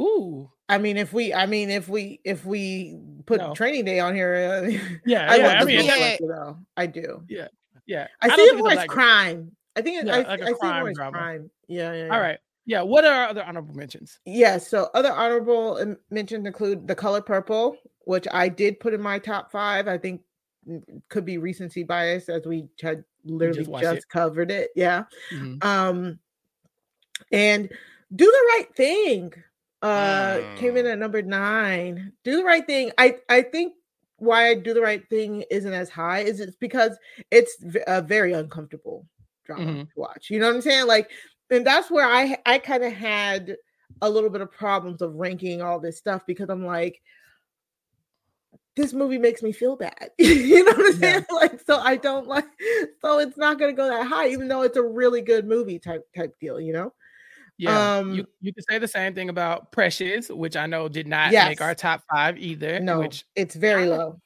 Ooh. 0.00 0.50
I 0.68 0.78
mean, 0.78 0.96
if 0.96 1.12
we, 1.12 1.32
I 1.32 1.46
mean, 1.46 1.70
if 1.70 1.88
we, 1.88 2.20
if 2.24 2.44
we 2.44 2.98
put 3.24 3.40
No. 3.40 3.54
training 3.54 3.84
day 3.84 4.00
on 4.00 4.14
here, 4.14 4.34
uh, 4.34 4.68
Yeah. 5.06 5.30
I 5.30 5.36
yeah. 5.36 5.42
want 5.44 5.56
I 5.56 5.60
the 5.60 5.66
mean, 5.66 5.76
Bone 5.78 5.86
yeah. 5.98 6.16
Though. 6.20 6.58
I 6.76 6.86
do. 6.86 7.22
yeah. 7.28 7.46
I, 8.20 8.28
don't 8.28 8.36
see 8.36 8.36
think 8.36 8.48
it 8.50 8.54
it's 8.54 8.58
more 8.58 8.70
as 8.70 8.74
black- 8.76 8.88
crime. 8.88 9.52
I 9.76 9.82
think 9.82 10.00
it, 10.02 10.06
Yeah, 10.06 10.14
I, 10.14 10.18
like 10.22 10.40
a 10.40 10.42
I 10.44 10.46
see 10.46 10.50
it 10.52 10.58
crime 10.58 10.80
more 10.80 10.90
as 10.90 10.96
crime. 10.96 11.50
Yeah, 11.68 11.92
yeah, 11.92 12.00
All 12.02 12.06
yeah. 12.08 12.18
right. 12.18 12.38
Yeah. 12.64 12.82
What 12.82 13.04
are 13.04 13.12
our 13.12 13.28
other 13.28 13.44
honorable 13.44 13.74
mentions? 13.76 14.18
Yeah. 14.24 14.58
So 14.58 14.88
other 14.94 15.12
honorable 15.12 15.76
um, 15.76 15.96
mentions 16.10 16.46
include 16.46 16.88
The 16.88 16.94
Color 16.96 17.20
Purple, 17.22 17.76
which 18.06 18.26
I 18.32 18.48
did 18.48 18.80
put 18.80 18.92
in 18.92 19.00
my 19.00 19.18
top 19.20 19.52
five. 19.52 19.86
I 19.86 19.98
think 19.98 20.22
mm, 20.68 20.82
could 21.08 21.24
be 21.24 21.38
recency 21.38 21.84
bias 21.84 22.28
as 22.28 22.44
we 22.44 22.68
had 22.82 23.04
literally 23.24 23.64
watched 23.68 23.84
just, 23.84 23.96
it. 23.98 24.08
covered 24.08 24.50
it. 24.50 24.70
Yeah. 24.74 25.04
Mhm. 25.32 25.62
Um, 25.64 26.18
and 27.30 27.68
Do 28.14 28.24
the 28.24 28.46
Right 28.56 28.66
Thing 28.76 29.32
uh 29.86 30.56
came 30.56 30.76
in 30.76 30.84
Mm. 30.86 30.92
at 30.92 30.98
number 30.98 31.22
nine. 31.22 32.12
Do 32.24 32.36
the 32.36 32.44
Right 32.44 32.66
Thing. 32.66 32.90
I 32.98 33.18
I 33.28 33.42
think 33.42 33.74
why 34.18 34.48
I 34.48 34.54
Do 34.54 34.74
the 34.74 34.80
Right 34.80 35.08
Thing 35.08 35.44
isn't 35.50 35.72
as 35.72 35.88
high 35.90 36.20
is 36.20 36.40
it's 36.40 36.56
because 36.56 36.96
it's 37.30 37.56
a 37.86 38.02
very 38.02 38.32
uncomfortable 38.32 39.06
drama 39.44 39.62
Mhm. 39.64 39.80
to 39.92 40.00
watch. 40.00 40.30
You 40.30 40.38
know 40.40 40.46
what 40.48 40.56
I'm 40.56 40.62
saying? 40.62 40.86
Like, 40.86 41.10
and 41.50 41.66
that's 41.66 41.90
where 41.90 42.06
I 42.06 42.38
I 42.46 42.58
kind 42.58 42.84
of 42.84 42.92
had 42.92 43.56
a 44.02 44.10
little 44.10 44.30
bit 44.30 44.40
of 44.40 44.50
problems 44.52 45.00
of 45.02 45.14
ranking 45.14 45.62
all 45.62 45.78
this 45.80 45.98
stuff 45.98 46.26
because 46.26 46.48
I'm 46.50 46.64
like, 46.66 47.00
this 48.74 48.92
movie 48.92 49.18
makes 49.18 49.42
me 49.42 49.52
feel 49.52 49.76
bad. 49.76 50.10
you 50.18 50.64
know 50.64 50.72
what 50.72 50.94
I'm 50.94 51.00
Yeah. 51.00 51.12
saying? 51.12 51.24
Like, 51.30 51.60
so 51.66 51.78
I 51.78 51.96
don't 51.96 52.26
like, 52.26 52.44
so 53.00 53.18
it's 53.20 53.36
not 53.38 53.58
gonna 53.58 53.72
go 53.72 53.88
that 53.88 54.06
high, 54.06 54.28
even 54.28 54.48
though 54.48 54.62
it's 54.62 54.76
a 54.76 54.82
really 54.82 55.22
good 55.22 55.46
movie 55.46 55.78
type 55.78 56.06
type 56.14 56.34
deal, 56.40 56.60
you 56.60 56.72
know? 56.72 56.92
Yeah. 57.58 57.96
Um, 57.96 58.12
you, 58.12 58.26
you 58.40 58.52
can 58.52 58.62
say 58.68 58.78
the 58.78 58.88
same 58.88 59.14
thing 59.14 59.28
about 59.30 59.72
Precious, 59.72 60.28
which 60.28 60.56
I 60.56 60.66
know 60.66 60.88
did 60.88 61.06
not 61.06 61.32
Yes. 61.32 61.48
make 61.48 61.60
our 61.60 61.74
top 61.74 62.02
five 62.12 62.38
either. 62.38 62.80
No, 62.80 63.00
Which 63.00 63.24
it's 63.34 63.54
very 63.54 63.84
I- 63.84 63.96
low. 63.96 64.20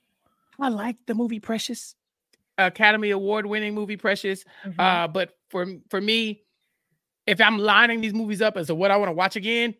I 0.59 0.69
like 0.69 0.97
the 1.07 1.15
movie 1.15 1.41
Precious. 1.41 1.95
Academy 2.59 3.11
Award 3.11 3.47
winning 3.47 3.75
movie 3.75 3.97
Precious. 3.97 4.45
Mhm. 4.67 4.75
Uh, 4.79 5.09
but 5.09 5.39
for 5.49 5.67
for 5.89 6.01
me, 6.01 6.43
if 7.27 7.41
I'm 7.41 7.57
lining 7.59 8.01
these 8.03 8.13
movies 8.13 8.43
up 8.43 8.57
as 8.59 8.67
to 8.67 8.75
what 8.75 8.91
I 8.91 8.97
want 8.99 9.09
to 9.09 9.15
watch 9.15 9.37
again, 9.37 9.75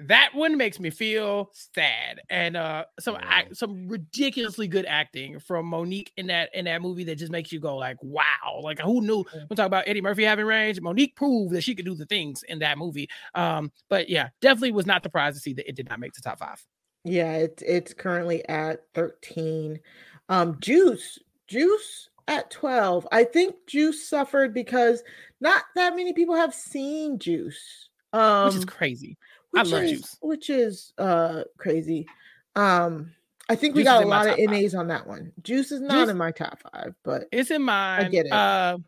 that 0.00 0.30
one 0.34 0.56
makes 0.58 0.78
me 0.78 0.90
feel 0.90 1.50
sad. 1.52 2.20
And 2.28 2.56
uh, 2.56 2.84
some 3.00 3.16
act, 3.20 3.56
some 3.56 3.88
ridiculously 3.88 4.68
good 4.68 4.84
acting 4.86 5.38
from 5.40 5.66
Mo'Nique 5.66 6.10
in 6.16 6.26
that 6.26 6.54
in 6.54 6.66
that 6.66 6.82
movie 6.82 7.04
that 7.04 7.16
just 7.16 7.32
makes 7.32 7.50
you 7.50 7.60
go 7.60 7.76
like, 7.76 7.96
wow, 8.02 8.60
like 8.62 8.78
who 8.78 9.00
knew? 9.00 9.24
Mm. 9.24 9.48
We'll 9.48 9.56
talk 9.56 9.66
about 9.66 9.88
Eddie 9.88 10.02
Murphy 10.02 10.24
having 10.24 10.46
range. 10.46 10.80
Mo'Nique 10.80 11.16
proved 11.16 11.54
that 11.54 11.62
she 11.62 11.74
could 11.74 11.86
do 11.86 11.94
the 11.94 12.06
things 12.06 12.42
in 12.42 12.58
that 12.58 12.76
movie. 12.76 13.08
Um, 13.34 13.72
but 13.88 14.10
yeah, 14.10 14.28
definitely 14.40 14.72
was 14.72 14.86
not 14.86 15.02
surprised 15.02 15.36
to 15.36 15.40
see 15.40 15.54
that 15.54 15.68
it 15.68 15.76
did 15.76 15.88
not 15.88 15.98
make 16.00 16.12
the 16.12 16.20
top 16.20 16.38
five. 16.38 16.62
Yeah, 17.04 17.32
it's 17.34 17.62
it's 17.62 17.94
currently 17.94 18.46
at 18.48 18.82
13. 18.94 19.80
Um 20.28 20.58
Juice, 20.60 21.18
Juice 21.48 22.10
at 22.28 22.50
12. 22.50 23.06
I 23.12 23.24
think 23.24 23.54
Juice 23.66 24.08
suffered 24.08 24.52
because 24.52 25.02
not 25.40 25.62
that 25.74 25.96
many 25.96 26.12
people 26.12 26.34
have 26.34 26.52
seen 26.52 27.18
Juice. 27.18 27.88
Um 28.12 28.46
which 28.48 28.56
is 28.56 28.64
crazy. 28.66 29.16
I 29.56 29.62
which 29.62 29.72
love 29.72 29.82
is, 29.84 29.90
Juice. 29.92 30.16
Which 30.20 30.50
is 30.50 30.92
uh 30.98 31.42
crazy. 31.58 32.06
Um 32.54 33.12
I 33.48 33.54
think 33.54 33.74
we 33.76 33.82
Juice 33.82 33.92
is 33.92 33.94
got 33.98 34.04
a 34.04 34.08
lot 34.08 34.26
of 34.26 34.36
five. 34.36 34.50
NAs 34.50 34.74
on 34.74 34.88
that 34.88 35.06
one. 35.06 35.32
Juice 35.42 35.70
is 35.70 35.80
not 35.80 35.92
Juice- 35.92 36.10
in 36.10 36.16
my 36.16 36.32
top 36.32 36.58
5, 36.72 36.94
but 37.04 37.24
It's 37.30 37.50
in 37.52 37.62
mine. 37.62 38.10
get 38.10 38.26
it. 38.26 38.32
Uh, 38.32 38.78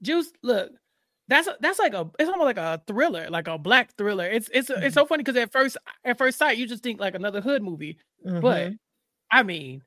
Juice, 0.00 0.32
look, 0.42 0.70
that's 1.28 1.48
that's 1.60 1.78
like 1.78 1.92
a 1.92 2.08
it's 2.18 2.30
almost 2.30 2.44
like 2.46 2.56
a 2.56 2.80
thriller, 2.86 3.28
like 3.30 3.48
a 3.48 3.58
black 3.58 3.94
thriller. 3.96 4.26
It's 4.26 4.48
it's 4.54 4.70
it's 4.70 4.78
Mm-hmm. 4.80 4.88
so 4.92 5.06
funny 5.06 5.22
because 5.22 5.36
at 5.36 5.52
first 5.52 5.76
at 6.04 6.16
first 6.18 6.38
sight 6.38 6.56
you 6.56 6.66
just 6.66 6.82
think 6.82 7.00
like 7.00 7.14
another 7.14 7.40
hood 7.40 7.62
movie, 7.62 7.98
but 8.24 8.70
mhm. 8.70 8.78
I 9.30 9.42
mean, 9.42 9.82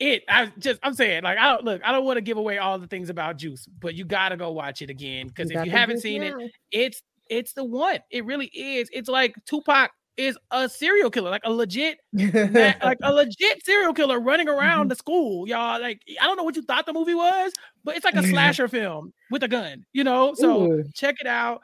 it. 0.00 0.24
I 0.28 0.52
just 0.58 0.80
I'm 0.82 0.94
saying 0.94 1.22
like 1.22 1.38
I 1.38 1.52
don't 1.52 1.64
look. 1.64 1.80
I 1.84 1.92
don't 1.92 2.04
want 2.04 2.16
to 2.16 2.22
give 2.22 2.36
away 2.38 2.58
all 2.58 2.78
the 2.78 2.86
things 2.88 3.08
about 3.08 3.36
Juice, 3.36 3.66
but 3.66 3.94
you 3.94 4.04
got 4.04 4.30
to 4.30 4.36
go 4.36 4.50
watch 4.50 4.82
it 4.82 4.90
again 4.90 5.28
because 5.28 5.50
if 5.50 5.64
you 5.64 5.70
haven't 5.70 6.00
seen 6.00 6.22
it, 6.24 6.34
it's 6.72 7.00
it's 7.30 7.54
the 7.54 7.64
one. 7.64 8.00
It 8.10 8.26
really 8.26 8.46
is. 8.48 8.90
It's 8.92 9.08
like 9.08 9.34
Tupac 9.46 9.92
is 10.18 10.36
a 10.50 10.68
serial 10.68 11.08
killer, 11.10 11.30
like 11.30 11.40
a 11.44 11.50
legit 11.52 11.98
like 12.12 12.98
a 13.02 13.10
legit 13.12 13.64
serial 13.64 13.94
killer 13.94 14.20
running 14.20 14.48
around 14.50 14.86
Mhm. 14.86 14.88
the 14.90 14.96
school, 14.96 15.48
y'all. 15.48 15.80
Like, 15.80 16.02
I 16.20 16.26
don't 16.26 16.36
know 16.36 16.42
what 16.42 16.56
you 16.56 16.62
thought 16.62 16.84
the 16.84 16.92
movie 16.92 17.14
was, 17.14 17.52
but 17.84 17.96
it's 17.96 18.04
like 18.04 18.16
a 18.16 18.22
slasher 18.28 18.68
film 18.68 19.14
with 19.30 19.42
a 19.44 19.48
gun, 19.48 19.86
you 19.94 20.04
know? 20.04 20.34
So 20.34 20.64
Ooh. 20.72 20.84
check 20.94 21.14
it 21.20 21.26
out. 21.26 21.62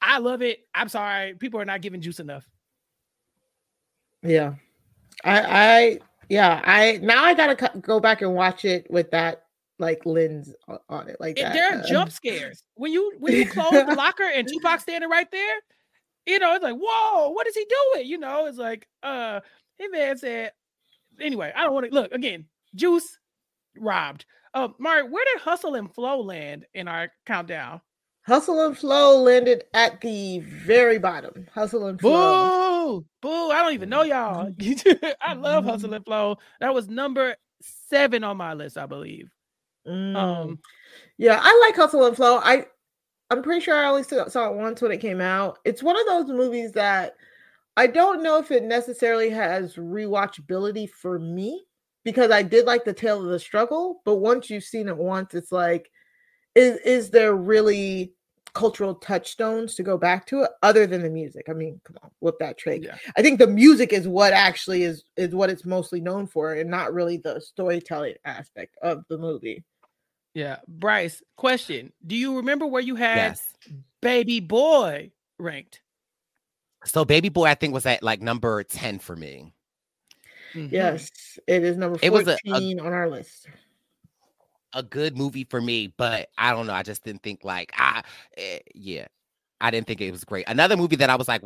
I 0.00 0.18
love 0.20 0.40
it. 0.40 0.60
I'm 0.74 0.88
sorry, 0.88 1.34
people 1.34 1.60
are 1.60 1.66
not 1.66 1.82
giving 1.82 2.00
juice 2.00 2.20
enough. 2.20 2.48
Yeah. 4.22 4.54
I 5.24 5.40
I 5.42 5.98
yeah, 6.28 6.62
I 6.64 6.98
now 7.02 7.24
I 7.24 7.34
gotta 7.34 7.56
co- 7.56 7.80
go 7.80 8.00
back 8.00 8.22
and 8.22 8.34
watch 8.34 8.64
it 8.64 8.88
with 8.90 9.10
that 9.10 9.44
like 9.78 10.04
lens 10.04 10.52
on 10.88 11.08
it. 11.08 11.16
Like 11.20 11.38
It- 11.38 11.52
there 11.52 11.72
are 11.76 11.80
uh, 11.82 11.86
jump 11.88 12.10
scares 12.12 12.62
when 12.74 12.92
you 12.92 13.12
when 13.18 13.32
you 13.34 13.46
close 13.48 13.70
the 13.70 13.94
locker 13.96 14.24
and 14.24 14.46
Tupac 14.48 14.80
standing 14.80 15.08
right 15.10 15.30
there. 15.30 15.56
You 16.26 16.38
know, 16.38 16.54
it's 16.54 16.62
like, 16.62 16.76
whoa, 16.76 17.30
what 17.30 17.46
is 17.46 17.54
he 17.54 17.64
doing? 17.94 18.06
You 18.06 18.18
know, 18.18 18.46
it's 18.46 18.58
like, 18.58 18.86
uh, 19.02 19.40
hey 19.78 19.88
man 19.88 20.18
said, 20.18 20.52
anyway, 21.20 21.52
I 21.56 21.62
don't 21.64 21.72
want 21.72 21.86
to 21.88 21.94
look 21.94 22.12
again. 22.12 22.44
Juice 22.74 23.18
robbed. 23.78 24.26
Uh, 24.54 24.68
Mari, 24.78 25.04
where 25.08 25.24
did 25.32 25.42
Hustle 25.42 25.74
and 25.74 25.92
Flow 25.92 26.20
land 26.20 26.66
in 26.74 26.88
our 26.88 27.08
countdown? 27.26 27.80
Hustle 28.26 28.66
and 28.66 28.76
Flow 28.76 29.22
landed 29.22 29.64
at 29.72 30.02
the 30.02 30.40
very 30.40 30.98
bottom. 30.98 31.46
Hustle 31.54 31.86
and 31.86 31.98
Flow. 31.98 33.00
Boo, 33.00 33.06
boo! 33.22 33.50
I 33.50 33.62
don't 33.62 33.72
even 33.72 33.88
know 33.88 34.02
y'all. 34.02 34.52
I 35.22 35.32
love 35.34 35.64
Hustle 35.64 35.94
and 35.94 36.04
Flow. 36.04 36.36
That 36.60 36.74
was 36.74 36.88
number 36.88 37.36
seven 37.62 38.24
on 38.24 38.36
my 38.36 38.52
list, 38.52 38.76
I 38.76 38.84
believe. 38.84 39.30
Mm. 39.88 40.16
Um, 40.16 40.58
Yeah, 41.16 41.40
I 41.42 41.66
like 41.66 41.76
Hustle 41.76 42.06
and 42.06 42.16
Flow. 42.16 42.38
I 42.38 42.66
I'm 43.30 43.42
pretty 43.42 43.60
sure 43.60 43.76
I 43.76 43.88
only 43.88 44.04
saw, 44.04 44.24
it 44.24 44.56
once 44.56 44.80
when 44.80 44.92
it 44.92 45.00
came 45.00 45.20
out. 45.20 45.58
It's 45.64 45.82
one 45.82 45.98
of 46.00 46.06
those 46.06 46.28
movies 46.28 46.72
that 46.72 47.14
I 47.76 47.86
don't 47.86 48.22
know 48.22 48.38
if 48.38 48.50
it 48.50 48.64
necessarily 48.64 49.28
has 49.30 49.74
rewatchability 49.74 50.88
for 50.90 51.18
me 51.18 51.64
because 52.04 52.30
I 52.30 52.42
did 52.42 52.64
like 52.64 52.84
the 52.84 52.92
tale 52.94 53.22
of 53.22 53.30
the 53.30 53.38
struggle, 53.38 54.00
but 54.04 54.16
once 54.16 54.48
you've 54.48 54.64
seen 54.64 54.88
it 54.88 54.96
once, 54.96 55.34
it's 55.34 55.52
like, 55.52 55.90
is 56.54 56.78
is 56.78 57.10
there 57.10 57.36
really 57.36 58.14
cultural 58.54 58.94
touchstones 58.94 59.74
to 59.74 59.82
go 59.82 59.98
back 59.98 60.26
to 60.26 60.42
it 60.42 60.50
other 60.62 60.86
than 60.86 61.02
the 61.02 61.10
music? 61.10 61.46
I 61.48 61.52
mean, 61.52 61.80
come 61.84 61.98
on, 62.02 62.10
whip 62.20 62.36
that 62.40 62.56
trick. 62.56 62.82
yeah. 62.82 62.96
I 63.16 63.22
think 63.22 63.38
the 63.38 63.46
music 63.46 63.92
is 63.92 64.08
what 64.08 64.32
actually 64.32 64.84
is 64.84 65.04
is 65.16 65.34
what 65.34 65.50
it's 65.50 65.66
mostly 65.66 66.00
known 66.00 66.26
for, 66.26 66.54
and 66.54 66.70
not 66.70 66.94
really 66.94 67.18
the 67.18 67.40
storytelling 67.40 68.14
aspect 68.24 68.76
of 68.82 69.04
the 69.08 69.18
movie. 69.18 69.62
Yeah. 70.38 70.58
Brice, 70.68 71.20
question. 71.36 71.92
Do 72.06 72.14
you 72.14 72.36
remember 72.36 72.64
where 72.64 72.80
you 72.80 72.94
had 72.94 73.16
Yes. 73.16 73.54
Baby 74.00 74.38
Boy 74.38 75.10
ranked? 75.36 75.80
So 76.84 77.04
Baby 77.04 77.28
Boy, 77.28 77.46
I 77.46 77.54
think 77.56 77.74
was 77.74 77.86
at 77.86 78.04
like 78.04 78.22
number 78.22 78.62
10 78.62 79.00
for 79.00 79.16
me. 79.16 79.52
Mhm. 80.54 80.70
Yes, 80.70 81.10
it 81.48 81.64
is 81.64 81.76
number 81.76 81.98
It 82.00 82.12
was 82.12 82.28
a- 82.28 82.38
a- 82.46 82.78
on 82.78 82.92
our 82.92 83.10
list. 83.10 83.48
A 84.74 84.82
good 84.84 85.16
movie 85.16 85.42
for 85.44 85.60
me, 85.60 85.92
but 85.96 86.28
I 86.38 86.52
don't 86.52 86.68
know. 86.68 86.72
I 86.74 86.84
just 86.84 87.02
didn't 87.02 87.24
think 87.24 87.42
like 87.42 87.72
I 87.76 88.04
eh, 88.36 88.60
yeah. 88.76 89.08
I 89.60 89.72
didn't 89.72 89.88
think 89.88 90.00
it 90.00 90.12
was 90.12 90.22
great. 90.24 90.44
Another 90.46 90.76
movie 90.76 90.96
that 90.96 91.10
I 91.10 91.16
was 91.16 91.26
like 91.26 91.42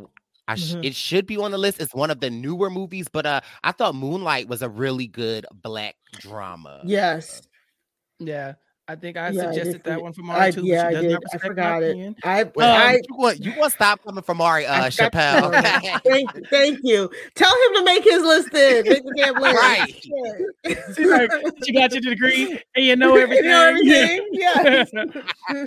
I 0.48 0.56
sh- 0.56 0.74
Mhm. 0.74 0.84
it 0.84 0.94
should 0.94 1.26
be 1.26 1.38
on 1.38 1.50
the 1.50 1.56
list 1.56 1.80
is 1.80 1.94
one 1.94 2.10
of 2.10 2.20
the 2.20 2.28
newer 2.28 2.68
movies, 2.68 3.06
but 3.10 3.24
uh 3.24 3.40
I 3.64 3.72
thought 3.72 3.94
Moonlight 3.94 4.48
was 4.48 4.60
a 4.60 4.68
really 4.68 5.06
good 5.06 5.46
black 5.54 5.96
drama. 6.18 6.82
Yes, 6.84 7.40
Yeah. 8.18 8.54
I 8.92 8.96
think 8.96 9.16
I 9.16 9.30
Yeah, 9.30 9.42
I 9.48 9.52
suggested 9.52 9.82
that 9.84 10.02
one 10.02 10.12
for 10.12 10.22
I, 10.22 10.24
Mari 10.26 10.52
too. 10.52 10.60
but 10.60 10.66
yeah, 10.66 10.80
she 10.82 10.86
I 10.86 10.92
does 10.92 11.02
did. 11.02 11.10
not 11.12 11.22
I 11.34 11.38
forgot 11.38 11.82
it. 11.82 12.14
I, 12.24 12.44
Well, 12.54 12.76
I, 12.76 12.92
you 13.08 13.16
want 13.16 13.40
you 13.40 13.50
want 13.58 13.72
to 13.72 13.76
stop 13.76 14.02
coming 14.04 14.22
from 14.22 14.36
Mari 14.36 14.66
uh 14.66 14.84
I 14.84 14.90
forgot 14.90 15.12
to 15.12 15.18
tell 15.18 15.52
him. 15.52 15.62
Chappell. 15.62 16.00
thank, 16.10 16.48
thank 16.48 16.78
you. 16.82 17.10
Tell 17.34 17.50
him 17.50 17.74
to 17.76 17.84
make 17.84 18.04
his 18.04 18.22
list 18.22 18.48
then. 18.52 18.84
Make 18.88 19.02
the 19.04 19.14
damn 19.16 19.34
list. 19.34 19.56
Right. 19.56 20.86
She's 20.96 21.08
like, 21.10 21.30
she 21.64 21.72
got 21.72 21.92
your 21.92 22.00
degree 22.02 22.60
and 22.76 22.84
you 22.84 22.96
know 22.96 23.16
everything. 23.16 23.44
You 23.44 23.50
know 23.50 23.68
everything? 23.68 24.28
Yeah. 24.32 24.84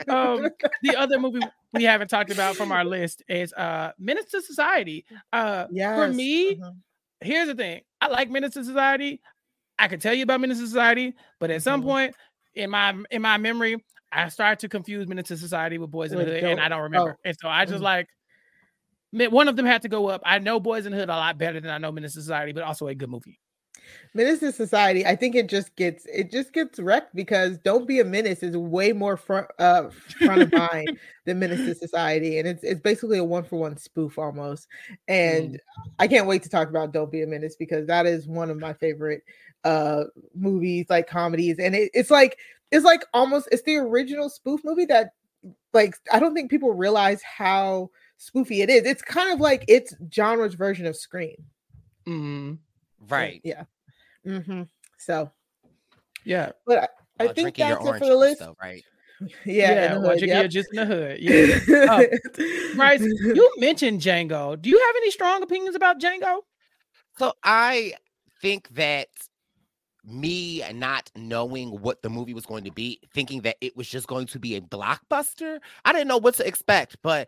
um, 0.09 0.49
the 0.83 0.95
other 0.95 1.19
movie 1.19 1.39
we 1.73 1.83
haven't 1.83 2.07
talked 2.09 2.31
about 2.31 2.55
from 2.55 2.71
our 2.71 2.85
list 2.85 3.23
is 3.27 3.51
uh 3.53 3.91
Menace 3.99 4.25
to 4.31 4.41
Society. 4.41 5.05
Uh 5.33 5.65
yes. 5.71 5.97
for 5.97 6.13
me, 6.13 6.55
mhm. 6.55 6.75
here's 7.21 7.47
the 7.47 7.55
thing. 7.55 7.81
I 8.01 8.07
like 8.07 8.29
Menace 8.29 8.53
to 8.53 8.63
Society. 8.63 9.21
I 9.77 9.87
could 9.89 9.99
tell 10.01 10.13
you 10.13 10.23
about 10.23 10.39
Menace 10.39 10.59
to 10.59 10.67
Society, 10.67 11.13
but 11.39 11.49
at 11.51 11.61
some 11.63 11.81
Mhm. 11.81 11.85
point 11.85 12.15
in 12.55 12.69
my 12.69 12.95
in 13.11 13.21
my 13.21 13.37
memory, 13.37 13.83
I 14.11 14.29
started 14.29 14.59
to 14.59 14.69
confuse 14.69 15.07
Menace 15.07 15.27
to 15.29 15.37
Society 15.37 15.77
with 15.77 15.91
Boyz 15.91 16.11
n 16.11 16.17
the 16.19 16.25
Hood, 16.25 16.43
and 16.43 16.59
I 16.59 16.69
don't 16.69 16.81
remember. 16.83 17.11
oh. 17.11 17.15
And 17.25 17.35
so 17.39 17.47
I 17.49 17.65
just 17.65 17.81
Mhm. 17.81 17.83
like 17.83 18.07
one 19.31 19.47
of 19.47 19.55
them 19.55 19.65
had 19.65 19.81
to 19.83 19.89
go 19.89 20.07
up. 20.07 20.21
I 20.25 20.39
know 20.39 20.59
Boyz 20.59 20.85
n 20.85 20.91
the 20.91 20.97
Hood 20.97 21.09
a 21.09 21.15
lot 21.15 21.37
better 21.37 21.59
than 21.59 21.71
I 21.71 21.77
know 21.77 21.91
Menace 21.91 22.13
to 22.13 22.21
Society, 22.21 22.51
but 22.53 22.63
also 22.63 22.87
a 22.87 22.95
good 22.95 23.09
movie. 23.09 23.39
Menace 24.13 24.39
to 24.39 24.51
Society, 24.51 25.05
I 25.05 25.15
think 25.15 25.35
it 25.35 25.47
just 25.47 25.75
gets 25.75 26.05
it 26.05 26.31
just 26.31 26.53
gets 26.53 26.79
wrecked 26.79 27.13
because 27.15 27.57
Don't 27.59 27.87
Be 27.87 27.99
a 27.99 28.05
Menace 28.05 28.43
is 28.43 28.55
way 28.57 28.93
more 28.93 29.17
front 29.17 29.47
uh 29.59 29.89
front 30.23 30.41
of 30.41 30.51
mind 30.51 30.91
than 31.25 31.39
Menace 31.39 31.63
to 31.65 31.75
Society. 31.75 32.39
And 32.39 32.47
it's 32.47 32.63
it's 32.63 32.81
basically 32.81 33.17
a 33.19 33.23
one 33.23 33.43
for 33.43 33.57
one 33.59 33.77
spoof 33.77 34.17
almost. 34.17 34.67
And 35.07 35.59
I 35.99 36.07
can't 36.07 36.27
wait 36.27 36.43
to 36.43 36.49
talk 36.49 36.69
about 36.69 36.93
Don't 36.93 37.11
Be 37.11 37.21
a 37.23 37.27
Menace 37.27 37.55
because 37.57 37.87
that 37.87 38.05
is 38.05 38.27
one 38.27 38.49
of 38.49 38.57
my 38.57 38.73
favorite 38.73 39.23
uh 39.65 40.05
movies, 40.33 40.85
like 40.89 41.07
comedies. 41.07 41.59
And 41.59 41.75
it, 41.75 41.91
it's 41.93 42.09
like 42.11 42.37
it's 42.71 42.85
like 42.85 43.03
almost 43.13 43.49
it's 43.51 43.63
the 43.63 43.75
original 43.75 44.29
spoof 44.29 44.61
movie 44.63 44.85
that 44.85 45.11
like 45.73 45.95
I 46.13 46.19
don't 46.19 46.33
think 46.33 46.49
people 46.49 46.73
realize 46.73 47.21
how 47.21 47.89
spoofy 48.19 48.63
it 48.63 48.69
is. 48.69 48.85
It's 48.85 49.01
kind 49.01 49.33
of 49.33 49.39
like 49.41 49.65
its 49.67 49.93
genre's 50.13 50.53
version 50.53 50.85
of 50.85 50.95
Scream. 50.95 51.35
Mhm. 52.07 52.59
right. 53.09 53.41
Yeah. 53.43 53.63
hmm 54.23 54.63
So 54.97 55.31
Yeah. 56.23 56.51
but 56.65 56.89
I, 57.19 57.25
I 57.25 57.27
think 57.33 57.57
that's 57.57 57.85
it 57.85 57.97
for 57.99 58.05
the 58.05 58.15
list. 58.15 58.39
though, 58.39 58.55
right? 58.61 58.83
Yeah, 59.45 59.95
in 59.95 60.01
the 60.01 60.09
hood, 60.09 60.21
yep. 60.21 60.39
your 60.39 60.47
juice 60.49 60.67
in 60.71 60.75
the 60.75 60.85
hood. 60.85 61.19
Yeah. 61.21 61.89
Uh, 61.89 62.03
Brice, 62.75 63.01
you 63.01 63.49
mentioned 63.57 64.01
Django. 64.01 64.61
Do 64.61 64.69
you 64.69 64.77
have 64.77 64.95
any 64.97 65.09
strong 65.09 65.41
opinions 65.41 65.73
about 65.73 66.01
Django? 66.01 66.39
So 67.17 67.31
I 67.41 67.93
think 68.41 68.67
that 68.75 69.07
me 70.05 70.63
not 70.73 71.11
knowing 71.15 71.69
what 71.81 72.01
the 72.01 72.09
movie 72.09 72.33
was 72.33 72.45
going 72.45 72.63
to 72.65 72.71
be, 72.71 72.99
thinking 73.13 73.41
that 73.41 73.57
it 73.61 73.75
was 73.75 73.87
just 73.89 74.07
going 74.07 74.27
to 74.27 74.39
be 74.39 74.55
a 74.55 74.61
blockbuster, 74.61 75.59
I 75.83 75.93
didn't 75.93 76.07
know 76.07 76.17
what 76.17 76.35
to 76.35 76.47
expect, 76.47 76.97
but 77.01 77.27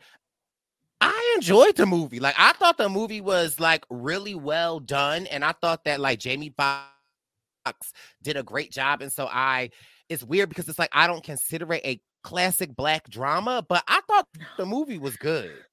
I 1.02 1.34
enjoyed 1.36 1.76
the 1.76 1.86
movie. 1.86 2.20
Like 2.20 2.36
I 2.38 2.54
thought 2.54 2.78
the 2.78 2.90
movie 2.90 3.22
was 3.22 3.60
like 3.60 3.86
really 3.90 4.36
well 4.36 4.80
done, 4.80 5.28
and 5.28 5.44
I 5.46 5.52
thought 5.54 5.84
that 5.86 6.00
like 6.00 6.20
Jamie 6.20 6.54
Foxx 6.58 7.94
did 8.24 8.38
a 8.38 8.44
great 8.44 8.72
job. 8.72 9.02
And 9.02 9.12
so 9.12 9.28
I, 9.32 9.70
it's 10.10 10.24
weird 10.24 10.50
because 10.50 10.68
it's 10.70 10.80
like 10.80 10.90
I 10.94 11.08
don't 11.08 11.24
consider 11.24 11.72
it 11.74 11.82
a 11.86 12.02
classic 12.24 12.76
black 12.76 13.10
drama, 13.10 13.66
but 13.68 13.84
I 13.88 14.02
thought 14.08 14.28
the 14.58 14.66
movie 14.66 14.98
was 14.98 15.16
good. 15.18 15.66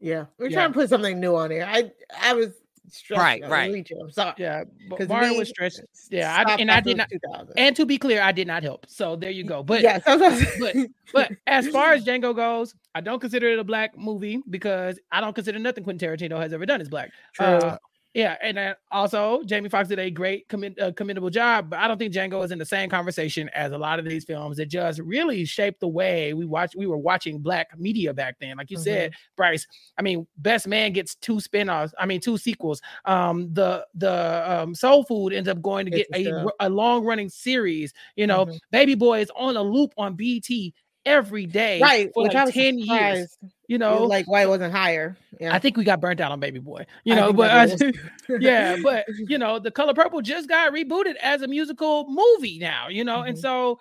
yeah, 0.00 0.26
we're 0.38 0.48
Yeah. 0.48 0.58
trying 0.58 0.72
to 0.72 0.74
put 0.74 0.88
something 0.88 1.20
new 1.20 1.36
on 1.36 1.50
here. 1.50 1.64
I 1.68 1.92
I 2.20 2.34
was 2.34 2.50
stressed 2.88 3.20
Right, 3.20 3.42
right. 3.48 3.86
I'm 4.00 4.10
sorry. 4.10 4.34
Yeah, 4.38 4.64
Because 4.88 5.08
Mari 5.08 5.28
was 5.38 5.48
stretched. 5.48 5.80
Yeah, 6.10 6.34
I- 6.46 6.54
and 6.60 6.70
I 6.70 6.80
did 6.80 6.96
not- 6.96 7.08
And 7.56 7.74
to 7.76 7.86
be 7.86 7.98
clear, 7.98 8.20
I 8.22 8.32
did 8.32 8.46
not 8.46 8.62
help. 8.62 8.86
So 8.88 9.16
there 9.16 9.30
you 9.30 9.44
go. 9.44 9.62
But 9.62 9.82
but- 10.04 10.76
but 11.12 11.32
as 11.46 11.68
far 11.68 11.92
as 11.92 12.04
Django 12.04 12.34
goes, 12.34 12.74
I 12.94 13.00
don't 13.00 13.20
consider 13.20 13.48
it 13.48 13.58
a 13.58 13.64
black 13.64 13.96
movie 13.96 14.40
because 14.50 14.98
I 15.10 15.20
don't 15.20 15.34
consider 15.34 15.58
nothing 15.58 15.84
Quentin 15.84 16.08
Tarantino 16.08 16.38
has 16.38 16.52
ever 16.52 16.66
done 16.66 16.80
is 16.80 16.88
black. 16.88 17.10
True. 17.34 17.46
Uh, 17.46 17.78
yeah, 18.14 18.36
and 18.42 18.56
then 18.56 18.74
also 18.90 19.42
Jamie 19.44 19.70
Foxx 19.70 19.88
did 19.88 19.98
a 19.98 20.10
great 20.10 20.46
commend, 20.48 20.78
uh, 20.78 20.92
commendable 20.92 21.30
job, 21.30 21.70
but 21.70 21.78
I 21.78 21.88
don't 21.88 21.96
think 21.96 22.12
Django 22.12 22.44
is 22.44 22.50
in 22.50 22.58
the 22.58 22.66
same 22.66 22.90
conversation 22.90 23.48
as 23.54 23.72
a 23.72 23.78
lot 23.78 23.98
of 23.98 24.04
these 24.04 24.24
films 24.24 24.58
that 24.58 24.66
just 24.66 24.98
really 25.00 25.46
shaped 25.46 25.80
the 25.80 25.88
way 25.88 26.34
we 26.34 26.44
watch. 26.44 26.76
We 26.76 26.86
were 26.86 26.98
watching 26.98 27.38
black 27.38 27.68
media 27.78 28.12
back 28.12 28.36
then, 28.38 28.58
like 28.58 28.70
you 28.70 28.76
said, 28.76 29.12
Brice. 29.36 29.66
I 29.98 30.02
mean, 30.02 30.26
Best 30.36 30.68
Man 30.68 30.92
gets 30.92 31.14
two 31.14 31.36
spinoffs. 31.36 31.92
I 31.98 32.04
mean, 32.04 32.20
two 32.20 32.36
sequels. 32.36 32.82
Um, 33.06 33.52
the 33.54 33.86
the 33.94 34.44
um, 34.46 34.74
Soul 34.74 35.04
Food 35.04 35.32
ends 35.32 35.48
up 35.48 35.62
going 35.62 35.86
to 35.86 35.90
get 35.90 36.06
a 36.14 36.46
a, 36.60 36.68
long 36.68 37.04
running 37.04 37.30
series. 37.30 37.94
You 38.16 38.26
know, 38.26 38.46
Mhm. 38.46 38.58
Baby 38.70 38.94
Boy 38.94 39.20
is 39.20 39.30
on 39.34 39.56
a 39.56 39.62
loop 39.62 39.94
on 39.96 40.14
BT 40.14 40.74
every 41.04 41.46
day, 41.46 41.80
right, 41.80 42.10
for 42.14 42.24
which 42.24 42.34
like 42.34 42.52
ten 42.54 42.78
years. 42.78 43.36
You 43.68 43.78
know, 43.78 44.04
like 44.04 44.26
why 44.28 44.42
it 44.42 44.48
wasn't 44.48 44.72
higher. 44.74 45.16
Yeah, 45.40 45.54
I 45.54 45.58
think 45.58 45.76
we 45.76 45.84
got 45.84 46.00
burnt 46.00 46.20
out 46.20 46.30
on 46.32 46.40
Baby 46.40 46.58
Boy. 46.58 46.84
You 47.04 47.14
know, 47.14 47.26
think 47.28 47.36
but 47.38 47.50
I- 47.50 48.36
yeah, 48.40 48.76
but 48.82 49.06
you 49.28 49.38
know, 49.38 49.58
The 49.58 49.70
Color 49.70 49.94
Purple 49.94 50.20
just 50.20 50.48
got 50.48 50.72
rebooted 50.72 51.14
as 51.22 51.42
a 51.42 51.48
musical 51.48 52.06
movie 52.08 52.58
now. 52.58 52.88
You 52.88 53.04
know, 53.04 53.22
and 53.22 53.36
Mhm. 53.36 53.40
so 53.40 53.80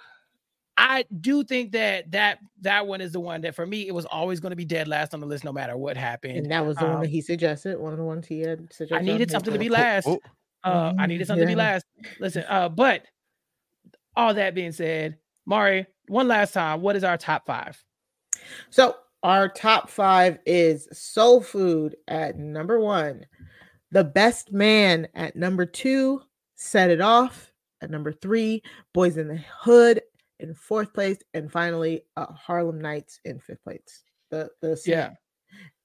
I 0.77 1.05
do 1.19 1.43
think 1.43 1.73
that 1.73 2.11
that 2.11 2.39
that 2.61 2.87
one 2.87 3.01
is 3.01 3.11
the 3.11 3.19
one 3.19 3.41
that 3.41 3.53
for 3.55 3.65
me 3.65 3.87
it 3.87 3.93
was 3.93 4.05
always 4.05 4.39
going 4.39 4.51
to 4.51 4.55
be 4.55 4.65
dead 4.65 4.87
last 4.87 5.13
on 5.13 5.19
the 5.19 5.27
list, 5.27 5.43
no 5.43 5.51
matter 5.51 5.75
what 5.75 5.97
happened. 5.97 6.37
and 6.37 6.51
that 6.51 6.65
was 6.65 6.77
the 6.77 6.85
one 6.85 6.95
um, 6.95 7.01
that 7.01 7.09
he 7.09 7.21
suggested. 7.21 7.77
One 7.77 7.91
of 7.91 7.99
the 7.99 8.05
ones 8.05 8.25
he 8.25 8.39
had 8.41 8.71
suggested. 8.71 8.95
I 8.95 9.01
needed 9.01 9.29
something 9.29 9.53
to 9.53 9.59
be 9.59 9.69
last. 9.69 10.07
Oh, 10.07 10.19
Uh, 10.63 10.93
I 10.97 11.07
needed 11.07 11.27
something 11.27 11.45
to 11.45 11.51
be 11.51 11.55
last. 11.55 11.85
Listen, 12.19 12.45
uh, 12.47 12.69
but 12.69 13.03
all 14.15 14.33
that 14.33 14.55
being 14.55 14.71
said, 14.71 15.17
Mari, 15.45 15.85
one 16.11 16.27
last 16.27 16.53
time, 16.53 16.81
what 16.81 16.95
is 16.95 17.03
our 17.03 17.17
top 17.17 17.45
five? 17.45 17.81
So 18.69 18.95
our 19.23 19.47
top 19.47 19.89
five 19.89 20.39
is 20.45 20.87
Soul 20.91 21.41
Food 21.41 21.95
at 22.07 22.37
number 22.37 22.79
one, 22.79 23.25
The 23.91 24.03
Best 24.03 24.51
Man 24.51 25.07
at 25.15 25.35
number 25.35 25.65
two, 25.65 26.21
Set 26.55 26.89
It 26.89 27.01
Off 27.01 27.51
at 27.81 27.89
number 27.89 28.11
three, 28.11 28.61
Boyz 28.93 29.17
n 29.17 29.29
the 29.29 29.41
Hood 29.59 30.01
in 30.39 30.53
fourth 30.53 30.93
place, 30.93 31.17
and 31.33 31.51
finally 31.51 32.03
uh, 32.17 32.31
Harlem 32.33 32.81
Nights 32.81 33.19
in 33.23 33.39
fifth 33.39 33.63
place. 33.63 34.03
The 34.31 34.49
the 34.61 34.75
sneak 34.75 34.93
Yeah, 34.93 35.11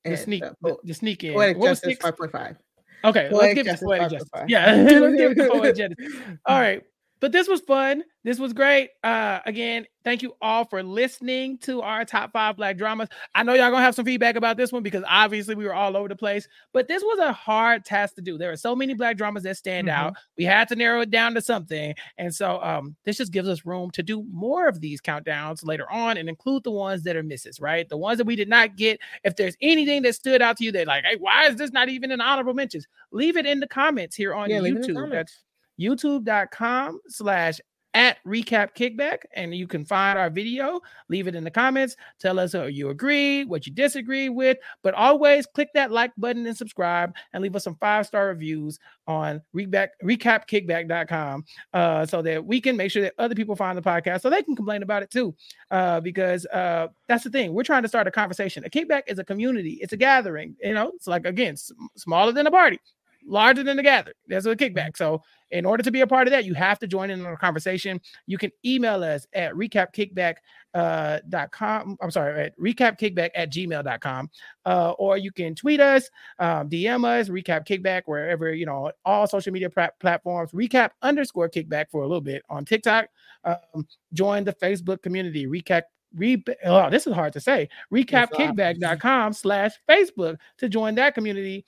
the 0.05 0.17
sneak, 0.17 0.43
the 0.43 0.57
the, 0.61 0.77
the 0.85 0.95
sneak 0.95 1.25
in. 1.25 1.35
Poetic 1.35 1.57
What 1.59 1.71
was 1.71 1.81
Justice 1.81 1.99
five 2.03 2.19
point 2.19 2.33
five. 2.33 2.57
Okay, 3.05 3.29
let's 3.31 3.55
give 3.55 3.67
it 3.69 3.79
to 3.79 3.85
poetic 3.85 4.11
justice. 4.11 4.31
Yeah, 4.49 4.75
let's 4.77 5.17
give 5.17 5.33
it 5.33 5.35
to 5.37 5.49
poetic 5.51 5.77
justice. 5.99 6.39
All 6.47 6.59
right, 6.59 6.83
but 7.21 7.33
this 7.33 7.49
was 7.49 7.61
fun. 7.61 8.05
This 8.25 8.39
was 8.39 8.53
great. 8.53 8.91
Uh, 9.05 9.39
again, 9.47 9.87
thank 10.05 10.21
you 10.21 10.35
all 10.43 10.65
for 10.65 10.83
listening 10.83 11.59
to 11.59 11.81
our 11.81 12.05
top 12.05 12.33
five 12.33 12.57
black 12.57 12.77
dramas. 12.77 13.09
I 13.35 13.43
know 13.43 13.55
y'all 13.55 13.71
gonna 13.71 13.85
have 13.85 13.95
some 13.95 14.05
feedback 14.05 14.37
about 14.37 14.57
this 14.57 14.73
one 14.73 14.83
because 14.83 15.05
obviously 15.09 15.55
we 15.55 15.65
were 15.65 15.75
all 15.75 15.97
over 15.97 16.09
the 16.09 16.17
place, 16.17 16.49
but 16.73 16.89
this 16.89 17.03
was 17.03 17.19
a 17.21 17.33
hard 17.33 17.85
task 17.85 18.17
to 18.17 18.23
do. 18.23 18.37
There 18.37 18.51
are 18.51 18.57
so 18.57 18.75
many 18.75 18.95
black 18.95 19.17
dramas 19.17 19.45
that 19.45 19.57
stand 19.57 19.89
mm-hmm. 19.89 20.07
out. 20.07 20.15
We 20.37 20.45
had 20.45 20.69
to 20.69 20.77
narrow 20.77 21.01
it 21.01 21.11
down 21.11 21.35
to 21.35 21.41
something, 21.41 21.95
and 22.19 22.35
so 22.35 22.61
um, 22.63 22.97
this 23.05 23.17
just 23.17 23.33
gives 23.33 23.49
us 23.49 23.65
room 23.65 23.91
to 23.93 24.03
do 24.03 24.25
more 24.31 24.69
of 24.69 24.81
these 24.81 25.01
countdowns 25.01 25.65
later 25.65 25.91
on 25.91 26.17
and 26.17 26.29
include 26.29 26.65
the 26.65 26.73
ones 26.73 27.03
that 27.05 27.17
are 27.17 27.23
misses, 27.23 27.61
right? 27.61 27.89
The 27.89 27.97
ones 27.97 28.19
that 28.19 28.27
we 28.27 28.37
did 28.37 28.49
not 28.49 28.77
get. 28.77 29.01
If 29.25 29.37
there's 29.37 29.57
anything 29.61 30.03
that 30.03 30.15
stood 30.15 30.43
out 30.43 30.57
to 30.59 30.65
you, 30.65 30.73
that 30.73 30.87
like, 30.87 31.05
hey, 31.05 31.17
why 31.19 31.47
is 31.47 31.57
this 31.57 31.71
not 31.71 31.89
even 31.89 32.11
an 32.11 32.21
honorable 32.21 32.55
mentions? 32.55 32.87
Leave 33.13 33.37
it 33.37 33.47
in 33.47 33.61
the 33.61 33.69
comments 33.69 34.17
here 34.17 34.35
on 34.35 34.51
yeah, 34.51 34.59
YouTube. 34.59 35.11
That's 35.11 35.45
youtube.com 35.79 37.01
slash 37.09 37.61
at 37.97 38.19
recap 38.27 38.77
kickback 38.77 39.21
and 39.33 39.55
you 39.55 39.67
can 39.67 39.83
find 39.83 40.19
our 40.19 40.29
video. 40.29 40.83
Leave 41.09 41.29
it 41.29 41.35
in 41.35 41.43
the 41.45 41.51
comments. 41.51 41.97
Tell 42.21 42.39
us 42.39 42.53
how 42.53 42.65
you 42.65 42.91
agree 42.91 43.47
what 43.47 43.67
you 43.67 43.73
disagree 43.73 44.29
with 44.29 44.59
but 44.83 44.93
always 44.93 45.47
click 45.47 45.71
that 45.73 45.91
like 45.91 46.13
button 46.19 46.47
and 46.47 46.55
subscribe 46.55 47.15
and 47.33 47.43
leave 47.43 47.57
us 47.57 47.65
some 47.65 47.75
five 47.77 48.07
star 48.07 48.27
reviews 48.27 48.79
on 49.07 49.41
recap 49.55 49.89
recapkickback.com 50.05 51.43
uh, 51.73 52.05
so 52.05 52.21
that 52.21 52.45
we 52.45 52.61
can 52.61 52.77
make 52.77 52.91
sure 52.91 53.03
that 53.03 53.15
other 53.17 53.35
people 53.35 53.57
find 53.57 53.79
the 53.79 53.83
podcast 53.83 54.21
so 54.21 54.29
they 54.29 54.43
can 54.43 54.55
complain 54.55 54.83
about 54.83 55.03
it 55.03 55.11
too 55.11 55.35
uh, 55.71 55.99
because 55.99 56.45
uh, 56.47 56.89
that's 57.09 57.25
the 57.25 57.31
thing. 57.31 57.55
We're 57.55 57.63
trying 57.63 57.83
to 57.83 57.89
start 57.89 58.07
a 58.07 58.11
conversation. 58.11 58.63
A 58.67 58.69
kickback 58.69 59.05
is 59.07 59.19
a 59.19 59.25
community. 59.25 59.79
It's 59.81 59.95
a 59.95 59.97
gathering 59.97 60.55
you 60.63 60.75
know? 60.75 60.93
It's 60.97 61.07
like 61.07 61.25
again 61.25 61.57
smaller 61.97 62.33
than 62.33 62.47
a 62.47 62.51
party 62.51 62.79
larger 63.27 63.63
than 63.63 63.77
the 63.77 63.83
gathering. 63.83 64.15
That's 64.29 64.47
a 64.47 64.57
kickback. 64.57 64.97
So 64.97 65.23
in 65.51 65.65
order 65.65 65.83
to 65.83 65.91
be 65.91 66.01
a 66.01 66.07
part 66.07 66.27
of 66.27 66.33
that, 66.33 66.45
you 66.45 66.55
have 66.55 66.79
to 66.81 66.87
join 66.87 67.11
in 67.11 67.25
on 67.25 67.31
the 67.31 67.37
conversation. 67.37 68.01
You 68.27 68.39
can 68.39 68.51
email 68.65 69.03
us 69.03 69.27
at 69.33 69.53
recapkickback.com. 69.55 70.37
Uh, 70.75 71.21
dot 71.31 71.51
com, 71.53 71.97
I'm 72.03 72.11
sorry, 72.11 72.39
at 72.39 72.59
recapkickback 72.59 73.31
at 73.35 73.51
gmail.com. 73.51 74.31
Uh, 74.67 74.91
or 74.99 75.17
you 75.17 75.33
can 75.33 75.55
tweet 75.55 75.81
us, 75.81 76.11
um, 76.39 76.69
DM 76.69 77.03
us, 77.07 77.31
recap 77.31 77.67
kickback, 77.67 78.03
wherever, 78.05 78.53
you 78.53 78.67
know, 78.67 78.93
all 79.03 79.27
social 79.27 79.55
media 79.55 79.71
platforms, 79.71 80.51
recap 80.51 80.91
underscore 81.01 81.49
kickback 81.49 81.87
for 81.91 82.03
a 82.03 82.07
little 82.07 82.21
bit 82.21 82.43
on 82.51 82.67
TikTok. 82.67 83.07
Um, 83.45 83.87
join 84.13 84.45
the 84.45 84.53
Facebook 84.53 85.01
community, 85.01 85.47
recap 85.47 85.85
Re- 86.15 86.45
oh, 86.65 86.91
this 86.91 87.07
is 87.07 87.15
hard 87.15 87.33
to 87.35 87.41
say. 87.41 87.69
Recapkickback.com 87.93 89.33
slash 89.33 89.73
Facebook 89.89 90.37
to 90.59 90.69
join 90.69 90.95
that 90.97 91.15
community 91.15 91.65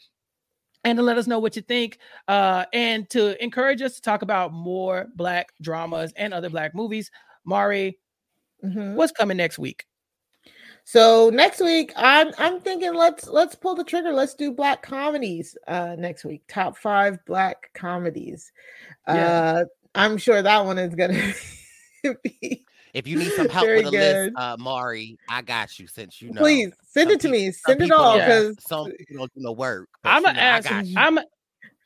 and 0.85 0.97
to 0.97 1.03
let 1.03 1.19
us 1.19 1.27
know 1.27 1.39
what 1.39 1.57
you 1.57 1.63
think 1.63 1.99
uh, 2.29 2.65
and 2.73 3.09
to 3.11 3.43
encourage 3.43 3.83
us 3.83 3.97
to 3.97 4.03
talk 4.03 4.23
about 4.23 4.53
more 4.53 5.07
black 5.17 5.53
dramas 5.61 6.13
and 6.17 6.33
other 6.33 6.51
black 6.51 6.75
movies. 6.75 7.11
Mari 7.45 7.99
mm-hmm. 8.65 8.95
what's 8.95 9.13
coming 9.13 9.37
next 9.37 9.59
week? 9.59 9.87
So 10.85 11.31
next 11.31 11.61
week 11.61 11.93
i'm 11.97 12.33
i'm 12.39 12.61
thinking 12.61 12.95
let's 12.95 13.29
let's 13.29 13.55
pull 13.55 13.75
the 13.75 13.85
trigger. 13.85 14.13
Let's 14.13 14.35
do 14.35 14.53
black 14.53 14.83
comedies 14.83 15.57
uh 15.67 15.97
next 15.99 16.25
week. 16.25 16.43
Top 16.49 16.77
five 16.77 17.19
black 17.27 17.71
comedies. 17.75 18.53
Yeah. 19.07 19.15
uh 19.15 19.65
i'm 19.95 20.19
sure 20.19 20.43
that 20.43 20.65
one 20.65 20.79
is 20.79 20.95
gonna 20.95 21.35
be 22.23 22.65
if 22.95 23.07
you 23.07 23.19
need 23.19 23.33
some 23.33 23.49
help 23.51 23.67
Very 23.67 23.79
with 23.79 23.89
a 23.89 23.91
good. 23.91 24.25
list, 24.27 24.37
uh, 24.37 24.57
Mari, 24.59 25.19
I 25.29 25.43
got 25.43 25.79
you. 25.79 25.87
Since 25.87 26.21
you 26.23 26.33
know, 26.33 26.41
please 26.41 26.73
send 26.87 27.11
it 27.11 27.21
to 27.21 27.29
me. 27.29 27.51
Send 27.53 27.83
it 27.83 27.91
all 27.91 28.19
because 28.19 28.57
some 28.67 28.91
people 28.93 29.17
don't 29.19 29.35
do 29.35 29.41
no 29.41 29.53
work. 29.53 29.89
I'm 30.05 30.23
gonna 30.23 30.39
ask. 30.39 30.71
I'm. 30.71 31.19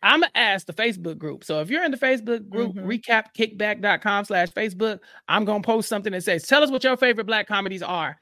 I'm 0.05 0.21
gonna 0.21 0.33
ask 0.35 0.67
the 0.67 0.73
Facebook 0.73 1.17
group. 1.17 1.45
So 1.45 1.61
if 1.61 1.71
you're 1.71 1.85
in 1.85 1.93
the 1.93 1.97
Facebook 1.97 2.49
group, 2.49 2.75
mm-hmm. 2.75 2.89
recapkickback.com 2.89 4.25
slash 4.25 4.49
Facebook, 4.49 4.99
I'm 5.29 5.45
gonna 5.45 5.63
post 5.63 5.89
something 5.89 6.13
that 6.13 6.25
says, 6.25 6.43
Tell 6.43 6.63
us 6.63 6.71
what 6.71 6.83
your 6.83 6.97
favorite 6.97 7.27
black 7.27 7.47
comedies 7.47 7.83
are. 7.83 8.21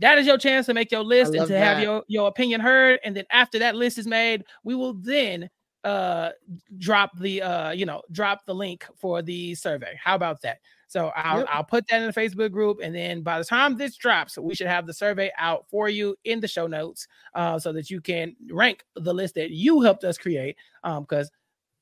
That 0.00 0.18
is 0.18 0.26
your 0.26 0.38
chance 0.38 0.66
to 0.66 0.74
make 0.74 0.90
your 0.90 1.04
list 1.04 1.34
and 1.34 1.46
to 1.46 1.52
that. 1.52 1.76
have 1.76 1.82
your, 1.82 2.02
your 2.08 2.28
opinion 2.28 2.60
heard. 2.60 2.98
And 3.04 3.14
then 3.14 3.24
after 3.30 3.58
that 3.60 3.76
list 3.76 3.98
is 3.98 4.06
made, 4.06 4.44
we 4.64 4.74
will 4.74 4.94
then 4.94 5.50
uh 5.84 6.30
drop 6.76 7.16
the 7.18 7.40
uh 7.40 7.70
you 7.70 7.86
know 7.86 8.02
drop 8.10 8.44
the 8.46 8.54
link 8.54 8.84
for 8.96 9.22
the 9.22 9.54
survey. 9.54 9.98
How 10.02 10.14
about 10.14 10.40
that? 10.42 10.58
So 10.88 11.12
I'll, 11.14 11.40
yep. 11.40 11.48
I'll 11.50 11.64
put 11.64 11.86
that 11.88 12.00
in 12.00 12.06
the 12.06 12.12
Facebook 12.12 12.50
group. 12.50 12.78
And 12.82 12.94
then 12.94 13.20
by 13.20 13.38
the 13.38 13.44
time 13.44 13.76
this 13.76 13.96
drops, 13.96 14.38
we 14.38 14.54
should 14.54 14.66
have 14.66 14.86
the 14.86 14.94
survey 14.94 15.30
out 15.38 15.66
for 15.70 15.88
you 15.88 16.16
in 16.24 16.40
the 16.40 16.48
show 16.48 16.66
notes 16.66 17.06
uh, 17.34 17.58
so 17.58 17.72
that 17.72 17.90
you 17.90 18.00
can 18.00 18.34
rank 18.50 18.84
the 18.96 19.12
list 19.12 19.34
that 19.34 19.50
you 19.50 19.82
helped 19.82 20.04
us 20.04 20.16
create. 20.18 20.56
Um, 20.82 21.02
because 21.02 21.30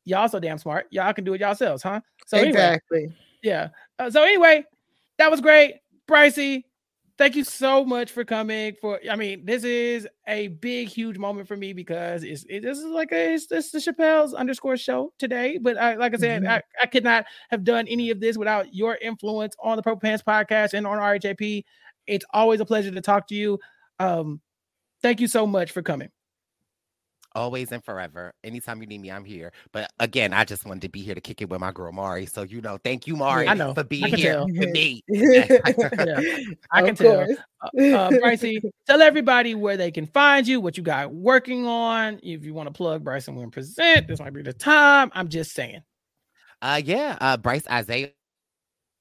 y'all 0.04 0.28
so 0.28 0.40
damn 0.40 0.58
smart. 0.58 0.86
Y'all 0.90 1.12
can 1.12 1.24
do 1.24 1.34
it 1.34 1.40
yourselves, 1.40 1.82
huh? 1.82 2.00
So 2.26 2.36
exactly. 2.36 2.98
Anyway, 2.98 3.14
yeah. 3.42 3.68
Uh, 3.98 4.10
so 4.10 4.22
anyway, 4.22 4.64
that 5.18 5.30
was 5.30 5.40
great. 5.40 5.76
Brycey, 6.08 6.64
thank 7.18 7.34
you 7.34 7.44
so 7.44 7.84
much 7.84 8.10
for 8.10 8.24
coming 8.24 8.74
for 8.80 9.00
i 9.10 9.16
mean 9.16 9.44
this 9.44 9.64
is 9.64 10.06
a 10.28 10.48
big 10.48 10.88
huge 10.88 11.18
moment 11.18 11.48
for 11.48 11.56
me 11.56 11.72
because 11.72 12.22
it's 12.24 12.44
it, 12.48 12.62
this 12.62 12.78
is 12.78 12.84
like 12.84 13.12
a 13.12 13.34
it's, 13.34 13.50
it's 13.50 13.70
the 13.70 13.80
chappell's 13.80 14.34
underscore 14.34 14.76
show 14.76 15.12
today 15.18 15.58
but 15.58 15.76
I, 15.76 15.94
like 15.94 16.14
i 16.14 16.16
said 16.16 16.42
mm-hmm. 16.42 16.50
I, 16.50 16.62
I 16.82 16.86
could 16.86 17.04
not 17.04 17.26
have 17.50 17.64
done 17.64 17.86
any 17.88 18.10
of 18.10 18.20
this 18.20 18.36
without 18.36 18.74
your 18.74 18.96
influence 18.96 19.54
on 19.62 19.76
the 19.76 19.82
Purple 19.82 20.00
Pants 20.00 20.22
podcast 20.26 20.74
and 20.74 20.86
on 20.86 20.98
rhap 20.98 21.64
it's 22.06 22.24
always 22.32 22.60
a 22.60 22.64
pleasure 22.64 22.90
to 22.90 23.00
talk 23.00 23.26
to 23.28 23.34
you. 23.34 23.58
Um 23.98 24.40
thank 25.02 25.20
you 25.20 25.28
so 25.28 25.46
much 25.46 25.72
for 25.72 25.82
coming 25.82 26.10
always 27.36 27.70
and 27.70 27.84
forever. 27.84 28.32
Anytime 28.42 28.80
you 28.80 28.86
need 28.86 29.00
me, 29.00 29.10
I'm 29.10 29.24
here. 29.24 29.52
But 29.70 29.92
again, 30.00 30.32
I 30.32 30.44
just 30.44 30.64
wanted 30.64 30.82
to 30.82 30.88
be 30.88 31.02
here 31.02 31.14
to 31.14 31.20
kick 31.20 31.42
it 31.42 31.48
with 31.48 31.60
my 31.60 31.70
girl 31.70 31.92
Mari. 31.92 32.26
So 32.26 32.42
you 32.42 32.60
know, 32.60 32.78
thank 32.82 33.06
you, 33.06 33.14
Mari, 33.14 33.46
I 33.46 33.54
know. 33.54 33.74
for 33.74 33.84
being 33.84 34.06
here 34.06 34.42
with 34.44 34.70
me. 34.70 35.02
yeah, 35.08 35.58
I 36.72 36.82
can 36.82 36.96
tell. 36.96 37.20
Uh, 37.20 37.66
uh, 37.66 38.10
Brycey, 38.10 38.60
tell 38.86 39.02
everybody 39.02 39.54
where 39.54 39.76
they 39.76 39.90
can 39.90 40.06
find 40.06 40.46
you, 40.48 40.60
what 40.60 40.76
you 40.76 40.82
got 40.82 41.12
working 41.12 41.66
on. 41.66 42.18
If 42.22 42.44
you 42.44 42.54
want 42.54 42.68
to 42.68 42.72
plug 42.72 43.04
Bryson 43.04 43.36
Wynn 43.36 43.50
Present, 43.50 44.08
this 44.08 44.18
might 44.18 44.32
be 44.32 44.42
the 44.42 44.52
time. 44.52 45.12
I'm 45.14 45.28
just 45.28 45.52
saying. 45.52 45.82
Uh 46.62 46.80
yeah, 46.82 47.18
uh 47.20 47.36
Brice 47.36 47.64
Izyah 47.64 48.12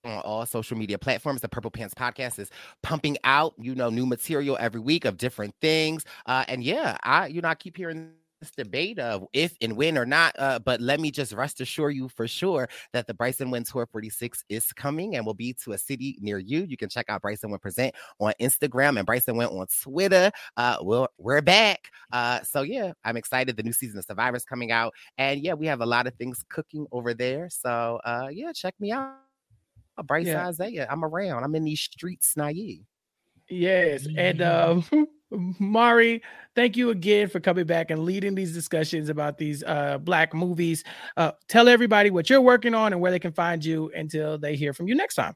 on 0.04 0.20
all 0.20 0.46
social 0.46 0.78
media 0.78 0.98
platforms. 0.98 1.42
The 1.42 1.50
Purple 1.50 1.72
Pants 1.72 1.94
Podcast 1.94 2.38
is 2.38 2.52
pumping 2.84 3.18
out, 3.24 3.54
you 3.58 3.76
know, 3.76 3.90
new 3.90 4.06
material 4.06 4.58
every 4.60 4.80
week 4.80 5.06
of 5.06 5.18
different 5.18 5.56
things. 5.62 6.06
Uh, 6.26 6.46
and 6.48 6.64
yeah, 6.64 6.98
I, 7.04 7.28
you 7.28 7.42
know, 7.42 7.50
I 7.50 7.56
keep 7.56 7.78
hearing 7.78 8.12
this 8.46 8.52
debate 8.56 9.00
of 9.00 9.26
if 9.34 9.56
and 9.62 9.76
when 9.76 9.98
or 9.98 10.06
not. 10.06 10.36
Uh, 10.38 10.60
but 10.60 10.82
let 10.82 11.00
me 11.00 11.12
just 11.12 11.34
rest 11.34 11.62
assure 11.62 11.90
you 11.90 12.10
for 12.10 12.28
sure 12.28 12.68
that 12.94 13.08
the 13.08 13.14
Bryson 13.14 13.52
Wynn 13.52 13.64
Tour 13.64 13.88
46 13.92 14.44
is 14.50 14.72
coming 14.74 15.16
and 15.16 15.26
will 15.26 15.34
be 15.34 15.54
to 15.64 15.74
a 15.74 15.78
city 15.78 16.18
near 16.22 16.40
you. 16.40 16.64
You 16.64 16.78
can 16.78 16.90
check 16.90 17.08
out 17.10 17.22
Bryson 17.22 17.50
Wynn 17.50 17.60
Present 17.60 17.96
on 18.20 18.34
Instagram 18.40 18.98
and 18.98 19.06
Bryson 19.06 19.36
Wynn 19.36 19.50
on 19.50 19.68
Twitter. 19.82 20.32
Uh, 20.58 20.78
we're, 20.82 21.08
we're 21.18 21.42
back. 21.42 21.90
Uh, 22.12 22.42
so 22.42 22.62
yeah, 22.62 22.92
I'm 23.04 23.18
excited. 23.18 23.58
The 23.58 23.64
new 23.64 23.74
season 23.74 23.98
of 23.98 24.06
Survivor's 24.06 24.46
coming 24.46 24.72
out. 24.72 24.94
And 25.18 25.42
yeah, 25.42 25.54
we 25.54 25.68
have 25.68 25.82
a 25.82 25.86
lot 25.86 26.08
of 26.08 26.16
things 26.16 26.44
cooking 26.50 26.86
over 26.92 27.14
there. 27.14 27.50
So 27.50 28.00
uh, 28.06 28.28
yeah, 28.32 28.52
check 28.54 28.76
me 28.80 28.92
out. 28.92 29.14
Brice 30.04 30.28
yeah. 30.28 30.50
Izyah. 30.50 30.88
I'm 30.90 31.06
around. 31.06 31.44
I'm 31.44 31.56
in 31.56 31.64
these 31.64 31.80
streets, 31.80 32.36
naive. 32.36 32.84
Yes. 33.50 34.08
And 34.18 34.42
um 34.42 34.84
Mari, 35.32 36.22
thank 36.56 36.78
you 36.78 36.92
again 36.92 37.28
for 37.28 37.40
coming 37.40 37.66
back 37.66 37.92
and 37.92 38.04
leading 38.04 38.36
these 38.36 38.54
discussions 38.54 39.10
about 39.10 39.38
these 39.38 39.64
uh, 39.64 39.98
black 39.98 40.34
movies. 40.34 40.84
Uh, 41.18 41.32
tell 41.48 41.68
everybody 41.68 42.10
what 42.10 42.30
you're 42.30 42.42
working 42.42 42.74
on 42.74 42.94
and 42.94 43.02
where 43.02 43.12
they 43.12 43.20
can 43.20 43.32
find 43.32 43.64
you 43.66 43.92
until 43.96 44.38
they 44.38 44.56
hear 44.56 44.74
from 44.74 44.88
you 44.88 44.96
next 44.96 45.16
time. 45.16 45.36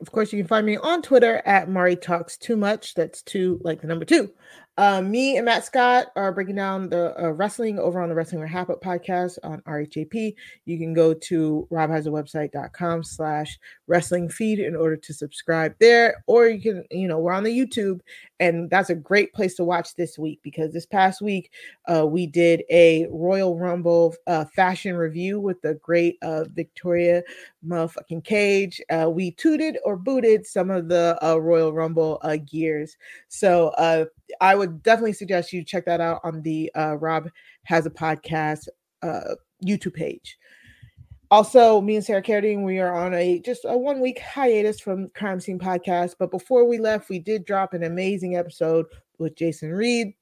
Of 0.00 0.12
course, 0.12 0.32
you 0.32 0.38
can 0.38 0.48
find 0.48 0.64
me 0.64 0.78
on 0.78 1.02
Twitter 1.02 1.42
at 1.44 1.68
Mari 1.68 1.94
Talks 1.94 2.38
Too 2.38 2.56
Much. 2.56 2.94
That's 2.94 3.22
two, 3.22 3.60
like 3.62 3.82
the 3.82 3.86
number 3.86 4.06
two. 4.06 4.30
Uh, 4.78 5.02
me 5.02 5.36
and 5.36 5.44
Matt 5.44 5.66
Scott 5.66 6.06
are 6.16 6.32
breaking 6.32 6.56
down 6.56 6.88
the 6.88 7.14
uh, 7.22 7.28
wrestling 7.32 7.78
over 7.78 8.00
on 8.00 8.08
the 8.08 8.14
Wrestling 8.14 8.38
Where 8.38 8.48
Happen 8.48 8.76
podcast 8.82 9.36
on 9.42 9.60
RHAP. 9.68 10.34
You 10.64 10.78
can 10.78 10.94
go 10.94 11.12
to 11.12 11.68
robhasawebsite.com 11.70 13.04
slash 13.04 13.58
wrestling 13.90 14.28
feed 14.28 14.60
in 14.60 14.76
order 14.76 14.96
to 14.96 15.12
subscribe 15.12 15.74
there. 15.80 16.22
Or 16.28 16.46
you 16.46 16.60
can, 16.60 16.84
you 16.92 17.08
know, 17.08 17.18
we're 17.18 17.32
on 17.32 17.42
the 17.42 17.58
YouTube 17.58 18.00
and 18.38 18.70
that's 18.70 18.88
a 18.88 18.94
great 18.94 19.34
place 19.34 19.56
to 19.56 19.64
watch 19.64 19.96
this 19.96 20.16
week 20.16 20.38
because 20.44 20.72
this 20.72 20.86
past 20.86 21.20
week 21.20 21.50
uh, 21.88 22.06
we 22.06 22.26
did 22.26 22.62
a 22.70 23.08
Royal 23.10 23.58
Rumble 23.58 24.14
uh, 24.28 24.44
fashion 24.44 24.96
review 24.96 25.40
with 25.40 25.60
the 25.62 25.74
great 25.74 26.18
uh, 26.22 26.44
Victoria 26.54 27.24
motherfucking 27.66 28.22
Cage. 28.22 28.80
Uh, 28.90 29.10
we 29.10 29.32
tooted 29.32 29.76
or 29.84 29.96
booted 29.96 30.46
some 30.46 30.70
of 30.70 30.88
the 30.88 31.18
uh, 31.20 31.36
Royal 31.36 31.72
Rumble 31.72 32.20
uh, 32.22 32.36
gears. 32.36 32.96
So 33.26 33.74
I 34.40 34.54
would 34.54 34.84
definitely 34.84 35.14
suggest 35.14 35.52
you 35.52 35.64
check 35.64 35.84
that 35.86 36.00
out 36.00 36.20
on 36.22 36.42
the 36.42 36.70
Rob 36.76 37.28
Has 37.64 37.86
a 37.86 37.90
Podcast 37.90 38.68
YouTube 39.64 39.94
page. 39.94 40.38
Also, 41.30 41.80
me 41.80 41.94
and 41.94 42.04
Sarah 42.04 42.22
Carradine, 42.22 42.64
we 42.64 42.80
are 42.80 42.92
on 42.92 43.14
a 43.14 43.38
just 43.40 43.64
a 43.64 43.78
one 43.78 44.00
week 44.00 44.18
hiatus 44.18 44.80
from 44.80 45.08
Crime 45.10 45.38
Scene 45.38 45.60
Podcast. 45.60 46.16
But 46.18 46.32
before 46.32 46.64
we 46.64 46.78
left, 46.78 47.08
we 47.08 47.20
did 47.20 47.44
drop 47.44 47.72
an 47.72 47.84
amazing 47.84 48.36
episode 48.36 48.86
with 49.18 49.36
Jason 49.36 49.70
Reed 49.70 50.14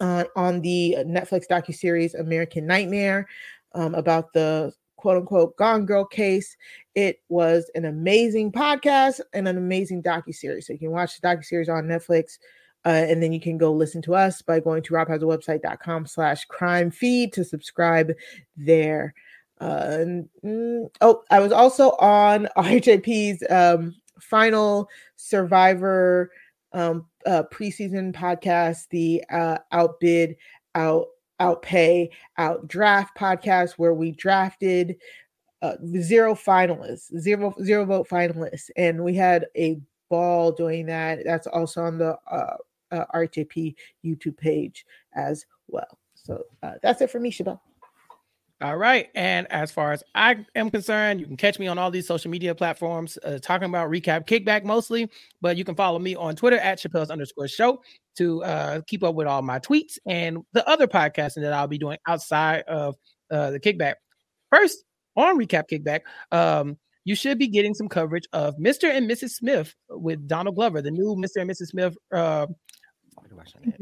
uh, 0.00 0.24
on 0.36 0.60
the 0.60 0.96
Netflix 1.00 1.44
docu 1.50 1.74
series 1.74 2.14
American 2.14 2.66
Nightmare 2.66 3.26
um, 3.74 3.94
about 3.94 4.34
the 4.34 4.74
quote 4.96 5.16
unquote 5.16 5.56
Gone 5.56 5.86
Girl 5.86 6.04
case. 6.04 6.54
It 6.94 7.20
was 7.30 7.70
an 7.74 7.86
amazing 7.86 8.52
podcast 8.52 9.20
and 9.32 9.48
an 9.48 9.56
amazing 9.56 10.02
docu 10.02 10.34
series. 10.34 10.66
So 10.66 10.74
you 10.74 10.78
can 10.78 10.90
watch 10.90 11.18
the 11.18 11.26
docu 11.26 11.44
series 11.46 11.70
on 11.70 11.84
Netflix. 11.84 12.38
Uh, 12.84 13.06
and 13.08 13.20
then 13.22 13.32
you 13.32 13.40
can 13.40 13.58
go 13.58 13.72
listen 13.72 14.00
to 14.02 14.14
us 14.14 14.42
by 14.42 14.60
going 14.60 14.82
to 14.82 14.92
robhasawebsite.com 14.92 16.06
slash 16.06 16.44
crime 16.44 16.90
feed 16.90 17.32
to 17.32 17.42
subscribe 17.42 18.12
there. 18.56 19.12
Uh, 19.60 20.04
mm, 20.44 20.88
oh, 21.00 21.22
I 21.30 21.40
was 21.40 21.52
also 21.52 21.90
on 21.92 22.48
RHAP's 22.56 23.42
um, 23.50 23.94
final 24.20 24.88
Survivor 25.16 26.30
um, 26.72 27.06
uh, 27.24 27.44
preseason 27.52 28.12
podcast, 28.12 28.88
the 28.90 29.24
uh, 29.30 29.58
Outbid, 29.72 30.36
Out 30.74 31.06
Outpay, 31.40 32.10
Out 32.38 32.66
Draft 32.68 33.16
podcast, 33.16 33.72
where 33.72 33.94
we 33.94 34.12
drafted 34.12 34.96
uh, 35.62 35.76
zero 36.00 36.34
finalists, 36.34 37.16
zero 37.18 37.54
zero 37.62 37.84
vote 37.84 38.08
finalists, 38.08 38.70
and 38.76 39.02
we 39.02 39.14
had 39.14 39.46
a 39.56 39.80
ball 40.08 40.52
doing 40.52 40.86
that. 40.86 41.20
That's 41.24 41.46
also 41.46 41.82
on 41.82 41.98
the 41.98 42.16
uh, 42.30 42.56
uh, 42.90 43.04
YouTube 43.14 44.36
page 44.36 44.84
as 45.14 45.46
well. 45.68 45.98
So 46.14 46.44
uh, 46.62 46.74
that's 46.82 47.00
it 47.00 47.10
for 47.10 47.20
me, 47.20 47.30
Chappell. 47.30 47.60
All 48.62 48.76
right. 48.78 49.08
And 49.14 49.46
as 49.52 49.70
far 49.70 49.92
as 49.92 50.02
I 50.14 50.46
am 50.54 50.70
concerned, 50.70 51.20
you 51.20 51.26
can 51.26 51.36
catch 51.36 51.58
me 51.58 51.66
on 51.66 51.76
all 51.76 51.90
these 51.90 52.06
social 52.06 52.30
media 52.30 52.54
platforms 52.54 53.18
uh, 53.22 53.38
talking 53.42 53.68
about 53.68 53.90
recap 53.90 54.26
kickback 54.26 54.64
mostly, 54.64 55.10
but 55.42 55.58
you 55.58 55.64
can 55.64 55.74
follow 55.74 55.98
me 55.98 56.16
on 56.16 56.36
Twitter 56.36 56.58
at 56.58 56.78
Chappell's 56.78 57.10
underscore 57.10 57.48
show 57.48 57.82
to 58.16 58.42
uh, 58.44 58.80
keep 58.86 59.04
up 59.04 59.14
with 59.14 59.26
all 59.26 59.42
my 59.42 59.58
tweets 59.58 59.98
and 60.06 60.38
the 60.54 60.66
other 60.66 60.86
podcasting 60.86 61.42
that 61.42 61.52
I'll 61.52 61.66
be 61.66 61.76
doing 61.76 61.98
outside 62.08 62.62
of 62.62 62.96
uh, 63.30 63.50
the 63.50 63.60
kickback. 63.60 63.94
First, 64.50 64.84
on 65.16 65.38
recap 65.38 65.64
kickback, 65.70 66.00
um, 66.32 66.78
you 67.04 67.14
should 67.14 67.38
be 67.38 67.48
getting 67.48 67.74
some 67.74 67.88
coverage 67.88 68.26
of 68.32 68.56
Mr. 68.56 68.84
and 68.84 69.08
Mrs. 69.08 69.32
Smith 69.32 69.74
with 69.90 70.26
Donald 70.26 70.56
Glover, 70.56 70.80
the 70.80 70.90
new 70.90 71.14
Mr. 71.14 71.42
and 71.42 71.50
Mrs. 71.50 71.66
Smith 71.66 71.96
uh, 72.10 72.46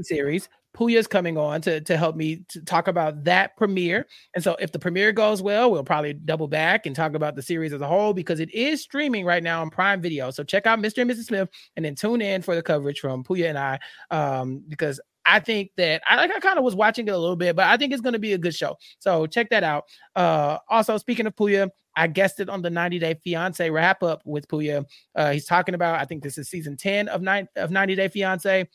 series. 0.01 0.49
Puya's 0.75 1.07
coming 1.07 1.39
on 1.39 1.61
to, 1.63 1.81
to 1.81 1.97
help 1.97 2.17
me 2.17 2.45
to 2.49 2.61
talk 2.63 2.89
about 2.89 3.25
that 3.25 3.57
premiere. 3.57 4.07
And 4.35 4.43
so 4.43 4.57
if 4.59 4.73
the 4.73 4.79
premiere 4.79 5.13
goes 5.13 5.41
well, 5.41 5.71
we'll 5.71 5.85
probably 5.85 6.13
double 6.13 6.49
back 6.49 6.87
and 6.87 6.95
talk 6.95 7.15
about 7.15 7.37
the 7.37 7.43
series 7.43 7.73
as 7.73 7.81
a 7.81 7.87
whole 7.87 8.13
because 8.13 8.41
it 8.41 8.53
is 8.53 8.83
streaming 8.83 9.25
right 9.25 9.43
now 9.43 9.63
on 9.63 9.71
Prime 9.71 10.01
Video. 10.01 10.31
So 10.31 10.43
check 10.43 10.67
out 10.67 10.81
Mr. 10.81 11.03
and 11.03 11.11
Mrs. 11.11 11.27
Smith 11.27 11.49
and 11.77 11.85
then 11.85 11.95
tune 11.95 12.21
in 12.21 12.43
for 12.43 12.55
the 12.55 12.63
coverage 12.63 13.01
from 13.01 13.25
Puya 13.25 13.49
and 13.49 13.59
I 13.59 13.79
um, 14.11 14.65
because 14.69 15.01
I 15.27 15.41
think 15.41 15.71
that 15.77 16.03
I 16.07 16.17
like 16.17 16.31
I 16.31 16.39
kind 16.41 16.59
of 16.59 16.65
was 16.65 16.75
watching 16.75 17.09
it 17.09 17.13
a 17.13 17.19
little 17.19 17.37
bit, 17.37 17.57
but 17.57 17.67
I 17.67 17.77
think 17.77 17.93
it's 17.93 18.03
going 18.03 18.13
to 18.13 18.19
be 18.19 18.35
a 18.35 18.39
good 18.39 18.55
show. 18.55 18.77
So 18.99 19.27
check 19.27 19.49
that 19.51 19.65
out. 19.65 19.85
Uh, 20.15 20.59
also, 20.69 20.99
speaking 20.99 21.27
of 21.27 21.35
Puya, 21.35 21.71
I 21.97 22.09
guessed 22.09 22.41
it 22.41 22.49
on 22.49 22.61
the 22.61 22.71
90 22.71 22.99
Day 22.99 23.15
Fiance 23.25 23.71
wrap 23.71 24.03
up 24.03 24.23
with 24.25 24.49
Puya. 24.49 24.85
Uh, 25.15 25.33
he's 25.33 25.47
talking 25.47 25.75
about 25.75 26.01
I 26.01 26.05
think 26.05 26.23
this 26.23 26.37
is 26.39 26.49
season 26.51 26.77
10 26.77 27.09
of 27.09 27.23
nine 27.23 27.49
of 27.57 27.71
90 27.71 27.95
Day 27.95 28.09
Fiance 28.09 28.69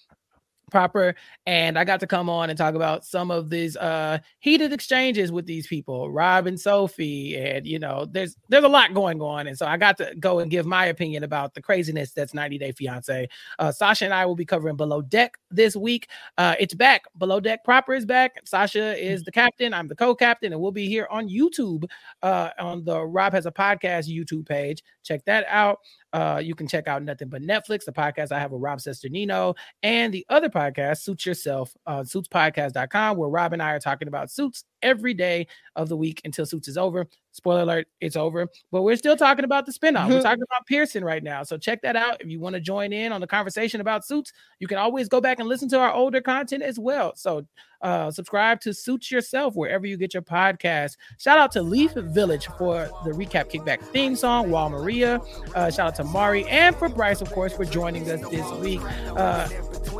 proper 0.69 1.15
and 1.45 1.77
i 1.77 1.83
got 1.83 1.99
to 1.99 2.07
come 2.07 2.29
on 2.29 2.49
and 2.49 2.57
talk 2.57 2.75
about 2.75 3.05
some 3.05 3.31
of 3.31 3.49
these 3.49 3.75
uh 3.77 4.17
heated 4.39 4.71
exchanges 4.71 5.31
with 5.31 5.45
these 5.45 5.67
people 5.67 6.11
rob 6.11 6.47
and 6.47 6.59
sophie 6.59 7.37
and 7.37 7.65
you 7.65 7.79
know 7.79 8.05
there's 8.11 8.35
there's 8.49 8.63
a 8.63 8.67
lot 8.67 8.93
going 8.93 9.21
on 9.21 9.47
and 9.47 9.57
so 9.57 9.65
i 9.65 9.77
got 9.77 9.97
to 9.97 10.13
go 10.19 10.39
and 10.39 10.51
give 10.51 10.65
my 10.65 10.85
opinion 10.85 11.23
about 11.23 11.53
the 11.53 11.61
craziness 11.61 12.11
that's 12.11 12.33
90 12.33 12.57
day 12.57 12.71
fiance. 12.71 13.27
Uh 13.57 13.71
sasha 13.71 14.05
and 14.05 14.13
i 14.13 14.25
will 14.25 14.35
be 14.35 14.45
covering 14.45 14.75
below 14.75 15.01
deck 15.01 15.37
this 15.51 15.75
week. 15.75 16.09
Uh 16.37 16.55
it's 16.59 16.73
back. 16.73 17.03
Below 17.17 17.39
deck 17.39 17.63
proper 17.63 17.93
is 17.93 18.05
back. 18.05 18.33
Sasha 18.45 18.97
is 18.97 19.23
the 19.23 19.31
captain. 19.31 19.73
I'm 19.73 19.87
the 19.87 19.95
co-captain 19.95 20.53
and 20.53 20.61
we'll 20.61 20.71
be 20.71 20.87
here 20.87 21.07
on 21.09 21.27
youtube 21.27 21.85
uh 22.23 22.49
on 22.59 22.83
the 22.83 23.05
rob 23.05 23.33
has 23.33 23.45
a 23.45 23.51
podcast 23.51 24.07
youtube 24.07 24.47
page. 24.47 24.83
Check 25.03 25.23
that 25.25 25.45
out 25.47 25.79
uh, 26.13 26.41
you 26.43 26.55
can 26.55 26.67
check 26.67 26.87
out 26.87 27.03
Nothing 27.03 27.29
But 27.29 27.41
Netflix, 27.41 27.85
the 27.85 27.91
podcast 27.91 28.31
I 28.31 28.39
have 28.39 28.51
with 28.51 28.61
Rob 28.61 28.79
Cesternino, 28.79 29.55
and 29.83 30.13
the 30.13 30.25
other 30.29 30.49
podcast, 30.49 30.99
Suits 30.99 31.25
Yourself, 31.25 31.75
uh, 31.85 32.01
suitspodcast.com, 32.01 33.17
where 33.17 33.29
Rob 33.29 33.53
and 33.53 33.61
I 33.61 33.71
are 33.71 33.79
talking 33.79 34.07
about 34.07 34.31
suits 34.31 34.63
every 34.81 35.13
day 35.13 35.47
of 35.75 35.89
the 35.89 35.97
week 35.97 36.21
until 36.25 36.45
Suits 36.45 36.67
is 36.67 36.77
over. 36.77 37.07
Spoiler 37.31 37.61
alert, 37.61 37.87
it's 38.01 38.15
over. 38.15 38.47
But 38.71 38.81
we're 38.81 38.95
still 38.95 39.15
talking 39.15 39.45
about 39.45 39.65
the 39.65 39.71
spinoff. 39.71 40.07
We're 40.07 40.15
mm-hmm. 40.15 40.23
talking 40.23 40.43
about 40.43 40.65
Pearson 40.65 41.03
right 41.03 41.23
now. 41.23 41.43
So 41.43 41.57
check 41.57 41.81
that 41.83 41.95
out. 41.95 42.21
If 42.21 42.27
you 42.27 42.39
want 42.39 42.55
to 42.55 42.59
join 42.59 42.91
in 42.91 43.11
on 43.11 43.21
the 43.21 43.27
conversation 43.27 43.81
about 43.81 44.05
Suits, 44.05 44.33
you 44.59 44.67
can 44.67 44.77
always 44.77 45.07
go 45.07 45.21
back 45.21 45.39
and 45.39 45.47
listen 45.47 45.69
to 45.69 45.79
our 45.79 45.93
older 45.93 46.21
content 46.21 46.63
as 46.63 46.79
well. 46.79 47.15
So 47.15 47.45
uh, 47.81 48.11
subscribe 48.11 48.59
to 48.61 48.73
Suits 48.73 49.09
Yourself 49.09 49.55
wherever 49.55 49.85
you 49.85 49.95
get 49.95 50.13
your 50.13 50.23
podcast. 50.23 50.97
Shout 51.17 51.37
out 51.37 51.51
to 51.53 51.61
Leaf 51.61 51.93
Vxllage 51.93 52.57
for 52.57 52.89
the 53.05 53.11
Recap 53.11 53.51
Kickback 53.51 53.81
theme 53.81 54.15
song, 54.15 54.51
Wall 54.51 54.69
Maria. 54.69 55.21
Uh, 55.55 55.71
shout 55.71 55.87
out 55.87 55.95
to 55.95 56.03
Mari 56.03 56.45
and 56.47 56.75
for 56.75 56.89
Bryce, 56.89 57.21
of 57.21 57.31
course, 57.31 57.53
for 57.53 57.63
joining 57.63 58.09
us 58.09 58.27
this 58.29 58.51
week. 58.53 58.81
Uh, 59.15 59.47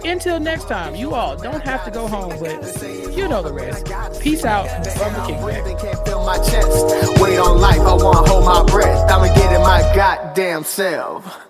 until 0.03 0.39
next 0.39 0.68
time, 0.68 0.95
you 0.95 1.14
all 1.14 1.38
don't 1.38 1.64
have 1.64 1.85
to 1.85 1.91
go 1.91 2.07
home, 2.07 2.38
but 2.39 2.51
you 3.15 3.27
know 3.27 3.41
the 3.41 3.53
rest. 3.53 3.85
Peace 4.22 4.43
out 4.45 4.68
from 4.97 5.14
the 5.14 5.19
kickback. 5.19 5.60
Wait 7.20 7.38
on 7.38 7.60
life, 7.60 7.80
I 7.80 7.94
wanna 7.94 8.30
hold 8.30 8.46
my 8.46 8.64
breath. 8.64 9.12
I'ma 9.12 9.34
get 9.36 9.52
in 9.54 9.62
my 9.62 9.82
goddamn 9.94 10.64
self. 10.64 11.48